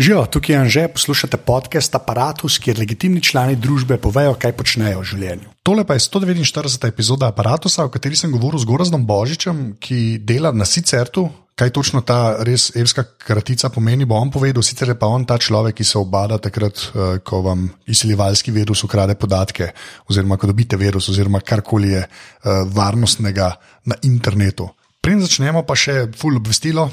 Živijo, 0.00 0.26
tukaj 0.26 0.54
je 0.54 0.58
Anže, 0.58 0.82
poslušate 0.88 1.36
podcast 1.36 1.94
Apparatus, 1.94 2.54
kjer 2.58 2.78
legitimni 2.78 3.20
člani 3.20 3.56
družbe 3.56 3.98
povejo, 4.00 4.32
kaj 4.32 4.54
počnejo 4.56 5.02
v 5.02 5.08
življenju. 5.10 5.50
Tole 5.60 5.84
pa 5.84 5.98
je 5.98 6.00
149. 6.06 6.86
epizoda 6.88 7.28
Apparatusa, 7.28 7.84
o 7.84 7.92
kateri 7.92 8.16
sem 8.16 8.32
govoril 8.32 8.62
z 8.62 8.68
Gorazdom 8.70 9.04
Božičem, 9.04 9.74
ki 9.76 10.22
dela 10.24 10.54
na 10.56 10.64
Sicertu. 10.64 11.26
Kaj 11.52 11.74
točno 11.76 12.00
ta 12.00 12.38
res 12.48 12.70
evska 12.72 13.04
kratica 13.26 13.68
pomeni, 13.68 14.08
bo 14.08 14.16
on 14.16 14.32
povedal. 14.32 14.64
Sicer 14.64 14.94
je 14.94 14.96
pa 14.96 15.04
on 15.12 15.28
ta 15.28 15.36
človek, 15.36 15.76
ki 15.76 15.84
se 15.84 16.00
obada 16.00 16.40
takrat, 16.40 16.80
eh, 16.80 17.20
ko 17.20 17.44
vam 17.44 17.68
izsiljevalski 17.84 18.56
virus 18.56 18.86
ukrade 18.88 19.20
podatke, 19.20 19.68
oziroma 20.08 20.40
ko 20.40 20.48
dobite 20.48 20.80
virus, 20.80 21.12
oziroma 21.12 21.44
karkoli 21.44 21.92
je 21.92 22.06
uh, 22.06 22.64
varnostnega 22.72 23.52
na 23.84 24.00
internetu. 24.02 24.70
Preden 25.00 25.24
začnemo, 25.24 25.64
pa 25.64 25.72
še 25.72 26.12
full 26.12 26.36
obvestilo, 26.36 26.90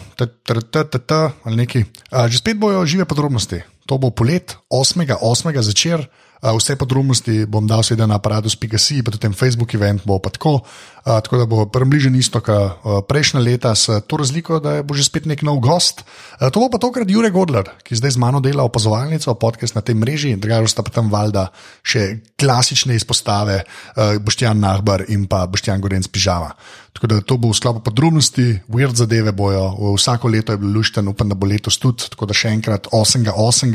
ali 1.43 1.55
nekaj. 1.59 1.83
Že 2.31 2.37
spet 2.39 2.55
bojo 2.55 2.87
žive 2.87 3.03
podrobnosti. 3.03 3.67
To 3.83 3.99
bo 3.99 4.15
polet 4.15 4.55
8.8. 4.71 5.19
začer. 5.59 6.07
Vse 6.37 6.77
podrobnosti 6.77 7.49
bom 7.49 7.65
dal 7.65 7.81
seveda 7.81 8.05
na 8.07 8.21
aparatus.si, 8.21 9.01
pa 9.01 9.09
tudi 9.11 9.33
Facebook 9.33 9.73
event 9.73 10.05
bo 10.07 10.21
pa 10.23 10.31
tako. 10.31 10.63
Tako 11.07 11.37
da 11.39 11.45
bo 11.47 11.63
približen 11.71 12.15
isto, 12.19 12.41
kot 12.43 13.07
prejšnja 13.07 13.39
leta, 13.39 13.71
s 13.71 13.87
to 14.11 14.17
razliko, 14.19 14.59
da 14.59 14.81
bo 14.83 14.91
že 14.91 15.07
spet 15.07 15.23
nek 15.23 15.39
nov 15.47 15.61
gost. 15.63 16.03
To 16.35 16.65
bo 16.65 16.67
pa 16.67 16.81
tokrat 16.83 17.07
Jurek 17.07 17.31
Godler, 17.31 17.69
ki 17.87 17.95
zdaj 17.95 18.17
z 18.17 18.19
mano 18.19 18.43
dela 18.43 18.67
opazovalnico, 18.67 19.31
podcast 19.39 19.79
na 19.79 19.81
tej 19.85 19.95
mreži, 19.95 20.35
drugače 20.35 20.67
sta 20.67 20.83
pa 20.83 20.91
tam 20.91 21.07
valjda 21.07 21.47
še 21.79 22.35
klasične 22.35 22.99
izpostave, 22.99 23.63
Boštjan 23.95 24.59
Nahbar 24.59 25.07
in 25.07 25.31
pa 25.31 25.45
Boštjan 25.47 25.79
Gorenc 25.79 26.11
Pižama. 26.11 26.51
Tako 26.97 27.07
da 27.07 27.21
to 27.21 27.37
bo 27.37 27.53
v 27.53 27.55
sklopu 27.55 27.79
podrobnosti, 27.85 28.65
weird 28.73 28.97
zadeve 28.97 29.29
bojo, 29.29 29.93
vsako 29.93 30.31
leto 30.33 30.51
je 30.51 30.57
bilo 30.57 30.81
lušten, 30.81 31.05
upam, 31.07 31.29
da 31.29 31.37
bo 31.37 31.45
letos 31.45 31.77
tudi. 31.77 32.09
Tako 32.09 32.25
da 32.25 32.33
še 32.33 32.49
enkrat 32.57 32.89
8.8. 32.89 33.69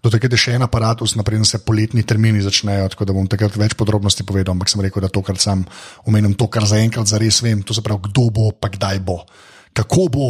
do 0.00 0.08
takrat 0.08 0.32
je 0.32 0.40
še 0.40 0.54
en 0.56 0.64
aparatus, 0.64 1.12
naprej 1.20 1.44
se 1.44 1.60
poletni 1.60 2.06
termini 2.08 2.40
začnejo, 2.40 2.88
tako 2.96 3.04
da 3.04 3.12
bom 3.12 3.28
takrat 3.28 3.52
več 3.60 3.76
podrobnosti 3.76 4.24
povedal, 4.24 4.56
ampak 4.56 4.72
sem 4.72 4.80
rekel, 4.80 5.04
da 5.04 5.12
to, 5.12 5.20
kar 5.20 5.36
sem 5.36 5.60
omenil, 6.08 6.32
to, 6.40 6.48
kar 6.48 6.63
zaenkrat 6.68 7.10
zares 7.10 7.40
vem, 7.44 7.62
to 7.62 7.74
se 7.74 7.82
pravi, 7.84 8.08
kdo 8.08 8.28
bo, 8.34 8.50
pa 8.52 8.70
kdaj 8.72 9.00
bo, 9.04 9.22
kako 9.76 10.08
bo, 10.12 10.28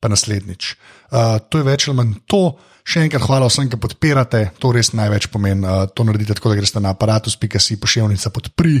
pa 0.00 0.08
naslednjič. 0.12 0.74
Uh, 1.10 1.36
to 1.48 1.60
je 1.60 1.66
več 1.66 1.88
ali 1.88 1.96
manj 1.98 2.16
to. 2.30 2.42
Še 2.86 3.02
enkrat 3.02 3.24
hvala 3.26 3.48
vsem, 3.50 3.66
ki 3.66 3.80
podpirate, 3.82 4.40
to 4.62 4.70
res 4.74 4.92
največ 4.94 5.26
pomeni. 5.32 5.66
Uh, 5.66 5.88
to 5.90 6.04
naredite 6.06 6.36
tako, 6.38 6.52
da 6.52 6.58
greste 6.60 6.82
na 6.82 6.92
aparatus.si 6.94 7.78
pošiljnica 7.82 8.30
podpri, 8.30 8.76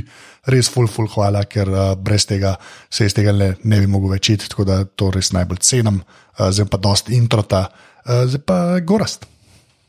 res 0.52 0.70
full, 0.70 0.86
full 0.90 1.10
hvala, 1.10 1.42
ker 1.50 1.70
uh, 1.72 1.86
brez 1.98 2.28
tega 2.30 2.54
se 2.86 3.08
iz 3.08 3.16
tega 3.16 3.34
ne, 3.34 3.56
ne 3.66 3.80
bi 3.82 3.90
mogel 3.90 4.14
večiti, 4.14 4.46
tako 4.52 4.68
da 4.68 4.84
to 4.86 5.10
res 5.14 5.32
najbolj 5.34 5.62
cenim, 5.66 5.98
uh, 6.04 6.50
zdaj 6.54 6.70
pa 6.70 6.82
dost 6.82 7.10
introta, 7.10 7.66
uh, 8.04 8.22
zdaj 8.30 8.44
pa 8.46 8.60
gorast. 8.86 9.26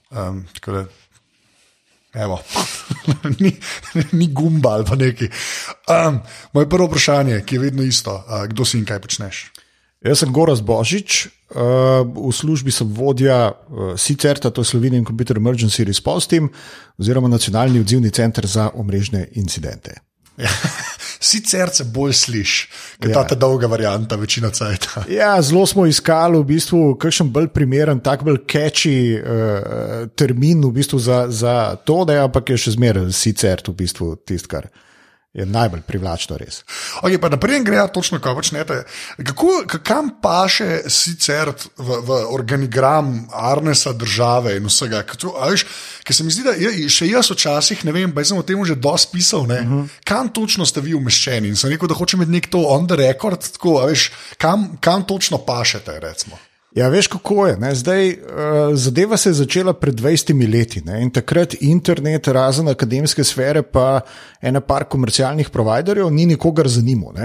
Um, 0.10 0.48
evo, 2.18 2.40
ni, 3.42 3.54
ni 4.12 4.28
gumba 4.34 4.78
ali 4.78 4.86
pa 4.86 4.96
neki. 4.96 5.30
Um, 5.88 6.20
moje 6.54 6.70
prvo 6.70 6.88
vprašanje, 6.88 7.42
ki 7.46 7.56
je 7.56 7.60
vedno 7.60 7.84
isto, 7.84 8.16
uh, 8.16 8.46
kdo 8.50 8.66
si 8.66 8.80
in 8.82 8.86
kaj 8.86 9.02
počneš? 9.06 9.46
Jaz 10.06 10.22
sem 10.22 10.34
Goraz 10.34 10.62
Božič, 10.62 11.28
uh, 11.28 12.06
v 12.06 12.34
službi 12.34 12.72
sem 12.72 12.90
vodja 12.94 13.52
uh, 13.52 13.94
SICERT-a, 13.98 14.54
to 14.54 14.62
je 14.62 14.72
Slovenian 14.74 15.06
Computer 15.06 15.38
Emergency 15.38 15.84
Response 15.84 16.30
Team, 16.30 16.50
oziroma 16.98 17.28
nacionalni 17.28 17.82
odzivni 17.82 18.12
center 18.14 18.46
za 18.46 18.70
omrežne 18.74 19.28
incidente. 19.42 20.07
Sicer 21.28 21.70
se 21.74 21.84
bolj 21.84 22.14
slišiš, 22.14 22.58
kot 23.02 23.10
ja. 23.10 23.24
ta 23.28 23.36
dolga 23.36 23.68
varianta, 23.68 24.16
večina 24.16 24.52
cajt. 24.54 24.88
Ja, 25.20 25.42
zelo 25.42 25.66
smo 25.66 25.86
iskali 25.90 26.38
v 26.38 26.46
bistvu 26.46 26.82
kakšen 27.02 27.32
bolj 27.34 27.50
primeren, 27.54 28.00
tak 28.06 28.24
bolj 28.24 28.44
catchy 28.46 29.18
uh, 29.18 30.10
termin 30.16 30.62
v 30.66 30.72
bistvu 30.78 31.00
za, 31.00 31.26
za 31.30 31.76
to, 31.76 32.04
da 32.06 32.20
je 32.20 32.26
ampak 32.28 32.54
je 32.54 32.60
še 32.68 32.76
zmeraj 32.78 33.10
sicer 33.18 33.66
v 33.66 33.76
bistvu 33.82 34.16
tisto, 34.26 34.52
kar 34.52 34.70
je 34.70 34.86
najbolj 35.46 35.82
privlačno, 35.86 36.38
res. 36.38 36.64
Okay, 37.02 37.20
pa 37.22 37.30
naprej 37.30 37.62
gre, 37.68 37.84
točno 37.94 38.20
kaj 38.24 38.36
počnete. 38.36 38.80
Kako, 39.18 39.66
kam 39.84 40.10
paše 40.22 40.90
sicer 40.90 41.52
v, 41.78 42.00
v 42.02 42.20
organigram 42.34 43.28
Arnesa 43.34 43.94
države 43.94 44.58
in 44.58 44.66
vsega? 44.66 45.04
Ker 45.06 46.16
se 46.16 46.24
mi 46.24 46.34
zdi, 46.34 46.44
da 46.48 46.56
je, 46.58 46.90
še 46.90 47.12
jaz 47.12 47.32
včasih, 47.32 47.86
ne 47.86 47.94
vem, 47.94 48.14
pa 48.16 48.26
sem 48.26 48.38
o 48.38 48.46
tem 48.46 48.66
že 48.66 48.76
dosti 48.76 49.14
pisal, 49.14 49.46
uh 49.46 49.50
-huh. 49.50 49.88
kam 50.04 50.30
točno 50.30 50.66
ste 50.66 50.82
vi 50.82 50.94
umeščeni. 50.94 51.48
In 51.48 51.56
sem 51.56 51.70
rekel, 51.70 51.88
da 51.88 51.94
hočem 51.94 52.22
imeti 52.22 52.32
nek 52.32 52.50
to 52.50 52.66
on 52.68 52.88
the 52.88 52.96
record, 52.96 53.52
tako, 53.52 53.86
veš, 53.86 54.12
kam, 54.38 54.78
kam 54.82 55.04
točno 55.04 55.38
pašete, 55.38 56.00
recimo. 56.00 56.38
Ja, 56.76 56.90
veš, 56.90 57.08
kako 57.08 57.48
je. 57.48 57.58
Ne? 57.58 57.76
Zdaj, 57.76 58.10
uh, 58.10 58.18
zadeva 58.76 59.18
se 59.18 59.30
je 59.30 59.34
začela 59.34 59.74
pred 59.74 59.96
20 59.96 60.52
leti 60.52 60.82
ne? 60.86 61.02
in 61.02 61.10
takrat 61.10 61.56
internet, 61.62 62.28
razen 62.28 62.68
akademske 62.68 63.24
sfere, 63.24 63.64
pa 63.64 64.02
ena 64.42 64.62
par 64.62 64.84
komercialnih 64.84 65.50
providerjev, 65.50 66.12
ni 66.12 66.26
nikogar 66.26 66.68
zanimal. 66.68 67.16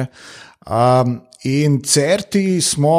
Um, 0.62 1.18
in 1.44 1.80
certi 1.82 2.60
smo, 2.62 2.96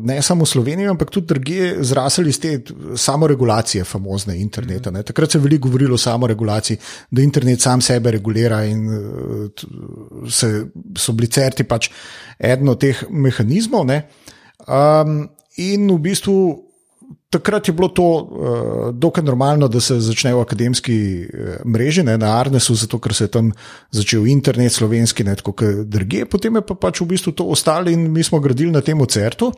ne 0.00 0.22
samo 0.22 0.44
v 0.44 0.48
Sloveniji, 0.48 0.88
ampak 0.88 1.10
tudi 1.12 1.26
druge, 1.34 1.74
zrasli 1.84 2.32
iz 2.32 2.40
te 2.40 2.54
samoregulacije, 2.96 3.84
famozne 3.84 4.38
interneta. 4.40 4.90
Ne? 4.90 5.02
Takrat 5.04 5.30
se 5.30 5.38
je 5.38 5.42
veliko 5.42 5.68
govorilo 5.68 5.94
o 5.94 6.00
samoregulaciji, 6.00 6.78
da 7.10 7.22
internet 7.22 7.60
sam 7.60 7.84
sebe 7.84 8.10
regulira 8.16 8.64
in 8.64 8.88
se, 10.30 10.64
so 10.96 11.12
bili 11.12 11.28
certi 11.28 11.68
pač 11.68 11.90
eden 12.40 12.72
od 12.72 12.80
teh 12.80 13.04
mehanizmov. 13.10 13.92
Um, 14.64 15.18
In 15.62 15.86
v 15.86 15.98
bistvu 16.02 16.36
takrat 17.30 17.68
je 17.68 17.74
bilo 17.74 17.88
to 17.88 18.04
uh, 18.04 18.94
dokaj 18.94 19.24
normalno, 19.24 19.68
da 19.68 19.80
se 19.80 19.98
začne 20.00 20.34
v 20.34 20.42
akademski 20.42 20.96
uh, 21.22 21.56
mreži, 21.66 22.02
ne, 22.06 22.16
na 22.18 22.36
Arnesu, 22.38 22.74
zato 22.78 22.98
ker 23.02 23.14
se 23.14 23.26
je 23.26 23.34
tam 23.34 23.50
začel 23.90 24.26
internet 24.30 24.72
slovenski, 24.72 25.24
ne 25.26 25.34
tako 25.38 25.52
kot 25.58 25.84
druge, 25.90 26.24
potem 26.30 26.60
je 26.60 26.62
pa 26.66 26.78
pač 26.78 27.02
v 27.02 27.10
bistvu 27.14 27.34
to 27.34 27.46
ostalo 27.50 27.90
in 27.90 28.10
mi 28.12 28.22
smo 28.22 28.40
gradili 28.40 28.72
na 28.72 28.82
tem 28.82 29.00
ocertu. 29.00 29.52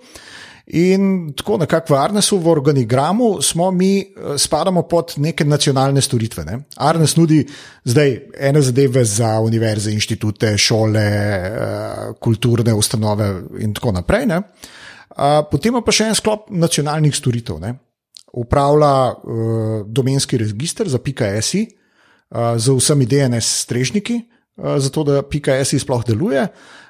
In 0.67 1.31
tako 1.39 1.61
nekako 1.63 1.93
v 1.93 1.99
Arnesu, 2.01 2.41
v 2.43 2.49
organigramu, 2.51 3.37
smo 3.43 3.71
mi, 3.71 4.01
eh, 4.01 4.35
spadamo 4.35 4.83
pod 4.83 5.13
neke 5.23 5.45
nacionalne 5.45 6.03
storitve. 6.03 6.45
Ne. 6.45 6.57
Arnes 6.83 7.15
nudi 7.17 7.45
zdaj 7.85 8.17
ene 8.35 8.63
zadeve 8.63 9.05
za 9.05 9.37
univerze, 9.41 9.93
inštitute, 9.95 10.57
šole, 10.59 11.07
kulturne 12.19 12.75
ustanove 12.75 13.31
in 13.63 13.75
tako 13.75 13.95
naprej. 13.95 14.27
Ne 14.27 14.43
potem 15.51 15.77
pa 15.81 15.93
še 15.95 16.11
en 16.11 16.17
sklop 16.17 16.51
nacionalnih 16.53 17.15
storitev. 17.17 17.61
Ne? 17.63 17.75
Upravlja 18.37 18.95
uh, 19.13 19.83
domenski 19.87 20.39
register 20.41 20.89
za 20.89 21.01
PKSI 21.01 21.63
uh, 21.67 22.57
z 22.61 22.75
vsemi 22.77 23.07
DNS 23.09 23.53
strežniki, 23.65 24.19
uh, 24.21 24.77
zato 24.83 25.07
da 25.09 25.23
PKSI 25.25 25.81
sploh 25.81 26.05
deluje. 26.05 26.43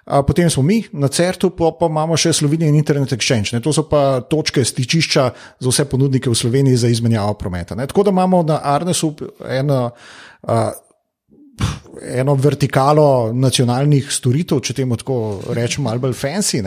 Uh, 0.06 0.22
potem 0.26 0.50
smo 0.50 0.62
mi 0.66 0.80
na 0.92 1.10
CERT-u, 1.10 1.52
pa, 1.54 1.70
pa 1.78 1.90
imamo 1.90 2.18
še 2.18 2.34
Slovenijo 2.34 2.70
in 2.70 2.78
Internet 2.78 3.14
Exchange. 3.14 3.54
Ne? 3.54 3.62
To 3.62 3.74
so 3.74 3.86
pa 3.86 4.22
točke 4.26 4.64
stičišča 4.66 5.24
za 5.62 5.70
vse 5.70 5.86
ponudnike 5.90 6.30
v 6.30 6.38
Sloveniji 6.38 6.82
za 6.82 6.90
izmenjavo 6.90 7.34
prometa. 7.38 7.78
Ne? 7.78 7.86
Tako 7.86 8.08
da 8.08 8.14
imamo 8.14 8.42
na 8.46 8.58
Arnesu 8.62 9.14
eno. 9.46 9.90
Uh, 10.42 10.74
Eno 12.06 12.34
vertikalo 12.34 13.32
nacionalnih 13.32 14.10
storitev, 14.12 14.60
če 14.60 14.74
temu 14.76 14.96
tako 15.00 15.40
rečemo, 15.56 15.90
ali 15.90 16.02
bolj 16.02 16.12
fancy. 16.14 16.60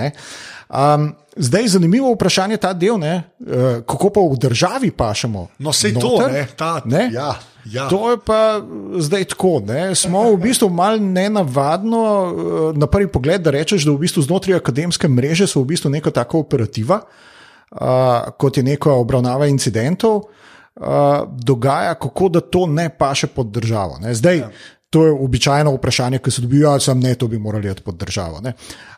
Um, 0.70 1.14
Zdaj 1.40 1.62
je 1.62 1.68
zanimivo 1.70 2.10
vprašanje 2.14 2.58
ta 2.58 2.74
del, 2.74 2.98
ne, 3.00 3.22
uh, 3.40 3.80
kako 3.88 4.10
pa 4.10 4.22
v 4.28 4.38
državi 4.38 4.92
pašemo. 4.92 5.48
No, 5.64 5.72
se 5.74 5.94
to, 5.94 6.28
ne, 6.28 6.48
ta, 6.58 6.82
ne? 6.86 7.06
Ja, 7.14 7.36
ja. 7.66 7.86
To 7.90 8.12
je 8.12 8.18
pa 8.26 8.60
zdaj 8.98 9.24
tako. 9.32 9.62
Ne. 9.68 9.96
Smo 9.96 10.26
v 10.34 10.38
bistvu 10.44 10.70
malo 10.70 11.00
nenavadno 11.00 12.02
uh, 12.02 12.78
na 12.78 12.90
prvi 12.92 13.08
pogled, 13.08 13.42
da 13.46 13.54
rečeš, 13.56 13.86
da 13.88 13.94
v 13.96 14.04
bistvu 14.04 14.26
znotraj 14.28 14.60
akademske 14.60 15.08
mreže 15.08 15.48
so 15.48 15.64
v 15.64 15.72
bistvu 15.72 15.94
neka 15.94 16.12
taka 16.12 16.38
operativa, 16.38 17.00
uh, 17.06 18.34
kot 18.36 18.60
je 18.60 18.66
neka 18.66 18.92
obravnava 19.00 19.48
incidentov, 19.48 20.26
uh, 20.26 21.24
dogaja, 21.40 21.96
kako 21.96 22.30
da 22.30 22.42
to 22.42 22.66
ne 22.68 22.90
paše 22.90 23.32
pod 23.32 23.54
državo. 23.54 24.02
Ne. 24.04 24.12
Zdaj, 24.18 24.38
ja. 24.44 24.52
To 24.90 25.06
je 25.06 25.12
običajno 25.12 25.74
vprašanje, 25.76 26.20
ki 26.20 26.32
se 26.32 26.42
dobijo, 26.42 26.72
ali 26.72 26.82
sem 26.82 27.00
ne, 27.00 27.16
to 27.16 27.28
bi 27.28 27.40
morali 27.40 27.72
iti 27.72 27.82
pod 27.86 27.98
državo. 27.98 28.42
Ne. 28.42 28.54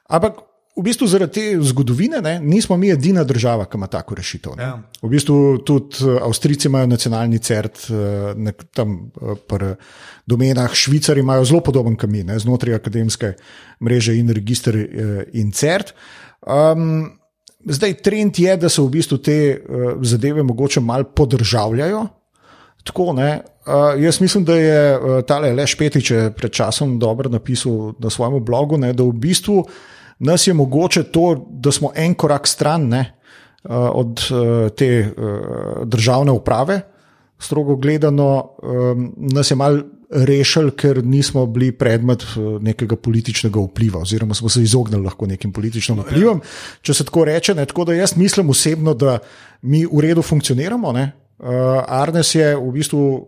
Ampak 0.09 0.39
v 0.71 0.83
bistvu 0.87 1.07
zaradi 1.07 1.33
te 1.35 1.43
zgodovine 1.67 2.21
ne, 2.23 2.37
nismo 2.39 2.77
mi 2.77 2.89
edina 2.91 3.23
država, 3.27 3.65
ki 3.67 3.77
ima 3.77 3.87
tako 3.91 4.15
rešitev. 4.15 4.55
Ja. 4.59 4.71
V 5.01 5.09
bistvu 5.11 5.37
tudi 5.67 6.05
eh, 6.05 6.19
Avstrijci 6.23 6.69
imajo 6.69 6.87
nacionalni 6.87 7.39
cert, 7.43 7.85
eh, 7.89 8.31
nek, 8.35 8.63
tam 8.75 8.95
eh, 9.11 9.35
pri 9.47 9.73
domenah, 10.25 10.73
Švicari 10.73 11.19
imajo 11.19 11.45
zelo 11.45 11.61
podoben 11.65 11.97
kamin 11.99 12.31
ne, 12.31 12.39
znotraj 12.39 12.79
akademske 12.79 13.33
mreže 13.83 14.15
in 14.15 14.31
registr 14.31 14.77
in 15.33 15.51
cert. 15.51 15.93
Um, 16.41 17.11
zdaj, 17.65 17.99
trend 18.01 18.39
je, 18.39 18.55
da 18.57 18.69
se 18.69 18.81
v 18.81 18.89
bistvu 18.89 19.17
te 19.21 19.37
uh, 19.53 19.91
zadeve 20.01 20.43
mogoče 20.43 20.79
malo 20.81 21.03
podržavljajo. 21.15 22.05
Tako, 22.83 23.03
uh, 23.03 23.15
jaz 23.99 24.21
mislim, 24.21 24.45
da 24.45 24.55
je 24.55 24.97
uh, 24.97 25.21
tale 25.27 25.53
Leš 25.53 25.77
Petič 25.77 26.11
pred 26.37 26.51
časom 26.51 26.99
dobro 26.99 27.29
napisal 27.29 27.93
na 27.99 28.09
svojem 28.09 28.43
blogu, 28.45 28.77
ne, 28.77 28.93
da 28.93 29.03
v 29.03 29.11
bistvu 29.11 29.59
uh, 29.59 29.71
nas 30.21 30.47
je 30.47 30.53
mogoče 30.53 31.03
to, 31.03 31.45
da 31.49 31.71
smo 31.71 31.91
en 31.95 32.13
korak 32.13 32.47
stran, 32.47 32.87
ne, 32.87 33.17
od 33.69 34.21
uh, 34.31 34.69
te 34.77 35.09
uh, 35.17 35.87
državne 35.87 36.31
uprave, 36.31 36.81
strogo 37.39 37.75
gledano, 37.75 38.49
um, 38.63 39.13
nas 39.17 39.51
je 39.51 39.55
mal 39.55 39.79
rešili, 40.11 40.71
ker 40.77 41.03
nismo 41.05 41.45
bili 41.45 41.71
predmet 41.71 42.25
nekega 42.61 42.95
političnega 42.95 43.59
vpliva, 43.59 44.01
oziroma 44.01 44.33
smo 44.33 44.49
se 44.49 44.61
izognili 44.61 45.03
lahko 45.03 45.25
nekim 45.25 45.53
političnim 45.53 46.01
vplivom. 46.01 46.41
Če 46.81 46.93
se 46.93 47.05
tako 47.05 47.25
reče, 47.25 47.55
ne, 47.55 47.65
tako 47.65 47.85
da 47.85 47.93
jaz 47.93 48.17
mislim 48.17 48.49
osebno, 48.49 48.93
da 48.93 49.17
mi 49.61 49.85
v 49.85 50.01
redu 50.05 50.21
funkcioniramo. 50.21 50.91
Ne, 50.91 51.11
Uh, 51.41 51.81
Arnes 51.87 52.35
je 52.35 52.53
v 52.53 52.69
bistvu 52.69 53.01
uh, 53.01 53.23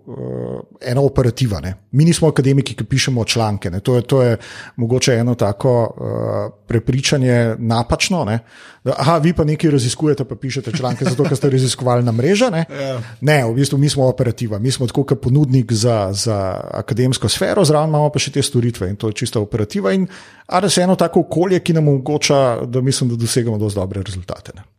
ena 0.78 1.02
operativa. 1.02 1.58
Ne? 1.58 1.74
Mi 1.98 2.06
nismo 2.06 2.28
akademiki, 2.30 2.76
ki 2.78 2.86
pišemo 2.86 3.24
članke. 3.26 3.72
To 3.82 3.96
je, 3.96 4.02
to 4.02 4.22
je 4.22 4.36
mogoče 4.76 5.16
eno 5.18 5.34
tako 5.36 5.74
uh, 5.82 6.54
prepričanje 6.68 7.56
napačno. 7.58 8.22
Ne? 8.26 8.40
Da, 8.84 8.94
aha, 8.98 9.18
vi 9.18 9.34
pa 9.34 9.44
nekaj 9.44 9.72
raziskujete, 9.72 10.28
pa 10.30 10.36
pišete 10.36 10.72
članke, 10.78 11.06
zato 11.10 11.26
ker 11.26 11.38
ste 11.38 11.50
raziskovali 11.50 12.06
na 12.06 12.12
mreže. 12.12 12.52
Ne? 12.52 12.66
Yeah. 12.70 12.94
Ja. 12.94 13.02
ne, 13.22 13.40
v 13.50 13.56
bistvu 13.58 13.82
mi 13.82 13.90
smo 13.90 14.06
operativa, 14.06 14.60
mi 14.60 14.72
smo 14.72 14.88
tako 14.88 15.08
kot 15.10 15.22
ponudnik 15.22 15.74
za, 15.74 16.14
za 16.14 16.38
akademsko 16.84 17.30
sfero, 17.30 17.66
zraven 17.66 17.90
imamo 17.90 18.12
pa 18.14 18.22
še 18.22 18.36
te 18.38 18.46
storitve 18.46 18.92
in 18.94 18.96
to 18.96 19.10
je 19.10 19.24
čista 19.24 19.42
operativa. 19.42 19.90
In 19.94 20.06
Arnes 20.54 20.78
je 20.78 20.86
eno 20.86 20.96
tako 20.96 21.26
okolje, 21.26 21.64
ki 21.66 21.74
nam 21.74 21.88
omogoča, 21.88 22.62
da 22.70 22.82
mislim, 22.82 23.10
da 23.10 23.18
dosegamo 23.18 23.58
dosti 23.58 23.80
dobre 23.80 24.06
rezultate. 24.06 24.54
Ne? 24.54 24.70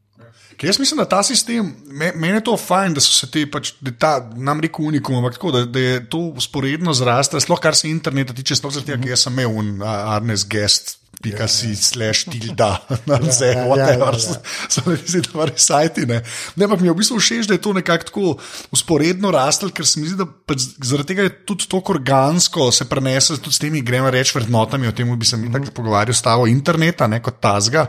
Ker 0.56 0.70
jaz 0.70 0.78
mislim, 0.78 1.02
da 1.02 1.08
ta 1.08 1.22
sistem, 1.26 1.72
meni 1.90 2.34
je 2.36 2.44
to 2.46 2.56
fajn, 2.60 2.94
da 2.94 3.02
so 3.02 3.12
se 3.12 3.30
ti, 3.30 3.44
pač, 3.50 3.72
da 3.84 3.92
ta, 3.98 4.12
nam 4.36 4.60
reko 4.62 4.88
unikum, 4.90 5.18
ampak 5.18 5.38
tako, 5.38 5.52
da, 5.54 5.64
da 5.66 5.80
je 5.82 6.02
to 6.10 6.20
usporedno 6.38 6.94
zrastel, 6.94 7.42
sploh 7.42 7.60
kar 7.60 7.76
se 7.78 7.90
interneta 7.90 8.36
tiče, 8.36 8.58
sploh 8.58 8.74
zato, 8.74 8.94
ker 8.94 9.14
jaz 9.14 9.26
sem 9.26 9.34
imel 9.34 9.58
un 9.58 9.72
Arnes 9.82 10.46
Guest 10.48 11.03
pika 11.22 11.48
si, 11.48 11.74
slash 11.76 12.26
tilda, 12.30 12.78
na 13.08 13.18
vse, 13.22 13.52
whatever, 13.68 14.18
so 14.72 14.84
neki 14.86 15.24
dobri 15.28 15.56
sajti. 15.56 16.06
Ne, 16.10 16.22
ampak 16.58 16.80
mi 16.80 16.90
je 16.90 16.94
v 16.94 17.00
bistvu 17.00 17.20
všeč, 17.22 17.48
da 17.50 17.58
je 17.58 17.64
to 17.64 17.72
nekako 17.76 18.10
tako 18.10 18.36
usporedno 18.74 19.30
rastel, 19.34 19.72
ker 19.74 19.86
se 19.86 20.00
mi 20.00 20.08
zdi, 20.10 20.18
da 20.20 20.26
pač 20.26 20.66
zaradi 20.82 21.12
tega 21.12 21.28
je 21.28 21.34
tudi 21.48 21.68
tako 21.70 21.94
organsko 21.96 22.70
se 22.74 22.84
prenese 22.88 23.36
tudi 23.38 23.54
s 23.54 23.58
temi, 23.58 23.82
gremo 23.82 24.10
reči, 24.10 24.34
vrednotami, 24.38 24.88
o 24.88 24.92
tem 24.92 25.10
bi 25.18 25.26
se 25.26 25.36
mi 25.36 25.52
tako 25.52 25.72
pogovarjal, 25.74 26.16
stavo 26.16 26.46
interneta, 26.50 27.06
ne 27.10 27.20
kot 27.22 27.40
tazga. 27.40 27.86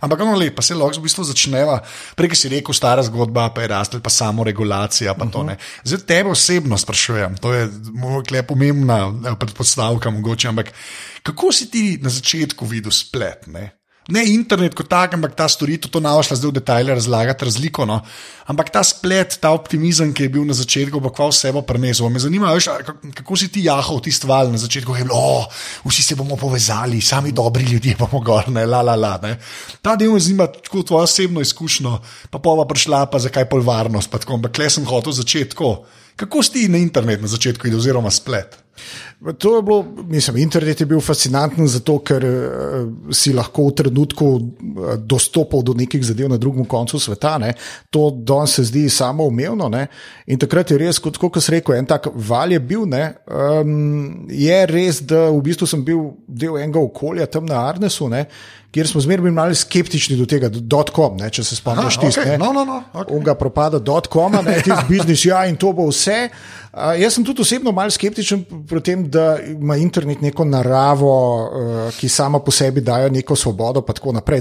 Ampak 0.00 0.20
ono 0.20 0.36
lepo, 0.36 0.62
se 0.62 0.74
lahko 0.74 1.00
v 1.00 1.06
bistvu 1.06 1.24
začneva, 1.30 1.78
prej 2.18 2.36
si 2.36 2.52
rekel, 2.52 2.76
stara 2.76 3.04
zgodba, 3.06 3.48
pa 3.54 3.64
je 3.64 3.72
rastel, 3.72 4.02
pa 4.04 4.12
samo 4.12 4.44
regulacija, 4.44 5.14
pa 5.18 5.28
to 5.32 5.44
ne. 5.46 5.58
Zdaj 5.84 6.04
tebe 6.08 6.32
osebno 6.34 6.78
sprašujem, 6.78 7.38
to 7.40 7.54
je 7.54 7.68
moja 7.94 8.42
pomembna 8.46 9.06
eh, 9.08 9.36
predpostavka 9.38 10.10
mogoče, 10.10 10.48
ampak 10.48 10.72
kako 11.26 11.52
si 11.52 11.70
ti 11.70 11.98
na 12.02 12.10
začetku 12.10 12.65
videl 12.66 12.94
splet? 12.94 13.46
Ne? 13.46 13.70
Ne 14.06 14.22
internet 14.30 14.70
kot 14.78 14.86
tak, 14.86 15.16
ampak 15.18 15.34
ta 15.34 15.48
storitev, 15.50 15.90
to 15.90 15.98
naučila 15.98 16.38
zdaj 16.38 16.52
v 16.52 16.56
detajle 16.60 16.94
razlagati 16.94 17.42
razliko. 17.48 17.82
No? 17.90 17.98
Ampak 18.46 18.70
ta 18.70 18.84
splet, 18.86 19.34
ta 19.42 19.50
optimizem, 19.50 20.12
ki 20.14 20.28
je 20.28 20.30
bil 20.30 20.44
na 20.46 20.54
začetku, 20.54 21.00
pa 21.02 21.10
kva 21.10 21.26
vse 21.32 21.50
bo 21.50 21.64
prenesel. 21.66 22.06
Me 22.14 22.22
zanima, 22.22 22.52
veš, 22.54 22.70
kako 23.18 23.34
si 23.34 23.50
ti 23.50 23.64
jahal 23.66 23.98
tisti 23.98 24.30
val 24.30 24.52
na 24.52 24.60
začetku, 24.62 24.94
ki 24.94 25.02
je 25.02 25.08
bilo, 25.08 25.18
oh, 25.18 25.48
vsi 25.90 26.06
se 26.06 26.14
bomo 26.14 26.38
povezali, 26.38 27.02
sami 27.02 27.34
dobri 27.34 27.66
ljudje 27.66 27.96
bomo 27.98 28.22
gor, 28.22 28.46
ne, 28.54 28.62
la, 28.62 28.84
la, 28.86 28.94
la. 28.94 29.16
Ne? 29.24 29.34
Ta 29.82 29.96
del 29.98 30.14
me 30.14 30.22
zanima, 30.22 30.46
kot 30.70 30.86
tvoja 30.86 31.10
osebno 31.10 31.42
izkušnja, 31.42 31.98
pa 32.30 32.38
pa 32.38 32.54
prišla, 32.62 33.08
pa 33.10 33.18
zakaj 33.18 33.48
pol 33.50 33.66
varnost, 33.66 34.12
pa 34.12 34.22
tako, 34.22 34.38
ampak 34.38 34.62
le 34.62 34.70
sem 34.70 34.86
hotel 34.86 35.18
začeti 35.18 35.56
tako. 35.56 35.80
Kako 36.16 36.46
si 36.46 36.54
ti 36.54 36.68
na 36.70 36.78
internet 36.78 37.20
na 37.20 37.28
začetku, 37.28 37.74
oziroma 37.74 38.14
splet? 38.14 38.54
To 39.38 39.56
je 39.56 39.62
bilo, 39.62 39.86
mislim, 40.08 40.36
internet 40.36 40.80
je 40.80 40.86
bil 40.86 41.00
fascinanten 41.00 41.68
zato, 41.68 41.98
ker 42.04 42.24
uh, 42.24 43.14
si 43.14 43.32
lahko 43.32 43.68
v 43.70 43.74
trenutku 43.80 44.26
uh, 44.26 44.42
dostopal 44.98 45.62
do 45.62 45.74
nekih 45.74 46.04
zadev 46.04 46.28
na 46.28 46.36
drugem 46.36 46.64
koncu 46.64 47.00
sveta. 47.00 47.36
Ne. 47.38 47.54
To 47.90 48.10
danes 48.10 48.58
se 48.58 48.66
zdi 48.68 48.88
samoumevno. 48.90 49.68
Ne. 49.72 49.86
In 50.26 50.38
takrat 50.38 50.70
je 50.70 50.78
res, 50.78 51.00
kot, 51.02 51.18
kot 51.18 51.40
sem 51.40 51.56
rekel, 51.56 51.78
en 51.78 51.88
tak 51.88 52.10
val 52.14 52.52
je 52.52 52.60
bil. 52.60 52.84
Um, 52.86 54.28
je 54.30 54.60
res, 54.70 55.00
da 55.02 55.26
v 55.32 55.40
bistvu 55.42 55.66
sem 55.66 55.82
bil 55.84 56.12
del 56.28 56.60
enega 56.60 56.82
okolja 56.82 57.26
tam 57.26 57.48
na 57.48 57.64
Arnesu. 57.66 58.10
Ne 58.12 58.26
kjer 58.76 58.88
smo 58.88 59.00
zmeraj 59.00 59.22
bili 59.22 59.32
malo 59.32 59.54
skeptični 59.54 60.18
do 60.18 60.26
tega, 60.28 60.50
dotcom, 60.52 61.16
če 61.32 61.44
se 61.44 61.56
spomniš, 61.56 61.96
tisti, 61.96 62.20
ki 62.20 62.34
okay. 62.34 62.40
no, 62.40 62.50
no, 62.52 62.64
no, 62.68 62.82
okay. 62.92 63.22
ga 63.24 63.34
propada, 63.40 63.80
dotcom, 63.80 64.36
ne 64.44 64.58
tisti 64.60 64.84
biznis, 64.90 65.24
ja, 65.24 65.46
in 65.48 65.56
to 65.56 65.72
bo 65.72 65.88
vse. 65.88 66.26
Uh, 66.76 66.92
jaz 67.00 67.14
sem 67.14 67.24
tudi 67.24 67.40
osebno 67.40 67.72
malo 67.72 67.90
skeptičen 67.90 68.42
pri 68.68 68.80
tem, 68.84 69.06
da 69.08 69.38
ima 69.40 69.78
internet 69.80 70.20
neko 70.20 70.44
naravo, 70.44 71.12
uh, 71.40 71.94
ki 71.96 72.08
sama 72.08 72.36
po 72.44 72.52
sebi 72.52 72.82
daje 72.84 73.08
neko 73.10 73.36
svobodo. 73.36 73.80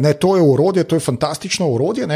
Ne, 0.01 0.13
to 0.13 0.35
je 0.35 0.41
urodje, 0.43 0.83
to 0.83 0.95
je 0.95 0.99
fantastično 0.99 1.69
urodje, 1.71 2.07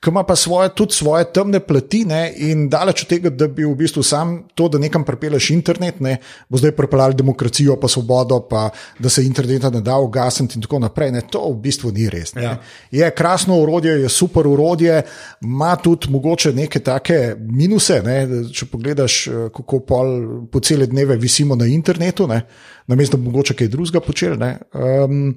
ki 0.00 0.10
ima 0.10 0.24
pa 0.26 0.36
svoje, 0.36 0.72
tudi 0.74 0.94
svoje 0.94 1.28
temne 1.32 1.60
plati. 1.60 2.02
Ne, 2.04 2.32
in 2.36 2.68
daleč 2.68 3.04
od 3.04 3.08
tega, 3.08 3.30
da 3.30 3.46
bi 3.46 3.64
v 3.64 3.76
bistvu 3.78 4.02
sam 4.02 4.40
to, 4.54 4.66
da 4.68 4.78
nekam 4.78 5.04
prepeleš 5.06 5.50
internet, 5.54 6.00
ne, 6.00 6.16
bo 6.48 6.58
zdaj 6.58 6.74
prepeljal 6.74 7.14
demokracijo, 7.14 7.78
pa 7.80 7.88
svobodo, 7.88 8.40
pa 8.50 8.70
da 8.98 9.08
se 9.08 9.22
interneta 9.24 9.70
ne 9.70 9.84
da 9.86 10.00
ugasniti 10.02 10.58
in 10.58 10.66
tako 10.66 10.82
naprej. 10.82 11.12
Ne, 11.14 11.22
to 11.30 11.44
v 11.46 11.60
bistvu 11.62 11.92
ni 11.94 12.08
res. 12.10 12.34
Ja. 12.34 12.56
Je 12.90 13.10
krasno 13.14 13.60
urodje, 13.62 14.00
je 14.02 14.08
super 14.08 14.50
urodje, 14.50 15.02
ima 15.46 15.76
tudi 15.76 16.10
mogoče 16.10 16.52
neke 16.58 16.82
take 16.82 17.36
minuse. 17.38 18.02
Ne, 18.02 18.18
če 18.50 18.66
pogledaš, 18.66 19.22
kako 19.62 19.80
pol, 19.86 20.14
po 20.52 20.60
cele 20.60 20.86
dneve 20.86 21.16
visimo 21.16 21.56
na 21.56 21.66
internetu, 21.66 22.28
namesto 22.86 23.16
da 23.16 23.20
bi 23.20 23.28
mogoče 23.28 23.54
kaj 23.54 23.68
drugega 23.68 24.00
počeli. 24.00 24.54
Um, 24.74 25.34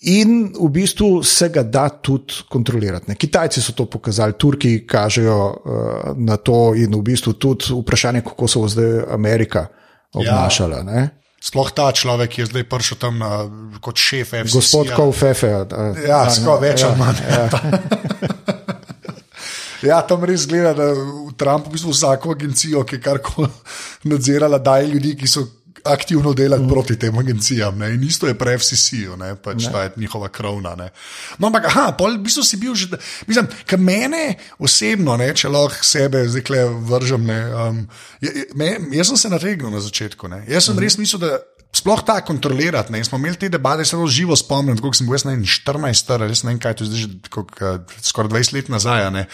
in 0.00 0.52
v 0.56 0.68
bistvu 0.72 1.22
se 1.22 1.48
ga 1.48 1.62
da 1.62 1.88
tudi 1.88 2.44
kontrolirati. 2.48 3.10
Ne. 3.10 3.14
Kitajci 3.14 3.62
so 3.62 3.72
to 3.76 3.86
pokazali, 3.90 4.38
Turki 4.38 4.86
kažejo 4.86 5.38
uh, 5.46 6.10
na 6.16 6.36
to, 6.36 6.74
in 6.74 6.94
v 6.94 7.02
bistvu 7.02 7.32
tudi 7.32 7.74
vprašanje, 7.74 8.24
kako 8.26 8.48
se 8.48 8.58
bo 8.58 8.68
zdaj 8.68 9.00
Amerika 9.10 9.66
obnašala. 10.12 10.84
Ja. 10.86 11.08
Sploh 11.40 11.70
ta 11.72 11.88
človek, 11.88 12.36
ki 12.36 12.42
je 12.42 12.46
zdaj 12.52 12.64
prišel 12.68 12.98
tam 13.00 13.16
na, 13.16 13.48
kot 13.80 13.96
šef 13.96 14.34
FCC. 14.44 14.52
Gospod 14.52 14.92
Kovfefe. 14.92 15.48
Ja, 15.48 15.64
ja 16.04 16.18
skoro 16.28 16.60
več 16.60 16.84
ali 16.84 17.00
manj. 17.00 17.22
Ja. 17.24 18.08
Ja, 19.82 20.00
tam 20.06 20.24
res 20.28 20.46
gleda, 20.48 20.74
da 20.76 20.90
v 20.92 21.32
Trumpu 21.40 21.70
v 21.70 21.78
bistvu 21.78 21.94
vsako 21.94 22.34
agencijo, 22.36 22.84
ki 22.84 22.98
je 22.98 23.04
karkoli 23.04 23.48
nadzirala, 24.12 24.58
daje 24.58 24.92
ljudi, 24.92 25.16
ki 25.16 25.30
so 25.30 25.46
aktivno 25.84 26.32
delali 26.32 26.62
mm. 26.62 26.68
proti 26.68 26.98
tem 26.98 27.18
agencijam. 27.18 27.78
Ne? 27.78 27.94
In 27.94 28.02
isto 28.02 28.28
je 28.28 28.34
pri 28.38 28.58
FCC-ju, 28.58 29.16
pač 29.42 29.68
ta 29.72 29.82
je 29.82 29.92
njihova 29.96 30.28
krovna. 30.28 30.74
Ne? 30.76 30.90
No, 31.38 31.46
ampak, 31.46 31.64
aha, 31.70 31.92
pol, 31.98 32.18
v 32.18 32.24
bistvu 32.24 32.44
si 32.44 32.56
bil 32.60 32.74
že, 32.74 32.88
mislim, 33.26 33.48
kar 33.66 33.80
mene 33.80 34.34
osebno, 34.58 35.16
ne, 35.16 35.32
če 35.34 35.48
lahko 35.48 35.84
sebe 35.84 36.26
zdaj 36.28 36.68
vržem. 36.84 37.24
Ne, 37.26 37.40
um, 37.54 37.80
je, 38.20 38.46
me, 38.54 38.74
jaz 38.92 39.12
sem 39.12 39.16
se 39.16 39.32
nategnil 39.32 39.72
na 39.72 39.80
začetku. 39.80 40.28
Ne? 40.28 40.44
Jaz 40.48 40.68
sem 40.68 40.76
mm. 40.76 40.84
res 40.84 40.98
mislil, 41.00 41.24
da 41.24 41.40
sploh 41.72 42.02
ta 42.02 42.18
kontrolirati. 42.20 42.92
Ne. 42.92 43.04
Smo 43.04 43.18
imeli 43.18 43.38
te 43.38 43.48
debate, 43.48 43.84
zelo 43.84 44.06
živo 44.10 44.36
spomnim, 44.36 44.76
kako 44.78 44.94
sem 44.96 45.06
bil 45.06 45.14
jaz 45.14 45.24
14, 45.24 46.02
star, 46.02 46.24
res 46.26 46.42
ne 46.42 46.52
vem 46.52 46.58
kaj, 46.62 46.76
to 46.80 46.88
je 46.88 47.04
že 47.04 47.08
skoraj 48.10 48.30
20 48.32 48.56
let 48.56 48.68
nazaj. 48.74 49.06
Ne. 49.14 49.24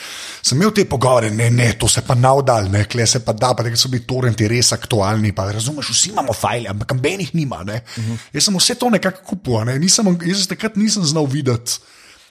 Sem 0.44 0.60
imel 0.60 0.74
te 0.76 0.84
pogovore, 0.88 1.30
ne, 1.32 1.48
ne, 1.50 1.70
to 1.80 1.88
se 1.88 2.04
pa 2.06 2.14
navdal, 2.14 2.70
ne, 2.72 2.84
kle 2.84 3.06
se 3.08 3.22
pa 3.24 3.32
da, 3.32 3.54
pa 3.56 3.64
so 3.74 3.90
bili 3.92 4.04
torrenti 4.06 4.48
res 4.48 4.72
aktualni. 4.76 5.32
Pa, 5.36 5.48
razumeš, 5.56 5.90
vsi 5.94 6.12
imamo 6.12 6.36
file, 6.36 6.70
ampak 6.74 6.92
kambenih 6.92 7.34
nima. 7.34 7.62
Uh 7.64 7.72
mhm. 7.72 8.12
-huh. 8.12 8.30
Jaz 8.32 8.44
sem 8.44 8.56
vse 8.56 8.74
to 8.74 8.90
nekako 8.90 9.22
kupoval, 9.24 9.64
ne. 9.66 9.78
nisem, 9.78 10.18
jaz 10.26 10.46
takrat 10.46 10.76
nisem 10.76 11.04
znal 11.04 11.26
videti. 11.26 11.80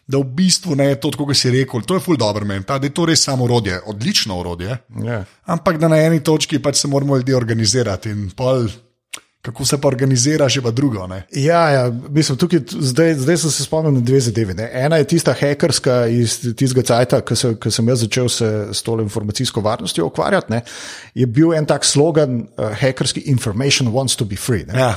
Da 0.07 0.17
v 0.17 0.24
bistvu 0.24 0.75
ne 0.75 0.85
je 0.85 1.00
to, 1.01 1.09
kot 1.17 1.38
si 1.38 1.50
rekel, 1.50 1.81
to 1.81 1.95
je 1.95 2.00
ful 2.00 2.17
dobro 2.17 2.45
meni, 2.45 2.63
da 2.67 2.75
je 2.75 2.93
to 2.93 3.05
res 3.05 3.24
samo 3.24 3.43
orodje, 3.43 3.81
odlično 3.85 4.38
orodje. 4.38 4.77
Yeah. 4.89 5.05
Ja. 5.05 5.25
Ampak 5.45 5.77
da 5.77 5.88
na 5.88 5.97
eni 5.97 6.24
točki 6.24 6.62
pač 6.62 6.75
se 6.75 6.88
moramo 6.88 7.17
ljudje 7.17 7.35
organizirati 7.35 8.09
in 8.09 8.29
pol 8.29 8.67
kako 9.45 9.65
se 9.65 9.77
pa 9.81 9.87
organizira, 9.87 10.49
že 10.49 10.61
pa 10.61 10.71
drugo. 10.71 11.07
Ne? 11.07 11.23
Ja, 11.31 11.69
ja 11.69 11.83
mislim, 12.09 12.37
tukaj, 12.37 12.59
zdaj, 12.69 13.13
zdaj 13.21 13.37
sem 13.37 13.51
se 13.51 13.63
spomnil 13.63 13.93
na 13.93 14.01
dve 14.01 14.19
zadevi. 14.19 14.53
Ne? 14.57 14.69
Ena 14.73 14.97
je 14.97 15.07
tista 15.13 15.33
hekerska 15.33 16.05
iz 16.07 16.39
tistega 16.57 16.81
cajta, 16.85 17.21
ki 17.25 17.37
se, 17.37 17.53
sem 17.77 17.91
jaz 17.93 18.05
začel 18.05 18.29
se 18.29 18.49
s 18.73 18.81
to 18.83 18.97
informacijsko 19.01 19.61
varnostjo 19.61 20.07
ukvarjati. 20.09 20.51
Ne? 20.53 20.61
Je 21.15 21.27
bil 21.27 21.53
en 21.53 21.65
tak 21.69 21.85
slogan, 21.85 22.41
uh, 22.57 22.73
hekerski 22.79 23.27
information 23.29 23.93
wants 23.93 24.17
to 24.17 24.25
be 24.25 24.35
free. 24.35 24.65
Ne? 24.65 24.79
Ja. 24.79 24.95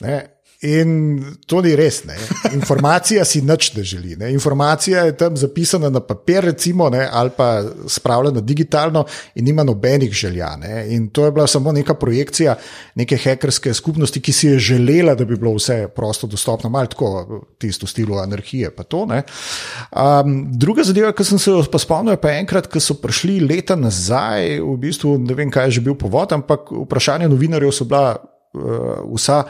Ne? 0.00 0.18
In 0.66 1.22
to 1.46 1.60
ni 1.62 1.76
res. 1.78 2.00
Ne. 2.02 2.16
Informacija 2.50 3.22
si 3.22 3.38
nič 3.46 3.68
ne 3.76 3.82
želi. 3.86 4.16
Ne. 4.18 4.32
Informacija 4.34 5.04
je 5.06 5.14
tam 5.16 5.36
zapisana 5.38 5.90
na 5.90 6.00
papir, 6.00 6.42
recimo, 6.44 6.88
ne, 6.90 7.04
ali 7.12 7.30
pa 7.36 7.62
spravljena 7.86 8.40
digitalno, 8.40 9.04
in 9.34 9.44
nima 9.44 9.62
nobenih 9.62 10.12
želja. 10.12 10.56
Ne. 10.56 10.86
In 10.96 11.08
to 11.14 11.24
je 11.24 11.32
bila 11.32 11.46
samo 11.46 11.72
neka 11.72 11.94
projekcija 11.94 12.56
neke 12.94 13.16
hekerske 13.16 13.74
skupnosti, 13.74 14.20
ki 14.20 14.32
si 14.32 14.48
je 14.48 14.58
želela, 14.58 15.14
da 15.14 15.24
bi 15.24 15.36
bilo 15.36 15.54
vse 15.54 15.88
prosto 15.94 16.26
dostopno, 16.26 16.70
malo 16.70 16.86
tako, 16.86 17.46
tisto 17.58 17.86
stilo 17.86 18.18
anarhije. 18.18 18.70
To, 18.88 19.06
um, 19.06 20.36
druga 20.58 20.82
zadeva, 20.82 21.12
ki 21.12 21.24
sem 21.24 21.38
se 21.38 21.50
jo 21.50 21.62
spomnil, 21.62 22.16
je 22.16 22.20
pa 22.20 22.34
enkrat, 22.34 22.66
ko 22.66 22.82
so 22.82 22.98
prišli 22.98 23.38
leta 23.46 23.76
nazaj, 23.76 24.58
v 24.58 24.76
bistvu 24.76 25.18
ne 25.22 25.38
vem, 25.38 25.54
kaj 25.54 25.70
je 25.70 25.78
že 25.78 25.86
bil 25.86 25.94
povod, 25.94 26.34
ampak 26.34 26.72
vprašanje 26.84 27.28
novinarjev 27.30 27.70
so 27.70 27.86
bila 27.86 28.16
uh, 28.18 29.06
vsa 29.14 29.44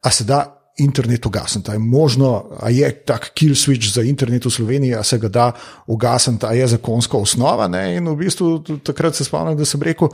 a 0.00 0.10
se 0.10 0.24
da 0.24 0.60
internet 0.80 1.26
ugasniti. 1.26 1.70
Je 1.70 1.78
možno, 1.78 2.44
a 2.60 2.70
je 2.70 2.90
tak 3.04 3.30
kill 3.34 3.54
switch 3.54 3.92
za 3.92 4.02
internet 4.02 4.44
v 4.44 4.50
Sloveniji, 4.50 4.94
a 4.94 5.02
se 5.02 5.18
ga 5.18 5.28
da 5.28 5.52
ugasniti, 5.86 6.46
a 6.46 6.52
je 6.52 6.66
zakonska 6.66 7.18
osnova. 7.18 7.68
Ne? 7.68 7.96
In 7.96 8.08
v 8.08 8.16
bistvu 8.16 8.78
takrat 8.84 9.14
se 9.14 9.24
spomnim, 9.24 9.58
da 9.58 9.64
sem 9.64 9.82
rekel, 9.82 10.08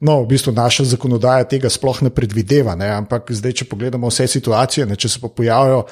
no, 0.00 0.20
v 0.22 0.26
bistvu 0.34 0.52
naša 0.52 0.84
zakonodaja 0.84 1.44
tega 1.48 1.70
sploh 1.70 2.02
ne 2.02 2.10
predvideva. 2.10 2.74
Ne? 2.76 2.90
Ampak 2.90 3.32
zdaj, 3.32 3.52
če 3.62 3.68
pogledamo 3.70 4.10
vse 4.10 4.26
situacije, 4.28 4.86
ne? 4.86 4.96
če 4.96 5.08
se 5.08 5.22
pa 5.22 5.28
pojavijo 5.28 5.86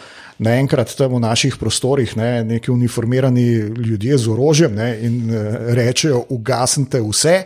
naenkrat 0.45 0.93
tam 0.99 1.17
v 1.17 1.25
naših 1.25 1.57
prostorih 1.57 2.17
ne? 2.17 2.45
neki 2.45 2.71
uniformirani 2.71 3.49
ljudje 3.81 4.19
z 4.19 4.29
orožjem 4.29 4.75
ne? 4.75 4.93
in 5.01 5.31
eh, 5.31 5.59
rečejo, 5.79 6.27
ugasnite 6.29 7.01
vse. 7.03 7.41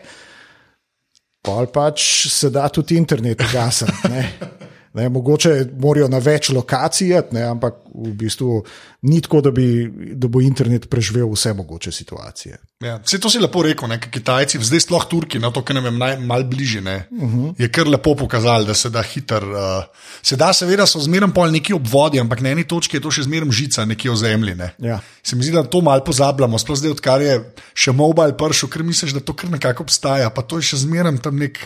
Pa 1.43 1.65
pač 1.67 2.29
se 2.31 2.51
da 2.55 2.69
tudi 2.71 2.97
internet 2.97 3.41
ugasniti. 3.43 4.61
Ne, 4.95 5.09
mogoče 5.09 5.55
morajo 5.81 6.09
na 6.13 6.19
več 6.21 6.51
lokacij, 6.53 7.15
ampak 7.49 7.82
v 7.95 8.13
bistvu 8.17 8.63
ni 9.03 9.21
tako, 9.21 9.41
da, 9.41 9.51
bi, 9.51 9.67
da 10.15 10.29
bo 10.29 10.41
internet 10.41 10.89
preživel 10.91 11.29
vse 11.33 11.53
mogoče 11.57 11.93
situacije. 11.93 12.59
Ja, 12.83 12.97
vse 13.05 13.21
to 13.21 13.31
si 13.31 13.39
lepo 13.39 13.63
rekel, 13.63 13.89
ne, 13.89 13.99
Kitajci, 14.01 14.59
zdaj 14.65 14.85
sploh 14.87 15.05
Turki, 15.11 15.39
no, 15.43 15.53
to, 15.55 15.63
kar 15.67 15.77
nam 15.77 15.87
je 15.91 15.93
najbolj 15.93 16.45
bližje, 16.51 16.81
uh 16.81 17.19
mhm. 17.23 17.41
-huh. 17.41 17.55
je 17.59 17.69
kar 17.73 17.89
lepo 17.89 18.15
pokazali, 18.15 18.67
da 18.67 18.75
se 18.75 18.91
da 18.91 19.03
hiter. 19.03 19.45
Uh, 19.45 19.85
se 20.23 20.37
da, 20.37 20.53
seveda, 20.53 20.87
so 20.87 21.01
zmeraj 21.01 21.33
pol 21.35 21.51
neki 21.51 21.75
obvodi, 21.75 22.21
ampak 22.21 22.41
na 22.41 22.49
eni 22.49 22.65
točki 22.65 22.97
je 22.97 23.01
to 23.01 23.11
še 23.11 23.23
zmeraj 23.23 23.51
žica, 23.51 23.85
nekje 23.85 24.11
v 24.11 24.17
zemlji. 24.17 24.55
Ne. 24.55 24.75
Ja. 24.79 25.01
Se 25.23 25.37
mi 25.37 25.45
zdi, 25.45 25.53
da 25.53 25.63
to 25.63 25.81
malo 25.81 26.05
pozabljamo, 26.05 26.59
sploh 26.59 26.79
zdaj, 26.79 26.91
odkar 26.91 27.23
je 27.23 27.41
še 27.75 27.93
mobile 27.93 28.37
pršel, 28.37 28.69
ker 28.69 28.83
misliš, 28.83 29.13
da 29.13 29.21
to 29.21 29.33
kar 29.33 29.51
nekako 29.51 29.83
obstaja, 29.83 30.31
pa 30.31 30.43
to 30.43 30.57
je 30.57 30.63
še 30.63 30.77
zmeraj 30.77 31.19
tam 31.23 31.37
nek 31.39 31.59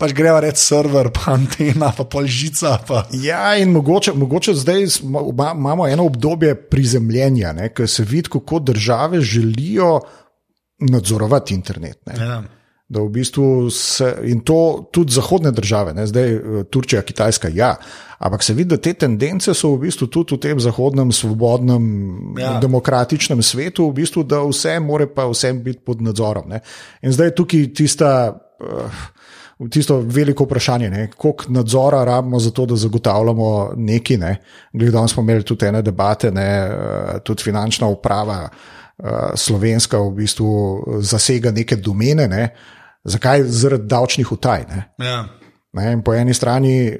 pač 0.00 0.14
greva 0.16 0.40
reči 0.40 0.62
server, 0.62 1.10
pa 1.12 1.34
antena, 1.36 1.90
pa 1.92 2.06
pol 2.08 2.24
žica. 2.24 2.78
Pa. 2.88 3.04
Ja, 3.12 3.52
in 3.60 3.74
mogoče, 3.74 4.14
mogoče 4.16 4.54
zdaj 4.56 4.86
imamo 5.70 5.88
eno 5.88 6.06
obdobje 6.06 6.54
prizemljenja, 6.54 7.54
ker 7.74 7.88
se 7.88 8.04
vidi, 8.04 8.28
kako 8.28 8.58
države 8.58 9.20
želijo 9.20 10.00
nadzorovati 10.80 11.54
internet. 11.54 11.98
Ja. 12.18 12.42
Da 12.88 13.00
v 13.00 13.08
bistvu 13.08 13.70
se, 13.70 14.16
in 14.26 14.40
to 14.40 14.88
tudi 14.92 15.12
zahodne 15.12 15.50
države, 15.50 15.94
ne, 15.94 16.06
zdaj 16.06 16.32
eh, 16.34 16.40
Turčija, 16.70 17.02
Kitajska, 17.02 17.48
ja, 17.54 17.76
ampak 18.18 18.42
se 18.42 18.54
vidi, 18.54 18.68
da 18.74 18.76
te 18.82 18.92
tendence 18.98 19.54
so 19.54 19.70
v 19.76 19.84
bistvu 19.84 20.08
tudi 20.10 20.34
v 20.34 20.40
tem 20.42 20.60
zahodnem, 20.60 21.12
svobodnem, 21.12 21.86
ja. 22.38 22.56
demokratičnem 22.58 23.42
svetu, 23.42 23.86
v 23.90 24.00
bistvu, 24.02 24.26
da 24.26 24.42
vse 24.42 24.80
more 24.80 25.06
pa 25.06 25.28
vsem 25.30 25.62
biti 25.62 25.84
pod 25.86 26.02
nadzorom. 26.02 26.50
Ne. 26.50 26.64
In 27.02 27.14
zdaj 27.14 27.30
je 27.30 27.34
tukaj 27.34 27.72
tista. 27.74 28.10
Uh, 28.60 29.06
tisto 29.68 30.00
veliko 30.00 30.44
vprašanje, 30.44 31.08
koliko 31.16 31.44
nadzora 31.48 32.04
rabimo 32.04 32.38
za 32.38 32.50
to, 32.50 32.66
da 32.66 32.76
zagotavljamo 32.76 33.72
neki. 33.76 34.16
Ne? 34.16 34.36
Gledali 34.72 35.08
smo 35.08 35.22
imeli 35.22 35.42
tudi 35.42 35.66
ene 35.66 35.82
debate, 35.82 36.30
ne? 36.30 36.48
Eh, 36.48 37.18
tudi 37.24 37.42
finančna 37.42 37.86
uprava 37.86 38.48
uh, 38.98 39.06
slovenska 39.34 39.98
v 39.98 40.10
bistvu 40.10 40.84
zasega 41.00 41.50
neke 41.50 41.76
domene. 41.76 42.28
Ne? 42.28 42.48
Zakaj? 43.04 43.42
Zaradi 43.42 43.86
davčnih 43.86 44.32
utaj. 44.32 44.64
Ja. 44.98 45.24
Ne, 45.72 46.02
po 46.02 46.14
eni 46.14 46.34
strani 46.34 46.88
eh, 46.88 46.96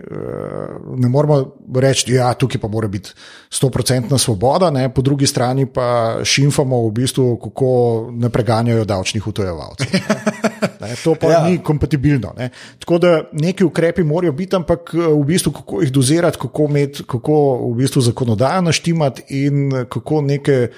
ne 0.97 1.09
moramo 1.09 1.57
reči, 1.75 2.13
da 2.13 2.17
ja, 2.17 2.35
tukaj 2.35 2.61
pa 2.61 2.69
mora 2.69 2.89
biti 2.89 3.11
100-odstotna 3.51 4.19
svoboda, 4.19 4.71
ne, 4.71 4.87
po 4.95 5.03
drugi 5.03 5.27
strani 5.27 5.67
pa 5.67 6.21
šimfamo, 6.25 6.85
v 6.87 6.93
bistvu, 7.01 7.37
kako 7.43 7.73
ne 8.13 8.31
preganjajo 8.31 8.85
davčnih 8.85 9.27
utojevalcev. 10.81 11.05
To 11.05 11.15
pa 11.15 11.33
ja. 11.33 11.45
ni 11.45 11.59
kompatibilno. 11.63 12.35
Ne. 12.39 12.51
Tako 12.79 12.99
da 12.99 13.23
neki 13.33 13.65
ukrepi 13.65 14.05
morajo 14.05 14.33
biti, 14.33 14.57
ampak 14.57 14.95
eh, 14.95 14.99
v 14.99 15.25
bistvu, 15.25 15.53
kako 15.53 15.83
jih 15.83 15.93
dozirati, 15.93 16.39
kako, 16.39 16.69
med, 16.69 17.03
kako 17.07 17.35
v 17.71 17.75
bistvu 17.83 18.03
zakonodajo 18.03 18.63
naštimati 18.63 19.23
in 19.45 19.71
kako 19.89 20.23
neke, 20.23 20.69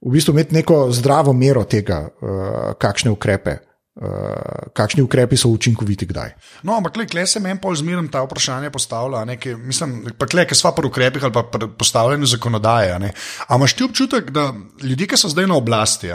v 0.00 0.10
bistvu 0.10 0.34
imeti 0.34 0.54
neko 0.54 0.88
zdravo 0.92 1.32
mero 1.32 1.64
tega, 1.64 2.08
uh, 2.20 2.74
kakšne 2.78 3.10
ukrepe. 3.10 3.58
Uh, 3.94 4.72
kakšni 4.74 5.04
ukrepi 5.06 5.36
so 5.38 5.48
učinkoviti, 5.54 6.06
kdaj? 6.10 6.32
No, 6.66 6.74
ampak 6.74 6.96
le 7.14 7.26
se 7.30 7.38
meni 7.40 7.60
pol 7.62 7.76
zmerno 7.78 8.08
ta 8.10 8.24
vprašanje 8.24 8.72
postavlja. 8.74 9.22
Nekaj, 9.24 9.54
mislim, 9.54 9.92
pa 10.18 10.26
le, 10.34 10.44
ki 10.50 10.58
sva 10.58 10.72
pri 10.74 10.90
ukrepih 10.90 11.24
ali 11.24 11.32
pa 11.32 11.44
pri 11.46 11.68
postavljanju 11.78 12.26
zakonodaje. 12.26 12.90
Ampak 12.94 13.54
imaš 13.54 13.76
ti 13.78 13.86
občutek, 13.86 14.32
da 14.34 14.50
ljudje, 14.82 15.06
ki 15.06 15.16
so 15.16 15.30
zdaj 15.30 15.46
na 15.46 15.60
oblasti, 15.62 16.10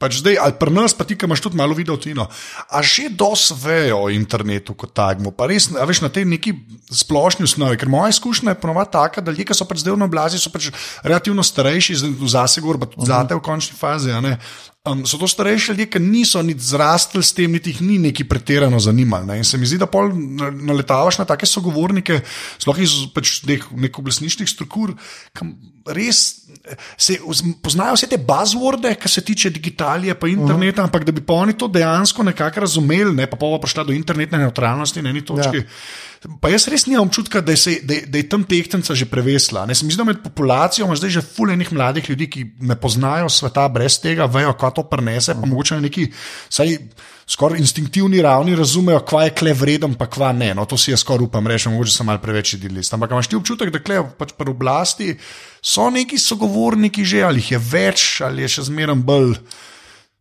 pač 0.00 0.22
zdaj, 0.22 0.38
ali 0.40 0.56
pri 0.56 0.72
nas, 0.72 0.94
pa 0.96 1.04
ti, 1.04 1.14
ki 1.18 1.28
imaš 1.28 1.42
tudi 1.44 1.60
malo 1.60 1.76
video 1.76 1.98
tino, 2.00 2.24
a 2.72 2.80
že 2.80 3.10
dosvejo 3.12 4.06
o 4.06 4.10
internetu 4.12 4.72
kot 4.72 4.94
takmu, 4.96 5.34
pa 5.36 5.50
res, 5.50 5.68
veš 5.68 6.00
na 6.06 6.08
tej 6.08 6.24
neki 6.30 6.54
splošni 7.02 7.44
osnovi, 7.44 7.76
ker 7.76 7.92
moja 7.92 8.14
izkušnja 8.14 8.56
je 8.56 8.60
ponovadi 8.62 8.94
taka, 8.96 9.20
da 9.20 9.34
ljudje, 9.34 9.50
ki 9.50 9.58
so 9.58 9.68
pač 9.68 9.84
zdaj 9.84 10.00
na 10.00 10.08
oblasti, 10.08 10.40
so 10.40 10.52
pač 10.52 10.70
relativno 11.04 11.44
starejši, 11.44 12.00
v 12.16 12.32
zasegor, 12.32 12.80
pa 12.80 12.88
tudi 12.88 13.04
uh 13.04 13.04
-huh. 13.04 13.12
zate 13.12 13.36
v 13.36 13.44
končni 13.44 13.76
fazi. 13.76 14.16
Um, 14.88 15.02
so 15.04 15.18
to 15.20 15.26
starejši 15.28 15.72
ljudje, 15.72 15.84
ki 15.92 16.00
niso 16.00 16.40
niti 16.42 16.64
zrastli 16.64 17.20
s 17.22 17.34
tem, 17.36 17.52
niti 17.52 17.68
jih 17.68 17.82
ni 17.84 17.98
neki 18.00 18.24
pretirano 18.24 18.78
zanimali. 18.80 19.26
Ne? 19.28 19.36
In 19.36 19.44
se 19.44 19.58
mi 19.60 19.66
zdi, 19.68 19.76
da 19.76 19.84
pol 19.84 20.08
naletavaš 20.56 21.18
na 21.20 21.26
take 21.28 21.44
sogovornike, 21.44 22.22
sploh 22.56 22.80
iz 22.80 22.94
pač 23.12 23.42
nekih 23.44 23.98
oblastniških 24.00 24.48
struktur, 24.48 24.94
ki 25.36 25.50
res 25.92 26.22
se, 26.96 27.18
poznajo 27.60 27.98
vse 27.98 28.08
te 28.08 28.16
buzzworde, 28.24 28.94
kar 28.96 29.12
se 29.12 29.20
tiče 29.20 29.52
digitalije 29.52 30.16
in 30.22 30.40
interneta, 30.40 30.80
uh 30.80 30.84
-huh. 30.84 30.88
ampak 30.88 31.04
da 31.04 31.12
bi 31.12 31.20
pa 31.20 31.34
oni 31.34 31.52
to 31.52 31.68
dejansko 31.68 32.22
nekako 32.22 32.60
razumeli, 32.60 33.14
ne? 33.14 33.26
pa 33.26 33.36
pa 33.36 33.46
pa 33.52 33.58
prišla 33.60 33.84
do 33.84 33.92
internetne 33.92 34.38
neutralnosti 34.38 35.02
na 35.02 35.10
eni 35.10 35.24
točki. 35.24 35.56
Ja. 35.56 35.62
Pa 36.20 36.50
jaz 36.52 36.66
res 36.68 36.84
nimam 36.84 37.08
občutka, 37.08 37.40
da, 37.40 37.54
da, 37.88 37.96
da 38.04 38.20
je 38.20 38.28
tam 38.28 38.42
tehtnica 38.44 38.92
že 38.92 39.06
prevesla. 39.08 39.64
Ne, 39.64 39.74
se 39.74 39.86
mi 39.86 39.94
zdi, 39.94 40.02
da 40.02 40.04
med 40.04 40.18
populacijo 40.20 40.84
imamo 40.84 40.98
zdaj 41.00 41.14
že 41.16 41.22
fulejnih 41.24 41.72
mladih 41.72 42.10
ljudi, 42.10 42.26
ki 42.28 42.44
ne 42.68 42.76
poznajo 42.76 43.30
sveta 43.32 43.64
brez 43.72 43.96
tega, 44.02 44.28
vejo, 44.28 44.52
kaj 44.52 44.74
to 44.76 44.84
prenese, 44.84 45.32
pa 45.32 45.48
mogoče 45.48 45.78
na 45.80 45.86
neki 45.88 46.10
skoraj 47.30 47.62
instinktivni 47.62 48.20
ravni 48.22 48.56
razumejo, 48.58 49.00
kva 49.06 49.24
je 49.24 49.34
kle 49.38 49.54
vreden, 49.56 49.94
pa 49.96 50.10
kva 50.10 50.32
ne. 50.36 50.50
No, 50.54 50.66
to 50.68 50.76
si 50.76 50.90
jaz 50.90 51.00
skoraj 51.00 51.28
upam 51.30 51.46
reči, 51.46 51.70
mogoče 51.72 51.94
sem 51.94 52.06
malo 52.10 52.20
preveč 52.20 52.52
idilist. 52.58 52.92
Ampak 52.94 53.14
imaš 53.16 53.30
ti 53.30 53.38
občutek, 53.38 53.72
da 53.72 53.80
kle 53.80 54.02
pač 54.18 54.36
pri 54.36 54.52
oblasti 54.52 55.14
so 55.62 55.88
neki 55.88 56.18
sogovorniki 56.18 57.04
že, 57.04 57.24
ali 57.24 57.40
jih 57.40 57.52
je 57.54 57.64
več, 57.70 58.06
ali 58.26 58.44
je 58.44 58.56
še 58.58 58.68
zmeraj 58.68 59.00
bolj. 59.08 59.38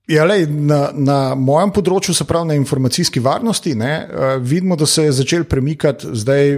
Ja, 0.09 0.23
lej, 0.25 0.47
na, 0.49 0.89
na 0.93 1.17
mojem 1.37 1.69
področju, 1.69 2.15
se 2.17 2.25
pravi 2.25 2.49
na 2.49 2.57
informacijski 2.57 3.21
varnosti, 3.21 3.75
ne, 3.77 3.93
uh, 4.09 4.31
vidimo, 4.41 4.73
da 4.79 4.87
se 4.89 5.05
je 5.05 5.13
začel 5.21 5.45
premikati 5.45 6.09
zdaj 6.17 6.57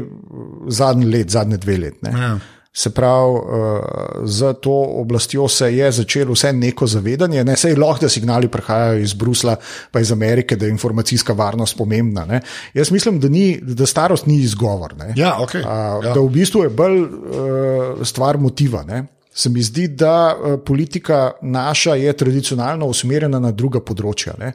zadnji 0.71 1.09
let, 1.11 1.35
zadnje 1.35 1.59
dve 1.59 1.75
leti. 1.81 2.13
Ja. 2.15 2.31
Se 2.71 2.93
pravi, 2.95 3.35
uh, 3.35 4.23
za 4.23 4.53
to 4.55 4.77
oblastjo 5.01 5.49
se 5.51 5.67
je 5.75 5.91
začelo 5.99 6.31
vse 6.31 6.53
neko 6.55 6.87
zavedanje, 6.87 7.43
ne 7.43 7.57
se 7.59 7.73
je 7.73 7.79
lahko, 7.79 8.05
da 8.05 8.09
signali 8.09 8.47
prihajajo 8.47 9.03
iz 9.03 9.13
Brusla, 9.19 9.57
pa 9.91 9.99
iz 9.99 10.15
Amerike, 10.15 10.55
da 10.55 10.65
je 10.65 10.71
informacijska 10.71 11.35
varnost 11.35 11.75
pomembna. 11.77 12.23
Ne. 12.25 12.39
Jaz 12.73 12.95
mislim, 12.95 13.19
da, 13.19 13.27
ni, 13.27 13.57
da 13.61 13.85
starost 13.85 14.31
ni 14.31 14.39
izgovor. 14.45 14.95
Ja, 15.19 15.35
okay. 15.43 15.65
uh, 15.65 16.05
ja. 16.05 16.13
Da 16.13 16.19
v 16.21 16.29
bistvu 16.31 16.63
je 16.63 16.71
bolj 16.71 17.01
uh, 17.03 18.05
stvar 18.07 18.39
motiva. 18.39 18.87
Ne. 18.87 19.09
Se 19.33 19.49
mi 19.49 19.61
zdi, 19.63 19.87
da 19.87 20.35
eh, 20.35 20.57
politika 20.65 21.31
naša 21.41 21.95
je 21.95 22.13
tradicionalno 22.13 22.85
usmerjena 22.85 23.39
na 23.39 23.51
druga 23.51 23.79
področja. 23.79 24.35
Ne? 24.39 24.53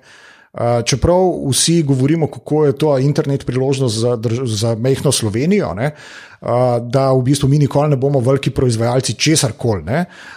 Eh, 0.56 0.82
čeprav 0.84 1.50
vsi 1.50 1.82
govorimo, 1.82 2.30
kako 2.32 2.64
je 2.66 2.72
to 2.72 2.98
internet 2.98 3.46
priložnost 3.46 3.96
za, 3.96 4.18
za 4.44 4.74
mehko 4.74 5.12
Slovenijo, 5.12 5.74
ne? 5.74 5.90
Da 6.80 7.10
v 7.12 7.22
bistvu 7.26 7.48
mi 7.48 7.58
nikoli 7.58 7.90
ne 7.90 7.96
bomo 7.98 8.20
veliki 8.20 8.50
proizvajalci 8.54 9.16
česar 9.18 9.56
koli. 9.58 9.82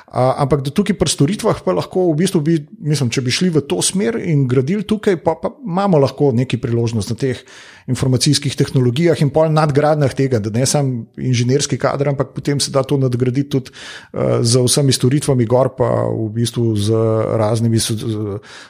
Ampak 0.09 0.63
da 0.65 0.71
tukaj 0.73 0.95
pri 0.97 1.11
storitvah 1.11 1.59
pa 1.61 1.75
lahko, 1.77 2.07
v 2.09 2.17
bistvu 2.23 2.41
bi, 2.41 2.55
mislim, 2.81 3.11
če 3.13 3.21
bi 3.21 3.33
šli 3.33 3.51
v 3.53 3.61
to 3.69 3.77
smer 3.85 4.17
in 4.17 4.47
gradili 4.49 4.81
tukaj, 4.87 5.19
pa, 5.21 5.35
pa 5.37 5.51
imamo 5.53 5.99
lahko 6.01 6.31
neki 6.33 6.57
priložnost 6.57 7.13
na 7.13 7.17
teh 7.19 7.43
informacijskih 7.89 8.55
tehnologijah 8.57 9.21
in 9.21 9.29
pol 9.33 9.51
nadgradnjah 9.53 10.15
tega, 10.17 10.39
da 10.41 10.49
ne 10.53 10.65
samo 10.69 11.05
inženirski 11.17 11.77
kader, 11.81 12.09
ampak 12.09 12.33
potem 12.33 12.61
se 12.61 12.73
da 12.73 12.81
to 12.81 12.97
nadgraditi 13.01 13.49
tudi 13.53 13.69
uh, 13.69 14.41
z 14.41 14.63
vsemi 14.65 14.93
storitvami, 14.93 15.45
gor 15.49 15.73
pa 15.77 15.89
v 16.09 16.29
bistvu 16.39 16.73
z 16.77 17.03
raznimi 17.37 17.81
so, 17.81 17.93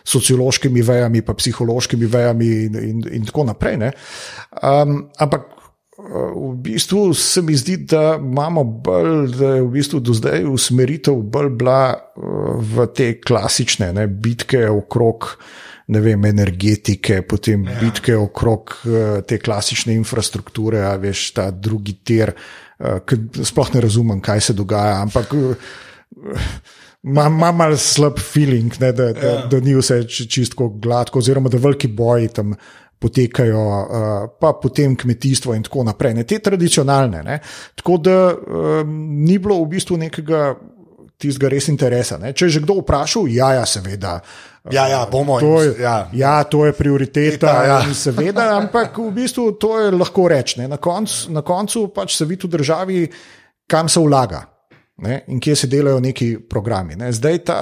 sociološkimi 0.04 0.84
vejami, 0.84 1.24
pa 1.24 1.36
psihološkimi 1.40 2.12
vejami 2.12 2.52
in, 2.68 2.76
in, 2.84 3.02
in 3.20 3.32
tako 3.32 3.48
naprej. 3.48 3.80
Um, 4.60 5.08
ampak 5.20 5.59
v 6.36 6.56
bistvu 6.56 7.14
se 7.14 7.42
mi 7.42 7.56
zdi, 7.56 7.78
da 7.78 8.18
imamo 8.20 8.64
bolj, 8.64 9.36
da 9.38 9.56
je 9.56 9.64
v 9.64 9.72
bistvu 9.74 10.00
do 10.00 10.14
zdaj 10.14 10.46
usmeritev 10.48 11.18
bolj 11.24 11.50
bila 11.60 11.82
eh, 11.92 12.22
v 12.76 12.88
te 12.96 13.10
klasične 13.22 13.92
ne, 13.94 14.08
bitke 14.08 14.68
okrog. 14.70 15.36
Ne 15.90 16.04
vem, 16.06 16.26
energetike, 16.30 17.24
potem 17.26 17.64
ja. 17.66 17.80
bitke 17.82 18.14
okrog 18.14 18.76
uh, 18.86 19.24
te 19.26 19.40
klasične 19.42 19.96
infrastrukture, 19.98 20.84
a 20.86 20.92
veš, 21.02 21.24
ta 21.34 21.48
drugi 21.50 21.96
tir, 22.06 22.30
uh, 22.30 23.00
ki 23.02 23.42
sploh 23.50 23.72
ne 23.74 23.82
razumem, 23.82 24.20
kaj 24.22 24.44
se 24.52 24.54
dogaja, 24.54 25.00
ampak 25.02 25.34
imam 27.02 27.42
uh, 27.42 27.56
malo 27.58 27.80
slab 27.82 28.22
feeling, 28.22 28.78
ne, 28.78 28.92
da, 28.94 29.10
da, 29.18 29.32
ja. 29.32 29.42
da 29.50 29.64
ni 29.66 29.74
vse 29.74 30.04
čisto 30.06 30.70
gladko, 30.78 31.26
oziroma 31.26 31.50
da 31.50 31.58
veliki 31.58 31.90
boji 31.90 32.30
tam 32.38 32.54
potekajo, 33.00 33.60
uh, 33.60 34.18
pa 34.40 34.54
potem 34.62 34.96
kmetijstvo 34.96 35.56
in 35.56 35.64
tako 35.64 35.86
naprej, 35.88 36.14
ne 36.18 36.26
te 36.28 36.40
tradicionalne. 36.44 37.24
Ne. 37.24 37.40
Tako 37.80 37.98
da 37.98 38.18
um, 38.36 38.98
ni 39.24 39.38
bilo 39.40 39.62
v 39.64 39.70
bistvu 39.76 39.98
nekega 39.98 40.54
tistega 41.20 41.52
res 41.52 41.68
interesa. 41.72 42.18
Ne. 42.20 42.34
Če 42.34 42.48
je 42.48 42.58
že 42.58 42.64
kdo 42.64 42.80
vprašal, 42.82 43.28
ja, 43.32 43.54
ja 43.60 43.66
seveda. 43.68 44.20
Ja, 44.70 44.86
ja, 44.92 45.06
bomo 45.12 45.40
To 45.40 45.62
je, 45.64 45.80
ja. 45.82 46.10
ja, 46.14 46.44
to 46.44 46.66
je 46.68 46.76
prioriteta, 46.76 47.48
Eta, 47.48 47.66
ja. 47.66 47.80
in 47.88 47.96
seveda, 47.96 48.52
ampak 48.60 49.00
v 49.00 49.10
bistvu 49.16 49.54
to 49.60 49.80
je 49.80 49.92
lahko 49.96 50.28
reči. 50.28 50.60
ne. 50.60 50.68
Na, 50.68 50.78
konc, 50.78 51.28
na 51.32 51.42
koncu 51.42 51.88
pač 51.96 52.20
se 52.20 52.28
vidi 52.28 52.48
v 52.48 52.52
državi, 52.60 53.00
kam 53.68 53.90
se 53.90 54.04
vlaga 54.04 54.44
ne, 55.00 55.24
in 55.28 55.40
kje 55.40 55.56
se 55.56 55.68
delajo 55.68 56.00
neki 56.00 56.38
programi. 56.50 56.96
Ne. 57.00 57.12
Zdaj 57.16 57.38
ta 57.48 57.60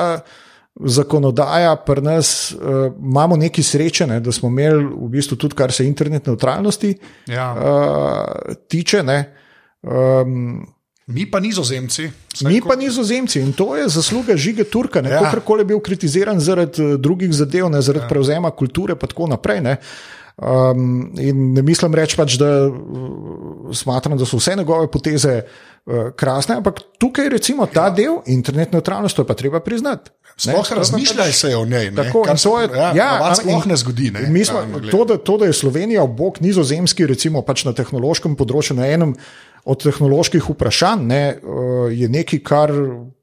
zakonodaja 0.86 1.76
pri 1.76 2.02
nas, 2.02 2.52
uh, 2.52 2.94
imamo 3.02 3.36
neki 3.38 3.64
sreče, 3.64 4.08
ne, 4.08 4.20
da 4.20 4.32
smo 4.32 4.50
imeli 4.50 4.86
v 4.86 5.10
bistvu 5.10 5.38
tudi, 5.38 5.56
kar 5.56 5.72
se 5.72 5.88
internet 5.88 6.26
neutralnosti 6.26 6.96
Ja. 7.28 7.52
uh, 7.54 8.56
tiče. 8.68 9.04
Ne, 9.04 9.34
um, 9.82 10.68
Mi 11.08 11.24
pa 11.32 11.40
nizozemci. 11.40 12.10
Mi 12.44 12.62
pa 12.62 12.76
nizozemci 12.76 13.40
in 13.40 13.54
to 13.54 13.76
je 13.76 13.88
zasluga 13.88 14.36
žige 14.36 14.64
Turka, 14.64 15.00
Ja. 15.02 15.10
ja. 15.10 15.20
kakorkoli 15.24 15.62
je 15.62 15.66
bil 15.66 15.80
kritiziran 15.80 16.40
zaradi 16.40 16.84
eh, 16.84 16.98
drugih 16.98 17.34
zadev, 17.34 17.70
ne, 17.70 17.82
zaradi 17.82 18.04
ja. 18.04 18.10
prevzema 18.10 18.52
kulture 18.52 18.94
in 18.94 19.08
tako 19.08 19.28
naprej. 19.28 19.62
Ne. 19.62 19.78
Um, 20.38 21.14
in 21.18 21.54
ne 21.54 21.62
mislim 21.62 21.96
reči, 21.96 22.18
pač, 22.18 22.36
da 22.38 22.68
uh, 22.68 23.74
smatram, 23.74 24.18
da 24.18 24.26
so 24.26 24.38
vse 24.38 24.56
njegove 24.56 24.92
poteze 24.92 25.42
uh, 25.42 25.77
krasne, 26.16 26.58
ampak 26.60 26.82
tukaj 27.00 27.30
recimo 27.32 27.66
ta 27.66 27.88
ja. 27.88 27.96
del, 27.96 28.20
internet 28.28 28.74
neutralnost, 28.76 29.16
to 29.16 29.24
je 29.24 29.28
pa 29.28 29.36
treba 29.40 29.60
priznati. 29.64 30.12
Sploh 30.38 30.72
razmišljaj 30.72 31.32
se 31.32 31.56
o 31.58 31.66
njej. 31.66 31.92
Ne? 31.92 32.04
Tako, 32.04 32.22
Kar 32.22 32.38
to 32.38 32.60
je, 32.62 32.70
ja, 32.76 32.92
ja, 32.94 33.36
sploh 33.36 33.66
ne 33.66 33.76
zgodi. 33.76 34.12
Ne? 34.12 34.28
Mi 34.30 34.46
smo, 34.46 34.62
to, 34.92 35.06
da, 35.06 35.18
to, 35.18 35.38
da 35.38 35.46
je 35.46 35.54
Slovenija 35.54 36.04
ob 36.04 36.14
bok 36.18 36.40
nizozemski, 36.40 37.08
recimo 37.08 37.42
pač 37.42 37.64
na 37.66 37.74
tehnološkem 37.74 38.36
področju, 38.38 38.78
na 38.78 38.86
enem 38.92 39.16
od 39.68 39.82
tehnoloških 39.84 40.46
vprašanj, 40.54 41.08
ne, 41.08 41.24
eh, 41.30 41.40
je 42.04 42.10
nekaj, 42.10 42.44
kar 42.46 42.74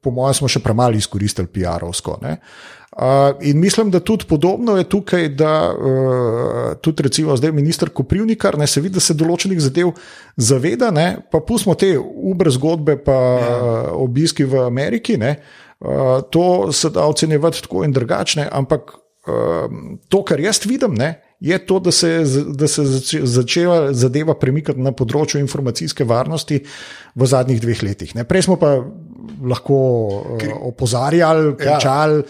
po 0.01 0.11
mojem 0.11 0.41
smo 0.41 0.51
še 0.51 0.59
premalo 0.59 0.99
izkoristili 0.99 1.47
PR-ovsko. 1.47 2.19
Uh, 2.95 3.35
in 3.41 3.59
mislim, 3.59 3.89
da 3.91 3.99
tudi 3.99 4.25
podobno 4.29 4.77
je 4.77 4.83
tukaj, 4.83 5.29
da 5.29 5.73
uh, 5.73 6.77
tudi 6.81 7.03
recimo 7.03 7.35
zdaj 7.35 7.51
minister 7.51 7.89
Koprivnikar 7.89 8.57
ne 8.57 8.67
se 8.67 8.81
vidi, 8.81 8.93
da 8.95 9.03
se 9.03 9.13
določenih 9.13 9.59
zadev 9.59 9.91
zaveda, 10.37 10.93
ne, 10.95 11.17
pa 11.31 11.41
pustimo 11.43 11.75
te 11.75 11.97
Uber 11.99 12.47
zgodbe, 12.55 12.95
pa 13.03 13.17
ja. 13.17 13.57
uh, 13.57 13.89
obiski 14.05 14.47
v 14.47 14.63
Ameriki. 14.63 15.17
Ne, 15.19 15.33
uh, 15.83 16.21
to 16.31 16.71
se 16.71 16.93
da 16.95 17.03
ocenjevati 17.03 17.65
tako 17.67 17.83
in 17.83 17.91
drugačne, 17.91 18.47
ampak 18.47 18.95
um, 19.27 19.99
to, 20.07 20.23
kar 20.23 20.39
jaz 20.39 20.63
vidim, 20.63 20.95
ne, 20.95 21.17
je 21.43 21.59
to, 21.67 21.81
da 21.83 21.91
se, 21.91 22.23
da 22.47 22.67
se 22.71 22.87
začela 23.27 23.91
zadeva 23.93 24.39
premikati 24.39 24.79
na 24.79 24.95
področju 24.95 25.43
informacijske 25.43 26.07
varnosti 26.07 26.63
v 27.15 27.27
zadnjih 27.27 27.59
dveh 27.59 27.83
letih. 27.83 28.15
Ne. 28.15 28.23
Prej 28.23 28.47
smo 28.47 28.55
pa 28.55 28.77
lahko 29.43 29.77
uh, 30.39 30.51
opozarjali, 30.71 31.57
kričali. 31.59 32.23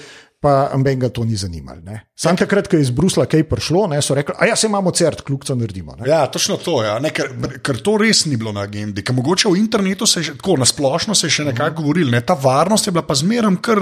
Pa 0.46 0.70
ambenga 0.74 1.10
to 1.10 1.24
ni 1.26 1.34
zanimalo. 1.36 1.82
Sam 2.14 2.38
takrat, 2.38 2.68
ko 2.70 2.78
je 2.78 2.86
iz 2.86 2.92
Brusla 2.94 3.24
kaj 3.26 3.48
prišlo, 3.50 3.88
ne, 3.90 3.98
so 4.06 4.14
rekli: 4.14 4.36
A 4.38 4.52
ja, 4.52 4.56
se 4.56 4.68
imamo 4.70 4.92
cert, 4.94 5.24
kljubco 5.26 5.56
naredimo. 5.58 5.96
Ne. 5.98 6.10
Ja, 6.10 6.28
točno 6.30 6.60
to. 6.62 6.84
Ja. 6.86 7.00
Ne, 7.02 7.10
ker, 7.10 7.32
ker 7.66 7.80
to 7.82 7.96
res 7.98 8.28
ni 8.30 8.38
bilo 8.38 8.54
na 8.54 8.68
agendi. 8.70 9.02
Ker 9.02 9.18
mogoče 9.18 9.50
v 9.50 9.58
internetu 9.58 10.06
se 10.06 10.22
je 10.22 10.36
tako 10.38 10.60
nasplošno 10.62 11.18
se 11.18 11.26
je 11.26 11.40
še 11.40 11.48
nekako 11.50 11.82
govorilo. 11.82 12.14
Ne. 12.14 12.22
Ta 12.22 12.38
varnost 12.38 12.86
je 12.86 12.94
bila 12.94 13.08
pa 13.08 13.18
zmeraj 13.18 13.58
kar. 13.66 13.82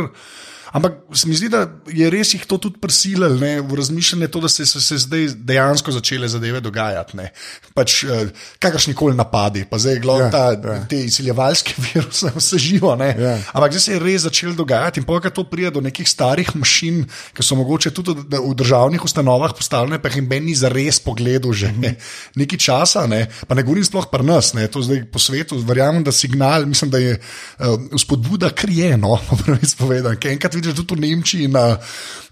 Ampak 0.73 0.93
se 1.13 1.27
mi 1.27 1.35
zdi, 1.35 1.49
da 1.49 1.59
je 1.85 2.09
res 2.09 2.33
jih 2.33 2.45
to 2.45 2.57
tudi 2.57 2.79
prisililo 2.81 3.29
ne, 3.37 3.61
v 3.61 3.75
razmišljanje, 3.75 4.27
to, 4.27 4.39
da 4.39 4.49
se 4.49 4.65
so 4.65 4.81
se 4.81 4.97
zdaj 4.97 5.27
dejansko 5.37 5.91
začele 5.91 6.27
zadeve 6.27 6.57
dogajati. 6.59 7.13
Ne. 7.15 7.27
Pač 7.73 8.03
eh, 8.03 8.23
kakršni 8.57 8.93
koli 8.93 9.13
napadi, 9.13 9.65
pa 9.65 9.77
zdaj 9.77 9.99
glavno 9.99 10.25
Ja, 10.25 10.49
ja. 10.51 10.79
te 10.85 10.97
izsiljevalske 10.99 11.75
viruse, 11.85 12.31
vse 12.33 12.57
živo. 12.57 12.95
ne. 12.95 13.11
Ja. 13.13 13.35
Ampak 13.53 13.71
zdaj 13.71 13.81
se 13.81 13.93
je 13.93 13.99
res 13.99 14.21
začelo 14.21 14.53
dogajati 14.55 14.99
in 14.99 15.05
pokaj 15.05 15.31
to 15.31 15.43
pride 15.43 15.69
do 15.71 15.81
nekih 15.81 16.09
starih 16.09 16.55
mašin, 16.55 17.03
ki 17.33 17.43
so 17.43 17.55
mogoče 17.55 17.91
tudi 17.91 18.17
v- 18.17 18.55
državnih 18.55 19.03
ustanovah 19.03 19.53
postavljene, 19.53 20.01
pa 20.01 20.09
jih 20.09 20.23
meni 20.23 20.55
za 20.55 20.69
res 20.69 20.97
pogledal 20.99 21.53
že 21.53 21.69
ne, 21.71 21.93
nekaj 22.33 22.57
časa. 22.59 23.05
Ne. 23.05 23.27
Pa 23.45 23.53
ne 23.53 23.61
govorim 23.61 23.85
sploh 23.85 24.09
pri 24.09 24.23
nas, 24.23 24.53
ne, 24.53 24.65
to 24.67 24.81
zdaj 24.81 25.05
po 25.05 25.19
svetu. 25.19 25.62
Verjamem, 25.62 26.01
da 26.01 26.12
signal, 26.12 26.65
mislim, 26.65 26.89
da 26.89 26.97
je 26.97 27.13
uh, 27.13 27.65
spodbuda 27.93 28.49
krijeno, 28.49 29.15
pravi 29.38 29.69
spovedan. 29.75 30.17
Ker 30.17 30.31
enkrat 30.31 30.62
vidiš 30.63 30.80
tudi 30.82 30.95
v 30.95 31.06
Nemčiji 31.08 31.47
na, 31.52 31.78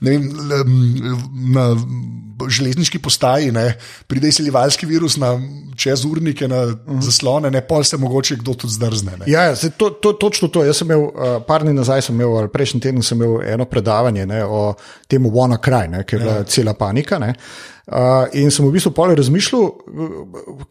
ne 0.01 0.17
vem, 0.17 0.29
na 1.53 1.67
železniški 2.49 2.99
postaji, 2.99 3.51
ne, 3.51 3.77
pride 4.07 4.27
izsiljevalski 4.27 4.85
virus 4.85 5.17
na 5.17 5.35
čez 5.77 6.05
urnike, 6.05 6.47
na 6.47 6.63
zaslone, 7.01 7.51
ne, 7.51 7.61
pol 7.67 7.83
se 7.83 7.97
mogoče 7.97 8.35
kdo 8.41 8.53
tudi 8.53 8.73
zdrzne. 8.73 9.17
Ne. 9.19 9.25
Ja, 9.27 9.43
ja, 9.43 9.55
zdaj 9.55 9.71
to, 9.77 9.89
to, 9.89 10.13
točno 10.13 10.47
to. 10.47 10.63
Jaz 10.63 10.81
sem 10.81 10.91
imel, 10.91 11.03
uh, 11.03 11.35
par 11.47 11.65
dni 11.65 11.73
nazaj, 11.73 12.01
sem 12.07 12.15
imel, 12.15 12.47
prejšnji 12.53 12.81
teden, 12.81 13.03
sem 13.05 13.21
imel 13.21 13.41
eno 13.53 13.65
predavanje 13.65 14.25
ne, 14.25 14.43
o 14.45 14.73
tem 15.07 15.25
Wanna 15.25 15.61
Cry, 15.61 15.89
ne, 15.89 16.03
ki 16.03 16.15
je 16.15 16.23
bila 16.23 16.39
ja. 16.41 16.43
cela 16.43 16.73
panika. 16.73 17.19
Ne. 17.19 17.33
Uh, 17.91 18.29
in 18.39 18.47
sem 18.47 18.63
v 18.63 18.71
bistvu 18.71 18.93
pol 18.95 19.11
razmišljal, 19.19 19.65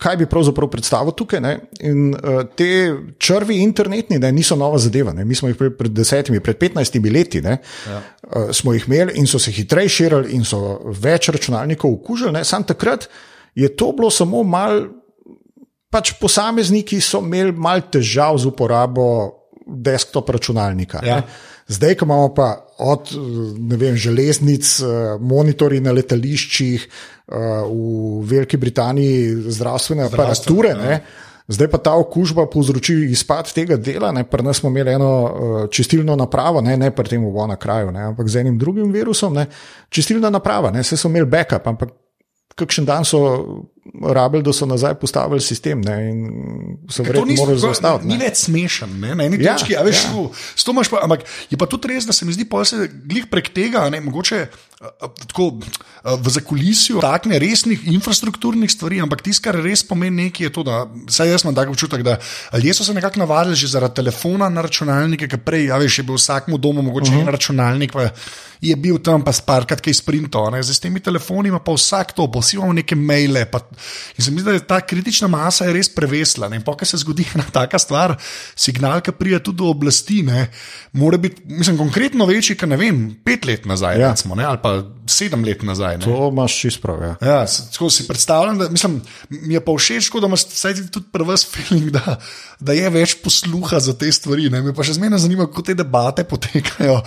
kaj 0.00 0.14
bi 0.22 0.28
pravzaprav 0.30 0.70
predstavil 0.72 1.12
tukaj. 1.12 1.42
Ne. 1.44 1.50
In 1.85 2.14
uh, 2.16 2.38
te 2.56 2.94
črvi 3.20 3.59
internetni 3.61 4.16
ne, 4.22 4.30
niso 4.33 4.56
nova 4.56 4.78
zadeva. 4.80 5.12
Ne. 5.12 5.26
Mi 5.28 5.37
smo 5.37 5.50
jih 5.50 5.59
pred, 5.59 5.74
pred 5.76 5.92
desetimi, 5.92 6.40
pred 6.40 6.56
petnajstimi 6.56 7.12
leti 7.12 7.42
ne, 7.44 7.59
ja. 7.61 7.98
uh, 8.00 8.54
smo 8.56 8.72
jih 8.72 8.88
imeli 8.88 9.18
in 9.20 9.28
so 9.28 9.38
se 9.38 9.52
hitreje 9.52 9.92
širili 9.92 10.33
in 10.38 10.48
so 10.48 10.78
več 10.96 11.28
računalnikov 11.28 11.92
okužili. 11.98 12.33
Ne. 12.38 12.44
Sam 12.48 12.64
takrat 12.64 13.04
je 13.54 13.68
to 13.76 13.92
bilo 13.92 14.09
samo 14.11 14.40
malo 14.42 14.88
pač 15.92 16.14
posamezniki 16.16 17.02
so 17.04 17.20
imeli 17.20 17.52
malo 17.52 17.85
težav 17.92 18.38
z 18.40 18.48
uporabo 18.48 19.06
desktop 19.66 20.33
računalnika. 20.33 21.04
Ja. 21.04 21.20
ne. 21.20 21.48
Zdaj, 21.70 21.94
ko 21.94 22.04
imamo 22.04 22.35
pa 22.35 22.48
od 22.83 23.12
ne 23.59 23.76
vem, 23.78 23.96
železnic, 23.96 24.80
eh, 24.80 24.85
monitorji 25.20 25.80
na 25.80 25.92
letališčih, 25.94 26.87
eh, 26.87 27.35
v 27.70 28.22
Veliki 28.26 28.56
Britaniji 28.56 29.35
zdravstvene 29.54 30.09
aparature. 30.11 30.68
ja. 30.68 30.76
Ne, 30.76 31.02
Zdaj 31.50 31.66
pa 31.68 31.78
ta 31.83 31.96
okužba 31.98 32.44
povzroči 32.46 32.94
izpad 33.11 33.50
tega 33.52 33.76
dela. 33.76 34.12
Ne, 34.14 34.22
pri 34.24 34.42
nas 34.46 34.61
smo 34.62 34.70
imeli 34.70 34.92
eno 34.92 35.11
uh, 35.11 35.70
čistilno 35.70 36.14
napravo, 36.16 36.61
ne, 36.61 36.76
ne 36.76 36.92
pri 36.94 37.09
tem 37.09 37.24
v 37.24 37.33
Vona 37.35 37.56
kraju, 37.56 37.90
ne, 37.90 38.04
ampak 38.12 38.28
z 38.28 38.44
enim 38.44 38.59
drugim 38.59 38.92
virusom. 38.94 39.35
Ne, 39.35 39.48
čistilna 39.90 40.30
naprava, 40.30 40.70
ne, 40.70 40.85
vse 40.87 40.96
so 40.96 41.11
imeli 41.11 41.26
backup, 41.26 41.66
ampak 41.66 41.90
kakšen 42.54 42.84
dan 42.84 43.04
so 43.04 43.20
rabili, 44.04 44.42
da 44.42 44.52
so 44.52 44.66
nazaj 44.66 44.94
postavili 44.94 45.40
sistem 45.40 45.80
ne, 45.80 45.94
in 46.04 46.18
so 46.86 47.02
Ker 47.02 47.12
to 47.12 47.20
verjetno 47.20 47.26
ni- 47.26 47.36
morali 47.36 47.56
to 47.56 47.62
zaustaviti. 47.62 48.06
Ni 48.06 48.14
ne. 48.14 48.24
več 48.24 48.36
smešen, 48.38 49.00
ne? 49.00 49.14
na 49.14 49.24
eni 49.24 49.38
Ja, 49.38 49.54
točki. 49.54 49.74
a 49.74 49.82
Veš, 49.82 50.04
ja. 50.04 50.10
to 50.58 50.70
imaš 50.70 50.88
pa, 50.88 51.00
ampak 51.00 51.20
je 51.48 51.56
pa 51.56 51.66
tudi 51.66 51.88
res, 51.88 52.04
da 52.04 52.12
se 52.12 52.24
mi 52.24 52.32
zdi, 52.32 52.44
da 52.44 52.64
se 52.64 52.76
glih 53.04 53.26
prek 53.26 53.48
tega, 53.50 53.88
ne, 53.88 54.00
mogoče 54.00 54.46
tako, 54.81 55.61
v 56.05 56.29
zakulisju 56.33 57.01
takne 57.05 57.38
resnih 57.38 57.83
infrastrukturnih 57.93 58.71
stvari, 58.73 59.01
ampak 59.05 59.21
tisto, 59.23 59.45
kar 59.45 59.59
res 59.61 59.83
pomeni 59.85 60.25
nekaj, 60.25 60.47
je 60.47 60.53
to, 60.57 60.64
da 60.64 60.87
saj 61.12 61.29
jaz 61.29 61.45
imam 61.45 61.55
tak 61.55 61.69
občutek, 61.69 62.03
da 62.03 62.16
ljudje 62.57 62.75
so 62.75 62.85
se 62.88 62.95
nekako 62.97 63.21
navadili 63.21 63.57
že 63.61 63.69
zaradi 63.69 64.01
telefona 64.01 64.49
na 64.49 64.64
računalnike, 64.64 65.29
ker 65.29 65.43
prej, 65.45 65.69
a 65.73 65.77
veš, 65.77 65.99
je 66.01 66.05
bil 66.09 66.16
vsakmu 66.16 66.59
domu 66.59 66.83
mogoče 66.83 67.12
uh 67.12 67.16
-huh. 67.16 67.21
en 67.21 67.29
računalnik. 67.29 67.93
Pa, 67.93 68.09
Je 68.61 68.77
bil 68.77 68.99
tam 69.01 69.23
pa 69.25 69.33
sparkrat 69.33 69.81
kaj 69.81 69.95
sprintov, 70.05 70.53
zdaj 70.53 70.77
s 70.77 70.83
temi 70.85 71.01
telefoni 71.01 71.49
ima 71.49 71.62
pa 71.64 71.73
vsak 71.73 72.12
to, 72.12 72.27
pa 72.29 72.43
vsi 72.43 72.59
imamo 72.59 72.75
neke 72.77 72.97
maile. 72.97 73.47
Pa, 73.49 73.62
in 74.19 74.25
se 74.25 74.31
mi 74.31 74.45
zdi, 74.45 74.53
da 74.53 74.61
ta 74.61 74.81
kritična 74.85 75.29
masa 75.33 75.64
je 75.64 75.73
res 75.73 75.88
prevesla. 75.88 76.49
Ne? 76.53 76.61
In 76.61 76.62
pa, 76.62 76.75
kar 76.77 76.88
se 76.88 77.01
zgodi 77.01 77.25
ena 77.35 77.47
taka 77.53 77.81
stvar, 77.81 78.19
signal, 78.53 79.01
ki 79.01 79.16
pride 79.16 79.40
tudi 79.49 79.62
do 79.62 79.71
oblasti, 79.73 80.21
ne? 80.29 80.51
mora 80.93 81.16
biti, 81.16 81.40
mislim, 81.49 81.79
konkretno 81.81 82.29
večji, 82.29 82.59
kot 82.61 82.69
ne 82.69 82.77
vem, 82.77 83.01
pet 83.25 83.49
let 83.49 83.64
nazaj, 83.64 83.97
Ja. 83.97 84.01
ja. 84.01 84.11
recimo, 84.12 84.37
ne? 84.37 84.45
ali 84.45 84.61
pa 84.62 84.69
sedem 85.11 85.44
let 85.44 85.62
nazaj. 85.66 85.98
Ne? 85.98 86.04
To 86.04 86.28
imaš 86.30 86.56
čist 86.62 86.80
prav. 86.83 87.02
Ja. 87.02 87.14
Ja, 87.20 87.38
tako 87.72 87.90
si 87.90 88.06
predstavljam, 88.09 88.59
da 88.59 88.68
mislim, 88.70 89.00
mi 89.28 89.54
je 89.54 89.62
pa 89.64 89.74
všeč, 89.76 90.11
da 90.20 90.30
imaš 90.30 90.46
vsaj 90.52 90.76
tudi 90.92 91.06
pri 91.12 91.26
vas 91.28 91.44
feeling, 91.46 91.90
da, 91.94 92.16
da 92.61 92.76
je 92.76 92.90
več 92.94 93.16
posluha 93.24 93.80
za 93.83 93.96
te 93.98 94.12
stvari. 94.12 94.48
Ne? 94.52 94.62
Me 94.64 94.74
pa 94.76 94.87
še 94.87 94.96
zmeraj 94.98 95.24
zanima, 95.26 95.48
kako 95.50 95.66
te 95.70 95.76
debate 95.78 96.24
potekajo, 96.28 97.00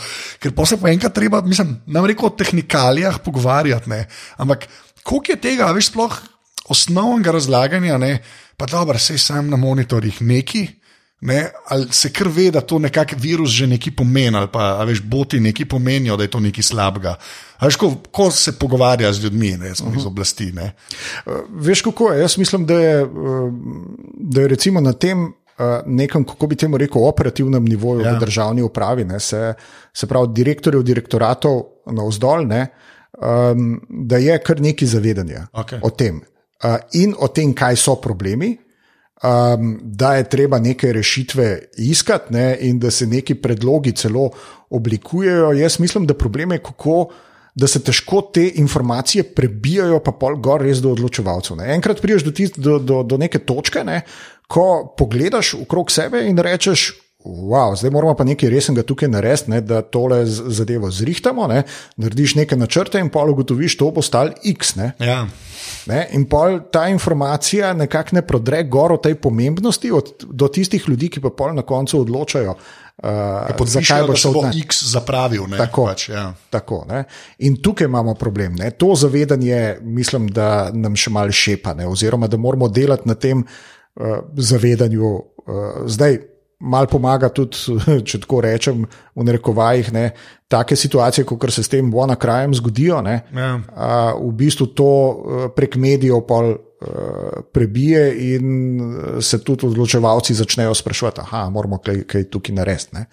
ker 0.43 0.55
pa 0.55 0.67
se 0.69 0.79
pa 0.81 0.91
enkrat 0.93 1.15
treba, 1.15 1.41
mislim, 1.45 1.77
nam 1.87 2.07
reko 2.09 2.29
o 2.29 2.35
tehnikalijah 2.37 3.21
pogovarjati, 3.23 3.89
ne? 3.89 4.05
ampak 4.37 4.67
koliko 5.03 5.35
je 5.35 5.41
tega, 5.49 5.71
veš, 5.75 5.91
sploh 5.93 6.21
osnovnega 6.73 7.33
razlaganja, 7.35 7.97
ne? 7.97 8.17
pa 8.57 8.69
dobro, 8.69 8.99
sej 8.99 9.19
sam 9.19 9.49
na 9.51 9.59
monitorjih 9.59 10.21
neki. 10.21 10.67
Ne, 11.25 11.51
ali 11.71 11.87
se 11.91 12.09
kar 12.11 12.27
ve, 12.27 12.49
da 12.51 12.61
to 12.61 12.79
nekako 12.79 13.15
virus 13.17 13.49
že 13.49 13.67
nekaj 13.67 13.93
pomeni, 13.95 14.37
ali 14.37 14.47
pa 14.51 14.83
veš, 14.83 15.01
boti 15.01 15.39
nekaj 15.39 15.65
pomenijo, 15.71 16.17
da 16.19 16.23
je 16.23 16.31
to 16.31 16.39
nekaj 16.43 16.63
slabega. 16.63 17.15
Veš, 17.61 17.77
ko, 17.79 17.93
ko 18.11 18.31
se 18.31 18.51
pogovarja 18.59 19.13
z 19.13 19.23
ljudmi, 19.23 19.51
ne, 19.57 19.71
uh 19.71 19.77
-huh. 19.77 19.97
iz 19.97 20.05
oblasti. 20.05 20.51
Ne. 20.51 20.73
Uh, 21.25 21.33
Veš, 21.49 21.81
kako 21.81 22.11
je? 22.11 22.21
Jaz 22.21 22.37
mislim, 22.37 22.65
da 22.65 22.73
je, 22.73 23.03
uh, 23.03 23.53
da 24.19 24.41
je 24.41 24.47
recimo 24.47 24.81
na 24.81 24.93
tem. 24.93 25.23
uh, 25.23 25.31
Nekem, 25.85 26.23
kako 26.23 26.47
bi 26.47 26.55
temu 26.55 26.77
rekel, 26.77 27.07
operativnem 27.07 27.65
nivoju 27.65 28.01
ja. 28.01 28.15
V 28.15 28.19
državni 28.19 28.61
upravi, 28.61 29.05
ne, 29.05 29.19
se, 29.19 29.53
se 29.93 30.07
pravi, 30.07 30.27
direktorjev 30.33 30.83
direktoratov 30.83 31.63
na 31.85 32.03
vzdolj, 32.03 32.45
ne, 32.45 32.67
um, 33.21 33.81
da 33.89 34.17
je 34.17 34.37
kar 34.43 34.61
nekaj 34.61 34.87
zavedanja 34.87 35.47
Okej. 35.53 35.79
o 35.81 35.89
tem 35.89 36.21
uh, 36.63 36.75
in 36.93 37.15
o 37.19 37.27
tem, 37.27 37.53
kaj 37.53 37.75
so 37.75 37.95
problemi. 37.95 38.57
Um, 39.23 39.77
da 39.83 40.15
je 40.15 40.23
treba 40.29 40.59
neke 40.59 40.93
rešitve 40.93 41.59
iskati, 41.77 42.33
ne, 42.33 42.57
in 42.59 42.79
da 42.79 42.91
se 42.91 43.07
neki 43.07 43.35
predlogi 43.35 43.91
celo 43.95 44.29
oblikujejo. 44.69 45.53
Jaz 45.53 45.79
mislim, 45.79 46.07
da 46.07 46.13
problem 46.13 46.51
je, 46.51 46.57
kako 46.59 47.07
da 47.55 47.67
se 47.67 47.79
težko 47.83 48.21
te 48.33 48.51
informacije 48.55 49.23
prebijajo, 49.23 49.99
pa 50.03 50.11
pol 50.11 50.35
gor 50.41 50.61
res 50.61 50.81
do 50.83 50.91
odločevalcev. 50.91 51.57
Ne. 51.57 51.69
Enkrat 51.75 52.01
priješ 52.01 52.25
do, 52.25 52.31
tist, 52.31 52.59
do, 52.59 52.79
do, 52.79 53.03
do 53.03 53.17
neke 53.17 53.39
točke, 53.39 53.83
ne, 53.83 54.01
ko 54.47 54.93
pogledaš 54.97 55.53
okrog 55.61 55.91
sebe 55.91 56.25
in 56.27 56.37
rečeš. 56.37 56.91
Wow, 57.23 57.75
zdaj 57.75 57.91
moramo 57.91 58.15
pa 58.19 58.23
nekaj 58.27 58.49
resnega 58.49 58.83
tukaj 58.83 59.07
narediti, 59.09 59.51
ne, 59.51 59.61
da 59.61 59.81
tole 59.81 60.25
zadevo 60.27 60.91
zrihtamo. 60.91 61.47
Ne, 61.47 61.63
narediš 61.97 62.35
neke 62.35 62.55
načrte 62.59 62.99
in 62.99 63.09
pol 63.09 63.31
ugotoviš, 63.31 63.77
to 63.79 63.91
bo 63.95 64.01
stal 64.03 64.33
X. 64.43 64.75
Ne. 64.75 64.91
Ja. 64.99 65.23
Ne? 65.87 66.07
In 66.11 66.25
pol 66.29 66.59
ta 66.71 66.87
informacija 66.91 67.73
nekako 67.73 68.17
ne 68.19 68.21
prodre 68.27 68.63
gor 68.63 68.91
o 68.93 68.97
tej 68.97 69.15
pomembnosti 69.15 69.91
od, 69.91 70.11
do 70.23 70.47
tistih 70.47 70.83
ljudi, 70.87 71.09
ki 71.15 71.23
pa 71.23 71.31
pol 71.31 71.53
na 71.55 71.63
koncu 71.63 72.01
odločajo, 72.01 72.55
uh, 72.57 73.55
Podpišajo, 73.57 74.07
da 74.07 74.15
se 74.15 74.31
bo 74.33 74.43
ne. 74.43 74.51
X 74.65 74.83
zapravil. 74.91 75.47
Ne, 75.47 75.57
Tako. 75.57 75.85
Pač, 75.85 76.09
ja. 76.09 76.25
Tako, 76.49 76.83
ne? 76.89 77.05
In 77.47 77.55
tukaj 77.63 77.87
imamo 77.87 78.17
problem. 78.19 78.59
Ne? 78.59 78.71
To 78.71 78.95
zavedanje, 78.99 79.77
mislim, 79.81 80.27
da 80.27 80.71
nam 80.73 80.99
še 80.99 81.11
malo 81.11 81.31
šepa, 81.31 81.73
ne? 81.79 81.87
oziroma 81.87 82.27
da 82.27 82.37
moramo 82.37 82.67
delati 82.67 83.07
na 83.07 83.15
tem 83.15 83.43
uh, 83.47 84.19
zavedanju. 84.35 85.15
Uh, 85.43 85.87
zdaj, 85.87 86.19
malo 86.63 86.87
pomaga 86.91 87.29
tudi, 87.33 87.77
če 88.07 88.23
tako 88.23 88.41
rečem, 88.45 88.85
v 89.13 89.27
narekovajih, 89.27 89.91
ne? 89.95 90.07
take 90.53 90.75
situacije, 90.77 91.25
kot 91.25 91.49
se 91.49 91.63
s 91.65 91.71
tem 91.71 91.87
vona 91.89 92.13
krajem 92.15 92.53
zgodijo. 92.53 92.99
Ne? 93.01 93.23
Ja. 93.33 93.55
Uh, 93.57 94.29
v 94.29 94.33
bistvu 94.37 94.67
to 94.77 94.91
uh, 94.91 95.47
prek 95.55 95.79
medijev 95.81 96.21
pol. 96.29 96.53
uh, 96.53 97.41
Prebije 97.53 98.01
in 98.35 98.47
uh, 98.81 99.21
se 99.23 99.39
tudi 99.39 99.65
odločevalci 99.65 100.33
začnejo 100.35 100.73
sprašovati, 100.75 101.21
da 101.31 101.45
moramo 101.49 101.77
kaj, 101.79 102.03
kaj 102.03 102.27
tukaj 102.29 102.55
narediti. 102.55 102.95
ne. 102.99 103.05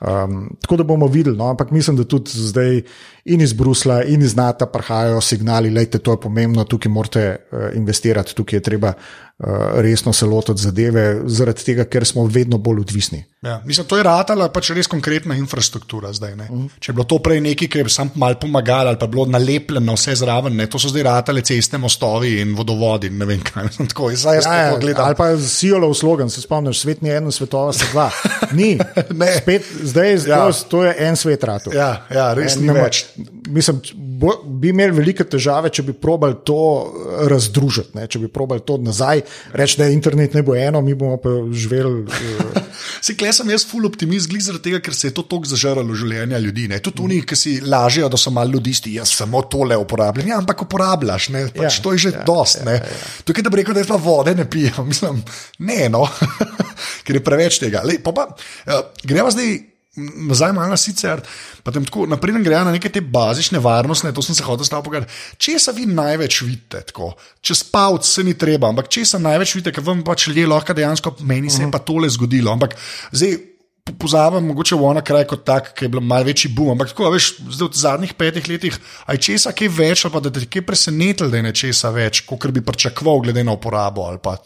Um, 0.00 0.56
tako 0.60 0.76
da 0.76 0.84
bomo 0.84 1.06
videli, 1.06 1.36
no, 1.36 1.50
ampak 1.50 1.70
mislim, 1.70 1.96
da 1.96 2.04
tudi 2.04 2.30
zdaj 2.32 2.82
in 3.24 3.40
iz 3.40 3.52
Brusla, 3.52 4.02
in 4.02 4.22
iz 4.22 4.36
NATO 4.36 4.66
prihajajo 4.66 5.20
signali, 5.20 5.70
da 5.70 5.80
je 5.80 5.86
to 5.98 6.16
pomembno, 6.20 6.64
tukaj 6.64 6.92
morate 6.92 7.36
uh, 7.36 7.58
investirati, 7.76 8.34
tukaj 8.34 8.56
je 8.56 8.62
treba 8.62 8.94
uh, 9.38 9.44
resno 9.74 10.12
se 10.12 10.26
lotiti 10.26 10.62
zadeve, 10.62 11.20
zaradi 11.26 11.64
tega, 11.64 11.84
ker 11.84 12.04
smo 12.06 12.24
vedno 12.26 12.58
bolj 12.58 12.80
odvisni. 12.80 13.24
Ja, 13.42 13.62
mislim, 13.64 13.86
to 13.86 13.96
je 13.96 14.02
ratala 14.04 14.50
pač 14.52 14.70
res 14.76 14.88
konkretna 14.88 15.36
infrastruktura 15.36 16.12
zdaj. 16.12 16.34
Ne. 16.36 16.48
Če 16.80 16.90
je 16.90 16.96
bilo 16.96 17.06
to 17.08 17.18
prej 17.24 17.40
nekaj, 17.44 17.68
ki 17.72 17.80
je 17.80 17.92
sam 17.92 18.10
mal 18.20 18.36
pomagalo, 18.40 18.92
ali 18.92 19.00
pa 19.00 19.06
bilo 19.06 19.24
nalepljeno 19.26 19.94
vse 19.96 20.14
zraven, 20.20 20.56
ne. 20.56 20.66
to 20.68 20.78
so 20.78 20.88
zdaj 20.92 21.06
ratale 21.08 21.44
ceste, 21.44 21.78
mostovi 21.80 22.34
in 22.40 22.52
vodovodi. 22.56 23.10
Ne 23.10 23.28
vem, 23.28 23.40
kaj 23.44 23.68
mislim, 23.68 23.88
tako. 23.92 24.10
Zdaj 24.12 24.40
jaz 24.40 24.48
ja, 24.48 24.72
to 24.74 24.80
gledam. 24.80 25.06
ali 25.06 25.16
pa 25.16 25.30
Sijolov 25.38 25.94
slogan, 25.94 26.30
se 26.30 26.40
spomniš, 26.44 26.80
svet 26.84 27.02
ni 27.02 27.12
eno, 27.16 27.32
svetova 27.32 27.72
sta 27.72 27.88
dva. 27.92 28.10
Ni. 28.52 28.74
Spet, 29.40 29.64
zdaj 29.90 30.12
Ja. 30.26 30.38
ja. 30.46 30.52
to 30.70 30.82
je 30.84 30.94
en 31.06 31.16
svet 31.16 31.44
ratu. 31.44 31.72
Ja, 31.74 32.06
ja, 32.10 32.30
res 32.34 32.56
ni 32.60 32.70
več. 32.74 33.04
Mislim, 33.50 33.80
bo, 33.94 34.34
bi 34.44 34.70
imeli 34.74 34.96
velike 34.96 35.24
težave, 35.24 35.70
če 35.74 35.84
bi 35.86 35.94
probali 35.96 36.40
to 36.46 36.60
eh, 36.60 37.22
razdružiti, 37.30 37.96
ne? 37.98 38.06
če 38.10 38.22
bi 38.22 38.30
probali 38.32 38.64
to 38.66 38.78
nazaj, 38.80 39.24
reči, 39.56 39.80
da 39.80 39.90
internet 39.90 40.36
ne 40.38 40.44
bo 40.46 40.56
eno, 40.58 40.82
mi 40.84 40.96
bomo 40.98 41.20
pa 41.22 41.36
živeli. 41.50 42.06
Uh, 42.40 42.70
Si 43.00 43.16
klej 43.16 43.32
sem 43.32 43.48
jaz 43.52 43.64
full 43.68 43.86
optimist, 43.88 44.28
glih 44.30 44.42
zaradi 44.44 44.68
tega, 44.68 44.80
ker 44.84 44.96
se 44.96 45.08
je 45.08 45.14
to 45.16 45.24
tako 45.28 45.48
zažrlo 45.48 45.96
življenja 45.96 46.40
ljudi. 46.42 46.66
Ne. 46.70 46.80
Tudi 46.84 47.04
oni, 47.06 47.20
ki 47.24 47.38
si 47.38 47.54
lažejo, 47.64 48.10
da 48.12 48.20
so 48.20 48.32
malo 48.34 48.56
ludisti, 48.56 48.92
jaz 48.98 49.12
samo 49.16 49.42
tole 49.50 49.76
uporabljam. 49.80 50.28
Ja, 50.32 50.40
ampak 50.42 50.66
uporabljaš, 50.66 51.30
ne. 51.34 51.46
Pač 51.54 51.78
Ja, 51.78 51.84
to 51.84 51.94
je 51.96 52.04
že 52.06 52.12
ja, 52.14 52.24
dost. 52.28 52.60
Ja, 52.64 52.76
ja. 52.76 53.00
Tukaj, 53.28 53.46
da 53.46 53.52
bi 53.52 53.62
rekel, 53.62 53.76
da 53.76 53.84
jaz 53.84 53.90
pa 53.90 54.00
vode 54.00 54.34
ne 54.36 54.46
pijem, 54.50 54.80
mislim, 54.92 55.24
ne, 55.64 55.82
no, 55.92 56.04
ker 57.06 57.20
je 57.20 57.24
preveč 57.24 57.60
tega. 57.62 57.84
Lej, 57.86 58.02
pa 58.04 58.14
pa, 58.16 58.30
uh, 58.34 58.86
greva 59.04 59.32
zdaj. 59.34 59.58
Malo 59.96 60.68
na 60.70 60.76
sicer, 60.76 61.18
pa 61.62 61.72
tam 61.72 61.84
tako 61.84 62.06
naprej 62.06 62.38
grejo 62.44 62.64
na 62.64 62.70
neke 62.70 62.88
te 62.88 63.00
bazične 63.00 63.58
varnostne, 63.58 64.12
to 64.14 64.22
sem 64.22 64.34
se 64.34 64.42
hotel 64.42 64.64
staviti 64.64 64.84
pogledati. 64.84 65.12
Česa 65.36 65.72
vi 65.74 65.86
največ 65.86 66.42
vidite, 66.42 66.80
tako? 66.80 67.14
čez 67.40 67.62
pavc 67.62 68.06
se 68.06 68.24
ni 68.24 68.34
treba, 68.38 68.68
ampak 68.68 68.88
česa 68.88 69.18
največ 69.18 69.54
vidite, 69.54 69.72
ker 69.74 69.84
vam 69.84 70.04
pač 70.06 70.28
ljudje 70.28 70.46
lahko 70.46 70.74
dejansko, 70.74 71.16
meni 71.20 71.50
se 71.50 71.62
je 71.62 71.70
pa 71.70 71.78
tole 71.78 72.08
zgodilo. 72.08 72.52
Ampak 72.52 72.76
zdaj 73.12 73.36
po- 73.84 73.92
pozabim, 73.98 74.46
mogoče 74.46 74.78
v 74.78 74.84
ona 74.84 75.02
kraj 75.02 75.26
kot 75.26 75.44
tak, 75.44 75.74
ki 75.74 75.84
je 75.84 75.88
bil 75.88 76.00
malce 76.00 76.30
večji 76.30 76.54
boom. 76.54 76.70
Ampak 76.70 76.94
tako, 76.94 77.10
veš, 77.10 77.34
zdaj 77.50 77.68
v 77.68 77.82
zadnjih 77.82 78.14
petih 78.14 78.48
letih, 78.48 78.78
aj 79.06 79.18
česa 79.18 79.52
kaj 79.52 79.68
več, 79.68 80.04
ali 80.04 80.14
pa 80.14 80.20
da 80.20 80.30
te 80.30 80.46
kaj 80.46 80.62
presenetilo, 80.62 81.30
da 81.30 81.36
je 81.36 81.48
nečesa 81.50 81.90
več, 81.90 82.22
kot 82.30 82.46
bi 82.54 82.62
pričakoval, 82.62 83.26
glede 83.26 83.44
na 83.44 83.52
uporabo. 83.58 84.06
ali 84.06 84.18
pa- 84.22 84.38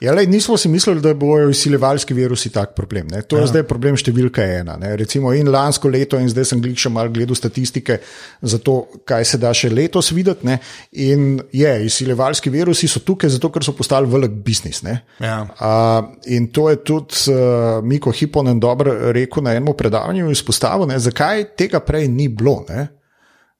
Ja, 0.00 0.12
lej, 0.14 0.28
nismo 0.30 0.56
si 0.56 0.68
mislili, 0.68 1.00
da 1.02 1.14
bojo 1.14 1.48
izsiljevalski 1.50 2.14
virusi 2.14 2.50
tak 2.54 2.74
problem. 2.74 3.06
Ne. 3.10 3.22
To 3.22 3.36
je 3.36 3.42
ja. 3.42 3.46
zdaj 3.50 3.64
problem 3.66 3.96
številka 3.98 4.44
ena. 4.60 4.76
Ne. 4.78 4.92
Recimo 4.96 5.32
in 5.34 5.50
lansko 5.50 5.90
leto, 5.90 6.20
in 6.22 6.30
zdaj 6.30 6.52
sem 6.52 6.60
glih 6.62 6.78
še 6.78 6.92
malo 6.94 7.10
gledal 7.10 7.34
statistike 7.38 7.98
za 8.42 8.60
to, 8.62 8.76
kaj 9.08 9.26
se 9.26 9.40
da 9.42 9.50
še 9.54 9.72
letos 9.72 10.12
videti. 10.14 10.46
Ne. 10.46 10.60
In 11.02 11.40
je, 11.52 11.72
izsiljevalski 11.88 12.52
virusi 12.54 12.86
so 12.90 13.02
tukaj, 13.02 13.32
zato 13.34 13.50
ker 13.54 13.66
so 13.66 13.74
postali 13.74 14.06
velik 14.10 14.38
biznis. 14.44 14.84
ne. 14.86 15.00
Ja. 15.18 15.40
Uh, 15.58 16.14
in 16.30 16.46
to 16.54 16.68
je 16.70 16.78
tudi 16.86 17.34
uh, 17.34 17.82
Miko 17.82 18.14
Hiponen 18.14 18.60
dobro 18.62 18.94
rekel 19.12 19.42
na 19.42 19.56
enem 19.58 19.74
predavanju, 19.74 20.30
izpostavil, 20.30 20.86
ne, 20.86 20.98
zakaj 21.02 21.56
tega 21.58 21.82
prej 21.82 22.06
ni 22.08 22.28
bilo. 22.30 22.60
Ne. 22.70 22.86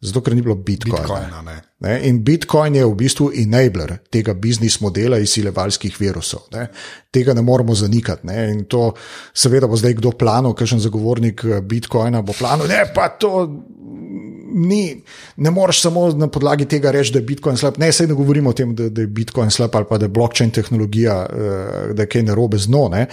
Zato, 0.00 0.20
ker 0.22 0.34
ni 0.34 0.42
bilo 0.46 0.54
Bitcoina. 0.54 1.00
Bitcoina, 1.02 1.40
ne. 1.42 1.56
Ne? 1.82 1.94
In 2.06 2.20
Bitcoin 2.22 2.74
je 2.74 2.84
v 2.86 2.94
bistvu 2.98 3.28
enabler 3.42 3.96
tega 4.14 4.34
biznis 4.34 4.76
modela 4.82 5.18
izsilevalskih 5.18 5.96
virusov. 5.98 6.44
Ne? 6.54 6.68
Tega 7.14 7.34
ne 7.34 7.42
moremo 7.42 7.74
zanikati. 7.74 8.26
Ne? 8.26 8.44
In 8.52 8.64
to, 8.70 8.92
seveda, 9.34 9.66
bo 9.70 9.78
zdaj 9.78 9.96
kdo 9.98 10.12
planil, 10.18 10.54
kakšen 10.58 10.82
zagovornik 10.86 11.42
eh, 11.46 11.58
Bitcoina 11.62 12.22
bo 12.22 12.36
planil, 12.38 12.70
ne 12.70 12.84
pa 12.94 13.08
to. 13.18 13.46
Ni, 14.58 14.96
ne 15.44 15.50
moreš 15.52 15.82
samo 15.84 16.06
na 16.16 16.26
podlagi 16.32 16.64
tega 16.66 16.90
reči, 16.94 17.12
da 17.12 17.20
je 17.20 17.26
Bitcoin 17.28 17.58
slab. 17.60 17.76
Ne, 17.82 17.90
sej 17.92 18.08
ne 18.08 18.16
govorimo 18.18 18.54
o 18.54 18.56
tem, 18.56 18.70
da, 18.78 18.88
da 18.88 19.02
je 19.02 19.10
Bitcoin 19.18 19.50
slab 19.54 19.74
ali 19.76 19.86
pa 19.90 19.98
da 19.98 20.06
je 20.06 20.14
blockchain 20.14 20.54
tehnologija, 20.54 21.18
eh, 21.26 21.82
da 21.98 22.06
je 22.06 22.10
kaj 22.14 22.26
narobe 22.30 22.58
z. 22.58 22.70
Ne? 22.94 23.06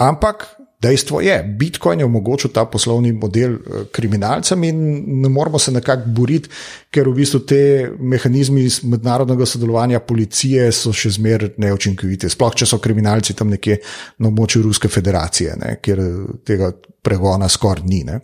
Ampak 0.00 0.48
dejstvo 0.80 1.20
je, 1.20 1.42
Bitcoin 1.58 2.00
je 2.00 2.04
omogočil 2.04 2.50
ta 2.50 2.64
poslovni 2.64 3.12
model 3.12 3.52
eh, 3.52 3.84
kriminalcem 3.92 4.64
in 4.64 4.78
ne 5.20 5.28
moramo 5.28 5.58
se 5.58 5.72
nekako 5.72 6.08
boriti, 6.16 6.48
ker 6.90 7.08
v 7.08 7.14
bistvu 7.14 7.40
te 7.46 7.90
mehanizmi 7.98 8.64
iz 8.64 8.80
mednarodnega 8.84 9.46
sodelovanja 9.46 10.00
policije 10.00 10.70
so 10.72 10.92
še 10.92 11.12
zmeraj 11.18 11.54
neučinkoviti. 11.60 12.30
Sploh, 12.32 12.54
če 12.56 12.66
so 12.66 12.78
kriminalci 12.82 13.36
tam 13.36 13.52
nekje 13.52 13.80
na 14.18 14.30
območju 14.30 14.62
Ruske 14.64 14.88
federacije, 14.88 15.56
ne, 15.60 15.76
kjer 15.82 16.00
eh, 16.04 16.14
tega 16.48 16.72
pregona 17.02 17.48
skoraj 17.48 17.84
ni. 17.88 18.02
ne. 18.04 18.20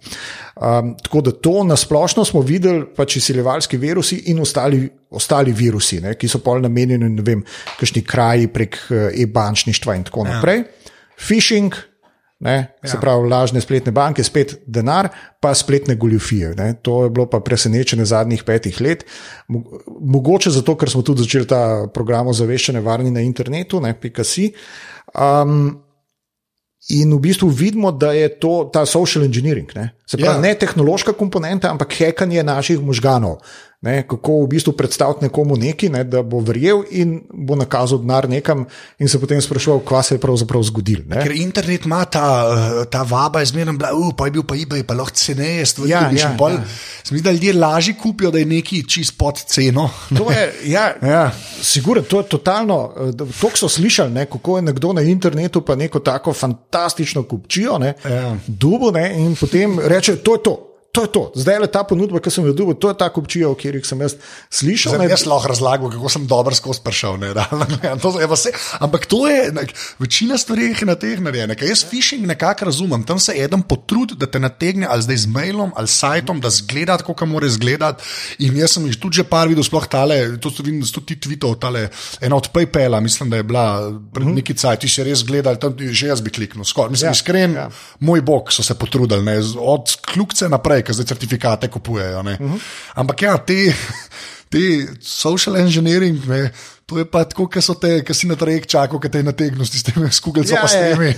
Um, 0.56 0.94
tako 1.02 1.20
da 1.20 1.32
to 1.32 1.64
nasplošno 1.64 2.24
smo 2.24 2.40
videli, 2.40 2.84
pač 2.96 3.16
izsiljevalski 3.16 3.76
virusi 3.76 4.16
in 4.32 4.40
ostali, 4.40 4.88
ostali 5.10 5.52
virusi, 5.52 6.00
ne, 6.00 6.14
ki 6.16 6.28
so 6.28 6.40
pol 6.44 6.60
namenjeni, 6.64 7.08
ne 7.08 7.24
vem, 7.24 7.44
kakšni 7.78 8.04
kraji 8.04 8.48
prek 8.52 8.80
eh, 8.90 9.22
e-bančništva 9.24 9.96
in 9.96 10.08
tako 10.08 10.24
naprej. 10.28 10.64
Phishing, 11.16 11.76
ne, 12.40 12.56
ja. 12.82 12.90
se 12.90 12.98
pravi 13.00 13.28
lažne 13.28 13.60
spletne 13.60 13.92
banke, 13.92 14.24
spet 14.24 14.58
denar, 14.66 15.08
pa 15.40 15.54
spletne 15.54 15.96
goljufije. 15.96 16.54
Ne. 16.58 16.74
To 16.82 17.04
je 17.04 17.10
bilo 17.10 17.26
pa 17.30 17.40
presenečenje 17.40 18.04
zadnjih 18.04 18.44
petih 18.44 18.80
let. 18.80 19.06
Mo- 19.48 19.64
Mogoče 20.00 20.50
zato, 20.50 20.76
ker 20.76 20.90
smo 20.90 21.02
tudi 21.02 21.24
začeli 21.24 21.48
ta 21.48 21.86
program 21.94 22.28
ozaveščanja 22.28 22.80
varni 22.80 23.10
na 23.10 23.24
internetu, 23.24 23.80
ne, 23.80 23.94
si. 24.24 24.52
Um, 25.14 25.82
In 26.86 27.10
v 27.16 27.18
bistvu 27.18 27.48
vidimo, 27.50 27.90
da 27.90 28.12
je 28.14 28.28
to 28.38 28.70
ta 28.72 28.84
social 28.86 29.24
engineering. 29.24 29.66
Ne, 29.74 29.88
Se 30.06 30.16
pravi, 30.16 30.36
ja. 30.36 30.40
ne 30.40 30.54
tehnološka 30.54 31.16
komponenta, 31.18 31.70
ampak 31.70 31.96
hekanje 31.98 32.44
naših 32.46 32.78
možganov. 32.80 33.40
Ne, 33.78 34.02
kako 34.02 34.42
v 34.42 34.48
bistvu 34.48 34.72
predstaviti 34.72 35.24
nekomu 35.24 35.56
nekaj, 35.56 35.88
ne, 35.88 36.04
da 36.04 36.22
bo 36.22 36.40
verjel 36.40 36.80
in 36.90 37.10
bo 37.30 37.54
nakazal 37.54 37.98
denar 37.98 38.24
nekam, 38.26 38.64
in 38.98 39.08
se 39.08 39.20
potem 39.20 39.38
sprašoval, 39.38 39.80
kaj 39.80 40.02
se 40.02 40.14
je 40.14 40.18
pravzaprav 40.18 40.62
zgodilo. 40.62 41.02
ne. 41.06 41.20
Ker 41.22 41.32
internet 41.32 41.84
ima 41.84 42.04
ta, 42.04 42.24
eh, 42.48 42.84
ta 42.86 43.02
vaba, 43.02 43.40
je 43.40 43.46
zmerno 43.46 43.72
bila, 43.74 43.92
uh, 43.92 44.14
pa 44.16 44.24
je 44.24 44.30
bil 44.30 44.42
pa 44.42 44.54
eBay, 44.54 44.82
pa 44.82 44.94
lahko 44.94 45.12
ceneje 45.12 45.66
stvari. 45.66 45.90
Ja, 45.90 46.00
dobiš." 46.02 46.20
ja, 46.20 46.34
pol 46.38 46.50
ja. 46.52 46.64
Se 47.04 47.14
mi 47.14 47.18
zdi, 47.18 47.24
da 47.24 47.32
ljudje 47.32 47.52
lažje 47.54 47.94
kupijo, 47.94 48.30
da 48.30 48.38
je 48.38 48.44
neki 48.46 48.82
čist 48.84 49.18
pod 49.18 49.38
ceno. 49.38 49.90
To 50.10 50.30
je, 50.30 50.42
ja, 50.64 50.94
Ja. 51.04 51.30
Sigurno, 51.62 52.02
to 52.02 52.18
je 52.18 52.26
totalno. 52.26 52.92
eh, 52.98 53.12
To 53.12 53.50
so 53.54 53.68
slišali, 53.68 54.10
ne, 54.10 54.26
kako 54.26 54.56
je 54.56 54.62
nekdo 54.64 54.92
na 54.92 55.02
internetu 55.02 55.60
pa 55.60 55.74
neko 55.76 56.00
tako 56.00 56.32
fantastično 56.32 57.22
kupčijo, 57.22 57.78
ne, 57.78 57.94
Ja. 58.04 58.36
dubo, 58.46 58.90
ne, 58.90 59.14
in 59.16 59.36
potem 59.36 59.78
reče, 59.78 60.16
to 60.16 60.34
je 60.34 60.42
to. 60.42 60.72
To 60.96 61.02
je 61.04 61.08
to. 61.12 61.22
Zdaj 61.36 61.60
je 61.60 61.68
ta 61.68 61.84
ponudba, 61.84 62.20
ki 62.24 62.32
sem 62.32 62.46
jo 62.48 62.54
dobil, 62.56 62.76
to 62.80 62.88
je 62.88 62.96
ta 62.96 63.10
kupčija, 63.12 63.50
o 63.52 63.56
kateri 63.58 63.82
sem 63.84 64.00
jaz 64.00 64.16
slišal. 64.48 64.96
Zdaj, 64.96 65.10
jaz 65.12 65.24
lahko 65.28 65.50
razlagam, 65.52 65.90
kako 65.92 66.08
sem 66.08 66.24
dobro 66.24 66.56
skozi 66.56 66.80
prišel. 66.80 67.18
Ne, 67.20 67.34
to, 68.02 68.14
je, 68.16 68.28
vse, 68.30 68.52
ampak 68.80 69.04
to 69.04 69.26
je, 69.28 69.50
ne, 69.52 69.66
večina 70.00 70.38
stvari 70.40 70.72
na 70.88 70.96
teh 70.96 71.20
narejenih. 71.20 71.66
Jaz 71.68 71.84
phishing 71.84 72.24
nekako 72.24 72.70
razumem, 72.70 73.04
tam 73.04 73.20
se 73.20 73.34
eden 73.36 73.60
potrudi, 73.60 74.16
da 74.16 74.24
te 74.24 74.40
nategne 74.40 74.88
ali 74.88 75.04
zdaj 75.04 75.20
z 75.26 75.32
mailom 75.34 75.74
ali 75.76 75.90
sajtom, 75.90 76.40
da 76.40 76.50
zgleda 76.50 76.96
kot 77.04 77.26
mora 77.28 77.46
izgledati. 77.46 78.04
In 78.48 78.56
jaz 78.56 78.78
sem 78.78 78.88
jih 78.88 78.96
tudi 78.96 79.20
že 79.20 79.26
par 79.28 79.52
videl, 79.52 79.64
sploh 79.66 79.84
tale, 79.90 80.38
to 80.40 80.48
so 80.48 80.64
vidim, 80.64 80.80
sto 80.86 81.04
ti 81.04 81.18
tvitev, 81.20 81.58
tale, 81.60 81.90
ena 82.24 82.40
od 82.40 82.48
PayPala, 82.54 83.02
mislim, 83.04 83.30
da 83.30 83.42
je 83.42 83.48
bila 83.48 83.66
pred 84.14 84.32
neki 84.32 84.56
cajt, 84.56 84.86
ti 84.86 84.88
si 84.88 85.04
res 85.04 85.26
gledal, 85.28 85.60
tam 85.60 85.76
že 85.76 86.08
jaz 86.08 86.24
bi 86.24 86.32
kliknil. 86.32 86.64
Skor, 86.64 86.88
mislim, 86.92 87.10
ja, 87.10 87.16
iskren, 87.16 87.56
ja. 87.60 87.68
moj 88.00 88.24
bog 88.24 88.52
so 88.52 88.64
se 88.64 88.76
potrudili, 88.78 89.24
ne, 89.24 89.38
od 89.60 89.92
kljukce 90.12 90.48
naprej, 90.52 90.85
ker 90.86 90.94
zdaj 90.94 91.10
certifikate 91.12 91.68
kupujejo. 91.68 92.22
Uh 92.22 92.32
-huh. 92.38 92.64
Ampak 92.94 93.22
ja, 93.22 93.36
te, 93.38 93.74
te 94.50 94.86
social 95.02 95.56
engineering. 95.56 96.22
Ne, 96.30 96.50
To 96.86 96.98
je 96.98 97.04
pa 97.04 97.24
tako, 97.26 97.48
ki 97.50 98.14
si 98.14 98.28
na 98.30 98.36
trajek 98.38 98.66
čakal, 98.70 99.00
ki 99.02 99.08
te 99.10 99.18
je 99.18 99.26
nategnil 99.26 99.66
s 99.66 99.82
temi 99.82 100.06
skugalci, 100.06 100.52
ja, 100.54 100.60
pa 100.62 100.68
s 100.70 100.78
temi. 100.78 101.08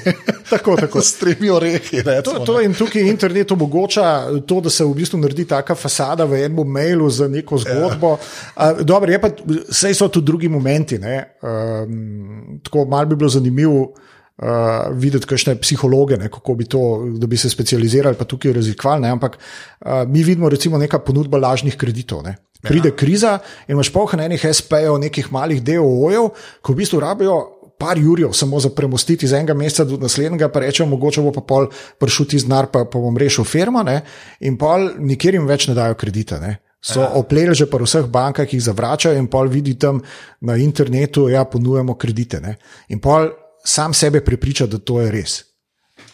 tako, 0.48 0.76
tako. 0.80 1.02
s 1.04 1.20
temi 1.20 1.50
orehi. 1.52 2.00
To, 2.24 2.38
to 2.40 2.54
in 2.64 2.72
tukaj 2.72 3.04
internet 3.04 3.52
omogoča 3.52 4.06
to, 4.48 4.62
da 4.64 4.72
se 4.72 4.86
v 4.88 4.94
bistvu 4.96 5.20
naredi 5.20 5.44
taka 5.44 5.76
fasada 5.76 6.24
v 6.24 6.40
enem 6.46 6.72
mailu 6.72 7.10
za 7.12 7.28
neko 7.28 7.60
zgodbo. 7.60 8.16
Ja. 8.56 8.72
Dobro, 8.80 9.12
je 9.12 9.20
pa, 9.20 9.28
sej 9.68 9.92
so 9.92 10.08
tudi 10.08 10.32
drugi 10.32 10.48
momenti. 10.48 10.96
Um, 10.96 12.62
tako 12.64 12.88
malo 12.88 13.12
bi 13.12 13.20
bilo 13.20 13.28
zanimivo 13.28 13.90
uh, 14.38 14.88
videti, 14.94 15.26
kakšne 15.26 15.56
psihologe, 15.60 16.18
ne, 16.18 16.30
kako 16.32 16.54
bi 16.54 16.66
to, 16.70 16.82
da 17.18 17.26
bi 17.26 17.36
se 17.36 17.50
specializirali, 17.50 18.16
pa 18.18 18.24
tukaj 18.24 18.52
razlikovali. 18.52 19.06
Ampak 19.08 19.38
uh, 19.38 20.04
mi 20.08 20.22
vidimo, 20.22 20.48
recimo, 20.48 20.78
neka 20.78 20.98
ponudba 20.98 21.38
lažnih 21.38 21.76
kreditov. 21.76 22.22
Ne. 22.22 22.36
Pride 22.62 22.88
ja. 22.88 22.96
kriza 22.96 23.38
in 23.68 23.76
imaš 23.76 23.92
pohne 23.94 24.26
enih 24.26 24.42
SP-jev, 24.50 24.98
nekih 24.98 25.30
malih 25.32 25.62
DOO-jev, 25.62 26.32
ko 26.62 26.74
v 26.74 26.82
bistvu 26.82 27.00
rabijo. 27.00 27.38
Par 27.78 27.94
jurjev, 27.94 28.32
samo 28.34 28.58
za 28.58 28.72
premostiti 28.74 29.22
iz 29.22 29.32
enega 29.32 29.54
meseca 29.54 29.84
do 29.86 29.94
naslednjega, 30.02 30.48
pa 30.50 30.64
rečemo, 30.64 30.96
mogoče 30.96 31.22
bo 31.22 31.30
pa 31.30 31.44
pol 31.46 31.68
prišel 32.02 32.26
ti 32.26 32.38
znar, 32.42 32.66
pa, 32.74 32.82
pa 32.90 32.98
bom 32.98 33.14
rešil 33.14 33.46
firmo, 33.46 33.84
ne? 33.86 34.00
in 34.42 34.56
pol 34.58 34.88
nikjer 34.98 35.38
jim 35.38 35.46
več 35.46 35.68
ne 35.70 35.76
dajo 35.78 35.94
kredita. 35.94 36.40
Ne? 36.42 36.56
So 36.82 37.04
ja. 37.04 37.12
opleli 37.14 37.54
že 37.54 37.68
v 37.70 37.78
vseh 37.86 38.10
bankah, 38.10 38.50
ki 38.50 38.58
jih 38.58 38.64
zavračajo, 38.66 39.14
in 39.14 39.30
pol 39.30 39.46
vidi 39.46 39.76
tam 39.78 40.02
na 40.42 40.56
internetu, 40.58 41.28
ja, 41.30 41.44
ponujemo 41.44 41.94
kredite. 41.94 42.40
Ne? 42.42 42.56
In 42.90 42.98
pol 42.98 43.30
sam 43.68 43.94
sebe 43.94 44.24
prepriča, 44.24 44.66
da 44.66 44.78
to 44.78 45.00
je 45.00 45.10
res. 45.12 45.38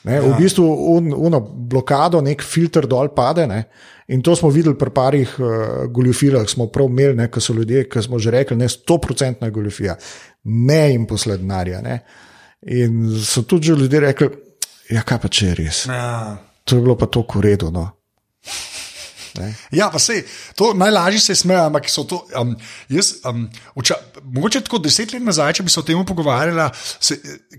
Ne, 0.04 0.18
ja. 0.18 0.22
V 0.22 0.36
bistvu 0.38 0.64
un, 0.96 1.12
uno 1.16 1.40
blokado, 1.40 2.20
nek 2.20 2.42
filter 2.44 2.86
dol 2.88 3.08
pade. 3.16 3.46
Ne, 3.48 3.62
in 4.12 4.22
to 4.22 4.34
smo 4.36 4.50
videli 4.52 4.76
pri 4.78 4.92
parih 4.92 5.36
uh, 5.38 5.48
goljufirah, 5.92 6.44
smo 6.50 6.68
prav 6.72 6.90
imeli, 6.92 7.16
ne, 7.22 7.28
ki 7.32 7.40
so 7.40 7.56
ljudje, 7.56 7.86
ki 7.88 8.02
smo 8.04 8.20
že 8.20 8.34
rekli, 8.34 8.58
ne, 8.60 8.68
100% 8.68 9.50
goljufija, 9.50 9.96
ne 10.68 10.80
jim 10.90 11.06
poslednarja. 11.08 11.80
Ne. 11.84 11.98
In 12.74 13.06
so 13.24 13.44
tudi 13.48 13.72
ljudje 13.72 14.00
rekli, 14.00 14.28
ja, 14.90 15.04
kaj 15.04 15.22
pa 15.22 15.28
če 15.28 15.46
je 15.46 15.54
res. 15.62 15.84
Ja. 15.88 16.36
To 16.64 16.76
je 16.76 16.84
bilo 16.84 16.96
pa 16.96 17.08
tako 17.12 17.40
uredu. 17.40 17.70
No. 17.72 17.88
Ne? 19.38 19.54
Ja, 19.74 19.90
pa 19.90 19.98
se 19.98 20.20
to 20.54 20.72
najlažje 20.74 21.20
se 21.20 21.34
smeje, 21.34 21.60
ampak 21.60 21.88
so 21.90 22.04
to. 22.06 22.20
Um, 22.40 22.54
jaz, 22.88 23.14
um, 23.26 23.48
uča, 23.74 23.94
mogoče 24.22 24.60
tako 24.60 24.78
deset 24.78 25.12
let 25.12 25.22
nazaj, 25.22 25.56
če 25.58 25.66
bi 25.66 25.72
se 25.74 25.80
o 25.80 25.86
tem 25.86 26.04
pogovarjala, 26.06 26.68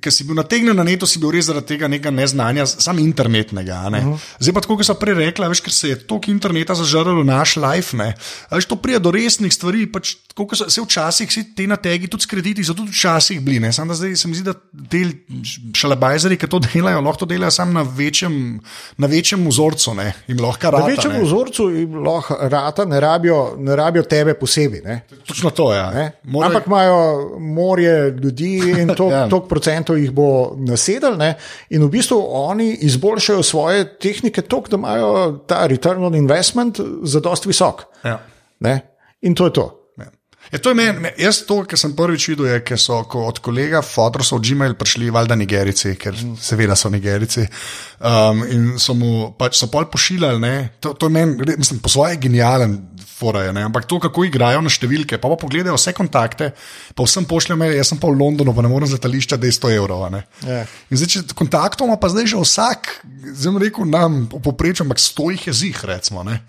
ker 0.02 0.14
si 0.14 0.28
bil 0.28 0.40
nategnjen 0.40 0.78
na 0.78 0.86
neto, 0.88 1.08
si 1.10 1.20
bil 1.20 1.34
res 1.36 1.50
zaradi 1.50 1.74
tega 1.74 1.90
nekega 1.92 2.14
neznanja, 2.16 2.66
samo 2.66 3.04
internetnega. 3.04 3.82
Ne? 3.90 4.00
Uh 4.06 4.14
-huh. 4.14 4.30
Zdaj 4.40 4.54
pa 4.54 4.62
tako, 4.62 4.78
kot 4.78 4.86
so 4.86 4.96
prej 5.00 5.20
rekla, 5.20 5.50
veš, 5.52 5.62
ker 5.62 5.74
se 5.74 5.90
je 5.90 6.00
toliko 6.08 6.32
interneta 6.32 6.76
zažrlo 6.76 7.22
v 7.22 7.26
naš 7.26 7.56
life. 7.56 7.98
Veš, 8.52 8.66
to 8.66 8.76
prija 8.76 9.00
do 9.00 9.12
resnih 9.12 9.54
stvari. 9.54 9.86
Pač, 9.92 10.16
tako, 10.36 10.56
so, 10.56 10.70
se 10.70 10.82
včasih 10.82 11.32
si 11.32 11.44
te 11.56 11.64
nategi, 11.68 12.10
tudi 12.12 12.28
krediti, 12.28 12.64
so 12.64 12.74
tudi 12.76 12.92
včasih 12.92 13.40
bili. 13.42 13.72
Samo 13.74 13.94
da 13.94 13.96
zdaj 13.96 14.16
se 14.16 14.28
mi 14.28 14.36
zdi, 14.36 14.44
da 14.44 14.54
te 14.92 15.04
šalabajzeri, 15.74 16.36
ki 16.38 16.50
to 16.52 16.60
delajo, 16.60 17.00
lahko 17.02 17.24
to 17.24 17.30
delajo 17.30 17.52
samo 17.56 17.72
na 17.72 17.86
večjem, 17.88 18.60
na 18.98 19.08
večjem 19.08 19.48
vzorcu. 19.48 19.94
Ne? 19.96 20.12
Na 20.28 20.82
večjem 20.88 21.16
vzorcu 21.22 21.70
lahko 22.06 22.38
rata, 22.52 22.86
ne 22.86 23.00
rabijo, 23.00 23.56
ne 23.58 23.76
rabijo 23.76 24.04
tebe 24.04 24.34
posebej. 24.40 25.00
Točno 25.28 25.50
to 25.50 25.70
je. 25.74 25.80
Ja. 25.80 26.12
More... 26.24 26.48
Ampak 26.48 26.68
imajo 26.68 27.40
morje 27.40 28.12
ljudi 28.12 28.58
in 28.82 28.92
toliko 28.98 29.16
ja. 29.16 29.30
tok 29.30 29.48
procentov 29.50 29.98
jih 29.98 30.12
bo 30.12 30.56
nasedel. 30.60 31.16
Ne? 31.18 31.36
In 31.70 31.88
v 31.88 31.90
bistvu 31.96 32.20
oni 32.28 32.74
izboljšajo 32.84 33.44
svoje 33.44 33.88
tehnike 34.00 34.42
tako, 34.42 34.76
da 34.76 34.78
imajo 34.78 35.40
ta 35.48 35.64
return 35.68 36.04
on 36.04 36.16
investment 36.16 36.80
za 37.04 37.20
dost 37.20 37.46
visok. 37.46 37.88
Ja. 38.04 38.20
In 39.22 39.36
to 39.36 39.46
je 39.46 39.54
to. 39.54 39.85
Je 40.52 40.62
to 40.62 40.72
je 40.72 40.78
meni, 40.78 41.12
jaz 41.18 41.42
to, 41.48 41.62
kar 41.66 41.80
sem 41.80 41.96
prvič 41.98 42.28
videl, 42.32 42.50
je, 42.52 42.62
ker 42.68 42.80
so 42.80 43.02
ko 43.10 43.26
od 43.30 43.40
kolega 43.44 43.82
Fotorsa 43.86 44.38
v 44.38 44.46
Gmail 44.46 44.76
prišli, 44.78 45.10
valjda 45.14 45.38
Nigerici, 45.40 45.96
ker 46.00 46.18
seveda 46.42 46.78
so 46.78 46.92
Nigerici. 46.94 47.46
Um, 48.00 48.44
in 48.46 48.68
so 48.82 48.94
mu 48.98 49.32
pač 49.40 49.58
so 49.58 49.72
pol 49.74 49.88
pošiljali, 49.92 50.54
to, 50.80 50.94
to 50.94 51.10
je 51.10 51.16
meni, 51.18 51.56
mislim, 51.58 51.82
po 51.82 51.94
svoje 51.94 52.20
genijalen. 52.22 52.78
Foraje, 53.16 53.48
Ampak 53.48 53.86
to, 53.88 53.96
kako 54.04 54.26
igrajo 54.28 54.60
na 54.60 54.68
številke, 54.68 55.16
pa 55.24 55.30
pa 55.32 55.38
pogledajo 55.40 55.78
vse 55.78 55.94
kontakte, 55.96 56.50
pa 56.92 57.06
vsem 57.06 57.24
pošljajo 57.24 57.56
mail, 57.62 57.78
jaz 57.78 57.94
sem 57.94 58.00
pa 58.02 58.10
v 58.12 58.20
Londonu, 58.20 58.52
pa 58.52 58.66
ne 58.66 58.68
morem 58.68 58.90
za 58.92 58.98
letališče, 58.98 59.38
da 59.40 59.48
je 59.48 59.56
100 59.56 59.72
evrov. 59.78 60.04
Yeah. 60.44 60.68
In 60.92 61.00
zdaj, 61.00 61.12
če 61.14 61.22
kontaktoma, 61.40 61.96
pa 61.96 62.12
zdaj 62.12 62.28
že 62.34 62.42
vsak, 62.44 62.92
zelo 63.40 63.64
rekel, 63.64 63.88
nam 63.88 64.26
v 64.28 64.42
povprečju, 64.44 64.84
ampak 64.84 65.00
100 65.00 65.32
jih 65.32 65.48
je 65.48 65.54
zih, 65.64 65.80
recimo. 65.88 66.28
Ne? 66.28 66.42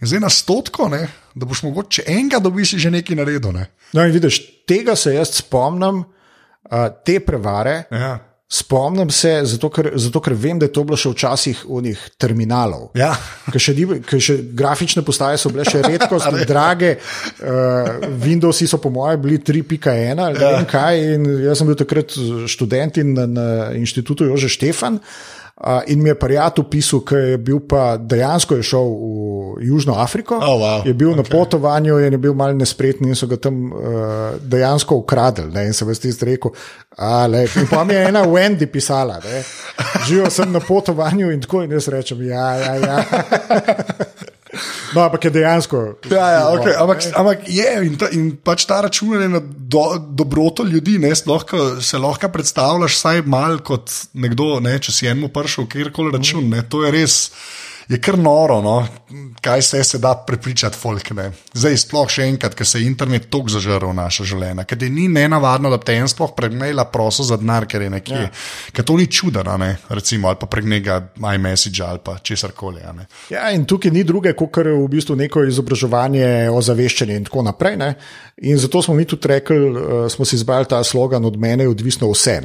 In 0.00 0.06
zdaj 0.06 0.20
na 0.22 0.30
stotko, 0.30 0.88
ne, 0.88 1.08
da 1.34 1.46
boš 1.46 1.64
mogoče 1.66 2.06
enega 2.06 2.38
dobiš 2.38 2.76
že 2.78 2.90
nekaj 2.94 3.18
naredil. 3.18 3.52
Ne. 3.52 3.66
No, 3.92 4.04
in 4.04 4.14
vidiš, 4.14 4.40
tega 4.68 4.96
se 4.96 5.14
jaz 5.14 5.34
spomnim, 5.40 6.04
uh, 6.04 6.88
te 7.04 7.18
prevare. 7.20 7.82
Ja. 7.90 8.18
Spomnim 8.48 9.10
se, 9.12 9.42
zato 9.44 9.68
ker, 9.68 9.90
zato 10.00 10.22
ker 10.24 10.32
vem, 10.32 10.56
da 10.56 10.64
je 10.64 10.72
to 10.72 10.84
bilo 10.88 10.96
še 10.96 11.10
včasih 11.12 11.58
v 11.68 11.82
njih 11.84 12.04
terminalov. 12.16 12.86
Ja. 12.96 13.10
Ker 13.52 13.60
še, 13.60 13.74
še 14.24 14.36
grafične 14.56 15.02
postaje 15.04 15.36
so 15.36 15.52
bile 15.52 15.66
še 15.68 15.82
redko, 15.84 16.16
zelo 16.22 16.46
drage. 16.52 16.94
Uh, 17.42 18.06
Windowsi 18.22 18.70
so, 18.70 18.78
po 18.80 18.92
mojem, 18.94 19.20
bili 19.26 19.40
3.1 19.42 20.22
ali 20.24 20.40
ja. 20.40 20.54
ne 20.62 20.70
kaj. 20.70 21.02
Jaz 21.44 21.60
sem 21.60 21.68
bil 21.68 21.76
takrat 21.76 22.14
študent 22.48 23.02
na, 23.10 23.26
na 23.26 23.48
inštitutu 23.76 24.30
Jože 24.30 24.48
Štefan. 24.54 25.02
Uh, 25.02 25.37
in 25.86 26.02
mi 26.02 26.08
je 26.08 26.14
prijatelj 26.14 26.64
pisal, 26.70 27.00
ki 27.00 27.14
je 27.14 27.38
bil 27.38 27.58
pa 27.68 27.96
dejansko 27.96 28.54
je 28.54 28.62
šel 28.62 28.92
v 29.58 29.66
Južno 29.66 29.94
Afriko. 29.98 30.36
Oh, 30.36 30.60
wow. 30.60 30.86
Je 30.86 30.94
bil 30.94 31.10
okay. 31.10 31.16
na 31.16 31.22
potovanju 31.22 31.98
in 31.98 32.12
je 32.12 32.18
bil 32.18 32.34
malo 32.34 32.52
nespreten 32.52 33.08
in 33.08 33.16
so 33.18 33.26
ga 33.26 33.36
tam 33.36 33.72
uh, 33.72 33.80
dejansko 34.40 34.96
ukradli. 35.02 35.50
Ne? 35.52 35.66
In 35.66 35.74
se 35.74 35.84
veš, 35.84 35.98
ti 35.98 36.14
rekel. 36.22 36.54
Pa 37.70 37.84
mi 37.84 37.94
je 37.94 38.08
ena 38.08 38.22
Wendy 38.22 38.66
pisala, 38.66 39.20
živel 40.06 40.30
sem 40.30 40.52
na 40.52 40.60
potovanju 40.60 41.30
in 41.30 41.40
tako 41.42 41.62
in 41.62 41.72
jaz 41.72 41.88
rečem, 41.88 42.22
ja, 42.22 42.54
ja. 42.54 42.74
ja. 42.74 43.04
No, 44.94 45.02
ampak 45.04 45.24
je 45.28 45.30
dejansko. 45.30 45.80
Ja, 46.10 46.26
ja, 46.32 46.42
okay. 46.54 46.72
ampak, 46.80 47.04
ampak 47.12 47.48
je 47.52 47.72
in, 47.84 47.96
ta, 48.00 48.08
in 48.16 48.30
pač 48.36 48.64
ta 48.68 48.80
računanje 48.86 49.28
na 49.28 49.40
do, 49.44 49.84
dobroto 49.98 50.64
ljudi, 50.64 50.96
ne, 50.98 51.12
lahko, 51.28 51.80
se 51.84 52.00
lahko 52.00 52.30
predstavljaš 52.32 52.96
vsaj 52.96 53.22
malo 53.28 53.60
kot 53.64 53.92
nekdo, 54.16 54.56
ne, 54.64 54.78
če 54.80 54.94
si 54.94 55.08
enemu 55.10 55.28
pršel 55.34 55.68
kjerkoli 55.68 56.14
račun. 56.16 56.48
Ne, 56.48 56.64
to 56.64 56.84
je 56.86 56.92
res 56.94 57.18
je 57.88 58.00
kar 58.00 58.18
noro, 58.18 58.60
no? 58.62 58.86
kaj 59.40 59.62
se, 59.62 59.84
se 59.84 59.98
da 59.98 60.24
prepričati, 60.26 60.76
folk. 60.76 61.10
Ne? 61.10 61.30
Zdaj, 61.52 61.76
sploh 61.80 62.10
še 62.12 62.26
enkrat, 62.28 62.52
ker 62.54 62.66
se 62.68 62.82
je 62.82 62.86
internet 62.86 63.30
tako 63.32 63.54
zažrl 63.54 63.88
v 63.88 63.94
naše 63.96 64.26
življenje, 64.28 64.66
ker 64.68 64.82
ni 64.92 65.06
ne 65.08 65.24
navadno, 65.30 65.70
da 65.72 65.78
te 65.80 65.96
en 65.96 66.08
sploh 66.10 66.34
pregmela 66.36 66.84
proso 66.92 67.24
za 67.24 67.38
denar, 67.40 67.64
ker 67.70 67.86
je 67.86 67.92
nekje. 67.94 68.18
Ja. 68.26 68.30
Ker 68.76 68.84
to 68.84 68.98
ni 68.98 69.06
čudno, 69.06 69.40
recimo, 69.88 70.28
ali 70.28 70.40
pa 70.40 70.48
prek 70.50 70.68
nekega 70.68 70.98
iMessage 71.34 71.84
ali 71.84 72.02
pa 72.04 72.18
česar 72.18 72.52
koli. 72.52 72.82
Ja, 73.30 73.48
in 73.54 73.64
tukaj 73.64 73.94
ni 73.94 74.04
druge, 74.04 74.34
kot 74.36 74.60
je 74.60 74.74
v 74.74 74.88
bistvu 74.92 75.16
neko 75.16 75.46
izobraževanje, 75.48 76.50
ozaveščanje 76.52 77.16
in 77.16 77.24
tako 77.24 77.46
naprej. 77.46 77.78
Ne? 77.80 77.94
In 78.44 78.58
zato 78.60 78.82
smo 78.82 78.94
mi 78.94 79.06
tudi 79.08 79.28
rekli, 79.32 79.56
uh, 79.56 80.04
smo 80.12 80.26
si 80.28 80.36
izbrali 80.36 80.68
ta 80.68 80.82
slogan, 80.84 81.24
od 81.24 81.40
mene 81.40 81.64
je 81.64 81.72
odvisno 81.72 82.10
vse. 82.12 82.36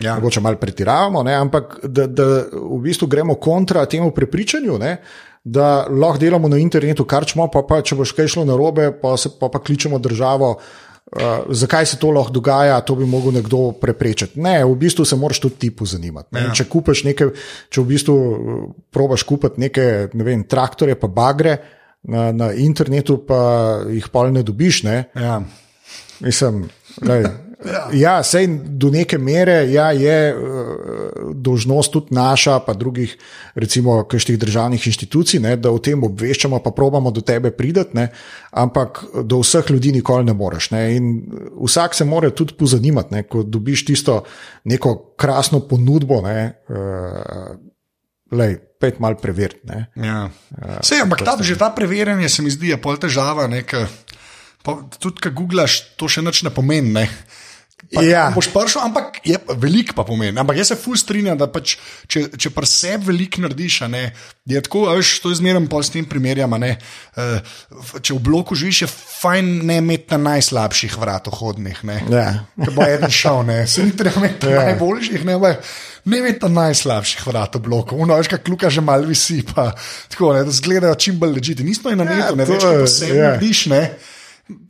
Ja. 0.00 0.14
Mogoče 0.14 0.40
malo 0.40 0.56
pretiravamo, 0.56 1.22
ne? 1.26 1.34
ampak 1.34 1.80
da, 1.82 2.06
da 2.06 2.28
v 2.52 2.80
bistvu 2.86 3.10
gremo 3.10 3.34
kontra 3.34 3.84
temu 3.86 4.12
prepričanju. 4.14 4.78
Ne? 4.78 4.91
Da 5.44 5.86
lahko 5.90 6.20
delamo 6.22 6.48
na 6.48 6.58
internetu, 6.62 7.04
kar 7.04 7.26
čemo, 7.26 7.48
pa, 7.50 7.64
pa 7.66 7.80
če 7.82 7.98
boš 7.98 8.14
kaj 8.14 8.30
šlo 8.36 8.46
na 8.46 8.56
robe, 8.58 8.92
pa, 9.02 9.16
se, 9.18 9.32
pa, 9.40 9.50
pa 9.50 9.62
kličemo 9.62 9.98
državo. 10.02 10.54
Uh, 11.12 11.50
zakaj 11.52 11.86
se 11.90 11.98
to 12.00 12.08
lahko 12.14 12.32
dogaja, 12.32 12.78
to 12.86 12.94
bi 12.96 13.04
lahko 13.04 13.34
nekdo 13.34 13.60
preprečil. 13.76 14.30
Ne, 14.40 14.62
v 14.64 14.76
bistvu 14.80 15.04
se 15.04 15.18
moraš 15.18 15.42
tudi 15.42 15.58
ti 15.60 15.70
pozanimati. 15.76 16.38
Ja. 16.38 16.54
Če 16.56 16.68
kupiš 16.72 17.04
nekaj, 17.10 17.32
če 17.68 17.82
v 17.82 17.90
bistvu 17.90 18.16
uh, 18.16 18.64
probaš 18.94 19.26
kupiti 19.28 19.60
neke 19.60 19.86
ne 20.14 20.28
vem, 20.28 20.46
traktorje, 20.48 20.96
pa 20.96 21.10
bagre 21.12 21.58
na, 22.08 22.30
na 22.32 22.52
internetu, 22.56 23.18
pa 23.26 23.42
jih 23.90 24.08
pa 24.14 24.28
ne 24.32 24.46
dobiš. 24.46 24.84
Ne? 24.88 24.98
Ja. 25.18 25.40
Mislim, 26.22 26.68
lej, 27.02 27.26
Ja, 27.62 27.82
ja 27.92 28.14
sej 28.26 28.48
do 28.78 28.90
neke 28.90 29.18
mere 29.18 29.62
ja, 29.70 29.90
je 29.92 30.34
uh, 30.34 30.51
dožnost 31.42 31.92
tudi 31.92 32.14
naša, 32.14 32.58
pa 32.66 32.74
drugih, 32.78 33.16
recimo, 33.54 33.98
kakšnih 34.08 34.38
državnih 34.38 34.86
inštitucij, 34.86 35.40
ne, 35.42 35.56
da 35.56 35.72
o 35.74 35.80
tem 35.82 36.04
obveščamo, 36.04 36.62
pa 36.62 36.70
probamo 36.76 37.10
do 37.10 37.20
tebe 37.20 37.50
prideti, 37.50 37.96
ne, 37.98 38.08
ampak 38.50 39.02
do 39.24 39.42
vseh 39.42 39.70
ljudi 39.70 39.92
nikoli 39.98 40.28
ne 40.30 40.36
moreš. 40.38 40.70
Ne, 40.74 40.84
vsak 41.60 41.98
se 41.98 42.06
mora 42.08 42.30
tudi 42.30 42.54
pozanimati, 42.58 43.14
ne, 43.14 43.26
ko 43.26 43.42
dobiš 43.42 43.86
tisto 43.90 44.22
neko 44.64 44.96
krasno 45.18 45.60
ponudbo. 45.68 46.22
Ne, 46.26 46.52
uh, 46.70 47.56
lej, 48.38 48.60
Pet 48.82 48.96
malo 48.98 49.14
preveriti. 49.14 49.62
Ja. 49.94 50.24
Uh, 50.50 51.02
ampak 51.04 51.20
ta, 51.22 51.36
že 51.38 51.54
ta 51.54 51.68
preverjanje 51.70 52.26
se 52.28 52.42
mi 52.42 52.50
zdi, 52.50 52.72
je 52.72 52.78
pol 52.82 52.96
težava. 52.98 53.46
Ne, 53.46 53.62
Pa, 54.62 54.78
tudi, 54.98 55.18
ko 55.18 55.32
googlaš, 55.42 55.78
to 55.98 56.06
še 56.06 56.22
nič 56.22 56.44
ne 56.46 56.52
pomeni. 56.54 56.94
Ne? 56.94 57.06
Pa, 57.92 58.02
ja. 58.06 58.30
Boš 58.34 58.48
prišel, 58.54 58.84
ampak 58.86 59.20
je 59.26 59.36
velik 59.58 59.92
pa 59.96 60.04
pomeni. 60.06 60.38
Ampak 60.38 60.56
jaz 60.56 60.72
se 60.72 60.76
ful 60.80 60.96
strinjam, 60.96 61.36
da 61.38 61.48
pač, 61.50 61.74
če, 62.08 62.24
če 62.40 62.52
pa 62.54 62.64
sebi 62.68 63.10
veliko 63.10 63.42
narediš, 63.44 63.80
ne, 63.92 64.04
je 64.48 64.62
tako, 64.64 64.86
veš, 64.96 65.16
to 65.24 65.32
je 65.32 65.40
zmerno 65.42 65.66
pa 65.68 65.82
s 65.82 65.92
tem 65.92 66.06
primerjama. 66.08 66.60
Ne, 66.62 66.76
uh, 67.18 67.42
če 67.98 68.14
v 68.16 68.20
bloku 68.22 68.56
živiš, 68.58 68.84
je 68.84 68.88
fajn 68.92 69.50
ne 69.68 69.80
imeti 69.82 70.14
na 70.14 70.20
najslabših 70.30 70.96
vratov 71.02 71.36
hodnih. 71.40 71.82
Ne, 71.88 71.98
ja. 72.08 72.28
bo 72.70 72.86
eden 72.86 73.12
šel, 73.12 73.42
ne, 73.48 73.62
se 73.72 73.84
ni 73.84 73.96
treba 73.96 74.22
imeti 74.22 74.52
ja. 74.52 74.68
najboljših. 74.70 75.26
Ne, 75.28 75.40
Ne 76.02 76.18
vem, 76.18 76.34
ta 76.34 76.48
najslabših 76.50 77.20
vrat 77.28 77.54
v 77.54 77.60
bloku, 77.62 77.94
no, 77.94 78.16
veš, 78.18 78.26
kaj 78.32 78.40
kluka 78.42 78.66
že 78.74 78.82
malo 78.82 79.06
visi, 79.06 79.36
pa 79.46 79.68
tako, 80.10 80.32
ne, 80.34 80.40
da 80.42 80.50
zgledajo 80.50 80.96
čim 80.98 81.20
bolj 81.20 81.36
ležite. 81.36 81.62
Nismo 81.62 81.92
eno 81.94 82.02
leto, 82.02 82.34
ne 82.34 82.46
veš, 82.48 82.58
kako 82.58 82.88
se 82.90 83.12
jim 83.12 83.38
diš, 83.38 83.60
ne 83.70 83.82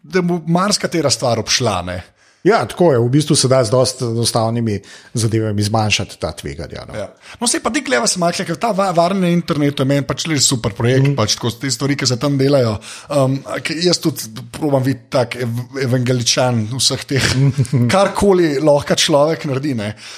da 0.02 0.22
bo 0.22 0.40
marsikatera 0.46 1.10
stvar 1.10 1.40
obšla. 1.40 1.82
Ne? 1.82 2.02
Ja, 2.42 2.64
tako 2.66 2.90
je, 2.92 2.98
v 2.98 3.08
bistvu 3.08 3.36
se 3.38 3.48
da 3.48 3.60
z 3.64 3.70
dosta 3.70 4.08
enostavnimi 4.10 4.80
zadevami 5.14 5.62
zmanjšati 5.62 6.16
ta 6.18 6.32
tveganja. 6.34 6.82
No, 6.88 6.94
ja. 6.98 7.06
no 7.40 7.46
se 7.46 7.60
pa 7.62 7.70
ti 7.70 7.84
gleda, 7.86 8.06
se 8.10 8.18
malo, 8.18 8.34
ker 8.34 8.56
ta 8.58 8.72
varne 8.74 9.30
internet 9.32 9.78
je 9.78 9.86
meni 9.86 10.02
pač 10.06 10.26
le 10.26 10.40
super 10.42 10.74
projekt, 10.74 11.06
mm. 11.12 11.14
pač 11.18 11.36
tako 11.38 11.52
te 11.62 11.70
stvari, 11.70 11.94
ki 11.98 12.08
se 12.10 12.18
tam 12.18 12.34
delajo. 12.40 12.74
Um, 13.14 13.36
jaz 13.84 14.00
tudi 14.02 14.42
probujem 14.56 14.88
biti 14.88 15.06
tak 15.14 15.36
ev 15.38 15.60
evangeličan 15.84 16.64
vseh 16.72 17.04
teh, 17.12 17.28
karkoli 17.94 18.56
lahko 18.58 18.98
človek 18.98 19.46
naredi. 19.46 19.76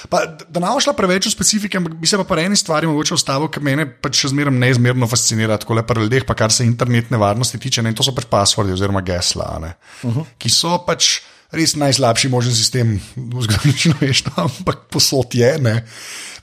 Pa, 0.09 0.23
da 0.49 0.65
ne 0.65 0.73
ošla 0.79 0.95
preveč 0.97 1.29
v 1.29 1.35
specifike, 1.35 1.77
ampak 1.77 1.93
bi 2.01 2.09
se 2.09 2.17
pa 2.17 2.25
po 2.25 2.39
eni 2.41 2.57
stvari 2.57 2.89
mogoče 2.89 3.13
ostalo, 3.19 3.51
ker 3.53 3.61
mene 3.65 3.85
pač 3.85 4.23
še 4.23 4.33
zmeraj 4.33 4.57
neizmerno 4.57 5.05
fascinira, 5.11 5.59
tako 5.61 5.77
le 5.77 5.85
pri 5.85 6.07
ljudeh, 6.07 6.25
pa 6.25 6.33
kar 6.33 6.49
se 6.49 6.65
internetne 6.65 7.21
varnosti 7.21 7.61
tiče, 7.61 7.85
ne? 7.85 7.93
in 7.93 8.01
to 8.01 8.03
so 8.03 8.17
pač 8.17 8.25
passwordi 8.33 8.73
oziroma 8.73 9.05
gesla, 9.05 9.53
uh 9.53 9.69
mhm. 9.69 10.17
-huh. 10.17 10.35
ki 10.41 10.49
so 10.49 10.81
pač 10.89 11.21
res 11.55 11.75
najslabši 11.79 12.31
možen 12.31 12.55
sistem 12.55 12.97
v 13.15 13.45
zgodovini 13.45 13.79
človeštva, 13.85 14.35
ampak 14.45 14.85
posod 14.91 15.37
je. 15.37 15.55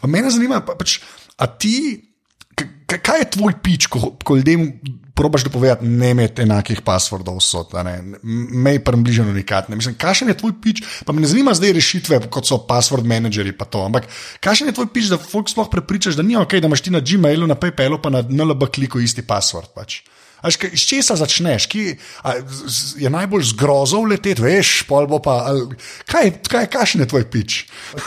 Mene 0.08 0.32
zanima, 0.32 0.62
pa, 0.66 0.74
pač, 0.78 0.98
a 1.38 1.46
ti, 1.46 2.00
kaj 2.88 3.24
je 3.24 3.30
tvoj 3.38 3.56
pič, 3.62 3.88
ko, 3.92 4.14
ko 4.20 4.40
ljudem 4.40 4.68
probaš 5.14 5.44
dopovedati, 5.44 5.86
ne 5.86 6.10
imeti 6.10 6.42
enakih 6.42 6.80
passwordov, 6.80 7.38
mej 8.64 8.80
približeno 8.84 9.32
nikat. 9.32 9.68
Ne. 9.68 9.76
Mislim, 9.76 9.94
kakšen 10.00 10.32
je 10.32 10.38
tvoj 10.40 10.54
pič, 10.62 10.82
pa 11.06 11.12
me 11.12 11.20
ne 11.20 11.28
zanima 11.28 11.54
zdaj 11.54 11.76
rešitve, 11.76 12.20
kot 12.32 12.48
so 12.48 12.62
password 12.68 13.06
manageri, 13.06 13.52
pa 13.52 13.68
to, 13.68 13.84
ampak 13.84 14.08
kakšen 14.40 14.72
je 14.72 14.76
tvoj 14.76 14.88
pič, 14.94 15.12
da 15.12 15.20
folk 15.20 15.52
sploh 15.52 15.68
prepričaš, 15.70 16.16
da 16.16 16.24
ni 16.26 16.36
ok, 16.40 16.56
da 16.58 16.70
imaš 16.70 16.84
ti 16.88 16.94
na 16.94 17.04
Gmailu, 17.04 17.46
na 17.46 17.58
PayPalu, 17.60 18.00
pa 18.02 18.10
na 18.10 18.24
NLB 18.24 18.72
kliku 18.72 19.04
isti 19.04 19.22
password. 19.22 19.74
Pač. 19.76 20.00
Iš 20.48 20.86
česa 20.88 21.16
začneš, 21.16 21.66
ki 21.70 21.82
a, 22.26 22.34
z, 22.66 23.02
je 23.04 23.10
najbolj 23.10 23.44
zgrozov 23.52 24.08
leteti, 24.10 24.42
veš, 24.42 24.82
pol 24.88 25.06
bo 25.06 25.20
pa. 25.22 25.36
A, 25.46 25.54
kaj, 26.10 26.32
kaj, 26.48 26.66
kakšen 26.72 27.04
je 27.04 27.08
tvoj 27.12 27.26
pič? 27.30 27.58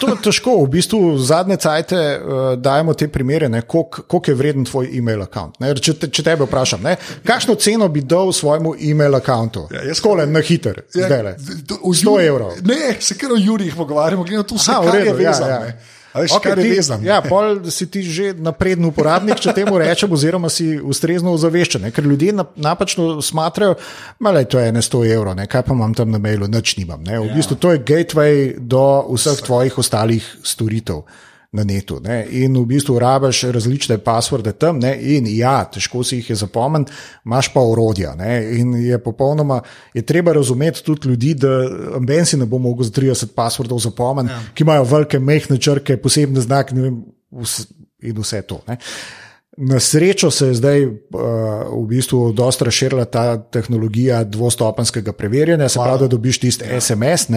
To 0.01 0.11
je 0.11 0.17
težko, 0.27 0.57
v 0.65 0.71
bistvu 0.75 0.99
zadnje 1.21 1.57
cajte 1.63 1.95
uh, 1.95 2.43
dajemo 2.59 2.93
te 2.93 3.07
primere, 3.07 3.47
koliko 3.67 4.23
je 4.27 4.35
vreden 4.35 4.67
tvoj 4.67 4.91
e-mail 4.91 5.23
račun. 5.23 5.55
Če, 5.79 5.95
te, 6.01 6.11
če 6.11 6.27
tebe 6.27 6.47
vprašam, 6.49 6.83
ne, 6.83 6.97
kakšno 7.23 7.55
ceno 7.55 7.87
bi 7.87 8.03
dal 8.03 8.33
svojemu 8.35 8.75
e-mail 8.83 9.15
računu? 9.15 9.67
Ja, 9.71 9.95
Skole 9.95 10.27
na 10.27 10.43
hiter, 10.43 10.83
ja, 10.91 11.07
zdaj 11.07 11.23
le. 11.23 11.35
100 11.39 12.15
evrov. 12.27 12.57
Ne, 12.67 12.95
se 12.99 13.15
kar 13.19 13.31
o 13.31 13.39
Jurih 13.39 13.75
pogovarjamo, 13.75 14.27
gledamo 14.27 14.47
tu 14.47 14.59
vse, 14.59 14.75
kar 14.83 14.99
je 14.99 15.13
vezano. 15.13 15.61
Ja, 15.63 15.71
ja. 15.71 15.94
Veš, 16.15 16.32
okay, 16.38 16.56
ti, 16.56 16.71
ja, 17.04 17.19
pol 17.19 17.60
si 17.67 17.89
ti 17.91 17.99
že 17.99 18.32
napreden 18.39 18.88
uporabnik, 18.88 19.36
če 19.43 19.51
temu 19.58 19.75
rečem, 19.82 20.12
oziroma 20.15 20.47
si 20.47 20.78
ustrezno 20.80 21.34
ozaveščen. 21.36 21.89
Ker 21.91 22.08
ljudje 22.08 22.32
napačno 22.56 23.19
smatrajo, 23.19 23.75
da 24.23 24.39
je 24.39 24.47
to 24.47 24.63
100 24.63 25.04
evrov, 25.12 25.36
kaj 25.51 25.65
pa 25.67 25.75
imam 25.75 25.93
tam 25.93 26.15
na 26.15 26.21
mailu, 26.23 26.47
nič 26.47 26.78
nimam. 26.80 27.04
Ne. 27.04 27.19
V 27.19 27.28
ja. 27.28 27.36
bistvu 27.36 27.60
to 27.60 27.75
je 27.75 27.84
gateway 27.84 28.56
do 28.56 29.04
vseh 29.12 29.43
tvojih 29.43 29.78
ostalih 29.84 30.23
storitev 30.43 31.04
na 31.51 31.63
netu. 31.63 31.99
Ne? 32.03 32.25
In 32.29 32.58
v 32.58 32.65
bistvu 32.65 32.99
rabiš 32.99 33.43
različne 33.55 33.97
pasvorde 33.97 34.51
tam, 34.51 34.79
ne? 34.79 34.95
in 34.99 35.27
ja, 35.29 35.58
težko 35.71 36.03
si 36.03 36.19
jih 36.19 36.29
je 36.29 36.36
zapomniti, 36.36 36.91
imaš 37.25 37.51
pa 37.53 37.63
urodja. 37.63 38.15
Ne? 38.15 38.38
In 38.60 38.73
je 38.75 38.99
popolnoma, 39.03 39.62
je 39.93 40.01
treba 40.01 40.34
razumeti 40.34 40.84
tudi 40.84 41.10
ljudi, 41.10 41.34
da 41.34 41.58
Ben 41.99 42.25
si 42.25 42.38
ne 42.38 42.45
bo 42.45 42.58
mogel 42.58 42.86
z 42.86 42.91
30 42.99 43.36
pasvordov 43.36 43.79
zapomniti, 43.79 44.34
ja. 44.34 44.41
ki 44.53 44.63
imajo 44.63 44.84
velike 44.84 45.19
mehne 45.19 45.58
črke, 45.58 45.97
posebne 45.97 46.41
znake 46.41 46.75
in 46.75 48.21
vse 48.21 48.41
to. 48.41 48.62
Ne? 48.67 48.77
Na 49.57 49.79
srečo 49.79 50.31
se 50.31 50.47
je 50.47 50.53
zdaj 50.53 50.85
uh, 50.85 50.93
v 51.71 51.85
bistvu 51.87 52.33
dosta 52.35 52.65
razširila 52.65 53.05
ta 53.05 53.37
tehnologija 53.39 54.23
dvostopenskega 54.23 55.13
preverjanja, 55.13 55.69
se 55.69 55.79
pravi, 55.79 55.99
da 55.99 56.07
dobiš 56.11 56.39
tisti 56.39 56.65
ja. 56.67 56.81
SMS, 56.81 57.29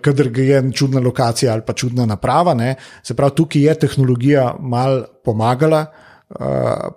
kader 0.00 0.30
je 0.38 0.62
čudna 0.72 1.00
lokacija 1.00 1.52
ali 1.52 1.62
pa 1.66 1.72
čudna 1.72 2.06
naprava. 2.06 2.54
Ne? 2.54 2.74
Se 3.02 3.14
pravi, 3.14 3.36
tukaj 3.36 3.62
je 3.62 3.74
tehnologija 3.86 4.56
mal 4.60 5.04
pomagala 5.24 5.86
uh, 5.86 6.36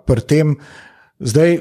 pri 0.06 0.20
tem. 0.20 0.56
Zdaj, 1.20 1.58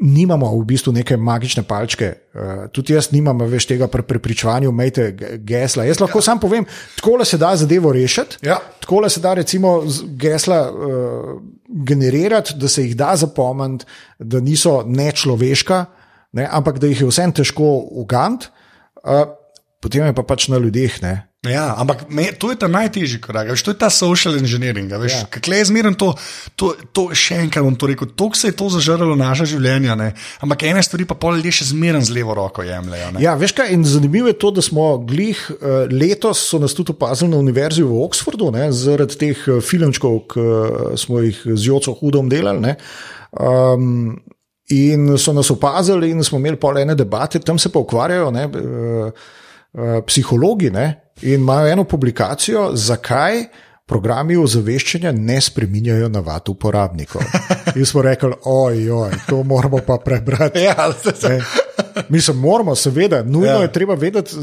nimamo 0.00 0.50
v 0.58 0.64
bistvu 0.64 0.92
neke 0.92 1.16
magične 1.16 1.62
palčke, 1.66 2.08
uh, 2.34 2.66
tudi 2.72 2.94
jaz 2.94 3.10
nimam 3.12 3.40
več 3.50 3.66
tega 3.68 3.88
pri 3.90 4.02
prepričevanju, 4.06 4.70
umejte 4.70 5.10
gesla. 5.44 5.86
Jaz 5.88 6.00
lahko 6.02 6.22
ja. 6.22 6.28
sam 6.30 6.40
povem, 6.40 6.66
tako 6.96 7.24
se 7.24 7.38
da 7.38 7.54
zadevo 7.56 7.92
rešiti, 7.92 8.40
ja. 8.46 8.58
tako 8.80 9.08
se 9.08 9.20
da 9.20 9.34
recimo 9.34 9.82
gesla 10.20 10.60
uh, 10.70 11.32
generirati, 11.66 12.54
da 12.56 12.68
se 12.68 12.86
jih 12.86 12.96
da 12.96 13.14
zapomniti, 13.16 13.86
da 14.18 14.40
niso 14.40 14.82
nečloveška, 14.86 15.84
ne, 16.32 16.48
ampak 16.50 16.78
da 16.78 16.86
jih 16.86 17.00
je 17.00 17.10
vsem 17.10 17.32
težko 17.32 17.72
ugant, 17.90 18.50
uh, 19.02 19.37
potem 19.80 20.06
je 20.06 20.14
pa 20.14 20.22
pač 20.26 20.48
na 20.48 20.58
ljudeh. 20.58 21.02
Ne. 21.02 21.28
Ja, 21.46 21.70
ampak 21.78 22.10
me, 22.10 22.32
to 22.34 22.50
je 22.50 22.58
ta 22.58 22.66
najtežji 22.66 23.20
korak, 23.22 23.52
veš, 23.54 23.62
to 23.62 23.70
je 23.70 23.78
ta 23.78 23.86
social 23.94 24.34
engineering. 24.34 24.90
Veš, 24.90 25.14
ja. 25.14 25.26
Kaj 25.30 25.54
je 25.54 25.66
zmeren 25.70 25.94
to, 25.94 26.08
to, 26.58 26.72
to, 26.90 27.04
še 27.14 27.38
enkrat 27.44 27.62
bom 27.62 27.76
to 27.78 27.86
rekel, 27.86 28.10
to 28.10 28.26
se 28.34 28.50
je 28.50 28.56
to 28.58 28.66
zažrlo 28.74 29.14
naša 29.14 29.46
življenja, 29.54 29.94
ne? 29.94 30.08
ampak 30.42 30.66
ene 30.66 30.82
stvari 30.82 31.06
pa 31.06 31.14
pol 31.14 31.38
ljudje 31.38 31.60
še 31.60 31.68
zmeren 31.70 32.02
z 32.02 32.16
levo 32.16 32.34
roko 32.34 32.66
jemljajo. 32.66 33.12
Ja, 33.22 33.36
veš 33.38 33.54
kaj, 33.54 33.70
in 33.70 33.86
zanimivo 33.86 34.32
je 34.32 34.38
to, 34.42 34.50
da 34.58 34.66
smo 34.66 34.88
glih 34.98 35.38
uh, 35.54 35.86
letos, 35.94 36.42
so 36.50 36.58
nas 36.58 36.74
tudi 36.74 36.90
opazili 36.96 37.30
na 37.30 37.38
univerzi 37.38 37.86
v 37.86 38.02
Oxfordu, 38.02 38.50
ne, 38.58 38.72
zaradi 38.74 39.22
teh 39.22 39.46
uh, 39.46 39.62
filmčkov, 39.62 40.20
ki 40.34 40.42
uh, 40.42 40.92
smo 40.98 41.22
jih 41.22 41.38
z 41.54 41.62
Joco 41.70 41.94
hudom 42.02 42.26
delali. 42.34 42.74
Um, 43.30 44.18
in 44.74 45.14
so 45.22 45.30
nas 45.38 45.54
opazili, 45.54 46.10
in 46.10 46.26
smo 46.26 46.42
imeli 46.42 46.58
pol 46.58 46.82
ene 46.82 46.98
debate, 46.98 47.38
tam 47.38 47.62
se 47.62 47.70
pa 47.70 47.78
ukvarjajo. 47.78 48.34
Ne, 48.34 48.48
uh, 48.50 49.36
Eh, 49.74 50.02
psihologi 50.06 50.70
ne, 50.70 51.00
in 51.22 51.40
imajo 51.40 51.68
eno 51.68 51.84
publikacijo, 51.84 52.70
zakaj 52.74 53.44
programi 53.88 54.36
ozaveščanja 54.36 55.12
ne 55.12 55.36
spreminjajo 55.40 56.08
navad 56.12 56.48
uporabnikov. 56.48 57.22
In 57.76 57.86
smo 57.86 58.02
rekli, 58.02 58.32
ojoj, 58.44 59.12
to 59.28 59.42
moramo 59.42 59.80
pa 59.86 59.98
prebrati. 60.04 60.64
Ja, 60.68 60.88
Mi 62.08 62.20
se 62.20 62.32
moramo, 62.32 62.74
seveda, 62.74 63.22
nujno 63.22 63.52
ja. 63.52 63.62
je 63.62 63.72
treba 63.72 63.94
vedeti, 63.94 64.36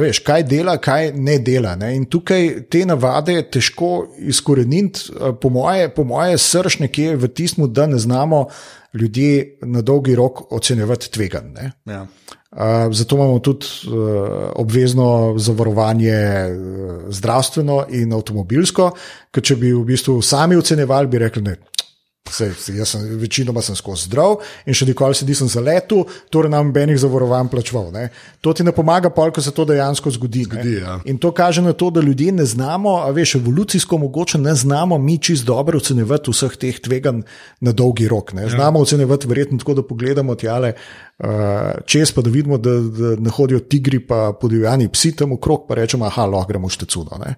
veš, 0.00 0.18
kaj 0.24 0.42
dela, 0.48 0.76
kaj 0.78 1.12
ne 1.12 1.38
dela. 1.38 1.74
Ne? 1.76 1.94
In 1.96 2.04
tukaj 2.10 2.48
te 2.70 2.84
navade 2.86 3.34
je 3.34 3.44
težko 3.56 3.90
izkoreniti, 4.18 5.10
eh, 5.12 5.32
po 5.40 5.48
moje, 5.54 5.88
po 5.94 6.04
moje 6.04 6.38
srč 6.38 6.78
nekje 6.82 7.16
v 7.16 7.30
tistem, 7.30 7.70
da 7.72 7.86
ne 7.86 7.98
znamo 7.98 8.46
ljudje 8.94 9.58
na 9.62 9.82
dolgi 9.82 10.14
rok 10.14 10.52
ocenjevati 10.52 11.10
tveganje. 11.10 11.70
Ja. 11.84 12.06
Zato 12.90 13.16
imamo 13.16 13.40
tudi 13.42 13.66
obvezno 14.54 15.34
zavarovanje 15.38 16.18
zdravstveno 17.10 17.80
in 17.90 18.12
avtomobilsko, 18.14 18.92
ker 19.34 19.42
če 19.42 19.56
bi 19.58 19.72
v 19.74 19.82
bistvu 19.88 20.20
sami 20.22 20.54
ocenjevali, 20.56 21.10
bi 21.10 21.18
rekli, 21.18 21.42
da 21.42 21.56
Sej, 22.24 22.54
jaz 22.72 22.88
sem 22.88 23.02
večinoma 23.20 23.60
sem 23.62 23.76
skozi 23.76 24.06
zdrav 24.08 24.38
in 24.64 24.72
še 24.72 24.86
nikoli 24.88 25.12
se 25.12 25.26
nisem 25.28 25.48
zaletel, 25.52 26.06
torej 26.32 26.48
nam 26.54 26.70
benih 26.72 26.96
zavarovanj 26.96 27.50
plačval. 27.52 27.90
Ne. 27.92 28.06
To 28.40 28.54
ti 28.56 28.64
ne 28.64 28.72
pomaga, 28.72 29.10
pol, 29.12 29.28
ko 29.28 29.42
se 29.44 29.52
to 29.52 29.66
dejansko 29.68 30.08
zgodi. 30.16 30.46
Zgodi, 30.48 30.72
ja. 30.80 30.96
In 31.04 31.18
to 31.20 31.34
kaže 31.36 31.60
na 31.60 31.74
to, 31.76 31.90
da 31.92 32.00
ljudje 32.00 32.32
ne 32.32 32.46
znamo, 32.48 32.94
a 33.04 33.10
veš, 33.12 33.34
evolucijsko 33.42 33.98
mogoče 34.06 34.40
ne 34.40 34.54
znamo 34.56 34.96
mi 34.98 35.18
čist 35.20 35.44
dobro 35.44 35.76
ocenjevati 35.82 36.32
vseh 36.32 36.56
teh 36.64 36.78
tveganj 36.80 37.20
na 37.60 37.76
dolgi 37.76 38.08
rok. 38.08 38.32
Ne. 38.32 38.48
Znamo 38.48 38.80
ja. 38.80 38.88
ocenjevati 38.88 39.28
verjetno 39.28 39.60
tako, 39.60 39.76
da 39.82 39.84
pogledamo 39.84 40.38
tjale 40.40 40.72
uh, 40.72 41.28
čez, 41.84 42.14
pa 42.16 42.24
da 42.24 42.32
vidimo, 42.32 42.56
da, 42.56 42.78
da 42.80 43.14
ne 43.20 43.36
hodijo 43.36 43.60
tigri, 43.60 44.00
pa 44.00 44.32
podivjani 44.40 44.88
psi 44.88 45.12
tam 45.20 45.36
okrog, 45.36 45.68
pa 45.68 45.76
rečemo, 45.76 46.08
aha, 46.08 46.24
lahko 46.24 46.56
gremo 46.56 46.72
štecuno. 46.72 47.20
Ne. 47.20 47.36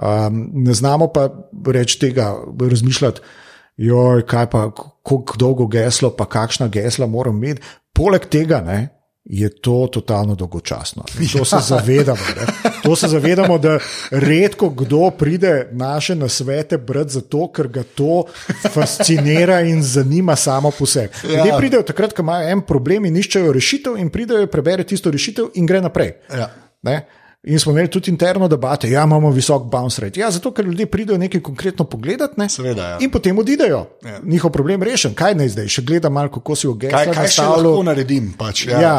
Um, 0.00 0.42
ne 0.64 0.72
znamo 0.72 1.12
pa 1.12 1.28
reči 1.68 2.00
tega, 2.00 2.32
razmišljati 2.56 3.41
joj, 3.82 4.26
kaj 4.26 4.48
pa, 4.50 4.66
kako 5.02 5.38
dolgo 5.38 5.66
geslo, 5.66 6.10
pa 6.16 6.26
kakšna 6.30 6.68
gesla 6.68 7.06
moram 7.06 7.38
imeti. 7.42 7.62
Poleg 7.92 8.26
tega 8.30 8.60
ne, 8.64 8.88
je 9.24 9.48
to 9.60 9.88
totalno 9.92 10.34
dolgočasno. 10.34 11.04
To 11.38 11.44
se 11.44 11.56
zavedamo. 11.60 12.18
Ne. 12.36 12.70
To 12.82 12.96
se 12.96 13.08
zavedamo, 13.08 13.58
da 13.58 13.78
redko 14.10 14.70
kdo 14.70 15.10
pride 15.10 15.68
naše 15.72 16.14
nasvete 16.14 16.78
brati 16.78 17.10
zato, 17.10 17.52
ker 17.52 17.68
ga 17.68 17.82
to 17.82 18.24
fascinira 18.72 19.60
in 19.60 19.82
zanima 19.82 20.36
samo 20.36 20.70
po 20.70 20.86
sebi. 20.86 21.14
Ljudje 21.24 21.48
ja. 21.48 21.58
pridejo 21.58 21.82
takrat, 21.82 22.12
ko 22.12 22.22
imajo 22.22 22.48
en 22.48 22.60
problem 22.66 23.04
in 23.04 23.16
iščejo 23.16 23.52
rešitev, 23.52 23.96
in 23.96 24.10
pridejo 24.10 24.46
preberati 24.46 24.88
tisto 24.88 25.10
rešitev 25.10 25.52
in 25.54 25.66
gre 25.66 25.80
naprej. 25.80 26.12
Ja. 26.30 26.50
In 27.42 27.58
smo 27.58 27.72
imeli 27.72 27.90
tudi 27.90 28.10
interno 28.10 28.48
debato, 28.48 28.86
da 28.86 28.92
ja, 28.92 29.02
imamo 29.02 29.30
visok 29.30 29.62
bounce 29.62 30.00
rate. 30.00 30.20
Ja, 30.20 30.30
zato, 30.30 30.52
ker 30.54 30.64
ljudje 30.64 30.86
pridejo 30.86 31.18
nekaj 31.18 31.40
konkretno 31.40 31.84
pogledati 31.84 32.34
ne? 32.36 32.48
Seveda, 32.48 32.88
ja. 32.88 32.98
in 33.00 33.10
potem 33.10 33.38
odidejo. 33.38 33.80
Ja. 34.04 34.20
Njihov 34.22 34.50
problem 34.50 34.82
je 34.82 34.90
rešen. 34.90 35.16
Kaj 35.18 35.34
naj 35.34 35.48
zdaj, 35.48 35.66
še 35.68 35.82
gledam 35.82 36.14
malo, 36.14 36.30
kako 36.30 36.54
si 36.56 36.68
gestu. 36.68 36.94
Kaj, 36.94 37.10
kaj 37.16 37.32
še 37.34 37.46
lahko 37.48 37.82
naredim? 37.88 38.28
Pač, 38.38 38.62
ja, 38.70 38.78
ja. 38.80 38.94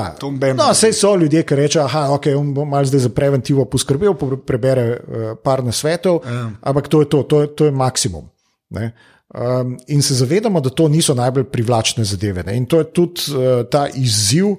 No, 0.58 0.68
vse 0.74 0.92
so 0.92 1.14
ljudje, 1.16 1.46
ki 1.48 1.60
rečejo, 1.62 1.88
da 1.88 2.04
okay, 2.18 2.36
bom 2.36 2.68
malo 2.68 2.92
zdaj 2.92 3.06
za 3.06 3.14
preventivo 3.16 3.64
poskrbel, 3.64 4.18
prebere 4.44 4.86
uh, 4.92 5.26
par 5.40 5.64
nasvetov, 5.64 6.20
ja. 6.28 6.44
ampak 6.68 6.92
to 6.92 7.06
je 7.06 7.12
to, 7.16 7.24
to 7.24 7.42
je, 7.46 7.54
to 7.56 7.72
je 7.72 7.78
maksimum. 7.80 8.28
Um, 8.76 9.78
in 9.88 10.04
se 10.04 10.20
zavedamo, 10.20 10.60
da 10.60 10.70
to 10.70 10.92
niso 10.92 11.16
najbolj 11.16 11.48
privlačne 11.48 12.04
zadeve. 12.04 12.44
Ne? 12.44 12.60
In 12.60 12.68
to 12.68 12.84
je 12.84 12.92
tudi 12.92 13.32
uh, 13.32 13.64
ta 13.72 13.88
izziv 13.88 14.58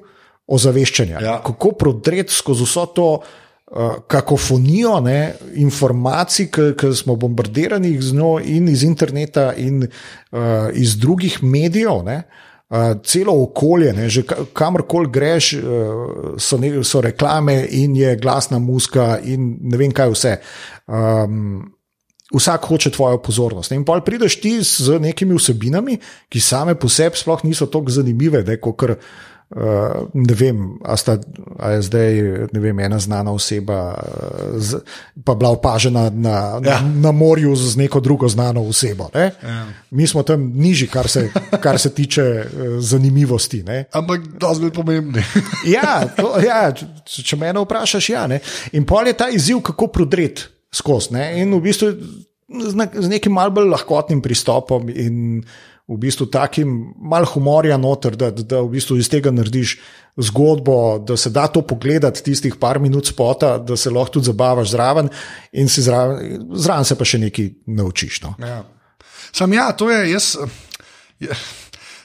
ozaveščanja. 0.49 1.21
Ja. 1.21 1.39
Kako 1.45 1.77
prodreti 1.77 2.33
skozi 2.33 2.65
vso 2.65 2.89
to 2.97 3.09
kakofonijo 4.07 5.01
ne, 5.01 5.35
informacij, 5.55 6.49
ki 6.51 6.93
smo 6.95 7.17
bombardirani 7.17 7.97
z 8.01 8.15
njo 8.15 8.39
in 8.39 8.69
iz 8.69 8.85
interneta 8.87 9.53
in 9.55 9.83
uh, 9.83 10.39
iz 10.73 10.97
drugih 10.99 11.43
medijev. 11.43 12.03
Ne, 12.05 12.23
Uh, 12.75 12.97
celo 13.05 13.35
okolje, 13.43 13.93
ne, 13.93 14.07
že 14.09 14.23
kamorkoli 14.57 15.11
greš, 15.13 15.51
uh, 15.53 16.39
so, 16.41 16.57
ne, 16.59 16.71
so 16.83 17.03
reklame 17.05 17.59
in 17.71 17.93
je 17.97 18.15
glasna 18.17 18.59
muska, 18.59 19.19
in 19.23 19.59
ne 19.61 19.79
vem 19.79 19.93
kaj 19.93 20.11
vse. 20.11 20.33
Um, 20.89 21.61
vsak 22.33 22.65
hoče 22.65 22.91
tvojo 22.91 23.21
pozornost. 23.23 23.71
In 23.77 23.85
pa 23.85 24.01
prideš 24.01 24.39
ti 24.41 24.57
z 24.65 24.97
nekimi 24.99 25.37
vsebinami, 25.37 25.99
ki 26.33 26.41
same 26.41 26.75
po 26.75 26.89
sebi 26.89 27.21
sploh 27.21 27.45
niso 27.45 27.69
tako 27.69 27.95
zanimive, 27.95 28.43
kot 28.57 28.81
kar. 28.81 28.97
Uh, 28.97 29.34
ne 30.15 30.35
vem, 30.35 30.79
ali 31.59 31.75
je 31.75 31.83
zdaj 31.83 32.21
vem, 32.53 32.81
ena 32.81 32.99
znana 32.99 33.33
oseba, 33.33 33.95
uh, 33.95 34.59
z, 34.61 34.81
pa 35.25 35.35
bila 35.35 35.51
opažena 35.51 36.11
na, 36.11 36.61
ja. 36.65 36.81
na, 36.81 36.81
na 36.95 37.13
morju 37.13 37.57
z 37.57 37.77
neko 37.77 38.01
drugo 38.01 38.29
znano 38.29 38.63
osebo. 38.63 39.11
Ja. 39.15 39.31
Mi 39.91 40.07
smo 40.07 40.23
tam 40.23 40.53
nižji, 40.55 40.89
kar 40.89 41.09
se, 41.09 41.31
kar 41.61 41.79
se 41.79 41.91
tiče 41.95 42.23
uh, 42.23 42.79
zanimivosti. 42.79 43.63
Ne? 43.63 43.85
Ampak 43.93 44.21
to 44.39 44.55
zelo 44.55 44.71
pomembno. 44.71 45.23
ja, 45.77 46.03
to, 46.17 46.35
ja, 46.45 46.73
če, 46.73 47.23
če 47.23 47.37
me 47.37 47.53
vprašaš, 47.53 48.11
ja. 48.11 48.27
Ne? 48.27 48.41
In 48.73 48.87
pol 48.87 49.07
je 49.07 49.13
ta 49.13 49.29
izziv, 49.29 49.63
kako 49.63 49.87
prodreti 49.87 50.51
skozi. 50.75 51.15
In 51.39 51.55
v 51.55 51.61
bistvu 51.63 51.93
z, 52.49 52.75
ne, 52.75 52.89
z 52.93 53.09
nekim 53.09 53.33
malce 53.33 53.55
bolj 53.55 53.71
lahkotnim 53.71 54.23
pristopom. 54.23 54.91
In, 54.91 55.45
v 55.89 55.99
bistvu 56.01 56.27
takim 56.33 56.71
mal 56.97 57.27
humorja 57.29 57.77
noter, 57.77 58.17
da, 58.17 58.31
da, 58.33 58.63
v 58.65 58.73
bistvu 58.73 58.97
iz 58.97 59.11
tega 59.13 59.33
narediš 59.35 59.77
zgodbo, 60.17 60.99
da 61.05 61.17
se 61.21 61.31
da 61.35 61.47
to 61.53 61.61
pogledati 61.67 62.23
tistih 62.25 62.57
par 62.61 62.79
minut 62.81 63.11
spota, 63.11 63.59
da 63.59 63.77
se 63.77 63.93
lahko 63.93 64.17
tudi 64.17 64.31
zabavaš 64.31 64.71
zraven 64.73 65.11
in 65.53 65.69
si 65.69 65.83
zraven, 65.85 66.47
zraven 66.55 66.89
se 66.89 66.97
pa 66.97 67.09
še 67.09 67.21
nekaj 67.27 67.51
naučiš. 67.67 68.23
No. 68.25 68.33
Ja. 68.41 68.63
Sam 69.35 69.53
ja, 69.53 69.73
to 69.77 69.91
je 69.91 70.01
jaz. 70.13 70.37
Je. 71.21 71.37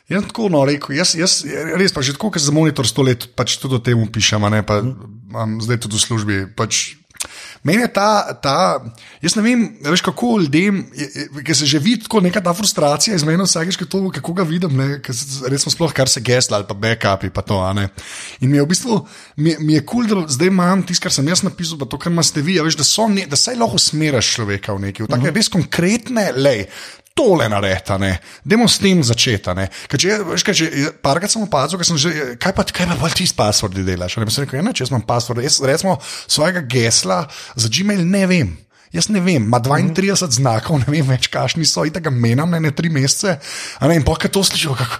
Jaz 0.10 0.26
tako 0.26 0.48
no, 0.50 0.64
rekel, 0.66 0.96
jaz, 0.98 1.14
jaz, 1.14 1.44
res 1.78 1.94
pa 1.94 2.02
že 2.02 2.16
tako, 2.18 2.32
ker 2.34 2.42
za 2.42 2.54
monitor 2.54 2.88
sto 2.90 3.06
let 3.06 3.28
pač 3.38 3.60
tudi 3.62 3.78
o 3.78 3.82
tem 3.84 4.00
pišem, 4.10 4.42
ne 4.50 4.64
pa 4.66 4.82
um, 4.82 5.60
zdaj 5.62 5.86
tudi 5.86 6.00
v 6.00 6.02
službi. 6.02 6.38
Pač 6.58 6.98
Meni 7.64 7.84
je 7.84 7.90
ta, 7.94 8.34
ta, 8.42 8.56
jaz 9.22 9.36
ne 9.36 9.44
vem, 9.44 9.66
veš, 9.84 10.04
kako 10.06 10.38
ljudem, 10.44 10.84
ki 11.46 11.56
se 11.56 11.68
že 11.68 11.80
vidi 11.84 12.06
tako 12.06 12.22
neka 12.24 12.42
ta 12.44 12.54
frustracija 12.56 13.16
iz 13.16 13.26
meni, 13.28 13.44
vsakeč, 13.44 13.78
kako 14.16 14.34
ga 14.34 14.46
vidim, 14.48 14.80
resno 15.52 15.72
sploh 15.72 15.94
kar 15.96 16.10
se 16.10 16.24
gesla 16.24 16.58
ali 16.58 16.68
pa 16.68 16.74
backupi. 16.74 17.30
Pa 17.30 17.42
to, 17.42 17.60
In 18.40 18.50
mi 18.50 18.58
je 18.58 18.64
v 18.64 18.68
bistvu, 18.68 19.00
mi, 19.36 19.56
mi 19.60 19.74
je 19.74 19.86
kul, 19.86 20.08
cool, 20.08 20.24
da 20.24 20.34
zdaj 20.34 20.48
imam 20.48 20.84
tisto, 20.84 21.04
kar 21.04 21.14
sem 21.14 21.28
jaz 21.28 21.44
napisal, 21.44 21.80
pa 21.80 21.86
to, 21.86 22.00
kar 22.00 22.12
imate 22.12 22.42
vi, 22.42 22.60
veš, 22.64 22.80
da, 22.80 22.88
ne, 23.12 23.26
da 23.28 23.36
se 23.36 23.56
lahko 23.56 23.80
smeraš 23.80 24.34
človeka 24.38 24.74
v 24.74 24.88
neki, 24.88 25.04
v 25.04 25.08
take 25.08 25.20
uh 25.20 25.28
mhm. 25.28 25.32
-huh. 25.32 25.36
res 25.36 25.50
konkretne, 25.50 26.32
lej 26.36 26.66
tole 27.18 27.50
naredi, 27.52 27.98
ne, 28.00 28.14
demo 28.44 28.68
s 28.68 28.80
tem 28.80 29.04
začeti. 29.04 29.56
Parkrat 31.04 31.32
sem 31.32 31.44
opazil, 31.44 31.82
kaj 32.40 32.56
pa, 32.56 32.64
kaj 32.64 32.96
pa 33.00 33.12
ti 33.14 33.28
s 33.28 33.36
passwordi 33.36 33.84
delaš. 33.88 34.18
Ne, 34.18 34.30
rekel, 34.30 34.62
ja, 34.62 34.74
če 34.74 34.90
imam 34.90 35.06
password, 35.08 35.44
jaz 35.44 35.60
recimo 35.66 35.98
svojega 36.04 36.64
gesla 36.70 37.26
za 37.56 37.72
Gmail 37.72 38.06
ne 38.08 38.26
vem. 38.30 38.58
Jaz 38.90 39.06
ne 39.14 39.22
vem, 39.22 39.44
ima 39.46 39.60
32 39.62 40.26
mm 40.26 40.32
znakov, 40.34 40.80
ne 40.82 40.90
vem 40.90 41.06
več, 41.06 41.28
kakšni 41.30 41.68
so, 41.70 41.84
in 41.86 41.94
tako 41.94 42.10
menam 42.10 42.50
ne, 42.50 42.62
ne 42.64 42.72
tri 42.74 42.90
mesece. 42.90 43.36
Ne, 43.84 44.00
in 44.00 44.06
pa 44.06 44.16
kaj 44.18 44.32
to 44.34 44.42
slišiš, 44.48 44.96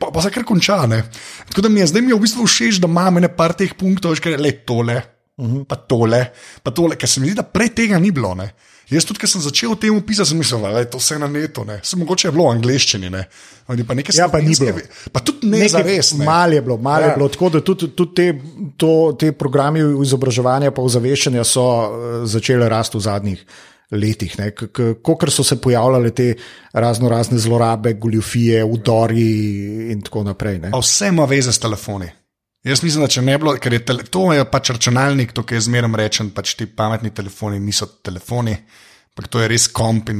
pa, 0.00 0.08
pa 0.10 0.24
se 0.24 0.32
kar 0.34 0.46
konča. 0.48 0.80
Ne. 0.90 1.04
Tako 1.52 1.62
da 1.66 1.70
mi 1.70 1.78
je 1.84 1.92
zdaj 1.92 2.02
mi 2.02 2.10
je 2.10 2.18
v 2.18 2.24
bistvu 2.24 2.48
všeč, 2.48 2.80
da 2.82 2.90
imam 2.90 3.20
ne 3.22 3.30
par 3.30 3.54
teh 3.58 3.70
punktov, 3.78 4.18
ker 4.18 4.34
je 4.34 4.42
le 4.42 4.52
tole, 4.66 4.98
mm 5.38 5.46
-hmm. 5.46 5.64
pa 5.64 5.76
tole, 5.76 6.24
pa 6.62 6.74
tole, 6.74 6.96
ker 6.96 7.08
se 7.08 7.20
mi 7.20 7.30
zdi, 7.30 7.36
da 7.38 7.46
prej 7.46 7.70
tega 7.74 7.98
ni 7.98 8.10
bilo. 8.10 8.34
Ne. 8.34 8.50
Jaz 8.90 9.06
tudi, 9.06 9.20
ker 9.22 9.30
sem 9.30 9.42
začel 9.42 9.70
o 9.70 9.78
tem 9.78 9.94
pisati, 10.02 10.32
sem 10.32 10.40
mislil, 10.40 10.64
da 10.66 10.82
je 10.82 10.88
to 10.90 10.98
vse 10.98 11.18
na 11.22 11.28
netu, 11.30 11.64
ne. 11.64 11.78
se 11.82 11.96
mogoče 11.96 12.28
je 12.28 12.32
bilo 12.34 12.48
v 12.48 12.56
angleščini. 12.56 13.10
Ne. 13.10 13.24
Pa 13.70 13.74
ja, 14.16 14.26
pa 14.26 14.40
ni 14.42 14.56
bilo. 14.58 14.82
Pa 15.14 15.22
tudi 15.22 15.46
ne 15.46 15.68
za 15.70 15.82
res. 15.86 16.12
Malo 16.18 16.58
je 16.58 16.62
bilo, 16.66 16.76
malo 16.76 17.06
ja. 17.06 17.10
je 17.12 17.16
bilo. 17.16 17.28
Tako 17.30 17.50
da 17.54 17.60
tudi, 17.62 17.90
tudi 17.94 18.14
te, 18.18 18.26
to, 18.76 18.92
te 19.18 19.30
programe 19.32 19.84
izobraževanja 20.02 20.72
in 20.72 20.80
ozaveščanja 20.82 21.44
so 21.46 21.66
uh, 21.66 22.06
začele 22.26 22.68
rasti 22.68 22.98
v 22.98 23.04
zadnjih 23.06 23.44
letih. 23.94 24.34
Ko 25.02 25.18
so 25.30 25.46
se 25.46 25.60
pojavljale 25.60 26.10
te 26.10 26.34
razno 26.72 27.08
razne 27.08 27.38
zlorabe, 27.38 27.94
goljufije, 27.94 28.64
udori 28.64 29.30
in 29.92 30.02
tako 30.02 30.24
naprej. 30.26 30.60
Vse 30.74 31.14
ima 31.14 31.24
veze 31.30 31.52
s 31.52 31.58
telefoni. 31.58 32.10
Jaz 32.64 32.82
mislim, 32.84 33.04
da 33.04 33.08
če 33.08 33.22
ne 33.24 33.38
bilo, 33.40 33.54
ker 33.56 33.72
je 33.72 33.80
tele, 33.88 34.04
to 34.12 34.26
je 34.34 34.44
pač 34.44 34.72
računalnik, 34.74 35.32
to, 35.32 35.46
kar 35.48 35.56
je 35.56 35.64
zmeraj 35.64 35.96
rečen, 35.96 36.30
pač 36.36 36.54
ti 36.58 36.66
pametni 36.66 37.12
telefoni 37.16 37.60
niso 37.60 37.88
telefoni, 38.04 38.52
ampak 39.14 39.30
to 39.32 39.40
je 39.40 39.48
res 39.48 39.68
komp. 39.72 40.12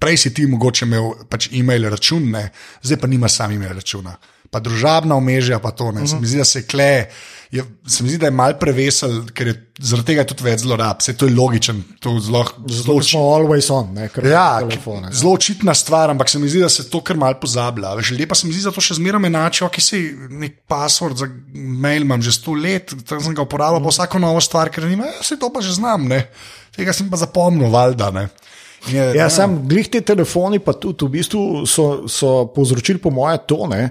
Prej 0.00 0.16
si 0.20 0.32
ti 0.34 0.46
mogoče 0.48 0.86
imel 0.88 1.10
pač 1.30 1.50
e-mail 1.52 1.90
račun, 1.92 2.30
ne? 2.32 2.46
zdaj 2.82 3.00
pa 3.00 3.10
nima 3.10 3.28
sam 3.28 3.52
e-mail 3.52 3.76
računa. 3.76 4.16
Pa 4.50 4.62
družabna 4.64 5.16
omrežja, 5.18 5.58
pa 5.60 5.72
to 5.76 5.90
ne. 5.92 6.02
Uh 6.02 6.08
-huh. 6.08 6.24
Zdi 6.24 6.28
se, 6.28 6.38
da 6.38 6.44
se 6.44 6.66
kleje 6.66 7.10
je, 7.54 7.62
se 7.86 8.02
mi 8.02 8.08
zdi, 8.08 8.18
da 8.18 8.26
je 8.26 8.34
mal 8.34 8.56
prevesel, 8.58 9.20
ker 9.34 9.48
je 9.52 9.54
zaradi 9.78 10.08
tega 10.10 10.24
tudi 10.26 10.42
več 10.42 10.64
zlorab. 10.64 10.98
Vse 11.02 11.12
to 11.18 11.28
je 11.28 11.34
logičen. 11.36 11.82
To 12.02 12.16
zelo, 12.22 12.42
zelo 12.66 12.96
smo 13.06 13.20
always 13.36 13.68
on, 13.70 13.92
ne 13.94 14.08
kar 14.10 14.26
ja, 14.26 14.46
telefone. 14.64 15.12
Zelo 15.14 15.36
očitna 15.38 15.74
stvar, 15.78 16.10
ampak 16.10 16.32
se 16.32 16.40
mi 16.42 16.50
zdi, 16.50 16.64
da 16.64 16.70
se 16.72 16.88
to 16.90 16.98
kar 17.06 17.18
mal 17.20 17.36
pozablja. 17.38 17.92
Že 18.02 18.18
lepa 18.18 18.34
se 18.38 18.48
mi 18.48 18.54
zdi, 18.56 18.64
da 18.66 18.74
to 18.74 18.82
še 18.82 18.98
zmeraj 18.98 19.28
enačijo, 19.30 19.68
ki 19.70 19.84
si 19.84 20.00
nek 20.34 20.56
password 20.70 21.22
za 21.22 21.28
mail 21.54 22.02
imam 22.02 22.22
že 22.24 22.34
sto 22.34 22.56
let, 22.58 22.96
tam 23.06 23.22
sem 23.22 23.36
ga 23.36 23.44
uporabljal, 23.46 23.84
pa 23.84 23.92
vsako 23.92 24.22
novo 24.24 24.42
stvar, 24.42 24.72
ker 24.74 24.88
nima, 24.90 25.12
ja, 25.12 25.22
se 25.22 25.38
to 25.38 25.52
pa 25.54 25.62
že 25.62 25.76
znam, 25.76 26.08
ne. 26.10 26.24
tega 26.74 26.94
sem 26.96 27.06
pa 27.10 27.20
zapomnil, 27.20 27.70
valjda. 27.70 28.10
Je, 28.90 28.98
ja, 28.98 29.06
ja, 29.14 29.28
sam 29.30 29.60
glih 29.70 29.86
te 29.92 30.02
telefoni, 30.02 30.58
pa 30.58 30.74
tudi 30.74 31.06
v 31.06 31.20
bistvu 31.20 31.62
so, 31.70 31.86
so 32.10 32.34
povzročili 32.50 32.98
po 32.98 33.14
moje 33.14 33.38
tone 33.46 33.86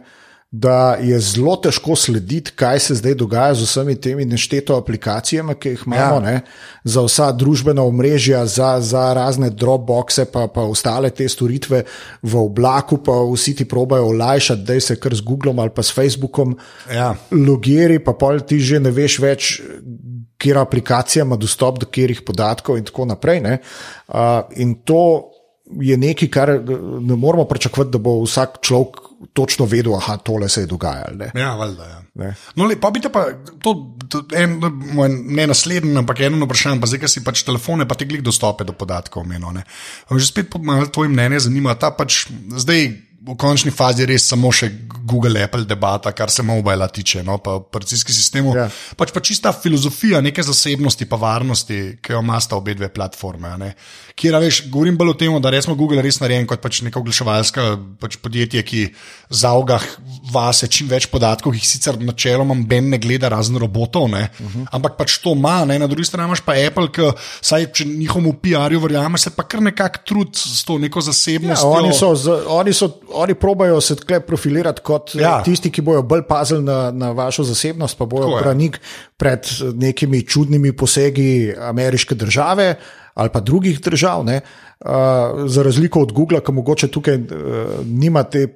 da 0.54 0.97
je 1.01 1.18
zelo 1.20 1.56
težko 1.58 1.95
slediti, 1.97 2.51
kaj 2.56 2.80
se 2.80 2.95
zdaj 2.95 3.16
dogaja 3.18 3.56
z 3.58 3.66
vsemi 3.66 3.95
temi 3.97 4.26
nešteto 4.26 4.76
aplikacijami, 4.78 5.56
ki 5.58 5.70
jih 5.70 5.86
imamo, 5.88 6.20
ja. 6.30 6.41
za 6.84 7.01
vsa 7.01 7.32
družbena 7.34 7.82
omrežja, 7.82 8.43
za, 8.45 8.76
za 8.82 9.08
razne 9.18 9.49
dropboxe, 9.49 10.28
pa, 10.30 10.45
pa 10.54 10.68
ostale 10.70 11.10
te 11.10 11.26
storitve 11.30 11.82
v 12.22 12.38
oblaku, 12.38 13.01
pa 13.01 13.18
vsi 13.34 13.56
ti 13.56 13.66
probajo 13.66 14.12
olajšati, 14.14 14.62
da 14.62 14.78
se 14.80 14.99
kar 15.01 15.18
z 15.18 15.26
Googlom 15.26 15.60
ali 15.60 15.74
pa 15.74 15.82
s 15.82 15.89
Facebookom 15.89 16.54
ja. 16.93 17.16
logiri, 17.32 17.97
pa 17.97 18.14
pol 18.14 18.45
ti 18.45 18.62
že 18.62 18.80
ne 18.80 18.93
veš 18.93 19.20
več. 19.26 19.51
Kjer 20.38 20.58
aplikacija 20.60 21.24
ima 21.24 21.38
dostop 21.39 21.80
do 21.80 21.88
katerih 21.88 22.22
podatkov, 22.22 22.78
in 22.78 22.86
tako 22.86 23.06
naprej. 23.10 23.41
Uh, 23.41 24.43
in 24.60 24.76
to 24.86 25.33
je 25.82 25.97
nekaj, 25.97 26.30
kar 26.30 26.49
ne 27.01 27.15
moramo 27.15 27.45
pričakovati, 27.45 27.91
da 27.91 27.97
bo 27.97 28.19
vsak 28.24 28.59
človek 28.61 29.01
točno 29.34 29.65
vedel, 29.65 29.95
da 30.07 30.17
tole 30.17 30.49
se 30.49 30.61
je 30.61 30.67
dogajalo. 30.67 31.15
Ne? 31.15 31.32
Ja, 31.36 31.55
valjda. 31.55 31.84
Ja. 31.84 32.34
No, 32.55 32.65
le, 32.65 32.76
pa 32.80 32.91
bi 32.91 33.01
te 33.01 33.09
pa, 33.09 33.26
to, 33.63 33.74
to 34.09 34.24
en, 34.38 34.59
ne 35.26 35.47
naslednji, 35.47 35.95
ampak 35.97 36.19
eno 36.28 36.45
vprašanje, 36.45 36.82
pa 36.82 36.89
zdaj, 36.89 37.01
ki 37.03 37.09
si 37.09 37.24
pač 37.26 37.45
telefone, 37.47 37.88
pa 37.89 37.97
te 37.97 38.05
glik 38.09 38.21
dostope 38.26 38.67
do 38.67 38.76
podatkov 38.78 39.24
omenil. 39.24 39.63
Že 40.11 40.28
spet 40.28 40.59
malo 40.61 40.89
tvoje 40.91 41.09
mnenje 41.09 41.45
zanima, 41.47 41.76
ta 41.80 41.91
pač 41.95 42.28
zdaj 42.57 42.91
v 43.24 43.36
končni 43.39 43.71
fazi 43.71 44.03
res 44.07 44.26
samo 44.28 44.51
še 44.51 44.67
Google, 45.03 45.43
Apple 45.43 45.63
debata, 45.67 46.11
kar 46.15 46.32
se 46.32 46.43
mobila 46.43 46.88
tiče, 46.91 47.24
no, 47.24 47.38
pa 47.43 47.55
operacijski 47.59 48.15
sistem. 48.15 48.49
Ja. 48.55 48.67
Pač 48.99 49.13
pa 49.15 49.24
čista 49.24 49.53
filozofija 49.55 50.19
neke 50.24 50.43
zasebnosti, 50.43 51.07
pa 51.07 51.19
varnosti, 51.19 51.80
ki 52.03 52.15
jo 52.15 52.21
imata 52.24 52.57
obe 52.59 52.76
dve 52.76 52.89
platforme. 52.91 53.71
Kjer, 54.19 54.38
veš, 54.43 54.63
govorim 54.71 54.99
bolj 54.99 55.13
o 55.13 55.17
tem, 55.19 55.36
da 55.43 55.53
resmo 55.53 55.76
Google 55.80 56.03
res 56.03 56.19
narejen 56.24 56.47
kot 56.49 56.63
pač 56.63 56.82
neko 56.84 57.03
oglaševalsko 57.03 57.67
pač 58.03 58.19
podjetje, 58.24 58.63
ki 58.67 58.84
za 59.34 59.52
ogah 59.58 59.84
vase 60.34 60.68
čim 60.72 60.88
več 60.90 61.08
podatkov, 61.12 61.56
jih 61.58 61.66
sicer 61.68 61.98
načeloma 62.00 62.56
ben 62.68 62.88
ne 62.94 62.98
gleda 63.02 63.30
razen 63.34 63.58
robotov, 63.60 64.06
uh 64.08 64.10
mhm. 64.10 64.30
-huh. 64.40 64.66
ampak 64.72 64.98
pač 64.98 65.18
to 65.18 65.34
ima, 65.34 65.66
ne? 65.66 65.80
na 65.80 65.88
drugi 65.88 66.06
strani 66.06 66.28
imaš 66.28 66.42
pa 66.42 66.54
Apple, 66.68 66.88
ki 66.92 67.12
saj 67.42 67.66
če 67.74 67.86
njihovemu 67.86 68.34
PR-ju 68.34 68.80
verjameš, 68.80 69.22
se 69.22 69.30
pa 69.36 69.44
kar 69.44 69.62
nekako 69.62 70.00
trud 70.06 70.36
s 70.36 70.64
to 70.64 70.78
neko 70.78 71.02
zasebnostjo. 71.02 71.70
Ja, 71.70 71.78
oni 71.80 71.94
so, 71.94 72.16
z, 72.16 72.30
oni 72.48 72.74
so 72.74 72.90
oni 73.14 73.34
probajo 73.34 73.82
se 73.82 73.96
tukaj 73.96 74.20
profilirati 74.20 74.82
kot 74.82 75.16
ja. 75.16 75.42
tisti, 75.44 75.72
ki 75.72 75.82
bojo 75.82 76.02
bolj 76.02 76.24
pazili 76.30 76.64
na, 76.64 76.92
na 76.92 77.12
vašo 77.12 77.44
zasebnost, 77.44 77.98
pa 77.98 78.06
bojo 78.06 78.40
branik 78.40 78.80
pred 79.18 79.48
nekimi 79.74 80.24
čudnimi 80.28 80.72
posegi 80.78 81.54
ameriške 81.60 82.16
države 82.16 82.76
ali 83.14 83.30
pa 83.34 83.39
drugih 83.39 83.82
držav. 83.82 84.26
Ne? 84.26 84.41
Uh, 84.80 84.89
za 85.47 85.64
razliko 85.64 86.01
od 86.01 86.11
Google, 86.11 86.41
ki 86.43 86.51
mogoče 86.51 86.88
tukaj 86.91 87.16
uh, 87.16 87.26
nima 87.86 88.24
te 88.24 88.47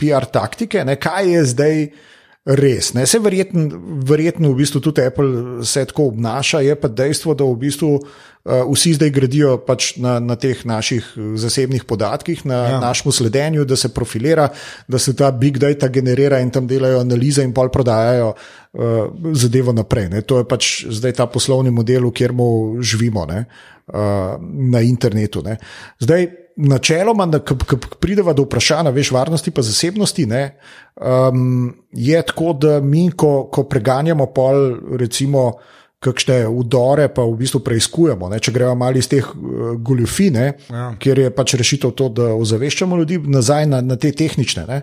PR 0.00 0.24
taktike, 0.32 0.84
ne? 0.84 0.96
kaj 0.96 1.32
je 1.32 1.44
zdaj. 1.44 1.86
Res, 2.44 2.90
ne, 2.92 3.06
se 3.08 3.16
verjetno, 3.24 3.78
verjetno 4.04 4.50
v 4.50 4.58
bistvu 4.58 4.82
tudi 4.84 5.00
Apple 5.00 5.64
se 5.64 5.80
tako 5.88 6.10
obnaša, 6.10 6.58
je 6.60 6.74
pa 6.76 6.90
dejstvo, 6.92 7.32
da 7.32 7.46
v 7.48 7.54
bistvu 7.56 7.88
uh, 7.96 8.66
vsi 8.68 8.92
zdaj 8.98 9.12
gradijo 9.16 9.54
pač 9.64 9.94
na, 9.96 10.18
na 10.20 10.36
teh 10.36 10.60
naših 10.68 11.06
zasebnih 11.40 11.86
podatkih, 11.88 12.44
na 12.44 12.58
ja. 12.68 12.80
našem 12.84 13.12
sledenju, 13.16 13.64
da 13.64 13.80
se 13.80 13.88
profilira, 13.88 14.50
da 14.88 15.00
se 15.00 15.16
ta 15.16 15.30
big 15.32 15.56
data 15.56 15.88
generira 15.88 16.42
in 16.44 16.52
tam 16.52 16.68
delajo 16.68 17.00
analize 17.00 17.40
in 17.40 17.56
pol 17.56 17.72
prodajajo 17.72 18.34
uh, 18.34 19.08
zadevo 19.32 19.72
naprej. 19.72 20.10
Ne. 20.12 20.20
To 20.28 20.42
je 20.42 20.48
pač 20.48 20.74
zdaj 20.84 21.16
ta 21.16 21.26
poslovni 21.26 21.72
model, 21.72 22.10
v 22.10 22.12
katerem 22.12 22.44
živimo 22.84 23.24
ne, 23.24 23.46
na 23.92 24.80
internetu. 24.80 25.42
Ne. 25.42 25.56
Zdaj, 26.00 26.26
načeloma, 26.56 27.26
ko 27.44 27.78
prideva 28.00 28.32
do 28.32 28.46
vprašanja 28.46 28.90
veš, 28.94 29.10
varnosti 29.12 29.50
in 29.50 29.62
zasebnosti, 29.62 30.26
ne, 30.26 30.42
um, 30.96 31.74
je 31.92 32.22
tako, 32.22 32.52
da 32.52 32.80
mi, 32.80 33.10
ko, 33.10 33.48
ko 33.52 33.64
preganjamo 33.64 34.26
pol, 34.26 34.76
recimo, 34.98 35.52
kakšne 36.04 36.44
udore, 36.48 37.08
pa 37.08 37.24
v 37.24 37.36
bistvu 37.40 37.62
preizkujemo. 37.64 38.28
Ne, 38.28 38.38
če 38.38 38.52
gremo 38.52 38.74
malo 38.76 39.00
iz 39.00 39.08
teh 39.08 39.24
uh, 39.24 39.72
goljufine, 39.80 40.52
ja. 40.70 40.90
kjer 41.00 41.24
je 41.24 41.34
pač 41.34 41.56
rešitev 41.58 41.94
to, 41.96 42.10
da 42.12 42.34
ozaveščamo 42.36 42.96
ljudi, 43.00 43.18
nazaj 43.18 43.66
na, 43.66 43.80
na 43.80 43.96
te 43.96 44.12
tehnične. 44.12 44.66
Ne, 44.68 44.82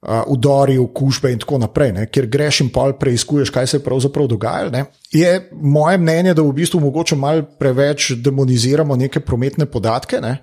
Uh, 0.00 0.22
udori, 0.32 0.78
okužbe, 0.80 1.28
in 1.28 1.42
tako 1.42 1.58
naprej, 1.60 1.90
ne, 1.92 2.06
ker 2.08 2.24
greš 2.24 2.62
in 2.64 2.70
pol 2.72 2.94
preizkuješ, 2.96 3.50
kaj 3.52 3.66
se 3.68 3.76
je 3.76 3.82
pravzaprav 3.84 4.30
dogajalo. 4.32 4.70
Ne. 4.72 4.86
Je 5.12 5.34
moje 5.52 5.98
mnenje, 6.00 6.32
da 6.34 6.42
v 6.42 6.54
bistvu 6.56 6.80
mogoče 6.80 7.18
malo 7.20 7.44
preveč 7.60 8.14
demoniziramo 8.16 8.96
neke 8.96 9.20
prometne 9.20 9.66
podatke. 9.68 10.22
Ne. 10.24 10.38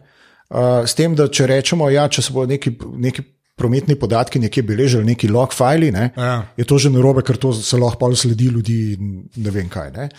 Uh, 0.49 0.85
s 0.85 0.93
tem, 0.93 1.15
da 1.17 1.25
če 1.25 1.47
rečemo, 1.49 1.89
da 1.89 1.95
ja, 1.95 2.05
če 2.05 2.27
se 2.27 2.35
bodo 2.35 2.53
neki, 2.53 2.75
neki 3.01 3.25
prometni 3.57 3.97
podatki 3.97 4.39
nekje 4.39 4.63
beležili, 4.63 5.09
neki 5.09 5.31
log 5.33 5.53
file, 5.57 5.89
ne, 5.91 6.11
ja. 6.13 6.37
je 6.57 6.65
to 6.69 6.77
že 6.77 6.93
narobe, 6.93 7.25
ker 7.25 7.39
to 7.41 7.53
se 7.57 7.77
lahko 7.81 8.13
sledi 8.15 8.51
ljudi 8.53 8.77
in 8.93 9.15
ne 9.41 9.53
vem 9.53 9.69
kaj. 9.73 9.91
Ne. 9.97 10.09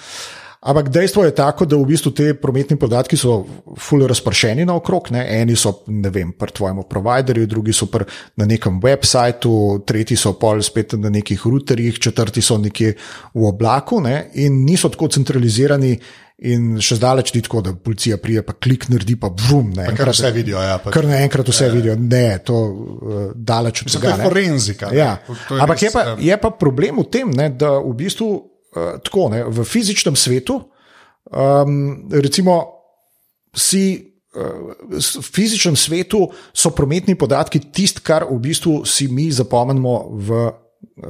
Ampak 0.59 0.89
dejstvo 0.91 1.23
je 1.25 1.35
tako, 1.39 1.69
da 1.71 1.77
v 1.79 1.87
bistvu 1.87 2.11
te 2.11 2.33
prometni 2.35 2.75
podatki 2.77 3.17
so 3.17 3.45
fully 3.79 4.09
razpršeni 4.11 4.65
naokrog. 4.67 5.13
Ne. 5.15 5.23
Eni 5.39 5.55
so 5.57 5.85
vem, 5.87 6.33
pri 6.35 6.55
tvojem 6.55 6.83
providerju, 6.91 7.47
drugi 7.47 7.73
so 7.73 7.87
pr, 7.87 8.03
na 8.37 8.47
nekem 8.49 8.81
websiteu, 8.83 9.85
tretji 9.87 10.19
so 10.19 10.35
pol 10.39 10.63
spet 10.67 10.97
na 10.99 11.13
nekih 11.15 11.47
routerjih, 11.47 12.01
četrti 12.03 12.43
so 12.43 12.59
nekje 12.59 12.97
v 13.35 13.47
oblaku 13.47 14.01
ne. 14.03 14.31
in 14.35 14.65
niso 14.65 14.91
tako 14.91 15.09
centralizirani. 15.15 15.99
In 16.39 16.77
še 16.79 17.01
zdaleč 17.01 17.33
ni 17.35 17.41
tako, 17.43 17.65
da 17.67 17.73
policija 17.75 18.15
prije, 18.23 18.45
pa 18.47 18.53
klik 18.55 18.85
naredi, 18.93 19.17
pa 19.19 19.27
vrum. 19.27 19.73
Ne, 19.75 19.89
kar 19.99 20.13
vse 20.13 20.31
vidijo. 20.31 20.61
Ja, 20.63 20.77
kar 20.79 21.07
naenkrat 21.11 21.51
vse 21.51 21.67
ja. 21.67 21.73
vidijo. 21.75 21.97
Ne, 21.99 22.39
to 22.47 22.61
uh, 22.63 23.17
daleč 23.35 23.83
od 23.83 23.91
tega. 23.91 24.13
To 24.15 24.23
je 24.23 24.29
forenzika. 24.31 24.91
Ja. 24.95 25.17
To 25.27 25.59
je 25.59 25.65
Ampak 25.67 25.83
res, 25.83 25.89
je, 25.89 25.91
pa, 25.97 26.05
ja. 26.13 26.15
je 26.29 26.39
pa 26.39 26.53
problem 26.55 27.03
v 27.03 27.09
tem, 27.11 27.35
ne, 27.35 27.51
da 27.51 27.73
v 27.83 27.91
bistvu 27.99 28.31
tako, 28.75 29.29
ne, 29.33 29.45
v 29.49 29.65
fizičnem 29.65 30.17
svetu, 30.17 30.61
um, 31.31 32.09
recimo, 32.13 32.61
si. 33.57 34.05
Eh, 34.29 34.59
v 34.93 35.25
fizičnem 35.25 35.73
svetu 35.73 36.29
so 36.53 36.71
prometni 36.77 37.17
podatki 37.17 37.73
tisto, 37.73 38.05
kar 38.05 38.27
v 38.29 38.37
bistvu 38.45 38.85
si 38.85 39.09
mi 39.09 39.33
zapomnimo 39.33 39.95
v 40.13 40.29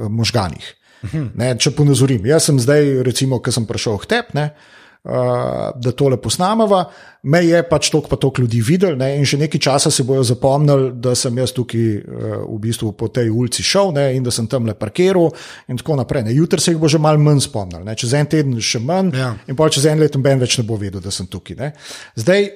možganjih. 0.07 0.65
Mhm. 1.03 1.25
Ne, 1.35 1.51
če 1.59 1.75
ponazorim, 1.75 2.23
jaz 2.25 2.47
sem 2.47 2.59
zdaj, 2.59 3.03
recimo, 3.03 3.41
ki 3.43 3.51
sem 3.51 3.67
prišel 3.67 3.99
v 3.99 4.07
Tep, 4.07 4.33
ne, 4.33 4.45
uh, 4.55 4.78
da 5.03 5.91
tole 5.95 6.17
posnameva. 6.21 6.83
Me 7.23 7.39
je 7.43 7.59
pač 7.67 7.89
toliko, 7.91 8.09
pa 8.09 8.15
toliko 8.15 8.41
ljudi 8.41 8.61
videl, 8.63 8.97
ne? 8.99 9.09
in 9.17 9.25
že 9.27 9.37
nekaj 9.39 9.59
časa 9.59 9.91
se 9.91 10.03
bojo 10.03 10.23
zapomnili, 10.23 10.91
da 11.03 11.15
sem 11.15 11.37
jaz 11.37 11.51
tukaj 11.55 11.87
uh, 11.99 12.35
v 12.47 12.59
bistvu 12.63 12.91
po 12.95 13.07
tej 13.11 13.29
ulici 13.29 13.63
šel 13.63 13.91
ne? 13.95 14.05
in 14.15 14.23
da 14.23 14.31
sem 14.31 14.47
tam 14.47 14.67
le 14.67 14.75
parkiral, 14.75 15.31
in 15.67 15.79
tako 15.79 15.97
naprej. 15.99 16.31
Jutri 16.35 16.61
se 16.61 16.71
jih 16.71 16.79
bo 16.79 16.87
že 16.87 16.99
malo 16.99 17.19
manj 17.19 17.43
spomnil, 17.47 17.83
ne? 17.83 17.95
čez 17.95 18.13
en 18.15 18.27
teden 18.31 18.59
še 18.59 18.79
manj, 18.79 19.15
ja. 19.19 19.33
in 19.47 19.55
pa 19.55 19.69
čez 19.69 19.87
en 19.87 19.99
let 19.99 20.15
noben 20.15 20.39
več 20.39 20.57
ne 20.59 20.67
bo 20.67 20.79
vedel, 20.79 21.03
da 21.03 21.11
sem 21.11 21.27
tukaj. 21.27 21.59
Ne? 21.59 21.73
Zdaj, 22.19 22.51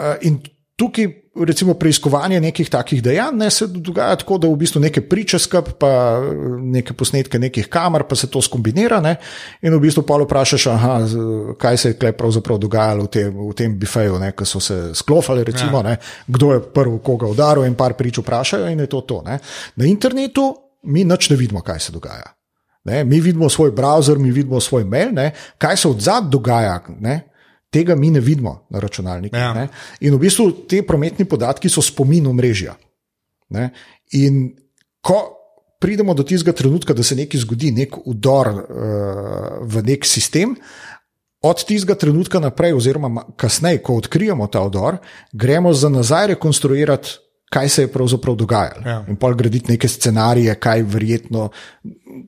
uh, 0.00 0.16
in 0.28 0.40
tukaj 0.78 1.08
recimo 1.44 1.74
preiskovanje 1.74 2.40
nekih 2.40 2.70
takih 2.70 3.02
dejanj 3.02 3.36
ne, 3.36 3.50
se 3.50 3.66
dogaja 3.66 4.16
tako, 4.16 4.38
da 4.38 4.48
v 4.48 4.56
bistvu 4.58 4.80
neke 4.80 5.00
priče 5.08 5.38
skup, 5.38 5.70
pa 5.78 5.90
neke 6.58 6.94
posnetke 6.94 7.38
nekih 7.38 7.68
kamer, 7.70 8.04
pa 8.08 8.16
se 8.16 8.26
to 8.30 8.42
skombinira 8.42 9.00
ne, 9.00 9.16
in 9.62 9.74
v 9.74 9.80
bistvu 9.82 10.02
pa 10.06 10.18
vprašaš, 10.22 10.66
aha, 10.72 10.94
kaj 11.60 11.76
se 11.76 11.94
je 11.94 12.12
pravzaprav 12.12 12.58
dogajalo 12.58 13.06
v 13.06 13.12
tem, 13.12 13.42
v 13.50 13.54
tem 13.58 13.76
bifeju, 13.78 14.18
ki 14.38 14.46
so 14.46 14.60
se 14.60 14.78
sklofali, 14.94 15.44
recimo, 15.44 15.82
ja. 15.82 15.90
ne, 15.90 15.96
kdo 16.26 16.52
je 16.54 16.64
prvi 16.74 16.98
koga 17.04 17.30
udaril 17.30 17.66
in 17.66 17.78
par 17.78 17.94
prič 17.98 18.18
vprašajo 18.22 18.70
in 18.72 18.80
je 18.80 18.90
to 18.90 19.00
to. 19.00 19.22
Ne. 19.26 19.38
Na 19.76 19.86
internetu 19.86 20.50
mi 20.82 21.04
nič 21.04 21.30
ne 21.30 21.36
vidimo, 21.36 21.62
kaj 21.62 21.80
se 21.88 21.92
dogaja. 21.92 22.34
Ne, 22.84 23.04
mi 23.04 23.20
vidimo 23.20 23.48
svoj 23.50 23.72
browser, 23.76 24.18
mi 24.18 24.30
vidimo 24.30 24.60
svoj 24.60 24.84
mail, 24.84 25.12
ne, 25.12 25.32
kaj 25.58 25.76
se 25.76 25.88
od 25.88 26.00
zadaj 26.00 26.30
dogaja. 26.30 26.80
Ne, 27.00 27.20
tega 27.70 27.96
mi 27.96 28.10
ne 28.10 28.20
vidimo 28.20 28.66
na 28.70 28.80
računalniku. 28.80 29.36
Ja. 29.36 29.66
In 30.00 30.14
v 30.14 30.18
bistvu 30.18 30.50
ti 30.68 30.82
prometni 30.86 31.24
podatki 31.28 31.68
so 31.68 31.82
spomin 31.84 32.26
omrežja. 32.26 32.76
Ne? 33.54 33.70
In 34.16 34.48
ko 35.04 35.20
pridemo 35.80 36.14
do 36.14 36.24
tistega 36.26 36.52
trenutka, 36.56 36.94
da 36.94 37.02
se 37.02 37.16
nekaj 37.16 37.40
zgodi, 37.44 37.70
nek 37.72 38.00
udor 38.08 38.50
uh, 38.50 38.64
v 39.62 39.84
nek 39.86 40.06
sistem. 40.06 40.56
Od 41.44 41.62
tistega 41.62 41.94
trenutka 41.94 42.40
naprej, 42.42 42.74
oziroma 42.74 43.22
kasneje, 43.38 43.82
ko 43.86 44.00
odkrijemo 44.00 44.48
ta 44.50 44.64
odor, 44.66 44.98
gremo 45.32 45.72
za 45.72 45.88
nazaj 45.88 46.32
rekonstruirati, 46.34 47.18
kaj 47.48 47.68
se 47.68 47.82
je 47.82 47.92
pravzaprav 47.92 48.34
dogajalo. 48.36 48.82
Ja. 48.84 49.04
In 49.08 49.16
pol 49.16 49.36
graditi 49.38 49.72
neke 49.72 49.88
scenarije, 49.88 50.54
kaj 50.60 50.82
verjetno, 50.82 51.48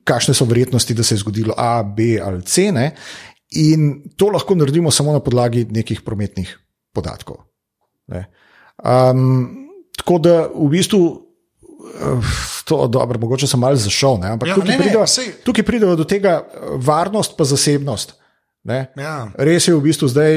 kakšne 0.07 0.33
so 0.33 0.47
verjetnosti, 0.49 0.95
da 0.97 1.03
se 1.03 1.15
je 1.15 1.19
zgodilo 1.25 1.53
A, 1.57 1.83
B 1.83 2.15
ali 2.23 2.41
C. 2.41 2.71
Ne? 2.71 2.91
In 3.51 4.11
to 4.15 4.29
lahko 4.31 4.55
naredimo 4.55 4.91
samo 4.91 5.11
na 5.11 5.19
podlagi 5.19 5.65
nekih 5.69 6.01
prometnih 6.01 6.53
podatkov. 6.95 7.43
Ne. 8.07 8.25
Um, 8.83 9.67
tako 9.97 10.19
da 10.19 10.35
v 10.47 10.69
bistvu. 10.71 11.01
Uh, 11.81 12.31
to, 12.65 12.87
dobro, 12.87 13.19
mogoče 13.19 13.47
sem 13.49 13.59
malo 13.59 13.75
zašel, 13.75 14.19
ne? 14.21 14.29
ampak 14.35 14.47
ja, 14.47 14.55
tukaj, 14.55 14.69
ne, 14.69 14.77
prideva, 14.79 15.05
ne, 15.17 15.31
tukaj 15.43 15.65
pridemo 15.65 15.95
do 15.99 16.05
tega 16.07 16.37
uh, 16.39 16.75
varnost 16.79 17.33
pa 17.37 17.43
zasebnost. 17.43 18.13
Ja. 18.61 19.31
Res 19.41 19.65
je 19.65 19.73
v 19.73 19.81
bistvu 19.81 20.05
zdaj, 20.05 20.35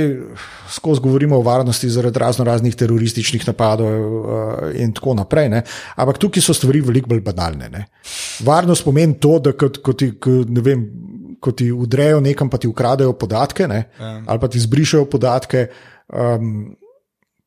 skozi 0.72 1.02
govorimo 1.04 1.36
o 1.36 1.44
varnosti 1.44 1.90
zaradi 1.92 2.18
razno 2.18 2.46
raznih 2.48 2.72
terorističnih 2.72 3.42
napadov 3.44 3.90
uh, 3.92 4.70
in 4.80 4.94
tako 4.96 5.12
naprej. 5.18 5.50
Ne? 5.52 5.60
Ampak 6.00 6.18
tukaj 6.22 6.42
so 6.42 6.56
stvari 6.56 6.80
veliko 6.80 7.12
bolj 7.12 7.20
banalne. 7.20 7.68
Ne? 7.68 7.84
Varnost 8.46 8.86
pomeni 8.86 9.18
to, 9.20 9.36
da 9.44 9.52
kot, 9.52 9.82
kot, 9.84 10.06
kot, 10.24 10.48
ne 10.48 10.64
vem, 10.64 10.86
ko 11.44 11.52
ti 11.52 11.68
udrejo 11.72 12.22
nekam, 12.24 12.48
pa 12.48 12.56
ti 12.56 12.70
ukradejo 12.70 13.12
podatke, 13.20 13.68
ja. 13.68 13.82
ali 14.24 14.40
pa 14.40 14.48
ti 14.48 14.62
zbrišajo 14.62 15.08
podatke, 15.12 15.66
um, 16.08 16.72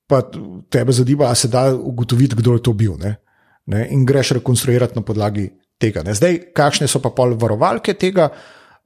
pa 0.08 0.22
tebe 0.70 0.94
zadeva, 0.94 1.32
a 1.32 1.36
se 1.36 1.50
da 1.50 1.72
ugotoviti, 1.74 2.38
kdo 2.38 2.54
je 2.58 2.64
to 2.64 2.74
bil. 2.78 2.94
Ne? 3.02 3.18
Ne? 3.74 3.88
In 3.92 4.06
greš 4.06 4.38
rekonstruirati 4.38 4.96
na 4.96 5.04
podlagi 5.06 5.50
tega. 5.82 6.04
Ne? 6.06 6.16
Zdaj, 6.16 6.54
kakšne 6.56 6.88
so 6.88 7.02
pa 7.04 7.12
pol 7.16 7.36
varovalke 7.40 7.98
tega? 7.98 8.30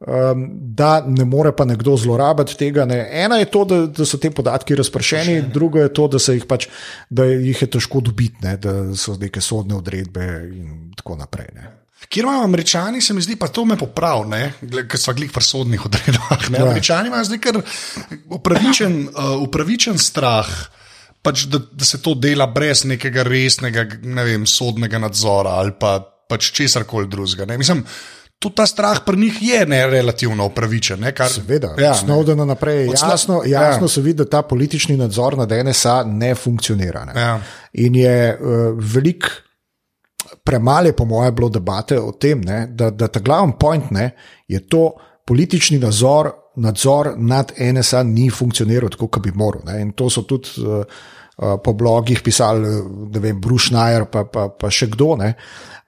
Um, 0.02 0.48
da 0.74 1.04
ne 1.06 1.26
more 1.30 1.52
pa 1.54 1.66
nekdo 1.66 1.94
zlorabiti 1.98 2.56
tega. 2.58 2.88
Ne. 2.90 3.04
Ena 3.24 3.38
je 3.38 3.46
to, 3.54 3.66
da, 3.70 3.84
da 3.86 4.06
so 4.06 4.18
te 4.18 4.32
podatki 4.34 4.74
razpršeni, 4.76 5.36
druga 5.54 5.84
je 5.84 5.92
to, 5.94 6.08
da, 6.10 6.22
jih, 6.34 6.48
pač, 6.50 6.66
da 7.10 7.28
jih 7.30 7.62
je 7.62 7.68
težko 7.70 8.02
dobiti, 8.02 8.42
ne, 8.42 8.56
da 8.58 8.74
so 8.98 9.14
neke 9.22 9.44
sodne 9.46 9.78
odredbe 9.78 10.26
in 10.50 10.90
tako 10.98 11.20
naprej. 11.20 11.52
Ne. 11.54 11.70
Kjer 12.10 12.26
imajo 12.26 12.48
američani, 12.48 13.02
se 13.02 13.14
mi 13.14 13.22
zdi, 13.22 13.36
pa 13.38 13.48
to 13.54 13.62
me 13.66 13.78
popravi, 13.78 14.42
ker 14.90 15.00
so 15.00 15.14
glih 15.14 15.30
pri 15.32 15.46
sodnih 15.46 15.86
odredah. 15.86 16.50
Ja. 16.50 16.66
Američani 16.66 17.14
imajo 17.14 17.28
zdaj 17.30 17.42
kar 17.44 17.60
upravičen, 18.34 19.04
uh, 19.14 19.36
upravičen 19.46 20.02
strah. 20.02 20.50
Pač, 21.22 21.46
da, 21.46 21.60
da 21.62 21.86
se 21.86 22.02
to 22.02 22.16
dela 22.18 22.48
brez 22.50 22.82
nekega 22.90 23.22
resnega 23.22 23.86
ne 24.02 24.26
vem, 24.26 24.50
sodnega 24.50 24.98
nadzora 24.98 25.60
ali 25.62 25.76
pa, 25.78 26.00
pač 26.02 26.50
česar 26.58 26.88
koli 26.90 27.06
drugega. 27.06 27.46
Mislim, 27.54 27.86
tudi 28.42 28.56
ta 28.58 28.66
strah 28.66 29.04
pri 29.06 29.18
njih 29.18 29.38
je 29.42 29.66
ne 29.66 29.84
relativno 29.88 30.46
upravičen. 30.50 31.06
Kar... 31.14 31.30
Seveda, 31.30 31.76
ja, 31.78 31.94
Snowden 31.94 32.46
naprej. 32.46 32.88
Jasno, 32.88 33.42
jasno 33.46 33.86
ja. 33.86 33.88
se 33.88 34.02
vidi, 34.02 34.18
da 34.24 34.30
ta 34.30 34.42
politični 34.42 34.98
nadzor 34.98 35.38
nad 35.38 35.52
NSA 35.66 36.04
ne 36.04 36.34
funkcionira. 36.36 37.06
Ne. 37.06 37.22
Ja. 37.22 37.40
In 37.74 37.96
je 37.96 38.38
uh, 38.40 38.50
velik. 38.94 39.30
Premalo, 40.44 40.90
po 40.98 41.06
mojem, 41.06 41.36
bilo 41.36 41.50
debate 41.54 42.00
o 42.00 42.12
tem, 42.18 42.42
ne, 42.42 42.64
da, 42.68 42.90
da 42.90 43.08
ta 43.08 43.20
glavni 43.20 43.54
point 43.60 43.92
ne, 43.92 44.08
je 44.48 44.62
to 44.68 44.88
politični 45.28 45.78
nadzor, 45.78 46.32
nadzor 46.56 47.12
nad 47.18 47.52
NSA 47.60 48.02
ni 48.04 48.30
funkcioniral 48.30 48.90
tako, 48.90 49.08
kot 49.08 49.24
bi 49.24 49.32
moral. 49.36 49.62
Ne. 49.68 49.82
In 49.82 49.92
to 49.94 50.10
so 50.10 50.24
tudi 50.26 50.64
uh, 50.64 50.82
uh, 50.82 51.60
po 51.64 51.74
blogih 51.78 52.24
pisali, 52.26 52.74
ne 53.14 53.22
vem, 53.22 53.42
Bruce 53.42 53.70
Schneier, 53.70 54.08
pa, 54.10 54.26
pa, 54.26 54.48
pa 54.50 54.72
še 54.74 54.90
kdo. 54.96 55.14
Ne. 55.22 55.36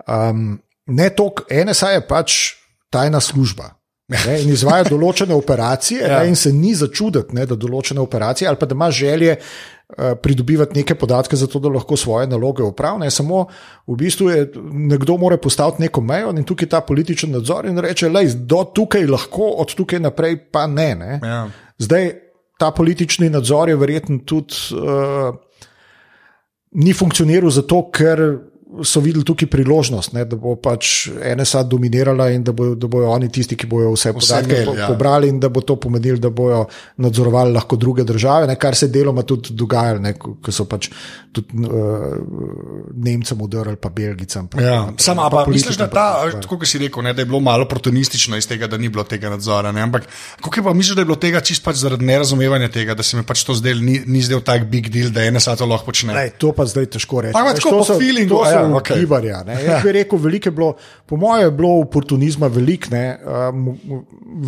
Um, 0.06 0.60
ne 0.86 1.10
toliko, 1.10 1.46
NSA 1.50 1.96
je 1.98 2.08
pač 2.08 2.42
tajna 2.90 3.22
služba. 3.22 3.74
Ne, 4.12 4.34
in 4.44 4.50
izvaja 4.52 4.84
določene 4.90 5.32
operacije, 5.32 6.02
ja. 6.04 6.20
ne, 6.20 6.34
in 6.34 6.36
se 6.38 6.52
ni 6.54 6.74
začuditi, 6.76 7.34
ne, 7.38 7.46
da 7.48 7.56
določene 7.56 8.02
operacije 8.04 8.50
ali 8.50 8.60
pa 8.60 8.68
da 8.68 8.76
ima 8.76 8.90
želje 8.92 9.38
uh, 9.38 10.12
pridobivati 10.20 10.76
neke 10.76 10.98
podatke, 11.00 11.40
zato 11.40 11.62
da 11.64 11.72
lahko 11.72 11.96
svoje 11.98 12.28
naloge 12.28 12.66
upravlja. 12.68 13.10
Samo 13.16 13.46
v 13.88 13.98
bistvu 14.04 14.28
je 14.30 14.44
nekdo 14.92 15.16
mora 15.22 15.40
postaviti 15.40 15.86
neko 15.86 16.04
mejo 16.04 16.36
in 16.36 16.44
tukaj 16.44 16.70
ta 16.76 16.84
političen 16.84 17.32
nadzor 17.32 17.70
in 17.72 17.80
reče, 17.80 18.12
da 18.12 18.26
do 18.36 18.62
tukaj 18.76 19.08
lahko, 19.08 19.54
od 19.64 19.72
tukaj 19.72 20.04
naprej 20.04 20.38
pa 20.52 20.68
ne. 20.68 20.92
ne. 21.00 21.20
Ja. 21.24 21.42
Zdaj 21.80 22.12
ta 22.60 22.74
politični 22.76 23.32
nadzor 23.32 23.72
je 23.72 23.80
verjetno 23.80 24.20
tudi 24.28 24.76
uh, 24.76 25.32
ni 26.76 26.94
funkcioniral 26.94 27.54
zato, 27.56 27.86
ker 27.94 28.28
so 28.82 29.00
videli 29.00 29.26
tukaj 29.26 29.48
priložnost, 29.52 30.14
ne, 30.14 30.26
da 30.26 30.38
bo 30.40 30.56
pač 30.58 31.08
NSA 31.38 31.64
dominirala 31.70 32.30
in 32.34 32.44
da, 32.44 32.54
bo, 32.56 32.72
da 32.76 32.88
bojo 32.90 33.12
oni 33.14 33.30
tisti, 33.32 33.58
ki 33.60 33.68
bojo 33.70 33.92
vse 33.94 34.14
podatke 34.16 34.64
po, 34.66 34.76
ja. 34.78 34.88
pobrali 34.90 35.30
in 35.30 35.40
da 35.40 35.50
bo 35.54 35.62
to 35.62 35.76
pomenilo, 35.80 36.18
da 36.22 36.32
bojo 36.34 36.64
nadzorovali 37.04 37.54
lahko 37.54 37.78
druge 37.78 38.04
države, 38.08 38.48
ne, 38.50 38.56
kar 38.60 38.76
se 38.76 38.88
deloma 38.88 39.26
tudi 39.28 39.54
dogajalo, 39.58 40.14
ko 40.42 40.54
so 40.54 40.66
pač 40.70 40.90
tudi 41.34 41.66
uh, 41.66 42.14
Nemcem 42.94 43.42
udarili, 43.42 43.76
pa 43.82 43.90
Belgicam. 43.90 44.48
Pa, 44.48 44.62
ja. 44.62 44.78
Sam, 45.02 45.18
pa, 45.18 45.30
pa 45.30 45.46
misliš, 45.50 45.78
da, 45.78 45.88
ta, 45.90 46.06
tako, 46.42 46.62
si 46.66 46.80
rekel, 46.82 47.04
ne, 47.04 47.14
da 47.14 47.22
je 47.22 47.30
bilo 47.30 47.40
malo 47.44 47.66
protonistično 47.70 48.38
iz 48.38 48.48
tega, 48.48 48.68
da 48.68 48.78
ni 48.78 48.90
bilo 48.90 49.04
tega 49.04 49.30
nadzora. 49.34 49.72
Ne, 49.72 49.82
ampak 49.82 50.08
kako 50.42 50.60
je 50.60 50.64
pa 50.64 50.74
misliš, 50.74 50.96
da 50.96 51.02
je 51.02 51.10
bilo 51.10 51.18
tega 51.20 51.42
čist 51.42 51.64
pač 51.66 51.82
zaradi 51.82 52.06
nerazumevanja 52.06 52.70
tega, 52.72 52.96
da 52.96 53.04
se 53.04 53.18
mi 53.18 53.26
pač 53.28 53.44
to 53.44 53.56
zdel, 53.58 53.82
ni, 53.82 54.00
ni 54.06 54.22
zdel 54.22 54.42
tak 54.46 54.68
big 54.70 54.90
deal, 54.94 55.10
da 55.14 55.26
NSA 55.32 55.58
to 55.60 55.68
lahko 55.70 55.92
počne? 55.92 56.14
Ne, 56.14 56.30
to 56.38 56.54
pa 56.56 56.66
zdaj 56.70 56.92
težko 56.98 57.26
reči. 57.26 57.34
Pa, 57.34 57.46
tako, 57.58 57.80
to 57.80 57.88
so, 57.90 57.98
feelingu, 58.00 58.38
to 58.38 58.46
so, 58.46 58.63
ja, 58.70 58.78
okay. 58.80 59.00
Kibarja. 59.00 59.44
Jaz 59.48 59.66
ja. 59.68 59.82
bi 59.84 59.92
rekel, 60.00 60.20
veliko 60.20 60.50
je 60.50 60.52
bilo, 60.52 60.72
po 61.06 61.18
mojem, 61.18 61.48
je 61.48 61.52
bilo 61.52 61.76
oportunizma 61.82 62.48
veliko, 62.48 62.90
um, 62.96 63.78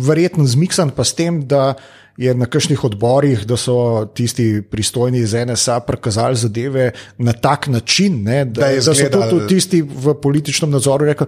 verjetno 0.06 0.46
zmiksan 0.46 0.90
pa 0.96 1.04
s 1.04 1.14
tem, 1.14 1.42
da 1.46 1.74
je 2.16 2.32
na 2.34 2.46
kakšnih 2.48 2.84
odborih, 2.84 3.44
da 3.46 3.58
so 3.60 4.06
tisti 4.14 4.62
pristojni 4.70 5.18
iz 5.18 5.34
NSA 5.36 5.80
prikazali 5.84 6.36
zadeve 6.36 6.90
na 7.18 7.32
tak 7.32 7.66
način, 7.66 8.22
ne, 8.24 8.44
da, 8.44 8.60
da, 8.60 8.74
da 8.74 8.94
so 8.94 9.30
tudi 9.30 9.46
tisti 9.48 9.82
v 9.82 10.14
političnem 10.22 10.70
nadzoru 10.70 11.04
rekli. 11.04 11.26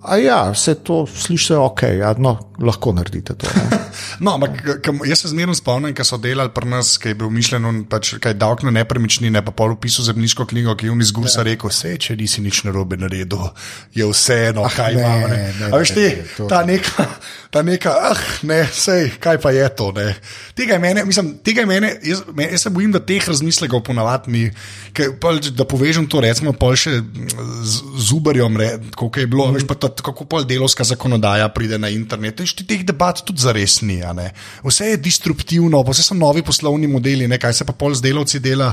A 0.00 0.16
ja, 0.16 0.50
vse 0.54 0.74
to 0.80 1.02
sliši 1.06 1.58
ok, 1.60 1.82
ja, 1.98 2.14
no, 2.18 2.38
lahko 2.60 2.92
naredite 2.96 3.34
to. 3.36 3.48
no, 4.24 4.32
ampak 4.34 4.62
jaz 5.04 5.20
se 5.20 5.28
zmerno 5.28 5.52
spomnim, 5.54 5.92
kaj 5.96 6.06
so 6.08 6.16
delali 6.16 6.48
pri 6.54 6.70
nas, 6.72 6.94
kaj 6.96 7.12
je 7.12 7.18
bil 7.20 7.28
mišljen, 7.34 7.82
pač, 7.90 8.14
kaj 8.22 8.38
davek 8.40 8.64
na 8.64 8.72
nepremičnine, 8.78 9.42
pa 9.44 9.52
pol 9.52 9.74
upisal 9.76 10.06
zemljiško 10.08 10.46
knjigo, 10.48 10.72
ki 10.80 10.88
je 10.88 10.94
vni 10.94 11.08
zgur 11.10 11.28
sa 11.28 11.42
ja. 11.42 11.50
rekel, 11.50 11.68
vse, 11.68 11.92
če 12.00 12.16
nisi 12.16 12.40
nič 12.40 12.62
narobe 12.64 12.96
naredil, 12.96 13.50
je 13.92 14.08
vseeno, 14.08 14.64
ah, 14.64 14.72
kaj 14.72 14.96
imamo. 14.96 15.28
A 15.68 15.82
veš 15.82 15.92
ti, 15.98 16.06
ta 16.48 16.62
neka, 16.64 17.06
ta 17.52 17.64
neka, 17.66 17.92
ah, 18.12 18.24
ne, 18.48 18.62
sej, 18.72 19.18
kaj 19.20 19.40
pa 19.44 19.52
je 19.52 19.68
to, 19.76 19.90
ne. 20.00 20.14
Tega 20.56 20.78
je 20.78 20.84
mene, 20.86 21.04
mislim, 21.04 21.34
tega 21.44 21.66
je 21.66 21.68
mene, 21.68 21.92
jaz, 22.08 22.24
jaz 22.46 22.64
se 22.64 22.72
bojim, 22.72 22.96
da 22.96 23.04
teh 23.04 23.28
razmislekov 23.28 23.84
ponavadi 23.84 24.32
ni, 24.32 24.48
kaj, 24.96 25.12
pol, 25.20 25.44
da 25.52 25.68
povežem 25.68 26.08
to, 26.08 26.24
recimo, 26.24 26.56
pol 26.56 26.72
še 26.72 26.96
z, 26.96 27.84
z 28.00 28.16
Uberjem, 28.16 28.56
koliko 28.96 29.20
je 29.20 29.28
bilo, 29.28 29.50
mm. 29.50 29.60
veš 29.60 29.68
pa 29.68 29.76
to 29.76 29.89
kako 30.02 30.24
pol 30.24 30.44
delovska 30.44 30.84
zakonodaja 30.84 31.48
pride 31.54 31.78
na 31.78 31.90
internet. 31.90 32.40
In 32.40 32.46
šti 32.46 32.66
teh 32.66 32.84
debat 32.86 33.22
tudi 33.26 33.42
za 33.42 33.52
res 33.52 33.80
ni. 33.82 34.00
Vse 34.64 34.92
je 34.92 35.00
disruptivno, 35.02 35.82
vse 35.88 36.04
so 36.06 36.14
novi 36.14 36.42
poslovni 36.46 36.86
modeli, 36.86 37.28
ne? 37.28 37.38
kaj 37.38 37.60
se 37.60 37.66
pa 37.68 37.72
pol 37.72 37.94
z 37.94 38.04
delovci 38.06 38.40
dela. 38.40 38.72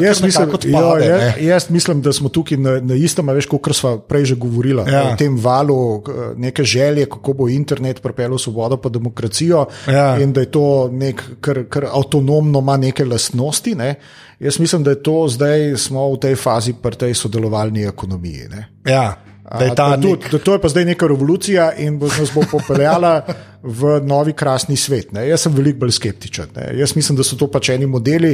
Jaz 0.00 0.22
mislim, 0.22 0.50
pade, 0.50 0.70
jo, 0.70 0.96
ja, 0.98 1.18
jaz, 1.18 1.32
jaz 1.40 1.68
mislim, 1.70 2.02
da 2.02 2.12
smo 2.12 2.28
tukaj 2.28 2.58
na, 2.58 2.78
na 2.80 2.98
istem, 2.98 3.28
veš, 3.36 3.48
kot 3.50 3.74
smo 3.76 3.96
prej 4.08 4.32
že 4.32 4.38
govorili, 4.40 4.82
ja. 4.90 5.04
o 5.12 5.16
tem 5.18 5.36
valu 5.36 6.02
neke 6.36 6.64
želje, 6.64 7.06
kako 7.10 7.32
bo 7.32 7.48
internet 7.48 8.02
pripeljal 8.02 8.38
svobodo 8.38 8.76
pa 8.76 8.88
demokracijo 8.88 9.66
ja. 9.86 10.16
in 10.20 10.32
da 10.32 10.40
je 10.40 10.50
to 10.50 10.88
nek, 10.92 11.22
kar, 11.40 11.64
kar 11.68 11.88
avtonomno 11.92 12.58
ima 12.58 12.76
neke 12.76 13.04
lastnosti. 13.04 13.74
Ne? 13.74 13.94
Jaz 14.40 14.58
mislim, 14.58 14.82
da 14.84 14.90
je 14.90 15.02
to 15.02 15.28
zdaj 15.28 15.76
smo 15.76 16.08
v 16.12 16.18
tej 16.20 16.36
fazi 16.36 16.74
pri 16.82 16.96
tej 16.96 17.14
sodelovalni 17.14 17.86
ekonomiji. 17.88 18.48
Ne? 18.50 18.68
Ja. 18.86 19.14
Da 19.44 19.64
je 19.64 19.74
ta 19.76 20.00
tudi, 20.00 20.30
da 20.32 20.38
to 20.38 20.52
je 20.52 20.60
pa 20.60 20.68
zdaj 20.68 20.84
neka 20.84 21.06
revolucija 21.06 21.72
in 21.78 21.98
bo 21.98 22.08
nas 22.08 22.30
bo 22.34 22.42
popeljala 22.50 23.22
v 23.62 23.98
novi 24.02 24.32
krasni 24.32 24.76
svet. 24.76 25.12
Ne. 25.12 25.26
Jaz 25.28 25.44
sem 25.44 25.52
veliko 25.54 25.84
bolj 25.84 25.92
skeptičen. 25.98 26.54
Ne. 26.56 26.70
Jaz 26.78 26.96
mislim, 26.96 27.16
da 27.16 27.26
so 27.26 27.36
to 27.36 27.50
pač 27.52 27.68
eni 27.74 27.86
modeli, 27.86 28.32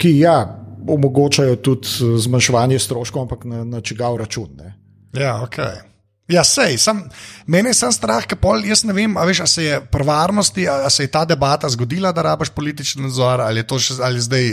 ki 0.00 0.14
ja, 0.18 0.38
omogočajo 0.88 1.56
tudi 1.56 2.16
zmanjševanje 2.24 2.78
stroškov, 2.78 3.26
ampak 3.26 3.44
na, 3.44 3.64
na 3.64 3.80
čigav 3.80 4.16
račun. 4.16 4.48
Ne. 4.56 4.72
Ja, 5.20 5.42
ok. 5.42 5.60
Ja, 6.26 6.42
sej, 6.42 6.74
sem, 6.82 7.04
mene 7.46 7.70
je 7.70 7.76
sam 7.78 7.92
strah, 7.94 8.24
ker 8.26 8.34
pol, 8.42 8.64
jaz 8.66 8.80
ne 8.82 8.90
vem, 8.96 9.12
ali 9.14 9.34
se 9.36 9.62
je 9.62 9.76
pri 9.78 10.02
varnosti, 10.08 10.64
ali 10.66 10.90
se 10.90 11.04
je 11.04 11.10
ta 11.14 11.22
debata 11.24 11.70
zgodila, 11.70 12.10
da 12.10 12.24
rabaš 12.26 12.50
politični 12.50 13.04
nadzor, 13.04 13.44
ali, 13.44 13.62
še, 13.62 13.94
ali, 14.02 14.18
zdaj, 14.24 14.48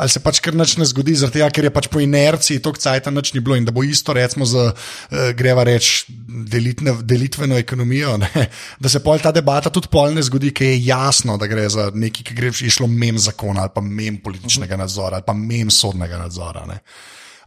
ali 0.00 0.14
se 0.14 0.22
pač 0.24 0.40
kar 0.40 0.56
nič 0.56 0.78
ne 0.80 0.88
zgodi, 0.88 1.18
tega, 1.28 1.50
ker 1.52 1.68
je 1.68 1.74
pač 1.76 1.90
po 1.92 2.00
inerciji 2.00 2.62
to 2.64 2.72
kcajta 2.72 3.12
nič 3.12 3.34
ni 3.34 3.44
bilo 3.44 3.60
in 3.60 3.68
da 3.68 3.76
bo 3.76 3.84
isto, 3.84 4.16
recimo, 4.16 4.48
za 4.48 4.70
uh, 4.72 5.20
greva 5.36 5.68
reč 5.68 6.06
delitne, 6.08 6.96
delitveno 7.04 7.60
ekonomijo, 7.60 8.16
ne? 8.24 8.48
da 8.80 8.88
se 8.88 9.04
pol 9.04 9.20
ta 9.20 9.28
debata 9.28 9.68
tudi 9.68 9.92
pol 9.92 10.16
ne 10.16 10.24
zgodi, 10.24 10.54
ker 10.56 10.72
je 10.72 10.86
jasno, 10.88 11.36
da 11.36 11.52
gre 11.52 11.68
za 11.68 11.90
nekaj, 11.92 12.30
ki 12.30 12.40
gre 12.40 12.56
išlo 12.64 12.88
mem 12.88 13.20
zakona 13.20 13.68
ali 13.68 13.76
pa 13.76 13.84
mem 13.84 14.22
političnega 14.24 14.80
nadzora 14.80 15.20
ali 15.20 15.28
pa 15.28 15.36
mem 15.36 15.68
sodnega 15.68 16.16
nadzora. 16.24 16.64
Ne? 16.64 16.80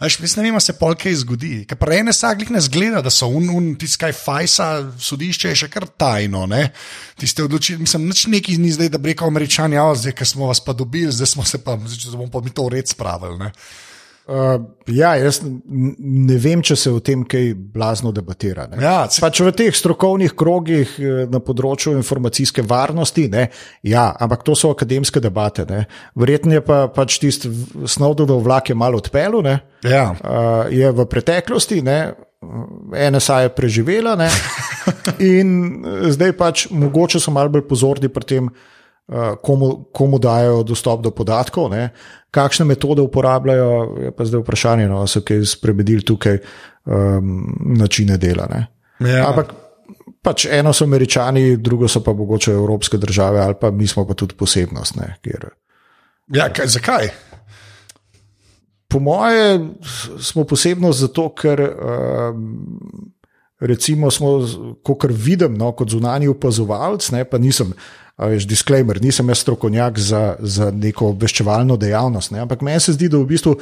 Aš, 0.04 0.20
mislim, 0.20 0.44
ne 0.44 0.52
vem, 0.52 0.60
se 0.60 0.74
pol 0.76 0.98
kaj 1.00 1.14
zgodi. 1.22 1.52
Ker 1.68 1.78
pa 1.80 1.88
ene 1.96 2.12
saglih 2.16 2.50
ne 2.52 2.60
zgleda, 2.64 3.00
da 3.06 3.12
so 3.14 3.30
un, 3.32 3.48
un 3.56 3.70
tiskaj 3.80 4.12
fajsa, 4.18 4.68
sodišče 5.00 5.54
je 5.54 5.60
še 5.62 5.70
kar 5.72 5.86
tajno. 5.88 6.44
Tiste 7.20 7.46
odločitve, 7.46 7.86
mislim, 7.86 8.10
nič 8.12 8.26
neki 8.34 8.58
ni 8.60 8.74
zdaj, 8.76 8.92
da 8.92 9.00
bi 9.00 9.14
rekel 9.14 9.32
američani, 9.32 9.80
ja, 9.80 9.86
zdaj, 9.96 10.18
ker 10.20 10.28
smo 10.28 10.50
vas 10.52 10.60
pa 10.60 10.76
dobili, 10.76 11.14
zdaj 11.16 11.32
smo 11.36 11.48
se 11.48 11.62
pa, 11.64 11.78
zdaj 11.80 12.18
bomo 12.18 12.28
pa 12.34 12.44
mi 12.44 12.52
to 12.52 12.68
red 12.74 12.92
spravili. 12.92 13.48
Uh, 14.24 14.56
ja, 14.88 15.10
jaz 15.20 15.42
ne 15.44 16.36
vem, 16.40 16.62
če 16.64 16.78
se 16.80 16.92
o 16.96 17.02
tem 17.04 17.26
kaj 17.28 17.50
blazno 17.76 18.14
debatira. 18.16 18.70
Ja, 18.80 19.02
pač 19.20 19.42
v 19.44 19.52
teh 19.52 19.76
strokovnih 19.76 20.32
krogih 20.40 20.94
eh, 20.96 21.26
na 21.28 21.42
področju 21.44 21.92
informacijske 21.98 22.64
varnosti, 22.64 23.26
ne, 23.34 23.50
ja, 23.84 24.06
ampak 24.24 24.46
to 24.48 24.56
so 24.56 24.72
akademske 24.72 25.20
debate. 25.20 25.68
Ne. 25.68 25.82
Verjetno 26.16 26.56
je 26.56 26.64
pa 26.64 26.86
pač 26.88 27.18
tisti 27.20 27.52
Snowdenov 27.84 28.46
vlak 28.48 28.72
je 28.72 28.80
malo 28.80 29.04
odpeljal. 29.04 29.44
Ja. 29.84 30.06
Uh, 30.16 30.72
je 30.72 30.88
v 30.96 31.08
preteklosti, 31.12 31.82
ne, 31.84 32.14
NSA 32.94 33.42
je 33.44 33.56
preživela 33.60 34.16
ne, 34.20 34.30
in 35.36 35.84
zdaj 36.16 36.32
pač 36.40 36.70
mogoče 36.72 37.20
so 37.20 37.32
malo 37.36 37.52
bolj 37.52 37.68
pozorni 37.68 38.08
pri 38.08 38.30
tem. 38.30 38.48
Eh, 39.12 39.36
komu, 39.42 39.86
komu 39.92 40.20
dajo 40.20 40.64
dostop 40.64 41.02
do 41.04 41.12
podatkov, 41.12 41.68
ne? 41.72 41.90
kakšne 42.32 42.66
metode 42.66 43.02
uporabljajo, 43.02 43.98
je 44.00 44.12
pa 44.16 44.26
zdaj 44.26 44.42
vprašanje, 44.42 44.86
no, 44.90 45.02
so 45.08 45.22
kaj 45.22 45.44
spremenili 45.46 46.02
tukaj 46.02 46.40
um, 46.40 47.44
načine 47.78 48.16
dela. 48.18 48.48
Ja. 49.04 49.28
Ampak 49.28 49.52
pač 50.24 50.48
eno 50.50 50.72
so 50.74 50.88
američani, 50.88 51.58
drugo 51.62 51.88
so 51.88 52.02
pa 52.02 52.14
mogoče 52.14 52.56
evropske 52.56 52.98
države, 52.98 53.44
ali 53.44 53.60
pa 53.62 53.72
mi 53.72 53.88
smo 53.88 54.08
pa 54.08 54.16
tudi 54.18 54.34
posebnost. 54.40 54.96
Ne, 54.96 55.12
kjer... 55.22 55.46
ja, 56.34 56.48
kaj, 56.50 56.68
zakaj? 56.74 57.12
Po 58.88 59.00
moje 59.00 59.60
smo 60.20 60.48
posebnost 60.48 61.00
zato, 61.00 61.28
ker 61.36 61.62
um, 61.70 62.48
recimo, 63.60 64.12
smo, 64.12 64.40
kot 64.84 65.06
vidim, 65.12 65.54
no, 65.60 65.72
kot 65.72 65.92
zunani 65.92 66.28
opazovalec, 66.28 67.12
ne, 67.12 67.28
pa 67.30 67.38
nisem. 67.38 67.76
Veš, 68.18 68.46
disclaimer, 68.46 69.00
nisem 69.02 69.30
jaz 69.30 69.42
strokovnjak 69.42 69.98
za, 70.00 70.36
za 70.40 70.70
neko 70.72 71.10
obveščevalno 71.16 71.78
dejavnost, 71.82 72.32
ne? 72.32 72.44
ampak 72.46 72.62
meni 72.62 72.80
se 72.80 72.94
zdi, 72.94 73.10
da 73.10 73.18
v 73.18 73.26
bistvu 73.32 73.56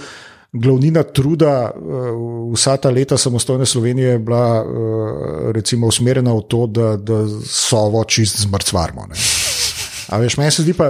glavnina 0.52 1.04
truda 1.08 1.54
uh, 1.72 2.10
vsa 2.52 2.76
ta 2.78 2.92
leta 2.92 3.18
samostojne 3.18 3.66
Slovenije 3.66 4.10
je 4.10 4.20
bila 4.20 4.64
uh, 4.64 5.52
recimo 5.56 5.88
usmerjena 5.88 6.34
v 6.36 6.44
to, 6.52 6.66
da, 6.68 6.96
da 6.98 7.24
sovo 7.48 8.04
čist 8.04 8.42
zmrcvarmo. 8.44 9.08
Ne? 9.08 9.16
A 10.12 10.18
veš, 10.20 10.36
meni 10.38 10.52
se 10.52 10.66
zdi 10.66 10.74
pa 10.76 10.90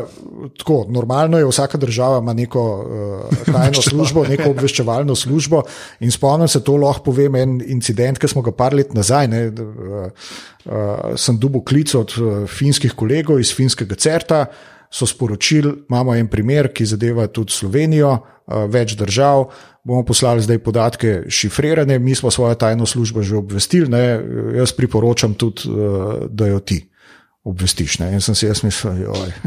tako, 0.57 0.85
normalno 0.89 1.37
je, 1.37 1.45
vsaka 1.45 1.77
država 1.77 2.17
ima 2.19 2.33
neko 2.33 2.63
uh, 2.81 3.43
tajno 3.45 3.81
službo, 3.81 4.23
neko 4.25 4.49
obveščevalno 4.49 5.15
službo. 5.15 5.61
In 5.99 6.11
spomnim 6.11 6.49
se, 6.49 6.63
to 6.65 6.75
lahko 6.81 7.11
povem, 7.11 7.37
en 7.37 7.59
incident, 7.61 8.17
ki 8.17 8.31
smo 8.31 8.41
ga 8.41 8.53
par 8.57 8.73
let 8.73 8.95
nazaj. 8.97 9.29
Ne, 9.29 9.43
uh, 9.47 10.09
uh, 10.65 11.13
sem 11.21 11.37
dubo 11.37 11.61
klic 11.61 11.93
od 11.95 12.17
uh, 12.17 12.43
finskih 12.49 12.97
kolegov 12.97 13.39
iz 13.41 13.53
finskega 13.53 13.95
CERTA, 13.95 14.45
so 14.91 15.05
sporočili, 15.07 15.69
imamo 15.87 16.17
en 16.17 16.27
primer, 16.27 16.67
ki 16.73 16.89
zadeva 16.89 17.27
tudi 17.31 17.53
Slovenijo, 17.53 18.15
uh, 18.17 18.65
več 18.73 18.97
držav. 18.99 19.51
Bomo 19.85 20.01
poslali 20.05 20.41
zdaj 20.43 20.59
podatke 20.65 21.13
šifrirane, 21.29 21.99
mi 21.99 22.15
smo 22.17 22.31
svojo 22.33 22.57
tajno 22.57 22.85
službo 22.85 23.21
že 23.21 23.37
obvestili, 23.37 23.89
ne, 23.89 24.01
jaz 24.57 24.73
priporočam 24.77 25.37
tudi, 25.37 25.69
uh, 25.69 26.25
da 26.29 26.49
jo 26.49 26.59
ti 26.59 26.81
obvestiš. 27.43 27.99
Ne? 27.99 28.13
In 28.13 28.21
sem 28.21 28.35
si 28.35 28.45
jaz 28.45 28.63
mislil, 28.63 29.05
joj. 29.07 29.33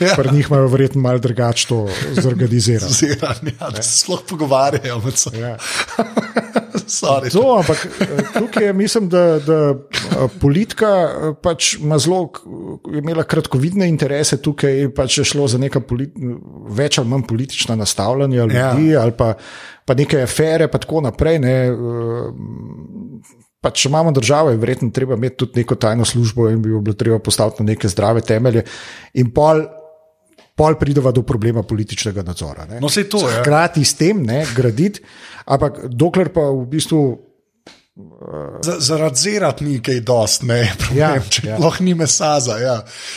Ja. 0.00 0.14
Pri 0.16 0.32
njih 0.32 0.46
imajo 0.48 0.66
verjetno 0.66 1.00
malo 1.00 1.18
drugače 1.18 1.66
to 1.68 1.88
zorganizirano. 2.12 2.92
Ja, 3.60 3.70
da 3.70 3.82
se 3.82 3.98
sploh 3.98 4.20
pogovarjajo 4.28 4.98
med 4.98 5.16
seboj. 5.16 5.40
Ja. 5.40 5.56
to, 7.32 7.56
ampak 7.58 7.86
eh, 8.00 8.06
tukaj 8.38 8.66
je, 8.66 8.72
mislim, 8.72 9.08
da, 9.08 9.38
da 9.38 9.74
eh, 9.74 10.28
politika 10.40 10.86
eh, 10.86 11.34
pač 11.42 11.74
ima 11.74 11.98
zelo, 11.98 12.28
imela 12.98 13.22
kratkovidne 13.22 13.88
interese 13.88 14.40
tukaj, 14.42 14.88
pač 14.96 15.18
je 15.18 15.24
šlo 15.24 15.48
za 15.48 15.58
neka 15.58 15.82
več 16.68 16.98
ali 16.98 17.08
manj 17.08 17.26
politična 17.28 17.76
nastavljanja 17.76 18.36
ljudi 18.36 18.88
ja. 18.88 19.02
ali 19.02 19.12
pa, 19.12 19.34
pa 19.84 19.94
neke 19.94 20.22
afere, 20.22 20.68
pa 20.68 20.78
tako 20.78 21.00
naprej. 21.00 21.38
Ne, 21.38 21.54
Pa 23.60 23.70
če 23.76 23.90
imamo 23.90 24.12
državo, 24.16 24.50
je 24.50 24.60
verjetno 24.60 24.88
treba 24.94 25.18
imeti 25.18 25.36
tudi 25.42 25.60
neko 25.60 25.76
tajno 25.76 26.04
službo 26.08 26.48
in 26.48 26.62
bi 26.62 26.70
jo 26.72 26.80
bilo 26.80 26.96
treba 26.96 27.18
postaviti 27.18 27.62
na 27.62 27.72
neke 27.74 27.88
zdrave 27.92 28.22
temelje. 28.24 28.62
In 29.20 29.32
pol, 29.36 29.66
pol 30.56 30.78
prideva 30.80 31.12
do 31.12 31.22
problema 31.22 31.62
političnega 31.62 32.24
nadzora. 32.24 32.64
No, 32.80 32.88
se 32.88 33.04
to 33.08 33.26
je. 33.28 33.34
Ja. 33.34 33.42
Hkrati 33.42 33.84
s 33.84 33.98
tem 34.00 34.22
ne, 34.24 34.46
graditi, 34.56 35.04
ampak 35.44 35.82
dokler 35.92 36.32
pa 36.32 36.48
v 36.48 36.64
bistvu 36.72 37.02
Zaradi 38.78 39.20
zirati 39.20 39.64
ni 39.64 39.78
kaj 39.82 40.00
dost, 40.06 40.42
ne, 40.42 40.58
problem, 40.82 40.98
ja, 40.98 41.30
če 41.30 41.46
ja. 41.48 41.58
lahko 41.60 41.84
ni 41.84 41.94
mesa 41.96 42.34
za. 42.40 42.58
Ja. 42.60 42.76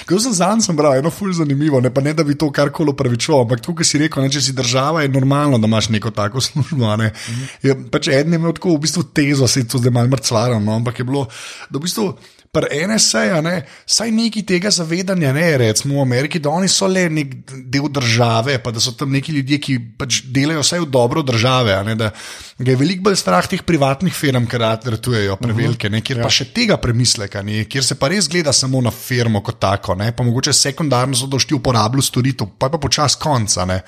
Ko 0.10 0.20
sem 0.24 0.36
zadnjič 0.36 0.72
bral, 0.78 0.98
eno 1.02 1.12
fulj 1.14 1.36
zanimivo, 1.42 1.82
ne, 1.84 1.92
ne 2.04 2.14
da 2.16 2.24
bi 2.24 2.38
to 2.40 2.50
karkoli 2.52 2.94
upravičoval, 2.94 3.44
ampak 3.46 3.64
tukaj 3.66 3.88
si 3.88 4.02
rekel, 4.02 4.24
ne, 4.24 4.32
če 4.34 4.42
si 4.42 4.56
država, 4.58 5.04
je 5.04 5.12
normalno, 5.14 5.60
da 5.60 5.68
imaš 5.68 5.90
neko 5.94 6.14
tako 6.16 6.42
službo. 6.42 6.96
Ne. 7.02 7.12
Mhm. 7.12 7.50
Je, 7.68 7.76
pač 7.92 8.12
en 8.14 8.38
je 8.38 8.40
imel 8.42 8.56
tako 8.56 8.78
v 8.78 8.86
bistvu 8.88 9.04
tezo, 9.12 9.48
se 9.48 9.66
je 9.66 9.72
to 9.74 9.84
zdaj 9.84 9.94
malo 9.94 10.14
mrcvalo, 10.16 10.62
no, 10.64 10.80
ampak 10.80 11.04
je 11.04 11.08
bilo, 11.10 11.28
da 11.70 11.80
v 11.80 11.84
bistvu 11.88 12.08
pri 12.54 12.86
NSA, 12.88 13.42
ne, 13.42 13.54
saj 13.90 14.12
neki 14.14 14.44
tega 14.46 14.70
zavedanja 14.70 15.32
ne, 15.34 15.46
recimo 15.58 15.98
v 15.98 16.04
Ameriki, 16.06 16.38
da 16.40 16.52
oni 16.54 16.68
so 16.70 16.86
le 16.86 17.08
nek 17.10 17.32
del 17.50 17.88
države, 17.90 18.60
pa 18.62 18.70
da 18.72 18.82
so 18.84 18.94
tam 18.98 19.10
neki 19.16 19.34
ljudje, 19.34 19.58
ki 19.58 19.78
pač 19.98 20.20
delajo 20.36 20.62
vse 20.62 20.84
v 20.84 20.90
dobro 20.94 21.24
države. 21.26 21.80
Ne, 21.88 21.96
da 21.98 22.12
je 22.62 22.76
veliko 22.78 23.08
bolj 23.10 23.18
strah 23.24 23.48
teh 23.50 23.64
privatnih 23.66 24.14
firm, 24.14 24.46
ki 24.46 24.62
ratujejo 24.62 25.40
prevelike, 25.42 25.90
ne, 25.90 26.04
kjer 26.06 26.22
ja. 26.22 26.28
pa 26.28 26.34
še 26.34 26.52
tega 26.54 26.78
premisleka 26.78 27.42
ni, 27.42 27.64
kjer 27.66 27.90
se 27.90 27.98
pa 27.98 28.12
res 28.14 28.30
gleda 28.30 28.54
samo 28.54 28.84
na 28.86 28.94
firmo 28.94 29.42
kot 29.42 29.58
tako, 29.58 29.98
ne, 29.98 30.12
pa 30.14 30.26
mogoče 30.26 30.54
sekundarno 30.54 31.18
so 31.18 31.32
došli 31.32 31.58
uporabljati 31.58 32.12
storitev, 32.12 32.54
pa 32.60 32.70
je 32.70 32.78
pa 32.78 32.84
počas 32.86 33.18
konca. 33.18 33.66
Ne. 33.66 33.82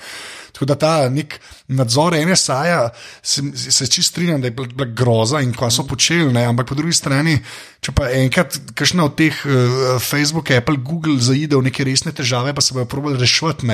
Tako 0.56 0.64
da 0.70 0.74
ta 0.80 0.92
nek 1.12 1.34
nadzor 1.68 2.14
NSA-ja 2.16 2.88
se, 3.22 3.42
se 3.54 3.86
čist 3.92 4.14
strinjam, 4.14 4.40
da 4.40 4.48
je 4.48 4.54
bila 4.56 4.88
groza 4.88 5.42
in 5.44 5.52
kaj 5.52 5.74
so 5.76 5.84
počeli, 5.84 6.32
ne? 6.32 6.46
ampak 6.48 6.70
po 6.70 6.78
drugi 6.78 6.96
strani, 6.96 7.36
če 7.84 7.92
pa 7.92 8.08
enkrat, 8.16 8.56
kakšna 8.72 9.04
od 9.04 9.18
teh 9.20 9.42
uh, 9.44 10.00
Facebook, 10.00 10.54
Apple, 10.56 10.80
Google 10.80 11.20
zaide 11.20 11.60
v 11.60 11.68
neke 11.68 11.84
resne 11.84 12.14
težave, 12.16 12.56
pa 12.56 12.64
se 12.64 12.72
bojo 12.72 12.88
probali 12.88 13.20
rešiti 13.20 13.68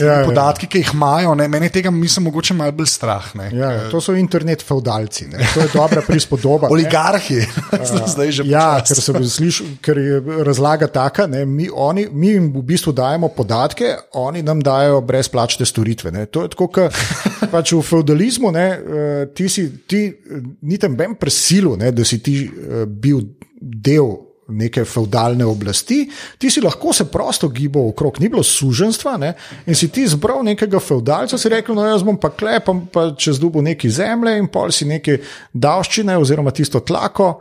ja, 0.00 0.20
ja, 0.20 0.24
podatki, 0.26 0.68
ki 0.70 0.82
jih 0.82 0.92
imajo, 0.94 1.34
ne, 1.38 1.46
meni 1.48 1.68
tega 1.72 1.90
mislim, 1.90 2.28
mogoče 2.28 2.54
malo 2.54 2.72
bolj 2.72 2.88
strah. 2.92 3.26
Ja, 3.52 3.70
to 3.90 4.00
so 4.02 4.14
internet 4.18 4.62
feudalci, 4.66 5.28
ne. 5.32 5.44
to 5.54 5.62
je 5.62 5.70
dobra 5.74 6.02
prispodoba. 6.10 6.68
Oligarhi, 6.72 7.40
zdaj 8.14 8.32
že. 8.38 8.46
Ja, 8.48 8.80
ker, 8.84 9.20
sliš, 9.28 9.62
ker 9.84 10.00
je 10.00 10.20
razlaga 10.46 10.88
taka, 10.90 11.26
ne, 11.30 11.44
mi, 11.46 11.68
oni, 11.72 12.06
mi 12.12 12.34
jim 12.34 12.50
v 12.54 12.64
bistvu 12.66 12.94
dajemo 12.96 13.30
podatke, 13.36 13.94
oni 14.20 14.42
nam 14.42 14.62
dajo 14.64 15.00
brezplačne 15.04 15.66
storitve. 15.66 16.12
Ne. 16.14 16.26
To 16.26 16.44
je 16.44 16.52
tako, 16.54 16.68
kot 16.74 17.00
pač 17.54 17.74
v 17.74 17.82
feudalizmu, 17.84 18.52
ne, 18.54 18.68
eh, 18.74 19.24
ti 19.34 19.48
si 19.48 19.68
ti, 19.86 20.06
ni 20.62 20.78
tam 20.80 20.96
ben 20.96 21.18
presilu, 21.20 21.76
ne, 21.80 21.92
da 21.94 22.04
si 22.04 22.20
ti 22.24 22.44
uh, 22.48 22.84
bil 22.88 23.22
del 23.60 24.33
neke 24.48 24.84
feudalne 24.84 25.44
oblasti, 25.44 26.02
ti 26.38 26.50
si 26.50 26.60
lahko 26.60 26.92
se 26.92 27.06
prosto 27.10 27.48
gibal 27.48 27.88
okrog, 27.88 28.20
ni 28.20 28.28
bilo 28.28 28.42
suženstva 28.42 29.16
ne? 29.16 29.32
in 29.66 29.74
si 29.74 29.88
ti 29.88 30.06
zbral 30.08 30.42
nekega 30.44 30.80
feudalca, 30.80 31.38
si 31.38 31.48
rekel, 31.48 31.74
no 31.74 31.86
jaz 31.86 32.04
bom 32.04 32.18
pa 32.20 32.30
klepam, 32.34 32.84
pa 32.92 33.10
čez 33.16 33.40
dubu 33.40 33.62
neki 33.62 33.90
zemlje 33.90 34.36
in 34.38 34.50
pol 34.52 34.72
si 34.72 34.88
neke 34.88 35.18
davščine 35.52 36.18
oziroma 36.20 36.54
tisto 36.54 36.80
tlako. 36.80 37.34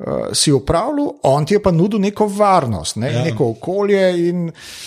Uh, 0.00 0.30
si 0.32 0.48
upravljal, 0.48 1.10
on 1.28 1.44
ti 1.44 1.58
je 1.58 1.60
pa 1.60 1.68
nudil 1.76 2.00
neko 2.00 2.24
varnost, 2.32 2.96
ne? 2.96 3.10
ja. 3.12 3.24
neko 3.24 3.50
okolje 3.52 4.04
in 4.30 4.46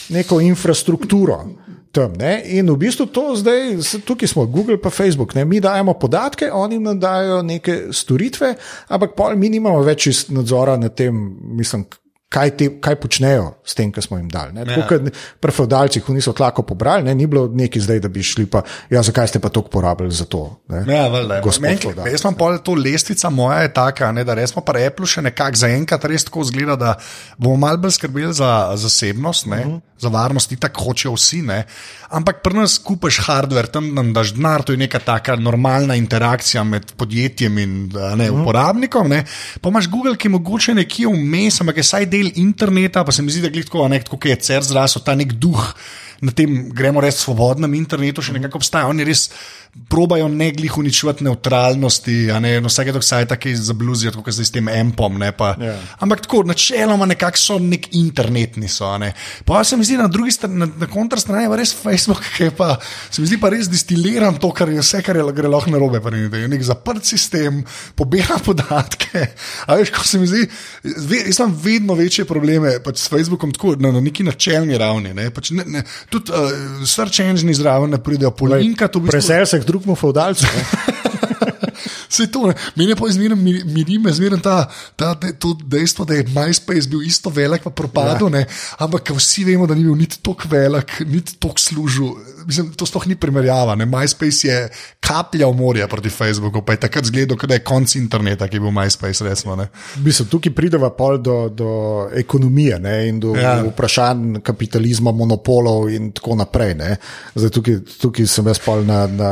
neko 0.10 0.40
infrastrukturo 0.42 1.36
tam. 1.94 2.18
Ne? 2.18 2.42
In 2.58 2.72
v 2.74 2.78
bistvu 2.82 3.08
to 3.14 3.36
zdaj, 3.38 3.78
tukaj 4.08 4.32
smo, 4.32 4.48
Google 4.50 4.80
pa 4.82 4.90
Facebook, 4.90 5.36
ne? 5.38 5.46
mi 5.46 5.62
dajemo 5.62 5.94
podatke, 5.94 6.50
oni 6.52 6.80
nam 6.82 7.00
dajo 7.00 7.42
neke 7.46 7.94
storitve, 7.94 8.56
ampak 8.90 9.14
pol 9.18 9.38
mi 9.38 9.52
nimamo 9.54 9.84
več 9.86 10.10
nadzora 10.34 10.76
nad 10.82 10.98
tem, 10.98 11.14
mislim, 11.54 11.86
kaj, 12.34 12.52
te, 12.58 12.70
kaj 12.82 12.98
počnejo 13.02 13.52
s 13.66 13.78
tem, 13.78 13.92
kar 13.94 14.04
smo 14.04 14.18
jim 14.18 14.30
dali. 14.32 14.58
Ja. 14.58 14.86
Kot 14.90 15.10
pri 15.42 15.54
feudalcih, 15.54 16.10
niso 16.16 16.34
tako 16.38 16.66
pobrali, 16.68 17.06
ne? 17.06 17.16
ni 17.16 17.28
bilo 17.30 17.46
neki 17.48 17.82
zdaj, 17.84 18.02
da 18.04 18.10
bi 18.10 18.24
šli 18.26 18.46
pa, 18.50 18.64
ja, 18.90 19.04
zakaj 19.06 19.30
ste 19.30 19.42
pa 19.44 19.52
to 19.54 19.62
porabili 19.62 20.12
za 20.12 20.26
to. 20.26 20.44
Ja, 20.70 21.06
jaz 22.10 22.24
imam 22.24 22.38
pol 22.40 22.58
to 22.66 22.76
lestvica, 22.78 23.30
moja 23.30 23.62
je 23.64 23.74
taka, 23.74 24.12
ne, 24.16 24.26
da 24.26 24.36
res 24.38 24.54
smo 24.54 24.64
pa 24.66 24.76
replu 24.80 25.08
še 25.10 25.22
nekako 25.26 25.62
zaenkrat 25.64 26.08
res 26.10 26.26
tako 26.28 26.46
zgleda, 26.50 26.78
da 26.80 26.96
bomo 27.38 27.60
mal 27.68 27.78
bolj 27.82 27.98
skrbeli 28.00 28.34
za 28.34 28.74
zasebnost, 28.80 29.48
ne, 29.52 29.62
uh 29.62 29.68
mhm. 29.68 29.76
-huh. 29.76 30.02
za 30.02 30.10
varnost, 30.10 30.54
tako 30.60 30.90
hočejo 30.90 31.14
vsi. 31.14 31.42
Ne. 31.42 31.64
Ampak 32.10 32.42
pri 32.44 32.54
nas 32.54 32.78
kupaš 32.78 33.20
hardware, 33.28 33.68
tam 33.68 33.94
nam 33.94 34.14
daš 34.14 34.34
denar, 34.34 34.64
to 34.64 34.74
je 34.74 34.78
neka 34.78 35.00
taka 35.00 35.36
normalna 35.36 35.96
interakcija 35.96 36.64
med 36.64 36.92
podjetjem 36.98 37.58
in 37.58 37.74
ne, 37.94 38.00
uh 38.00 38.18
mhm. 38.18 38.22
-huh. 38.22 38.42
uporabnikom. 38.42 39.10
Ne. 39.10 39.24
Pa 39.62 39.70
imaš 39.70 39.90
Google, 39.90 40.16
ki 40.18 40.28
je 40.28 40.32
mogoče 40.32 40.74
nekje 40.74 41.08
vmes, 41.08 41.62
ampak 41.62 41.78
je 41.78 41.84
saj 41.84 42.06
del 42.06 42.23
del 42.24 42.40
interneta, 42.42 43.04
pa 43.04 43.12
se 43.12 43.22
mi 43.22 43.34
zdi, 43.34 43.44
da 43.44 43.52
je 43.52 43.66
tako, 43.68 43.88
nek, 43.92 44.08
tako 44.08 44.32
je 44.32 44.40
CER 44.48 44.66
zrasel, 44.66 45.04
ta 45.06 45.16
nek 45.20 45.36
duh 45.36 45.62
na 46.24 46.32
tem, 46.32 46.70
gremo 46.72 47.04
reči, 47.04 47.20
svobodnem 47.26 47.76
internetu, 47.76 48.24
še 48.24 48.36
nekako 48.38 48.62
obstaja. 48.62 48.88
Oni 48.92 49.04
res 49.08 49.28
probajo 49.90 50.28
ne 50.30 50.52
glih 50.54 50.78
uničevati 50.78 51.26
neutralnosti, 51.26 52.32
a 52.32 52.38
ne 52.40 52.54
no, 52.62 52.70
vsake 52.70 52.94
dok 52.94 53.04
sajta, 53.04 53.38
ki 53.42 53.56
zabluzijo, 53.58 54.14
kot 54.22 54.36
zdaj 54.36 54.48
s 54.48 54.54
tem 54.54 54.70
empom. 54.70 55.18
Ne, 55.20 55.32
pa, 55.36 55.54
yeah. 55.58 55.74
Ja. 55.74 55.98
Ampak 56.06 56.24
tako, 56.26 56.44
načeloma 56.48 57.08
nekako 57.10 57.42
so 57.42 57.58
nek 57.60 57.90
internetni. 57.98 58.70
So, 58.70 58.92
ne. 59.02 59.12
Pa 59.48 59.64
se 59.66 59.78
mi 59.78 59.88
zdi 59.88 59.98
na 59.98 60.08
drugi 60.08 60.36
strani, 60.36 60.62
na, 60.62 60.68
na 60.84 60.90
kontrastrani 60.90 61.48
je 61.48 61.58
res 61.58 61.74
Facebook, 61.76 62.22
ki 62.38 62.52
pa 62.58 62.76
se 63.10 63.22
mi 63.22 63.28
zdi 63.30 63.40
pa 63.42 63.50
res 63.54 63.70
distiliran 63.72 64.38
to, 64.42 64.52
kar 64.56 64.70
je 64.70 64.84
vse, 64.84 65.02
kar 65.06 65.18
je 65.18 65.26
gre 65.36 65.52
lahko 65.52 65.74
narobe. 65.74 66.02
Je 66.38 66.52
nek 66.52 66.64
zaprt 66.64 67.10
sistem, 67.10 67.64
pobira 67.98 68.38
podatke. 68.46 69.26
A 69.66 69.80
veš, 69.82 69.94
ko 69.96 70.06
se 70.08 70.22
mi 70.22 70.30
zdi, 70.30 70.46
ve, 70.84 71.24
jaz 71.26 71.42
imam 71.42 71.58
vedno 71.66 71.98
večje 71.98 72.28
probleme 72.30 72.78
pač 72.86 73.02
s 73.02 73.12
Facebookom, 73.12 73.52
tako 73.58 73.76
na, 73.82 73.92
na 73.96 74.04
neki 74.06 74.24
načelni 74.28 74.78
ravni. 74.78 75.16
Ne, 75.18 75.30
pač 75.34 75.52
ne, 75.58 75.66
ne, 75.66 75.84
tudi 76.14 76.32
uh, 76.32 76.86
search 76.86 77.24
engine 77.26 77.54
zraven 77.58 77.94
ne 77.94 78.00
pridejo, 78.04 78.32
polinka 78.38 78.88
to 78.88 79.02
bi. 79.02 79.12
Presel 79.14 79.48
se 79.50 79.62
k 79.62 79.68
drugemu 79.70 79.98
feudalcu. 79.98 80.46
Vse 82.14 82.28
to, 82.30 82.52
meni 82.76 82.94
pa 82.96 83.08
izmerno 83.10 83.36
miri, 83.36 83.98
izmerno 84.10 84.38
ta, 84.38 84.70
ta, 84.96 85.16
to 85.40 85.56
dejstvo, 85.66 86.06
da 86.06 86.14
je 86.14 86.28
MySpace 86.30 86.90
bil 86.90 87.02
isto 87.02 87.30
velik, 87.34 87.64
pa 87.64 87.72
propadel, 87.74 88.30
ja. 88.36 88.46
ampak 88.78 89.10
vsi 89.18 89.48
vemo, 89.48 89.66
da 89.68 89.74
ni 89.74 89.84
bil 89.84 89.96
niti 89.98 90.20
tako 90.22 90.46
velik, 90.52 91.00
niti 91.10 91.40
tako 91.40 91.60
služil. 91.60 92.12
Mislim, 92.46 92.70
to 92.78 92.86
sploh 92.86 93.08
ni 93.08 93.16
primerjava. 93.16 93.76
Ne? 93.76 93.88
MySpace 93.90 94.46
je 94.46 94.58
kaplja 95.00 95.48
v 95.48 95.58
morje 95.58 95.88
proti 95.88 96.10
Facebooku, 96.10 96.62
pa 96.62 96.76
je 96.76 96.84
takrat 96.86 97.10
zgledal, 97.10 97.38
da 97.48 97.58
je 97.58 97.64
konc 97.66 97.96
interneta, 97.96 98.48
ki 98.48 98.60
je 98.60 98.62
bil 98.62 98.76
MySpace. 98.76 99.24
Resno, 99.26 99.58
Mislim, 100.06 100.30
tukaj 100.30 100.54
prideva 100.54 100.92
pol 100.94 101.18
do, 101.18 101.50
do 101.50 101.72
ekonomije 102.14 102.80
ne? 102.80 103.08
in 103.08 103.20
do 103.20 103.34
ja. 103.36 103.56
vprašanj 103.64 104.44
kapitalizma, 104.46 105.12
monopolov 105.12 105.90
in 105.90 106.12
tako 106.14 106.38
naprej. 106.38 106.76
Zdaj, 107.36 107.50
tukaj, 107.50 107.82
tukaj 108.02 108.28
sem 108.30 108.48
jaz 108.48 108.62
pol 108.62 108.86
na, 108.86 109.08
na 109.08 109.32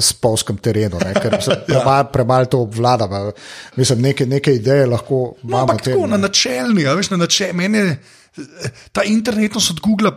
spolskem 0.00 0.56
terenu, 0.56 0.98
ker 0.98 1.36
se 1.42 1.60
ja 1.74 1.84
premalo 2.04 2.44
to 2.44 2.60
obvlada. 2.60 3.32
Mislim, 3.76 4.00
neke, 4.00 4.26
neke 4.26 4.54
ideje 4.54 4.86
lahko 4.86 5.14
No, 5.14 5.48
imamo. 5.48 5.62
ampak 5.62 5.82
tem, 5.82 5.94
tako, 5.94 6.06
ne. 6.06 6.10
na 6.10 6.16
načelni, 6.16 6.86
a 6.86 6.92
veš, 6.94 7.10
na 7.10 7.16
načelni. 7.16 7.96
Ta 8.92 9.02
internetnost 9.02 9.70
od 9.70 9.80
Google 9.80 10.10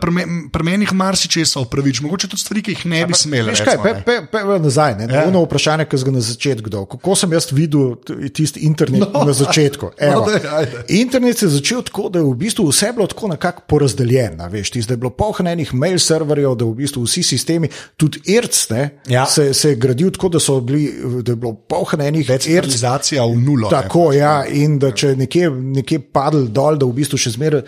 pri 0.52 0.62
meni 0.62 0.86
marsičesa 0.92 1.60
upravič, 1.60 2.00
mogoče 2.00 2.28
tudi 2.28 2.40
stvari, 2.40 2.62
ki 2.62 2.70
jih 2.70 2.86
ne 2.86 3.06
bi 3.06 3.14
smeli. 3.14 3.50
Veš 3.50 3.60
kaj, 3.60 3.76
pe, 3.78 3.92
ne. 3.92 4.02
pe, 4.02 4.16
pe, 4.26 4.38
pe, 4.40 4.58
nazaj, 4.58 4.94
ne, 4.96 5.06
Ja. 5.06 5.24
ja. 5.24 5.42
vprašanje, 5.42 5.84
ki 5.84 5.98
sem 5.98 6.04
ga 6.04 6.12
na 6.12 6.20
začetku 6.22 6.70
dal. 6.70 6.86
Kako 6.86 7.14
sem 7.14 7.32
jaz 7.32 7.48
videl 7.52 7.94
tisti 8.30 8.60
internet 8.60 9.00
No. 9.02 9.10
no. 9.14 9.24
na 9.24 9.32
začetku? 9.34 9.90
No, 10.02 10.06
Evo, 10.06 10.26
daj, 10.26 10.40
ajde. 10.48 10.82
internet 10.90 11.38
se 11.38 11.46
je 11.46 11.50
začel 11.50 11.82
tako, 11.82 12.08
da 12.08 12.18
je 12.18 12.24
v 12.24 12.34
bistvu 12.36 12.66
vse 12.66 12.92
bilo 12.92 13.06
tako 13.06 13.28
nekako 13.28 13.62
porazdeljeno. 13.66 14.48
Veš, 14.48 14.70
tisto, 14.70 14.88
da 14.88 14.92
je 14.92 14.98
bilo 14.98 15.10
polno 15.12 15.50
enih 15.50 15.74
mail 15.74 15.98
serverjev, 15.98 16.54
da 16.54 16.64
v 16.64 16.74
bistvu 16.74 17.02
vsi 17.02 17.22
sistemi, 17.24 17.68
tudi 17.96 18.20
ERC, 18.28 18.70
ne, 18.70 18.82
Ja. 19.08 19.26
se, 19.26 19.54
se 19.54 19.68
je 19.68 19.76
gradil 19.76 20.10
tako, 20.10 20.28
da, 20.28 20.40
so 20.40 20.60
bili, 20.60 20.92
da 21.22 21.32
je 21.32 21.36
bilo 21.36 21.54
polno 21.54 22.04
enih 22.04 22.28
ERC. 22.28 22.44
Centralizacija 22.44 23.24
v 23.24 23.36
nulo. 23.36 23.66
ne. 23.66 23.70
Tako, 23.72 24.12
ja, 24.12 24.44
in 24.46 24.78
da 24.78 24.90
če 24.92 25.16
nekje, 25.16 25.50
nekje 25.50 25.98
padel 26.02 26.46
dol, 26.48 26.76
da 26.76 26.86
v 26.86 26.92
bistvu 26.94 27.18
še 27.18 27.30
zmeraj 27.30 27.62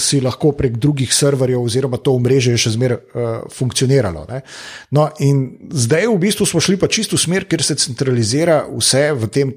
si 0.00 0.20
lahko 0.20 0.52
prek 0.56 0.76
drugih 0.80 1.12
serverjev, 1.14 1.62
oziroma 1.62 2.00
to 2.00 2.14
omrežje 2.16 2.56
je 2.56 2.62
še 2.64 2.74
zmeraj 2.74 2.98
uh, 2.98 3.28
funkcioniralo. 3.54 4.26
Ne. 4.30 4.42
No, 4.96 5.06
in 5.22 5.44
zdaj 5.70 6.08
v 6.10 6.18
bistvu 6.24 6.48
smo 6.48 6.62
šli 6.64 6.78
pa 6.80 6.88
čisto 6.90 7.18
v 7.18 7.24
smer, 7.24 7.46
kjer 7.50 7.64
se 7.64 7.78
centralizira 7.80 8.62
vse 8.70 9.10
v 9.14 9.30
tem 9.32 9.52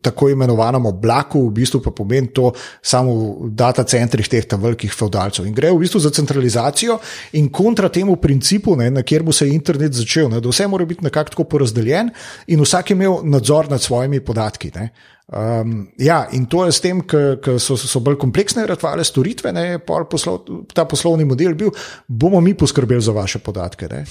tako 0.00 0.30
imenovanem 0.32 0.86
oblaku, 0.88 1.42
v 1.48 1.52
bistvu 1.60 1.82
pa 1.84 1.92
pomeni 1.92 2.32
to 2.34 2.52
samo 2.82 3.14
v 3.44 3.50
data 3.52 3.84
centrih 3.84 4.28
teh 4.28 4.46
velikih 4.48 4.92
feudalcev. 4.94 5.46
In 5.46 5.54
gre 5.56 5.72
v 5.74 5.82
bistvu 5.82 6.00
za 6.00 6.10
centralizacijo 6.14 6.98
in 7.36 7.50
kontra 7.52 7.88
temu 7.92 8.16
principu, 8.16 8.76
ne, 8.76 8.90
na 8.90 9.02
kjer 9.02 9.22
bo 9.26 9.32
se 9.32 9.48
internet 9.48 9.92
začel, 9.92 10.30
ne, 10.32 10.40
da 10.40 10.48
vse 10.48 10.66
mora 10.68 10.88
biti 10.88 11.04
nekako 11.04 11.36
tako 11.36 11.44
porazdeljen 11.44 12.10
in 12.46 12.64
vsak 12.64 12.90
je 12.90 12.96
imel 12.96 13.20
nadzor 13.24 13.70
nad 13.70 13.82
svojimi 13.82 14.20
podatki. 14.24 14.72
Ne. 14.74 14.90
Um, 15.28 15.88
ja, 15.98 16.26
in 16.32 16.46
to 16.48 16.64
je 16.64 16.72
s 16.72 16.80
tem, 16.80 17.02
ker 17.04 17.58
so, 17.60 17.76
so 17.76 18.00
bolj 18.00 18.16
kompleksne 18.16 18.64
ratvale 18.66 19.04
storitve, 19.04 19.52
ne, 19.52 19.64
poslov, 19.84 20.38
ta 20.72 20.86
poslovni 20.88 21.26
model 21.28 21.52
bil, 21.52 21.72
bomo 22.08 22.40
mi 22.40 22.54
poskrbeli 22.56 23.04
za 23.04 23.12
vaše 23.12 23.42
podatke. 23.44 23.90
Ne. 23.92 24.06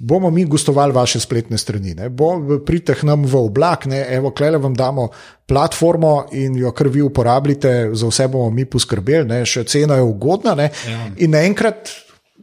Bomo 0.00 0.30
mi 0.32 0.44
gostovali 0.44 0.92
vaše 0.92 1.20
spletne 1.20 1.58
strani, 1.58 1.94
ne. 1.96 2.08
bo 2.08 2.60
pridite 2.64 2.94
k 2.96 3.08
nam 3.08 3.24
v 3.24 3.40
oblak, 3.40 3.86
ne. 3.88 4.04
evo, 4.16 4.34
klele 4.36 4.60
vam 4.60 4.76
damo 4.76 5.08
platformo 5.48 6.26
in 6.36 6.56
jo 6.60 6.72
kar 6.76 6.88
vi 6.88 7.02
uporabljate, 7.02 7.90
za 7.92 8.12
vse 8.12 8.28
bomo 8.28 8.50
mi 8.52 8.68
poskrbeli, 8.68 9.28
ne. 9.28 9.42
še 9.48 9.64
cena 9.64 9.96
je 9.96 10.04
ugodna. 10.04 10.54
Ne. 10.60 10.68
Ja. 10.88 11.08
In 11.24 11.36
naenkrat 11.36 11.88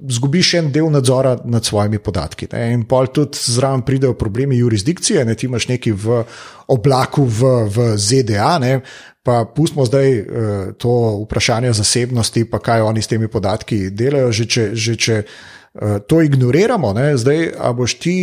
zgubiš 0.09 0.53
en 0.53 0.71
del 0.71 0.91
nadzora 0.91 1.37
nad 1.45 1.65
svojimi 1.65 1.99
podatki. 1.99 2.47
Ne? 2.51 2.71
In 2.73 2.85
pol 2.87 3.07
tudi 3.13 3.37
zraven 3.37 3.81
pridejo 3.81 4.13
problemi 4.13 4.57
jurisdikcije, 4.57 5.25
ne 5.25 5.35
ti 5.35 5.45
imaš 5.45 5.67
neki 5.67 5.91
v 5.91 6.23
oblaku 6.67 7.25
v, 7.25 7.51
v 7.69 7.91
ZDA. 7.97 8.57
Ne? 8.61 8.79
Pa 9.23 9.45
pustimo 9.55 9.85
zdaj 9.85 10.19
uh, 10.19 10.25
to 10.77 10.93
vprašanje 11.25 11.73
zasebnosti, 11.73 12.45
pa 12.49 12.59
kaj 12.59 12.81
oni 12.81 13.01
s 13.01 13.11
temi 13.11 13.27
podatki 13.27 13.89
delajo, 13.89 14.31
že 14.31 14.45
če, 14.45 14.69
že 14.73 14.95
če 14.95 15.21
uh, 15.23 15.97
to 16.07 16.21
ignoriramo, 16.21 16.93
ne? 16.93 17.11
zdaj 17.17 17.51
boš 17.75 17.99
ti 17.99 18.17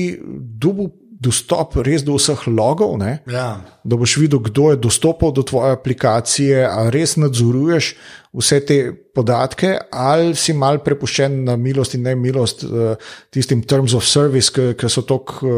dobil 0.59 0.93
dostop 1.25 1.79
res 1.87 2.05
do 2.05 2.17
vseh 2.19 2.47
logov, 2.49 2.97
ne? 3.01 3.19
Ja. 3.31 3.65
da 3.85 3.97
boš 4.01 4.17
videl, 4.23 4.41
kdo 4.45 4.71
je 4.73 4.81
dostopal 4.81 5.33
do 5.33 5.43
tvoje 5.43 5.75
aplikacije, 5.77 6.65
ali 6.65 6.93
res 6.99 7.17
nadzoruješ 7.21 7.95
vse 8.35 8.61
te 8.67 8.79
podatke, 9.15 9.77
ali 9.93 10.35
si 10.37 10.55
mal 10.57 10.81
prepuščen 10.85 11.45
na 11.49 11.57
milost 11.61 11.95
in 11.99 12.07
ne 12.09 12.15
milost 12.19 12.65
uh, 12.67 12.95
tistim 13.35 13.63
terms 13.63 13.95
of 13.95 14.07
service, 14.09 14.53
ki 14.53 14.91
so 14.91 15.05
tako. 15.07 15.55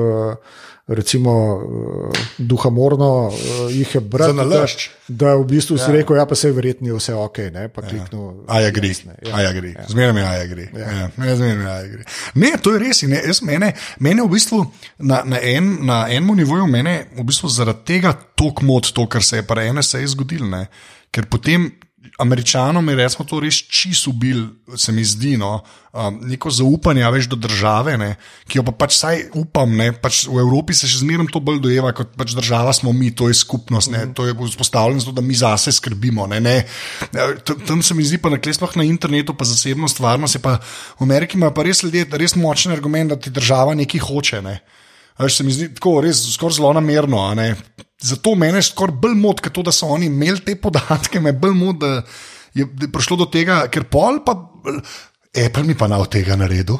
Recimo, 0.86 1.56
uh, 1.56 2.10
duhamorno 2.38 3.26
uh, 3.26 3.34
jih 3.70 3.94
je 3.94 4.00
brati, 4.00 4.36
da, 4.36 4.66
da 5.08 5.34
v 5.34 5.44
bistvu 5.44 5.78
si 5.78 5.92
rekel, 5.92 6.16
ja, 6.16 6.26
pa 6.26 6.34
se 6.34 6.48
je 6.48 6.52
verjetno 6.54 6.94
vse 6.94 7.14
ok, 7.14 7.38
ne, 7.52 7.64
pa 7.68 7.82
kliknil. 7.82 8.44
A 8.46 8.60
ja, 8.60 8.70
gre. 8.70 8.92
A 9.32 9.42
ja, 9.42 9.52
gre. 9.52 9.74
Zmeraj 9.88 10.40
je, 10.40 10.46
gre. 10.48 10.68
Ja. 10.78 11.10
Ja, 11.26 11.36
zmeraj 11.36 11.56
mi 11.58 11.64
je, 11.64 11.88
gre. 11.96 12.04
Ne, 12.34 12.52
to 12.62 12.76
je 12.76 12.78
res. 12.78 13.02
Ne, 13.02 13.18
jaz, 13.26 13.42
mene, 13.42 13.72
mene 13.98 14.22
v 14.22 14.30
bistvu 14.30 14.62
na, 14.98 15.24
na, 15.26 15.42
en, 15.42 15.72
na 15.90 16.04
enem 16.06 16.36
nivoju, 16.38 16.68
mene 16.70 16.94
v 17.18 17.26
bistvu 17.26 17.50
zaradi 17.50 17.82
tega 17.90 18.14
tok 18.38 18.62
mod, 18.62 18.92
to, 18.94 19.08
kar 19.10 19.26
se 19.26 19.42
je 19.42 19.46
pa 19.46 19.58
NSA 19.58 20.04
zgodilo. 20.14 20.46
Ne? 20.46 20.68
Ker 21.10 21.26
potem 21.26 21.66
Američanom 22.18 22.88
je 22.88 22.96
recimo, 22.96 23.26
to 23.28 23.40
res 23.44 23.58
čisto 23.68 24.10
ubil, 24.10 24.46
se 24.76 24.92
mi 24.92 25.04
zdi, 25.04 25.34
no, 25.36 25.60
um, 25.92 26.16
neko 26.24 26.48
zaupanje 26.50 27.04
veš, 27.12 27.28
do 27.28 27.36
države, 27.36 27.98
ne, 28.00 28.14
ki 28.48 28.56
jo 28.56 28.64
pa 28.64 28.72
pač 28.72 28.96
saj 28.96 29.26
upam. 29.36 29.74
Ne, 29.76 29.90
pač 29.92 30.24
v 30.24 30.40
Evropi 30.40 30.72
se 30.76 30.88
še 30.88 31.02
zmeraj 31.02 31.28
to 31.34 31.42
bolj 31.44 31.60
dojeva 31.60 31.92
kot 31.96 32.14
pač 32.16 32.32
država, 32.36 32.72
smo 32.72 32.94
mi, 32.96 33.10
to 33.12 33.28
je 33.28 33.36
skupnost, 33.36 33.92
ne, 33.92 34.06
to 34.16 34.24
je 34.24 34.32
vzpostavljeno 34.32 35.04
zato, 35.04 35.16
da 35.18 35.24
mi 35.24 35.36
zase 35.36 35.74
skrbimo. 35.76 36.24
Ne, 36.32 36.40
ne. 36.40 36.56
Tam, 37.12 37.60
tam 37.68 37.84
se 37.84 37.94
mi 37.94 38.06
zdi, 38.06 38.16
pa 38.22 38.32
na 38.32 38.40
klespah 38.40 38.72
na 38.80 38.88
internetu, 38.88 39.36
pa 39.36 39.44
zasebnost, 39.44 40.00
varnost. 40.00 40.40
je 40.40 40.44
Pa, 40.46 40.56
v 40.96 41.04
Ameriki 41.04 41.36
ima 41.36 41.52
pa 41.52 41.66
res 41.68 41.84
ljudje 41.84 42.08
res 42.16 42.36
močen 42.36 42.72
argument, 42.72 43.12
da 43.12 43.20
ti 43.20 43.30
država 43.34 43.76
nekaj 43.76 44.00
hoče. 44.08 44.40
Ne. 44.40 44.60
Veš, 45.18 45.38
se 45.38 45.44
mi 45.44 45.52
zdi 45.54 45.70
tako 45.74 46.00
res 46.04 46.20
skoraj 46.34 46.58
zelo 46.58 46.72
namerno. 46.76 47.22
Zato 48.02 48.34
mene 48.36 48.62
skoraj 48.62 48.98
bolj 49.02 49.16
moti, 49.16 49.46
kot 49.48 49.64
da 49.64 49.72
so 49.72 49.88
oni 49.94 50.10
imeli 50.10 50.44
te 50.44 50.56
podatke, 50.60 51.20
me 51.20 51.32
bolj 51.32 51.56
je 51.56 51.72
da 51.80 52.02
je 52.56 52.92
prišlo 52.92 53.16
do 53.24 53.26
tega, 53.32 53.64
ker 53.72 53.88
pol 53.88 54.22
pa 54.24 54.36
Apple 55.36 55.64
mi 55.64 55.76
pa 55.76 55.88
na 55.88 55.98
od 56.00 56.10
tega 56.12 56.36
naredil. 56.36 56.78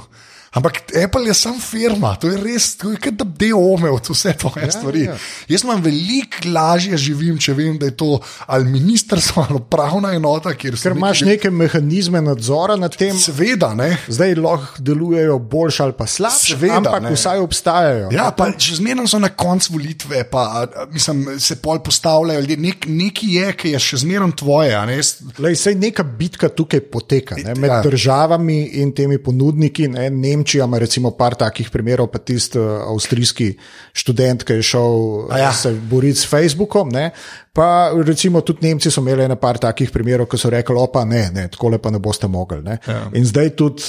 Ampak 0.56 0.78
Apple 0.96 1.26
je 1.26 1.34
sam 1.34 1.58
firma, 1.60 2.14
to 2.16 2.28
je 2.28 2.38
res, 2.40 2.70
to 2.80 2.90
je 2.90 2.96
kot 2.98 3.14
da 3.14 3.24
bi 3.28 3.50
omejil 3.52 3.98
vse 4.02 4.32
tvoje 4.34 4.64
ja, 4.64 4.72
stvari. 4.72 5.02
Ja. 5.04 5.16
Jaz 5.48 5.64
imam 5.64 5.82
veliko 5.84 6.48
lažje 6.48 6.96
živim, 6.98 7.36
če 7.36 7.52
vem, 7.52 7.76
da 7.78 7.86
je 7.86 7.94
to 7.94 8.16
ali 8.46 8.64
ministrstvo 8.66 9.44
ali 9.44 9.60
pravna 9.70 10.14
enota, 10.14 10.54
Ker 10.54 10.74
imaš 10.90 11.20
neke 11.20 11.50
mehanizme 11.50 12.22
nadzora 12.22 12.76
nad 12.76 12.96
tem, 12.96 13.12
Seveda, 13.18 13.74
ne. 13.74 13.90
zdaj 14.08 14.34
lahko 14.34 14.80
delujejo 14.80 15.38
boljše 15.38 15.82
ali 15.82 15.92
pa 15.92 16.06
slabše, 16.06 16.54
Seveda, 16.54 16.76
ampak 16.76 17.02
ne. 17.02 17.12
vsaj 17.12 17.38
obstajajo. 17.38 18.08
Ja, 18.12 18.30
pa 18.30 18.48
še 18.56 18.78
zmeraj 18.80 19.06
so 19.06 19.18
na 19.18 19.28
koncu 19.28 19.72
volitve, 19.72 20.24
pa 20.24 20.64
mislim, 20.90 21.36
se 21.38 21.56
pol 21.56 21.82
postavljajo 21.84 22.40
ljudje. 22.40 22.56
Nek, 22.56 22.86
neki 22.88 23.28
je, 23.34 23.52
ki 23.52 23.70
je 23.70 23.78
še 23.80 23.96
zmeraj 23.98 24.32
tvoje. 24.36 24.72
ne. 24.86 24.96
Lej, 25.38 25.56
sej 25.56 25.74
neka 25.74 26.02
bitka 26.02 26.48
tukaj 26.48 26.80
poteka 26.80 27.36
ne, 27.36 27.52
med 27.54 27.70
Ja. 27.70 27.82
državami 27.82 28.56
in 28.80 28.92
temi 28.94 29.18
ponudniki. 29.18 29.88
Ne, 29.88 30.08
Nemčija 30.46 30.64
ima 30.64 30.78
recimo 30.78 31.10
par 31.10 31.34
takih 31.34 31.70
primerov, 31.70 32.06
pa 32.06 32.18
tisti 32.18 32.58
uh, 32.58 32.86
avstrijski 32.86 33.56
študent, 33.92 34.44
ki 34.46 34.52
je 34.52 34.62
šel 34.62 35.26
A 35.30 35.38
ja. 35.38 35.52
se 35.52 35.72
boriti 35.74 36.20
s 36.20 36.28
Facebookom. 36.30 36.88
Ne, 36.88 37.10
pa 37.52 37.90
recimo 38.06 38.40
tudi 38.40 38.68
Nemci 38.68 38.90
so 38.90 39.00
imeli 39.00 39.24
ena 39.24 39.34
par 39.36 39.58
takih 39.58 39.90
primerov, 39.90 40.28
ki 40.30 40.38
so 40.38 40.50
rekli, 40.50 40.76
opa, 40.78 41.02
ne, 41.04 41.24
ne 41.34 41.48
tako 41.50 41.72
lepa 41.74 41.90
ne 41.90 41.98
boste 41.98 42.28
mogli. 42.30 42.60
Ne. 42.62 42.78
Ja. 42.86 43.00
In 43.14 43.26
zdaj 43.26 43.50
tudi 43.58 43.82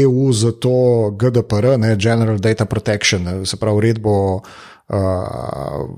EU 0.00 0.32
za 0.32 0.52
to 0.52 1.14
GDPR, 1.16 1.78
ne, 1.78 1.96
General 1.96 2.36
Data 2.38 2.64
Protection, 2.64 3.24
ne, 3.24 3.46
se 3.46 3.56
pravi 3.56 3.80
uredbo 3.80 4.10
o 4.10 4.34
uh, 4.36 4.98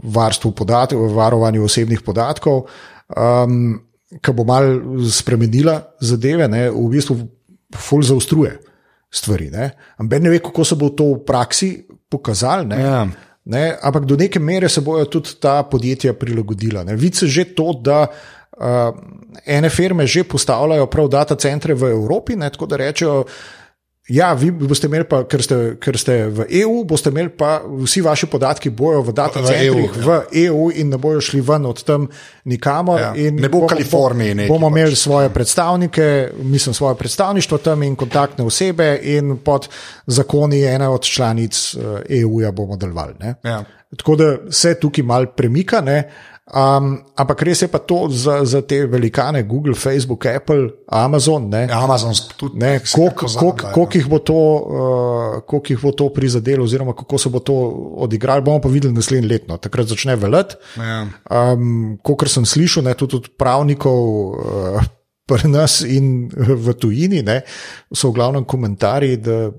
varstvu 0.02 0.52
podatkov, 0.52 1.10
varovanju 1.16 1.64
osebnih 1.64 2.06
podatkov. 2.06 2.68
Um, 3.16 3.82
ki 4.22 4.32
bo 4.38 4.46
mal 4.46 4.70
spremenila 5.10 5.80
zadeve, 6.00 6.46
ne, 6.48 6.68
v 6.70 6.86
bistvu 6.94 7.18
ful 7.74 8.06
zaostruje 8.06 8.54
stvari. 9.16 9.50
Ampak 9.96 10.22
ne 10.22 10.30
ve, 10.30 10.38
kako 10.38 10.64
se 10.64 10.74
bo 10.74 10.90
to 10.90 11.04
v 11.14 11.24
praksi 11.26 11.70
pokazalo. 12.08 12.74
Ja. 12.74 13.06
Ne, 13.46 13.76
ampak 13.82 14.04
do 14.04 14.16
neke 14.16 14.40
mere 14.42 14.68
se 14.68 14.80
bodo 14.82 15.04
tudi 15.04 15.36
ta 15.40 15.62
podjetja 15.62 16.14
prilagodila. 16.18 16.84
ne. 16.84 16.96
Vidi 16.96 17.16
se 17.16 17.26
že 17.26 17.44
to, 17.54 17.72
da 17.82 18.06
uh, 18.06 18.94
ene 19.46 19.70
firme 19.70 20.06
že 20.06 20.24
postavljajo 20.24 20.86
prav 20.86 21.08
data 21.08 21.36
centre 21.36 21.74
v 21.74 21.90
Evropi, 21.90 22.36
ne, 22.36 22.50
tako 22.50 22.66
da 22.66 22.76
rečejo. 22.76 23.24
Ja, 24.08 24.32
vi 24.38 24.50
boste 24.50 24.86
imeli, 24.86 25.02
pa, 25.04 25.24
ker, 25.26 25.42
ste, 25.42 25.56
ker 25.82 25.96
ste 25.98 26.14
v 26.30 26.44
EU, 26.60 26.84
boste 26.86 27.10
imeli 27.10 27.26
pa 27.34 27.56
vsi 27.66 28.04
vaši 28.06 28.28
podatki 28.30 28.70
bojo 28.70 29.00
v 29.02 29.12
data 29.12 29.40
V 29.42 29.54
EU, 29.66 29.80
v 29.90 30.18
EU 30.46 30.68
in 30.70 30.92
ne 30.94 30.98
bojo 30.98 31.20
šli 31.20 31.40
ven 31.42 31.66
od 31.66 31.82
tam 31.82 32.06
nikamor. 32.44 33.00
Ja, 33.00 33.08
in 33.18 33.34
ne 33.42 33.48
bo 33.48 33.58
v 33.58 33.60
bomo- 33.64 33.72
Kaliforniji 33.74 34.34
neki 34.34 34.48
Bomo 34.48 34.70
pač. 34.70 34.76
imeli 34.76 34.96
svoje 34.96 35.28
predstavnike, 35.34 36.30
mislim, 36.38 36.74
svoje 36.74 36.94
predstavništvo 36.94 37.58
tam 37.58 37.82
in 37.82 37.96
kontaktne 37.96 38.44
osebe, 38.44 39.00
in 39.02 39.36
pod 39.42 39.66
zakoni 40.06 40.62
ena 40.62 40.90
od 40.90 41.02
članic 41.02 41.74
eh, 41.74 42.20
EU-ja 42.22 42.52
bomo 42.52 42.76
delovali. 42.76 43.14
Ja. 43.42 43.64
Tako 43.96 44.16
da 44.16 44.36
se 44.50 44.74
tukaj 44.80 45.04
mal 45.04 45.26
premika. 45.26 45.80
Ne? 45.80 46.10
Um, 46.46 47.02
ampak 47.18 47.42
res 47.42 47.58
je 47.62 47.66
pa 47.66 47.82
to 47.82 48.06
za, 48.06 48.44
za 48.46 48.62
te 48.62 48.86
velikane, 48.86 49.42
Google, 49.42 49.74
Facebook, 49.74 50.26
Apple, 50.30 50.68
Amazon. 50.86 51.48
Ne? 51.50 51.66
Amazon 51.66 52.14
tudi 52.38 52.58
Ne, 52.58 52.78
koliko 52.94 53.26
koliko- 53.26 53.28
zabajo, 53.28 53.74
koliko 53.74 53.98
jih 53.98 54.06
bo 54.06 54.18
to, 54.18 54.36
uh, 54.38 55.42
koliko 55.42 55.72
jih 55.72 55.80
bo 55.82 55.92
to 55.92 56.08
prizadelo, 56.08 56.62
oziroma 56.64 56.94
kako 56.94 57.18
se 57.18 57.28
bo 57.28 57.38
to 57.42 57.54
odigralo, 57.96 58.42
bomo 58.42 58.60
pa 58.60 58.68
videli 58.68 58.94
naslednje 58.94 59.28
leto. 59.28 59.56
Takrat 59.58 59.86
začne 59.86 60.14
veljati. 60.16 60.54
Ja. 60.78 61.06
Um, 61.52 61.98
Kot 62.02 62.28
sem 62.30 62.46
slišal, 62.46 62.84
ne, 62.84 62.94
tudi 62.94 63.16
od 63.16 63.28
pravnikov 63.34 63.98
uh, 64.30 64.82
pri 65.26 65.48
nas 65.50 65.80
in 65.82 66.30
v 66.30 66.74
tujini, 66.74 67.22
ne, 67.22 67.40
so 67.90 68.10
v 68.10 68.14
glavnem 68.14 68.44
komentarji, 68.44 69.16
da 69.16 69.50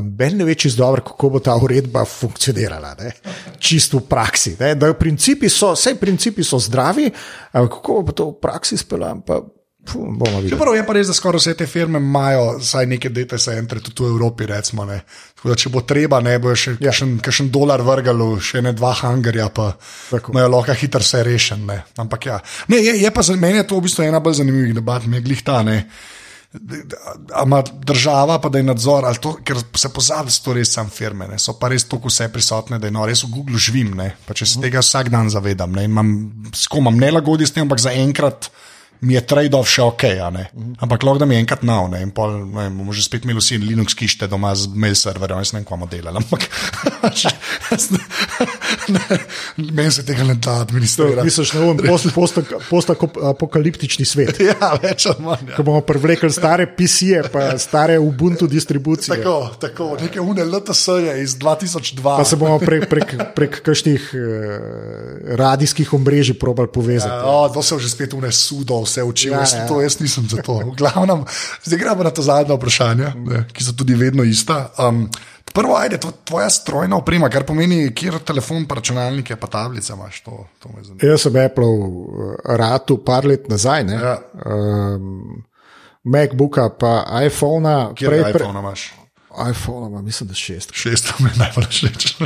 Ben 0.00 0.36
ne 0.36 0.44
ve 0.44 0.54
čisto 0.54 0.82
dobro, 0.82 1.02
kako 1.04 1.28
bo 1.30 1.40
ta 1.40 1.56
uredba 1.56 2.04
funkcionirala, 2.04 2.94
ne? 3.00 3.12
čisto 3.58 3.98
v 3.98 4.06
praksi. 4.08 4.56
Ne? 4.60 4.74
Da 4.74 4.94
principi 4.94 5.48
so, 5.52 5.74
vse 5.76 5.94
principi 6.00 6.44
so 6.44 6.58
zdravi, 6.58 7.10
ampak 7.52 7.76
kako 7.76 8.02
bo 8.02 8.12
to 8.12 8.30
v 8.30 8.38
praksi 8.40 8.76
bomo 9.84 10.40
videli. 10.40 10.50
Čeprav 10.50 10.74
je 10.76 10.86
pa 10.86 10.94
res, 10.94 11.10
da 11.10 11.14
skoraj 11.14 11.40
vse 11.42 11.54
te 11.58 11.66
firme 11.66 11.98
imajo 11.98 12.58
vsaj 12.58 12.86
neke 12.86 13.10
data 13.10 13.38
centre, 13.38 13.80
tudi 13.80 14.06
v 14.06 14.12
Evropi. 14.14 14.46
Recimo, 14.46 14.84
ne. 14.86 15.00
Tako 15.34 15.50
da, 15.50 15.56
če 15.58 15.72
bo 15.74 15.82
treba, 15.82 16.20
ne 16.22 16.38
bo 16.38 16.54
še 16.54 16.76
Ja. 16.80 16.92
kakšen 16.94 17.48
ja. 17.48 17.52
dolar 17.52 17.82
vrgalo, 17.82 18.36
še 18.40 18.62
ne 18.62 18.72
dva 18.72 18.92
hangarja, 19.02 19.48
pa 19.48 19.72
Tako. 20.10 20.32
imajo 20.32 20.48
lahko 20.48 20.78
hitro 20.78 21.02
vse 21.02 21.22
rešen. 21.26 21.66
Ne. 21.66 21.82
Ampak 21.98 22.26
ja, 22.26 22.40
ne, 22.68 22.78
je, 22.78 22.96
je 23.02 23.10
pa 23.10 23.22
za 23.22 23.36
mene 23.36 23.66
to 23.66 23.76
v 23.78 23.88
bistvu 23.88 24.06
ena 24.06 24.20
bolj 24.20 24.40
zanimivih 24.42 24.74
debat, 24.74 25.06
mi 25.06 25.18
je 25.18 25.26
glih 25.26 25.42
ta. 25.42 25.62
Ne. 25.66 25.88
Ima 26.52 27.62
država 27.84 28.36
pa 28.40 28.48
da 28.52 28.58
je 28.58 28.64
nadzor, 28.64 29.06
to, 29.16 29.32
ker 29.44 29.56
se 29.76 29.88
pozabi, 29.88 30.28
da 30.28 30.34
so 30.34 30.44
to 30.44 30.56
res 30.58 30.74
sam 30.74 30.90
firme, 30.92 31.28
ne. 31.30 31.38
so 31.40 31.54
pa 31.58 31.70
res 31.72 31.86
tako 31.88 32.12
vse 32.12 32.28
prisotne, 32.32 32.78
da 32.78 32.90
je 32.90 32.92
no, 32.92 33.06
res 33.08 33.24
v 33.24 33.30
Google 33.32 33.58
živim. 33.58 33.94
Ne. 33.96 34.10
Pa 34.26 34.36
če 34.36 34.46
se 34.46 34.60
tega 34.60 34.82
vsak 34.84 35.08
dan 35.12 35.32
zavedam, 35.32 35.72
ne, 35.72 35.86
imam, 35.88 36.12
skomam 36.56 37.00
nelagodje 37.00 37.48
s 37.48 37.56
tem, 37.56 37.64
ampak 37.64 37.80
zaenkrat 37.80 38.50
mi 39.02 39.16
je 39.16 39.22
trade-off 39.26 39.70
še 39.70 39.82
ok, 39.82 40.04
a 40.22 40.28
ne. 40.34 40.44
ampak 40.84 41.02
lahko 41.02 41.24
da 41.24 41.26
mi 41.26 41.34
je 41.34 41.42
enkrat 41.42 41.64
nav, 41.66 41.88
ne, 41.90 42.02
in 42.04 42.12
pol, 42.14 42.36
ne, 42.52 42.68
bomo 42.70 42.92
že 42.94 43.06
spet 43.08 43.24
imeli 43.24 43.40
vsi 43.40 43.58
Linux 43.62 43.96
kište 43.98 44.28
doma 44.30 44.52
z 44.54 44.70
mail 44.76 44.94
serverjem, 44.98 45.40
jaz 45.42 45.54
ne 45.56 45.62
vem, 45.62 45.66
kva 45.66 45.80
bomo 45.80 45.90
delali, 45.90 46.20
ampak 46.20 46.46
meni 49.56 49.90
se 49.90 50.04
tega 50.04 50.24
ne 50.24 50.34
da 50.34 50.50
administrirati. 50.60 51.24
Misliš, 51.24 51.52
ne 51.52 51.60
vem, 51.60 51.78
post- 51.86 52.40
post-apokaliptični 52.70 54.04
svet. 54.04 54.40
Ja, 54.52 54.74
več 54.82 55.06
ali 55.06 55.22
manj. 55.24 55.44
Ja. 55.48 55.56
Ko 55.56 55.62
bomo 55.64 55.80
privlekli 55.86 56.28
stare 56.32 56.66
PC-je, 56.66 57.22
pa 57.32 57.54
stare 57.58 57.96
Ubuntu 57.98 58.46
distribucije. 58.46 59.16
Tako, 59.16 59.36
tako, 59.60 59.86
neke 60.00 60.20
une 60.20 60.44
LTS-je 60.44 61.14
iz 61.22 61.36
2002. 61.36 62.02
Pa 62.02 62.24
se 62.24 62.36
bomo 62.36 62.58
prek, 62.58 62.88
prek, 62.90 63.14
prek 63.36 63.60
kakšnih 63.64 64.10
eh, 64.12 64.20
radijskih 65.38 65.92
omrežij 65.94 66.36
probali 66.38 66.68
povezati. 66.68 67.14
Ja, 67.14 67.24
o, 67.24 67.48
to 67.48 67.62
se 67.62 67.74
je 67.74 67.80
že 67.80 67.90
spet 67.90 68.14
une 68.14 68.32
sudo, 68.32 68.82
vse 68.82 69.02
učil. 69.02 69.32
Ja, 69.32 69.38
Ja, 69.38 69.46
jaz. 69.46 69.54
To, 69.68 69.80
jaz 69.80 69.98
nisem 70.00 70.26
za 70.28 70.42
to. 70.42 70.58
V 70.60 70.74
glavnem, 70.76 71.24
zdaj 71.64 71.78
gremo 71.78 72.02
na 72.04 72.10
to 72.10 72.22
zadnje 72.22 72.54
vprašanje, 72.54 73.12
ne, 73.16 73.44
ki 73.52 73.64
so 73.64 73.72
tudi 73.72 73.94
vedno 73.94 74.22
ista. 74.24 74.68
Um, 74.78 75.08
prvo, 75.52 75.76
ajde, 75.76 75.98
to, 76.00 76.10
tvoja 76.24 76.50
strojna 76.50 76.96
oprema, 76.96 77.28
kar 77.30 77.44
pomeni, 77.48 77.90
kjer 77.94 78.18
telefon, 78.26 78.66
pa 78.68 78.78
računalnike, 78.80 79.36
pa 79.36 79.46
tablice 79.46 79.92
imaš. 79.92 80.20
To, 80.26 80.44
to. 80.62 80.72
Jaz 81.02 81.26
sem 81.26 81.36
Apple 81.44 81.70
ratu 82.58 82.98
par 83.04 83.26
let 83.28 83.48
nazaj, 83.52 83.84
ne? 83.84 83.98
Ja. 84.00 84.16
um, 84.46 85.44
MacBooka, 86.04 86.68
pa 86.78 87.04
iPhona. 87.26 87.92
Kjer 87.94 88.10
prej, 88.10 88.30
iPhone 88.30 88.58
imaš? 88.58 88.92
iPhone, 89.50 89.86
ima, 89.88 90.02
mislim, 90.02 90.28
da 90.28 90.34
šest. 90.34 90.72
Šest, 90.76 91.08
to 91.08 91.24
mi 91.24 91.30
je 91.30 91.38
najbolj 91.38 91.68
všeč. 91.70 92.16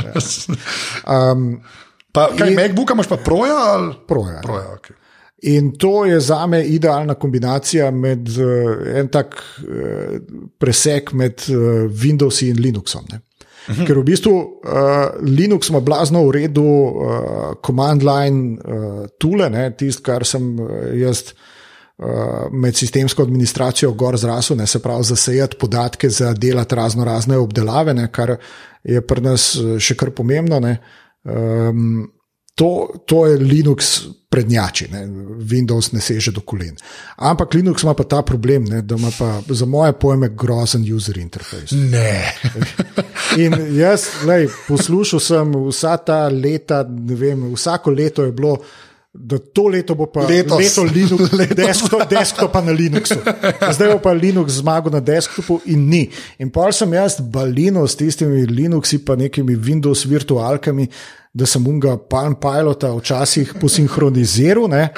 Um, 1.07 1.51
Pa, 2.17 2.31
kaj, 2.37 2.49
In- 2.49 2.55
MacBooka 2.57 2.93
imaš 2.93 3.07
pa 3.11 3.17
proja? 3.21 3.55
Ali? 3.73 3.93
Proja. 4.07 4.39
Proja, 4.41 4.71
okay. 4.73 4.95
In 5.41 5.75
to 5.77 6.05
je 6.05 6.19
za 6.19 6.47
me 6.47 6.63
idealna 6.65 7.13
kombinacija 7.13 7.91
med 7.91 8.29
uh, 8.29 8.97
en 8.97 9.07
tak 9.07 9.35
uh, 9.37 10.17
presek 10.57 11.13
med 11.13 11.43
uh, 11.49 11.57
Windows 11.91 12.41
in 12.41 12.57
Linuxom. 12.61 13.05
Ne? 13.11 13.21
Ker 13.85 13.99
v 13.99 14.05
bistvu 14.07 14.33
uh, 14.33 15.19
Linux 15.21 15.69
ima 15.69 15.79
blazno 15.83 16.23
v 16.25 16.31
redu 16.31 16.63
uh, 16.63 17.59
command 17.65 18.03
line 18.03 18.57
uh, 18.57 19.05
tule, 19.19 19.51
tisto, 19.77 20.03
kar 20.03 20.25
sem 20.25 20.55
jaz 20.97 21.29
med 22.53 22.75
sistemsko 22.77 23.23
administracijo 23.25 23.89
gor 23.97 24.13
zrasel, 24.21 24.59
ne, 24.59 24.67
se 24.69 24.77
pravi 24.79 25.03
zasejati 25.03 25.57
podatke 25.57 26.09
za 26.09 26.33
delati 26.33 26.75
razno 26.75 27.05
razne 27.05 27.37
obdelave, 27.37 27.93
ne, 27.93 28.05
kar 28.13 28.35
je 28.83 29.01
pri 29.01 29.21
nas 29.21 29.55
eh, 29.55 29.75
še 29.79 29.97
kar 29.99 30.13
pomembno. 30.15 30.59
Ne. 30.63 30.77
Um, 31.27 32.07
to, 32.55 32.69
to 33.05 33.25
je 33.27 33.37
Linux 33.41 33.97
prednjači, 34.37 34.87
ne. 34.93 35.01
Windows 35.49 35.91
ne 35.95 36.01
seže 36.01 36.31
do 36.35 36.41
kolen. 36.45 36.75
Ampak 37.17 37.57
Linux 37.57 37.83
ima 37.83 37.93
pa 37.97 38.05
ta 38.05 38.21
problem, 38.21 38.67
ne, 38.69 38.81
da 38.85 38.95
ima 38.95 39.09
pa 39.17 39.41
za 39.49 39.65
moje 39.65 39.93
pojme 39.97 40.29
grozen 40.29 40.85
user 40.93 41.17
interface. 41.17 41.75
Ne. 41.75 42.33
In 43.43 43.55
jaz, 43.77 44.05
lej, 44.29 44.45
poslušal 44.67 45.19
sem 45.19 45.55
vsa 45.69 45.97
ta 45.97 46.27
leta, 46.29 46.83
ne 46.85 47.15
vem, 47.17 47.47
vsako 47.55 47.95
leto 47.97 48.27
je 48.27 48.31
bilo. 48.31 48.57
Da 49.17 49.39
to 49.39 49.63
leto 49.73 49.95
bo 49.97 50.05
pa 50.13 50.27
Letos. 50.29 50.59
leto 50.61 50.83
Linux, 50.83 51.31
Letos. 51.39 51.55
desktop, 51.57 52.03
desktopa 52.09 52.61
na 52.61 52.71
Linuxu. 52.71 53.15
Zdaj 53.73 53.95
bo 53.95 53.99
pa 54.03 54.13
Linux 54.13 54.59
zmagal 54.61 54.93
na 54.93 55.01
desktopu 55.01 55.57
in 55.73 55.87
ni. 55.89 56.03
In 56.37 56.51
pa 56.53 56.69
sem 56.71 56.93
jaz 56.93 57.17
balino 57.17 57.87
s 57.87 57.97
tistimi 57.97 58.45
Linuxi, 58.45 58.99
pa 59.01 59.17
nekimi 59.17 59.55
Windows 59.57 60.05
virtualkami, 60.05 60.85
da 61.37 61.45
sem 61.45 61.67
unga 61.69 61.97
Palm 61.97 62.33
Pilota 62.35 62.89
včasih 62.97 63.53
posinhroniziral. 63.61 64.65
Ne? 64.67 64.89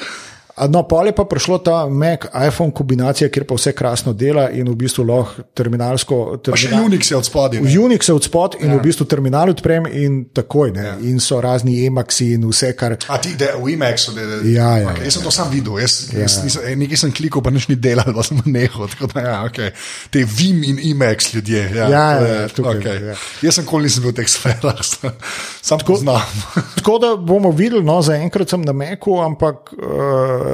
No, 0.67 0.83
pol 0.83 1.07
je 1.07 1.15
pa 1.15 1.23
prišlo 1.23 1.57
ta 1.63 1.87
Mac, 1.87 2.25
iPhone 2.35 2.73
kombinacija, 2.75 3.29
kjer 3.29 3.45
pa 3.47 3.55
vse 3.55 3.71
krasno 3.71 4.11
dela 4.13 4.49
in 4.51 4.67
v 4.67 4.75
bistvu 4.75 5.05
lahko 5.07 5.45
terminalsko. 5.55 6.37
Pa 6.43 6.57
še 6.57 6.67
terminal- 6.67 6.85
Unix 6.85 7.11
je 7.11 7.17
od 7.17 7.25
spodaj. 7.25 7.59
v 7.63 7.77
Unix 7.79 8.09
je 8.09 8.13
od 8.13 8.23
spod 8.23 8.55
in 8.59 8.71
ja. 8.71 8.75
v 8.75 8.81
bistvu 8.83 9.05
terminal 9.05 9.49
odprem 9.49 9.85
in 9.87 10.25
takoj. 10.33 10.73
Ja. 10.75 10.97
In 10.99 11.19
so 11.19 11.39
razni 11.41 11.85
emaksi 11.85 12.33
in 12.33 12.43
vse, 12.43 12.73
kar. 12.75 12.97
A 13.07 13.17
ti, 13.17 13.35
da 13.35 13.53
v 13.55 13.69
IMAX-u, 13.69 14.11
da 14.11 14.21
je. 14.21 14.53
Ja, 14.53 14.77
ja, 14.77 14.89
okay, 14.89 14.99
ja. 14.99 15.03
jaz 15.05 15.13
sem 15.13 15.23
to 15.23 15.31
sam 15.31 15.47
videl, 15.49 15.79
jaz, 15.79 16.09
ja. 16.13 16.19
jaz 16.25 16.39
nisem, 16.43 16.61
eh, 16.65 16.75
nekaj 16.75 16.97
sem 16.97 17.11
klikal, 17.11 17.41
pa 17.41 17.49
nič 17.51 17.67
ni 17.69 17.75
delal, 17.75 18.09
pa 18.11 18.23
sem 18.23 18.41
nehal. 18.57 18.87
Da, 19.13 19.21
ja, 19.21 19.37
okay. 19.45 19.71
Te 20.09 20.25
Vim 20.27 20.63
in 20.63 20.79
IMAX 20.81 21.33
ljudje. 21.33 21.63
Ja, 21.71 21.87
Ja, 21.89 22.05
ja, 22.11 22.27
je, 22.41 22.47
tukaj, 22.49 22.77
okay. 22.79 22.97
ja. 23.07 23.15
Jaz 23.41 23.55
sem 23.55 23.65
kol 23.65 23.81
nisem 23.81 24.03
bil 24.03 24.11
v 24.11 24.19
teh 24.19 24.27
sferah, 24.27 24.81
sam 25.67 25.79
tako 25.79 25.95
znam. 26.01 26.19
Tako 26.79 26.97
da 26.99 27.15
bomo 27.15 27.51
videli, 27.51 27.83
no, 27.83 28.01
zaenkrat 28.01 28.49
sem 28.49 28.61
na 28.61 28.73
Meku, 28.73 29.19
ampak 29.21 29.73
uh, 29.73 30.48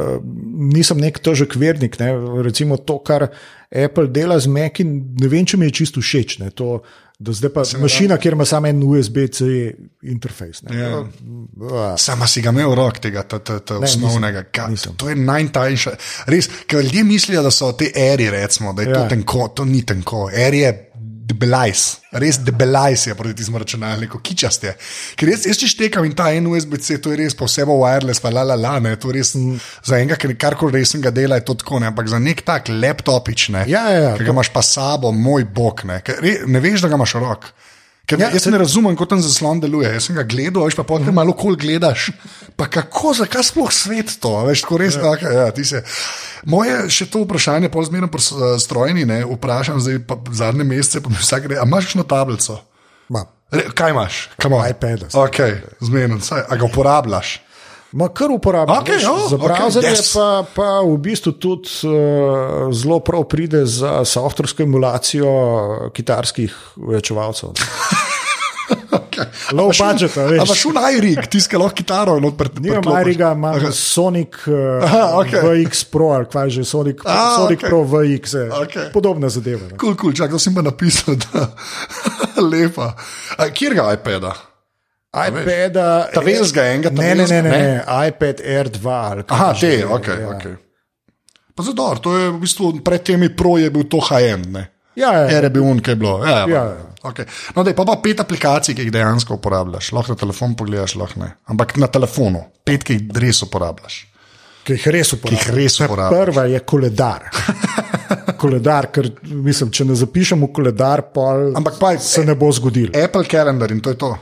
nisem 0.73 0.97
nek 1.01 1.19
težek 1.19 1.55
vernik. 1.59 1.99
Ne. 1.99 2.11
Recimo 2.43 2.77
to, 2.77 2.99
kar 3.03 3.29
Apple 3.71 4.07
dela 4.07 4.39
z 4.39 4.47
Maci, 4.47 4.85
ne 4.85 5.27
vem, 5.31 5.45
če 5.45 5.57
mi 5.57 5.65
je 5.69 5.75
čisto 5.81 6.03
všeč. 6.03 6.39
Ne. 6.43 6.51
To, 6.55 6.81
da 7.19 7.31
zdaj 7.31 7.51
pa 7.55 7.63
mašina, 7.79 8.17
kjer 8.19 8.35
ima 8.35 8.45
samo 8.45 8.67
en 8.67 8.81
USB-C 8.83 9.45
interfejs. 10.11 10.63
Ja. 10.71 10.99
Uh, 10.99 11.93
Sama 11.97 12.27
si 12.27 12.41
ga 12.43 12.51
imel 12.51 12.75
rok 12.75 12.99
tega, 12.99 13.23
ta, 13.23 13.39
ta, 13.39 13.59
ta 13.59 13.79
Ne, 13.79 13.87
osnovnega. 13.87 14.43
nisem, 14.51 14.71
nisem. 14.71 14.95
to 14.99 15.09
je 15.09 15.15
najtajnejša. 15.15 15.93
Res, 16.27 16.49
ker 16.67 16.83
ljudje 16.83 17.03
mislijo, 17.03 17.43
da 17.43 17.51
so 17.51 17.71
te 17.71 17.91
eri, 17.95 18.29
recimo, 18.29 18.73
da 18.73 18.83
je 18.83 18.89
ja. 18.89 18.97
Ja. 18.97 19.03
to 19.03 19.15
tenko, 19.15 19.47
to 19.55 19.65
ni 19.65 19.85
tenko. 19.87 20.27
Eri 20.33 20.59
je 20.59 20.73
debelajs, 21.25 21.83
res 22.21 22.37
debelajs 22.45 23.07
je 23.09 23.15
proti 23.17 23.35
tistemu 23.39 23.59
računalniku, 23.61 24.19
kičast 24.23 24.63
je. 24.67 24.73
Ker 25.17 25.31
jaz, 25.33 25.45
jaz 25.49 25.59
če 25.61 25.69
štekam 25.71 26.05
in 26.05 26.13
ta 26.17 26.29
en 26.35 26.47
USB-C, 26.51 26.99
to 27.01 27.13
je 27.13 27.19
res 27.23 27.37
posebej 27.37 27.79
wireless, 27.81 28.21
pa 28.21 28.31
la 28.33 28.43
la 28.45 28.57
la, 28.59 28.75
ne, 28.83 28.93
to 29.01 29.09
je 29.09 29.17
res 29.17 29.33
za 29.35 29.97
enega, 29.97 30.19
ker 30.21 30.35
karkoli 30.39 30.79
resnega 30.79 31.13
dela 31.15 31.39
je 31.39 31.47
to 31.49 31.57
tako, 31.63 31.81
ne, 31.81 31.89
ampak 31.89 32.11
za 32.11 32.21
nek 32.21 32.45
tak 32.45 32.69
laptopič, 32.69 33.49
ne, 33.55 33.65
Ja, 33.71 33.87
ja, 33.89 34.01
ja, 34.09 34.15
ki 34.19 34.27
ga 34.27 34.35
imaš 34.35 34.51
pa 34.53 34.61
sabo, 34.65 35.11
moj 35.11 35.47
bog, 35.49 35.85
ne, 35.89 36.01
ker 36.05 36.21
re, 36.21 36.37
ne 36.45 36.61
veš, 36.61 36.85
da 36.85 36.91
ga 36.93 36.99
imaš 36.99 37.17
rok. 37.21 37.49
Ker 38.05 38.21
ja, 38.21 38.27
Ja, 38.29 38.37
jaz 38.37 38.43
se... 38.45 38.51
ne 38.53 38.57
razumem, 38.61 38.93
kako 38.95 39.07
ten 39.15 39.21
zaslon 39.25 39.59
deluje. 39.63 39.89
Jaz 39.93 40.07
sem 40.07 40.17
ga 40.17 40.23
gledal, 40.29 40.65
veš 40.67 40.77
pa 40.77 40.85
potem 40.85 41.13
malo 41.15 41.33
kol 41.37 41.57
gledaš. 41.57 42.11
Pa 42.55 42.67
kako, 42.71 43.15
zakaj 43.17 43.47
sploh 43.49 43.71
svet 43.73 44.13
to? 44.21 44.33
Veš, 44.45 44.65
tako 44.65 44.77
res, 44.81 44.97
ja. 44.99 45.13
Okay, 45.15 45.33
ja, 45.33 45.65
se. 45.65 45.81
Moje 46.45 46.77
še 46.93 47.09
to 47.09 47.23
vprašanje, 47.25 47.71
pol 47.73 47.87
zmerno 47.87 48.11
pri 48.13 48.21
eh, 48.21 48.57
strojni, 48.61 49.07
ne, 49.09 49.23
vprašam 49.25 49.81
zdaj 49.81 50.03
pa 50.05 50.19
zadnje 50.31 50.67
mesece, 50.67 51.01
pa 51.01 51.09
mi 51.09 51.17
vsak 51.17 51.49
gre, 51.49 51.57
a 51.61 51.65
imaš 51.65 51.89
kakšno 51.89 52.05
tablico? 52.09 52.59
ma, 53.09 53.25
Re, 53.53 53.67
kaj 53.73 53.93
imaš? 53.93 54.29
IPada. 54.41 55.09
Ok, 55.21 55.41
zmerno, 55.81 56.21
saj, 56.21 56.45
a 56.49 56.57
ga 56.57 56.65
uporabljaš? 56.65 57.39
Ma 57.95 58.09
kar 58.11 58.31
uporabljam. 58.31 58.83
Veš, 58.87 59.05
oh, 59.07 59.29
za 59.29 59.37
browserje 59.39 59.91
yes. 59.93 60.09
pa, 60.13 60.43
pa 60.55 60.69
v 60.83 60.97
bistvu 60.99 61.31
tudi 61.39 61.87
uh, 61.87 62.67
zelo 62.75 62.99
prav 62.99 63.23
pride 63.31 63.63
za 63.65 64.01
softversko 64.05 64.63
emulacijo 64.63 65.31
kitarskih 65.95 66.55
uvečevalcev. 66.75 67.55
Okay. 68.95 69.25
Low 69.51 69.69
budget, 69.71 70.15
veš. 70.15 70.39
Ampak 70.39 70.57
šel 70.57 70.73
najrig, 70.77 71.19
tiskal 71.31 71.61
lahko 71.65 71.75
kitaro 71.75 72.15
in 72.19 72.25
odprt. 72.29 72.59
Nimam 72.63 72.85
Mariga, 72.87 73.33
imam 73.35 73.59
Sonic 73.75 74.39
uh, 74.47 74.83
Aha, 74.83 75.03
okej. 75.19 75.41
VX 75.43 75.83
Pro, 75.91 76.09
ali 76.15 76.29
kaj 76.31 76.49
že, 76.55 76.65
Sonic, 76.65 77.03
A, 77.05 77.35
Sonic 77.37 77.59
okej. 77.59 77.69
Pro 77.69 77.83
VX, 77.83 78.33
je 78.33 78.45
Okej. 78.61 78.89
podobna 78.95 79.29
zadeva. 79.29 79.69
Kul, 79.77 79.95
kul, 79.99 80.15
čak, 80.15 80.31
to 80.31 80.39
sem 80.39 80.55
pa 80.55 80.63
napisal, 80.63 81.15
da 81.27 81.49
lepa. 82.41 82.93
A, 83.37 83.49
kjer 83.51 83.75
ga 83.75 83.91
iPada? 83.95 84.33
iPada, 85.15 86.09
Ta 86.11 86.19
velikega 86.19 86.63
enega, 86.73 86.89
ta 86.91 87.01
ne, 87.01 87.15
ne, 87.15 87.25
ne, 87.27 87.41
ne, 87.41 87.51
ne, 87.51 87.83
iPad 88.09 88.41
Air 88.43 88.67
2. 88.67 88.87
ali 88.91 89.23
kaj 89.23 89.35
Aha, 89.37 89.53
že 89.55 89.61
te, 89.67 89.73
je, 89.79 89.85
ok. 89.87 90.07
ja. 90.07 90.29
okay. 90.35 90.55
Pa 91.55 91.63
zador, 91.63 92.03
to 92.03 92.11
je 92.19 92.31
v 92.35 92.39
bistvu 92.43 92.83
pred 92.83 92.99
temi 92.99 93.29
pro 93.31 93.55
je 93.55 93.69
bil 93.71 93.87
to 93.87 94.03
HM. 94.03 94.74
Ja, 94.95 95.11
ja. 95.13 95.29
Ere 95.37 95.49
bi 95.51 95.59
un, 95.59 95.79
kaj 95.83 95.95
je 95.95 96.01
bilo. 96.01 96.17
Ja, 96.25 96.43
Ja, 96.43 96.47
ja. 96.47 96.65
ja. 96.73 96.91
Okay. 97.05 97.27
No, 97.53 97.61
dej, 97.61 97.75
pa 97.77 97.85
pa 97.85 97.99
pet 98.01 98.19
aplikacij, 98.23 98.73
ki 98.73 98.87
jih 98.87 98.93
dejansko 98.93 99.37
uporabljaš. 99.37 99.91
Lahko 99.93 100.15
na 100.15 100.17
telefon 100.17 100.55
pogledaš, 100.57 100.95
lahko 100.97 101.21
ne. 101.21 101.35
Ampak 101.53 101.75
na 101.77 101.89
telefonu, 101.91 102.41
pet, 102.65 102.81
ki 102.87 102.97
jih 102.97 103.19
res 103.21 103.43
uporabljaš. 103.45 103.99
Ki 104.65 104.79
jih 104.79 104.87
res 104.95 105.13
uporabljam. 105.13 105.43
jih 105.43 105.53
res 105.53 105.77
Ta 105.77 105.85
uporabljaš. 105.85 106.23
Prva 106.25 106.47
je 106.49 106.63
koledar. 106.65 107.27
koledar, 108.41 108.89
ker 108.93 109.11
mislim, 109.21 109.69
če 109.73 109.85
ne 109.85 109.97
zapišem 109.97 110.41
v 110.47 110.51
koledar, 110.55 111.05
pol 111.13 111.51
Ampak 111.57 111.77
pa 111.81 111.93
se 112.01 112.25
ne 112.25 112.35
bo 112.37 112.49
zgodilo. 112.53 112.93
Apple 112.97 113.29
Calendar 113.29 113.71
in 113.71 113.81
to 113.85 113.93
je 113.93 114.01
to. 114.01 114.15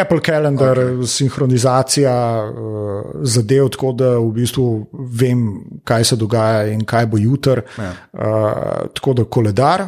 Apple 0.00 0.20
Calendar, 0.24 0.78
okay. 0.78 1.06
sinhronizacija 1.06 2.14
uh, 2.44 3.10
zadev, 3.22 3.68
tako 3.68 3.92
da 3.92 4.14
v 4.18 4.30
bistvu 4.32 4.66
vem, 4.92 5.44
kaj 5.84 6.04
se 6.04 6.16
dogaja 6.16 6.66
in 6.72 6.84
kaj 6.88 7.06
bo 7.06 7.20
jutr. 7.20 7.62
Ja. 7.78 7.92
Uh, 8.12 8.90
tako 8.94 9.14
da 9.18 9.24
koledar, 9.24 9.86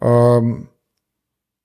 um, 0.00 0.54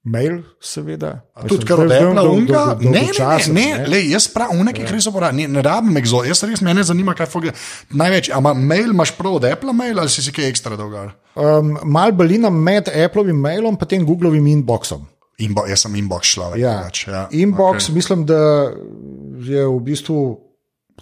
mail, 0.07 0.39
seveda. 0.61 1.11
Tudi 1.47 1.65
kar 1.67 1.81
od 1.83 1.91
Apple 1.91 2.29
unga. 2.29 2.63
Ne, 2.79 2.89
ne, 2.91 3.01
ne, 3.01 3.53
ne, 3.53 3.65
ne, 3.89 4.01
jaz 4.11 4.27
pravim, 4.31 4.61
unke, 4.63 4.85
ki 4.85 4.95
res 4.95 5.09
uporabljam, 5.09 5.41
ne, 5.41 5.59
ne 5.59 5.65
rabim 5.65 5.99
exo, 5.99 6.23
jaz 6.27 6.43
res 6.47 6.63
mene 6.65 6.85
zanima, 6.87 7.15
kaj 7.17 7.29
foge. 7.31 7.53
Največ, 7.97 8.31
ama 8.35 8.53
mail 8.53 8.93
imaš 8.93 9.13
prav 9.17 9.39
od 9.41 9.49
Apple 9.49 9.75
mail 9.75 9.99
ali 9.99 10.13
si 10.13 10.23
si 10.23 10.33
kaj 10.35 10.49
ekstra 10.51 10.79
dolgar? 10.79 11.13
Um, 11.35 11.75
mal 11.83 12.15
balina 12.17 12.49
med 12.49 12.89
Appleovim 12.89 13.39
mailom 13.41 13.77
in 13.79 13.87
tem 13.87 14.05
Googlovim 14.05 14.47
inboxom. 14.47 15.05
Inbo, 15.37 15.67
jaz 15.69 15.83
sem 15.85 15.95
inbox 15.99 16.33
človek. 16.33 16.57
Ja. 16.57 16.81
Pač, 16.87 17.07
ja. 17.07 17.27
Inbox, 17.31 17.87
okay. 17.87 17.91
okay. 17.91 17.95
mislim, 17.95 18.25
da 18.25 18.41
je 19.45 19.65
v 19.67 19.79
bistvu. 19.85 20.19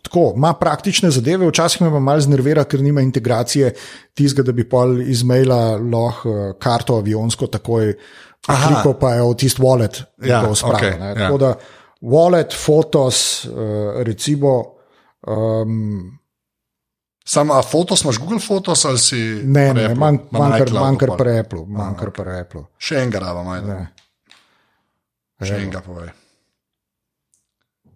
Tako, 0.05 0.33
ima 0.35 0.51
praktične 0.59 1.07
zadeve, 1.09 1.47
včasih 1.47 1.81
me 1.81 1.99
malo 2.03 2.21
znervira, 2.21 2.65
ker 2.67 2.81
nima 2.83 3.01
integracije 3.01 3.71
tistega, 4.13 4.43
da 4.45 4.51
bi 4.51 4.65
pol 4.69 4.99
iz 5.01 5.23
maila 5.23 5.77
lahko 5.79 6.29
uh, 6.29 6.49
karto 6.61 6.97
avionsko 6.99 7.47
takoj 7.47 7.93
klikal, 8.45 8.93
pa 8.99 9.13
je 9.15 9.23
v 9.23 9.31
tisti 9.39 9.63
wallet 9.63 10.01
Ja, 10.21 10.43
to 10.43 10.51
spravil. 10.55 10.77
okej, 10.77 10.99
ne. 10.99 11.07
ja. 11.07 11.15
Tako 11.15 11.37
da 11.41 11.53
wallet, 12.01 12.53
fotos, 12.53 13.45
uh, 13.47 14.03
recimo. 14.03 14.75
Um, 15.25 16.19
Sam, 17.25 17.49
a 17.51 17.63
fotos 17.65 18.03
imaš 18.03 18.19
Google 18.19 18.39
Fotos 18.39 18.85
ali 18.85 18.99
si. 18.99 19.17
ne, 19.43 19.73
ne, 19.73 19.85
Applu? 19.85 19.95
manj 19.97 20.17
Ma 20.29 20.39
na 20.39 20.45
manj 20.45 20.61
iCloudu 20.61 20.97
kar 20.97 21.09
pol. 21.09 21.17
pri 21.17 21.39
Apple. 21.39 21.63
Manj 21.67 21.95
kar 21.97 22.11
pri 22.11 22.35
Apple. 22.39 22.65
Še 22.77 22.99
enega 23.01 23.23
raba, 23.23 23.41
majda. 23.47 23.79
Še 25.43 25.59
enega 25.59 25.83
povej. 25.83 26.13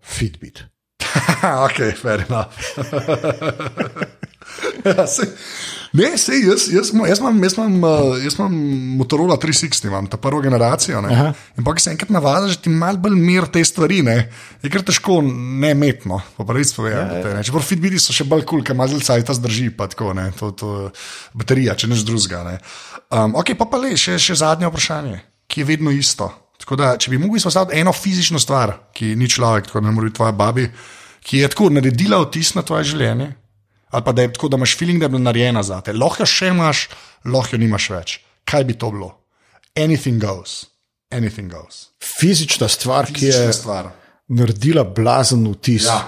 Fitbit. 0.03 0.65
ok, 1.65 1.79
fair 1.95 2.27
enough. 2.27 2.59
ja, 4.85 5.05
sej, 5.07 5.29
ne, 5.95 6.09
sej, 6.19 6.41
jaz, 6.43 6.65
jaz, 6.73 6.91
jaz, 6.91 7.21
imam, 7.21 7.37
jaz, 7.43 7.55
imam, 7.57 7.77
jaz 8.23 8.35
imam 8.37 8.55
Motorola 8.99 9.37
360, 9.41 9.87
imam 9.87 10.09
ta 10.11 10.19
prvo 10.21 10.41
generacijo. 10.43 10.99
In 10.99 11.65
pa, 11.65 11.75
ki 11.75 11.85
se 11.85 11.93
enkrat 11.93 12.11
navadiš, 12.13 12.57
da 12.57 12.65
ti 12.65 12.73
malo 12.73 13.01
bolj 13.05 13.15
mir 13.17 13.47
te 13.53 13.63
stvari, 13.65 14.01
ne, 14.05 14.17
je 14.63 14.73
kar 14.73 14.83
težko 14.85 15.21
ne 15.23 15.71
metno, 15.77 16.19
po 16.37 16.45
pravici 16.49 16.75
povedano. 16.75 17.21
Ja, 17.23 17.45
Čeprav 17.45 17.65
Fitbiti 17.65 18.01
so 18.01 18.15
še 18.15 18.27
bolj 18.27 18.43
kul, 18.43 18.59
cool, 18.59 18.67
ker 18.67 18.77
malo 18.77 18.99
zdaj 18.99 19.25
ta 19.29 19.37
zdrži, 19.37 19.69
pa 19.77 19.87
tako, 19.91 20.11
ne, 20.17 20.29
to, 20.35 20.51
to 20.51 20.75
baterija, 21.37 21.77
če 21.79 21.93
neš 21.93 22.05
drugega. 22.07 22.43
Ne. 22.49 22.59
Um, 23.09 23.39
ok, 23.39 23.55
pa 23.59 23.69
pa 23.71 23.81
le, 23.81 23.95
še, 23.99 24.19
še 24.21 24.37
zadnje 24.43 24.69
vprašanje, 24.69 25.23
ki 25.49 25.63
je 25.63 25.71
vedno 25.73 25.95
isto. 25.95 26.29
Tako 26.59 26.75
da, 26.75 26.97
če 26.97 27.11
bi 27.11 27.17
mogel 27.17 27.37
izpostaviti 27.37 27.79
eno 27.79 27.93
fizično 27.93 28.39
stvar, 28.39 28.73
ki 28.93 29.13
ni 29.15 29.29
človek, 29.29 29.65
tako 29.65 29.79
da 29.79 29.87
ne 29.87 29.93
more 29.93 30.05
biti 30.05 30.15
tvoja 30.15 30.31
babi, 30.33 30.65
ki 31.21 31.37
je 31.37 31.47
tako 31.47 31.69
naredila 31.69 32.19
vtis 32.19 32.53
na 32.53 32.61
tvoje 32.61 32.83
življenje, 32.85 33.29
ali 33.89 34.03
pa 34.03 34.11
da 34.11 34.21
je 34.21 34.33
tako, 34.33 34.49
da 34.49 34.57
imaš 34.57 34.75
feeling, 34.77 34.99
da 34.99 35.05
je 35.05 35.09
bila 35.09 35.21
narejena 35.23 35.63
za 35.63 35.79
te. 35.81 35.93
Lahko 35.93 36.21
jo 36.21 36.27
še 36.27 36.47
imaš, 36.47 36.83
lahko 37.25 37.55
jo 37.55 37.59
nimaš 37.59 37.89
več. 37.89 38.17
Kaj 38.43 38.63
bi 38.63 38.75
to 38.75 38.91
bilo? 38.91 39.09
Anything 39.75 40.19
goes. 40.19 40.65
Anything 41.11 41.49
goes. 41.49 41.87
Fizična 42.01 42.67
stvar, 42.67 43.07
ki 43.07 43.25
je 43.25 43.31
Fizična 43.31 43.53
stvar. 43.53 43.89
naredila 44.27 44.83
blazen 44.85 45.47
vtis 45.47 45.85
Ja. 45.85 46.01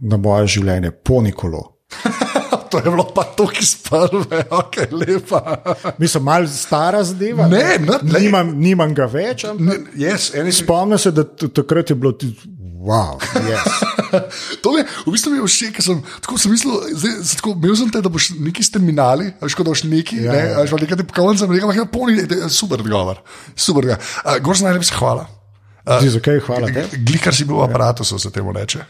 na 0.00 0.16
moje 0.16 0.46
življenje, 0.48 0.90
ponikolo. 0.92 1.64
to 2.70 2.78
je 2.78 2.90
bilo 2.90 3.04
pa 3.14 3.24
to, 3.36 3.46
ki 3.46 3.66
sprve, 3.66 4.44
ok, 4.50 4.76
lepa. 4.92 5.42
Mislim, 5.98 6.24
malo 6.24 6.48
stara 6.48 7.02
zadeva. 7.04 7.48
Ne, 7.48 7.78
ne, 7.80 7.98
ne. 8.02 8.20
Nimam, 8.20 8.52
nimam 8.56 8.94
ga 8.94 9.08
več. 9.10 9.44
Yes, 9.96 10.32
anything 10.34 10.64
Spomnim 10.64 10.98
se, 10.98 11.12
da 11.14 11.24
takrat 11.24 11.90
je 11.90 11.96
bilo 11.96 12.12
ti, 12.12 12.32
wow, 12.78 13.18
yes. 13.48 13.68
To 14.64 14.72
je, 14.78 14.84
v 15.06 15.12
bistvu 15.12 15.32
mi 15.32 15.40
je 15.40 15.44
všeč, 15.44 15.72
ker 15.76 15.84
sem 15.84 15.98
tako 16.24 16.38
sem 16.40 16.52
mislil, 16.52 16.72
zdaj, 16.96 17.14
zdaj, 17.20 17.36
tako, 17.40 17.52
imel 17.58 17.76
sem 17.76 17.90
te, 17.92 18.00
da 18.04 18.12
boš 18.12 18.30
neki 18.40 18.64
s 18.64 18.72
terminali, 18.72 19.28
veš, 19.42 19.56
kot 19.58 19.68
da 19.68 19.74
boš 19.74 19.84
neki, 19.88 20.22
Ja, 20.24 20.32
ja, 20.32 20.32
ne, 20.32 20.44
ja. 20.52 20.62
veš, 20.62 20.76
nekaj 20.84 21.04
pokazal, 21.10 21.36
sem 21.42 21.52
rekel, 21.52 21.74
da 21.76 21.88
poni, 21.92 22.16
super 22.52 22.84
odgovor, 22.84 23.20
super 23.52 23.84
odgovor. 23.84 24.00
Uh, 24.24 24.38
Gor 24.44 24.56
se 24.56 24.68
najlepša 24.68 25.00
hvala. 25.00 25.28
Zdi, 25.88 26.08
zakaj 26.18 26.40
hvala 26.44 26.68
te? 26.72 26.84
Glikar 27.04 27.36
si 27.36 27.46
bil 27.48 27.56
v 27.60 27.64
aparatu, 27.64 28.04
so 28.04 28.18
se 28.20 28.32
temu 28.32 28.52
reče. 28.52 28.84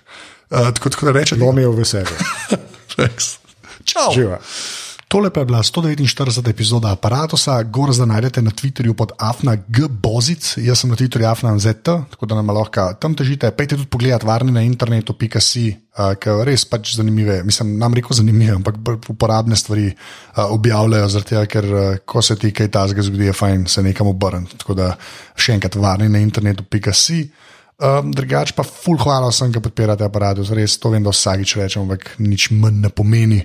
Uh, 0.50 0.70
tako, 0.74 0.90
tako 0.90 1.10
da 1.10 1.12
reče, 1.18 1.38
To 1.38 1.52
mi 1.52 1.62
Čau. 3.88 4.12
Živa. 4.12 4.42
Tole 5.08 5.30
pa 5.32 5.40
je 5.40 5.48
bila 5.48 5.62
149. 5.64 6.48
epizoda 6.50 6.90
aparata, 6.92 7.62
gor 7.64 7.88
zdaj 7.96 8.06
najdete 8.06 8.42
na 8.44 8.50
Twitterju 8.52 8.92
pod 8.92 9.14
afnagbozic, 9.16 10.58
jaz 10.60 10.82
sem 10.82 10.90
na 10.92 10.96
Twitterju 11.00 11.24
afnazet, 11.24 11.80
tako 11.80 12.28
da 12.28 12.36
nam 12.36 12.52
lahko 12.52 12.92
tam 13.00 13.16
težite. 13.16 13.48
Pejte 13.56 13.80
tudi 13.80 13.88
pogledat 13.88 14.26
varni 14.28 14.52
na 14.52 14.60
internetu, 14.60 15.16
pika 15.16 15.40
si, 15.40 15.72
uh, 15.72 16.12
ker 16.20 16.44
res 16.44 16.66
pač 16.68 16.92
zanimive, 17.00 17.40
mislim, 17.40 17.78
nam 17.80 17.96
reko 17.96 18.12
zanimive, 18.12 18.58
ampak 18.60 19.08
uporabne 19.08 19.56
stvari 19.56 19.88
uh, 19.88 20.44
objavljajo, 20.52 21.24
tega, 21.24 21.46
ker 21.48 21.72
uh, 21.72 21.90
ko 22.04 22.20
se 22.20 22.36
ti 22.36 22.52
kaj 22.52 22.68
tazga 22.68 23.08
zgodi, 23.08 23.30
je 23.32 23.40
fajn 23.40 23.64
se 23.64 23.82
nekam 23.82 24.12
obrniti. 24.12 24.60
Tako 24.60 24.76
da 24.76 24.92
še 25.32 25.56
enkrat 25.56 25.80
varni 25.80 26.12
na 26.12 26.20
internetu, 26.20 26.68
pika 26.68 26.92
si. 26.92 27.30
Um, 27.78 28.08
drugač 28.10 28.50
pa 28.58 28.64
ful 28.66 28.96
hvala 28.98 29.28
vsem, 29.30 29.52
ki 29.54 29.60
podpirate 29.62 30.02
aparat, 30.02 30.40
res 30.50 30.72
to 30.82 30.90
vem, 30.90 31.04
da 31.06 31.12
vsakič 31.14 31.52
rečem, 31.60 31.84
ampak 31.86 32.16
nič 32.18 32.48
manj 32.50 32.80
ne 32.82 32.90
pomeni. 32.90 33.38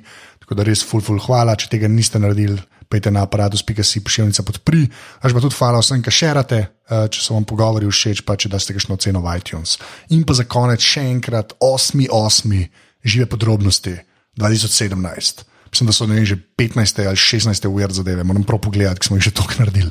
Tako 0.43 0.59
da 0.59 0.65
res 0.67 0.83
ful, 0.85 1.01
ful 1.03 1.21
hvala, 1.23 1.55
če 1.59 1.71
tega 1.71 1.89
niste 1.91 2.19
naredili, 2.19 2.59
pejte 2.91 3.11
na 3.13 3.23
aparatus.si 3.25 4.03
pošiljnica 4.03 4.43
podpri. 4.45 4.83
Až 5.23 5.33
pa 5.33 5.43
tudi 5.43 5.57
hvala 5.57 5.79
vsem, 5.81 6.03
ki 6.03 6.13
šerate, 6.13 6.59
uh, 6.91 7.05
če 7.07 7.23
so 7.23 7.37
vam 7.37 7.47
pogovori 7.47 7.89
všeč, 7.89 8.23
pa 8.27 8.35
če 8.37 8.51
daste 8.53 8.75
kakšno 8.75 8.99
ceno 9.01 9.23
v 9.23 9.37
iTunes. 9.39 9.79
In 10.13 10.27
pa 10.27 10.35
za 10.37 10.45
konec 10.45 10.83
še 10.83 11.05
enkrat 11.15 11.55
8.8. 11.63 12.59
žive 13.07 13.29
podrobnosti 13.31 13.95
2017. 14.39 15.47
Mislim, 15.73 15.89
da 15.89 15.95
so 15.95 16.05
ne 16.05 16.19
vem, 16.19 16.27
že 16.27 16.37
15 16.37 17.01
ali 17.07 17.17
16 17.17 17.65
ur 17.65 17.95
zadeve, 17.95 18.27
moram 18.27 18.45
prav 18.45 18.61
pogledati, 18.61 19.01
ki 19.01 19.09
smo 19.09 19.17
jih 19.17 19.31
že 19.31 19.37
toliko 19.39 19.63
naredili. 19.63 19.89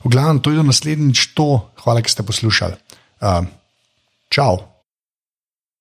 V 0.00 0.10
glavnem, 0.10 0.40
to 0.40 0.50
je 0.50 0.58
do 0.58 0.64
naslednjič 0.64 1.36
to, 1.36 1.70
hvala, 1.84 2.02
ki 2.02 2.10
ste 2.10 2.26
poslušali. 2.26 2.74
Uh, 3.20 3.44
Ciao. 4.30 4.69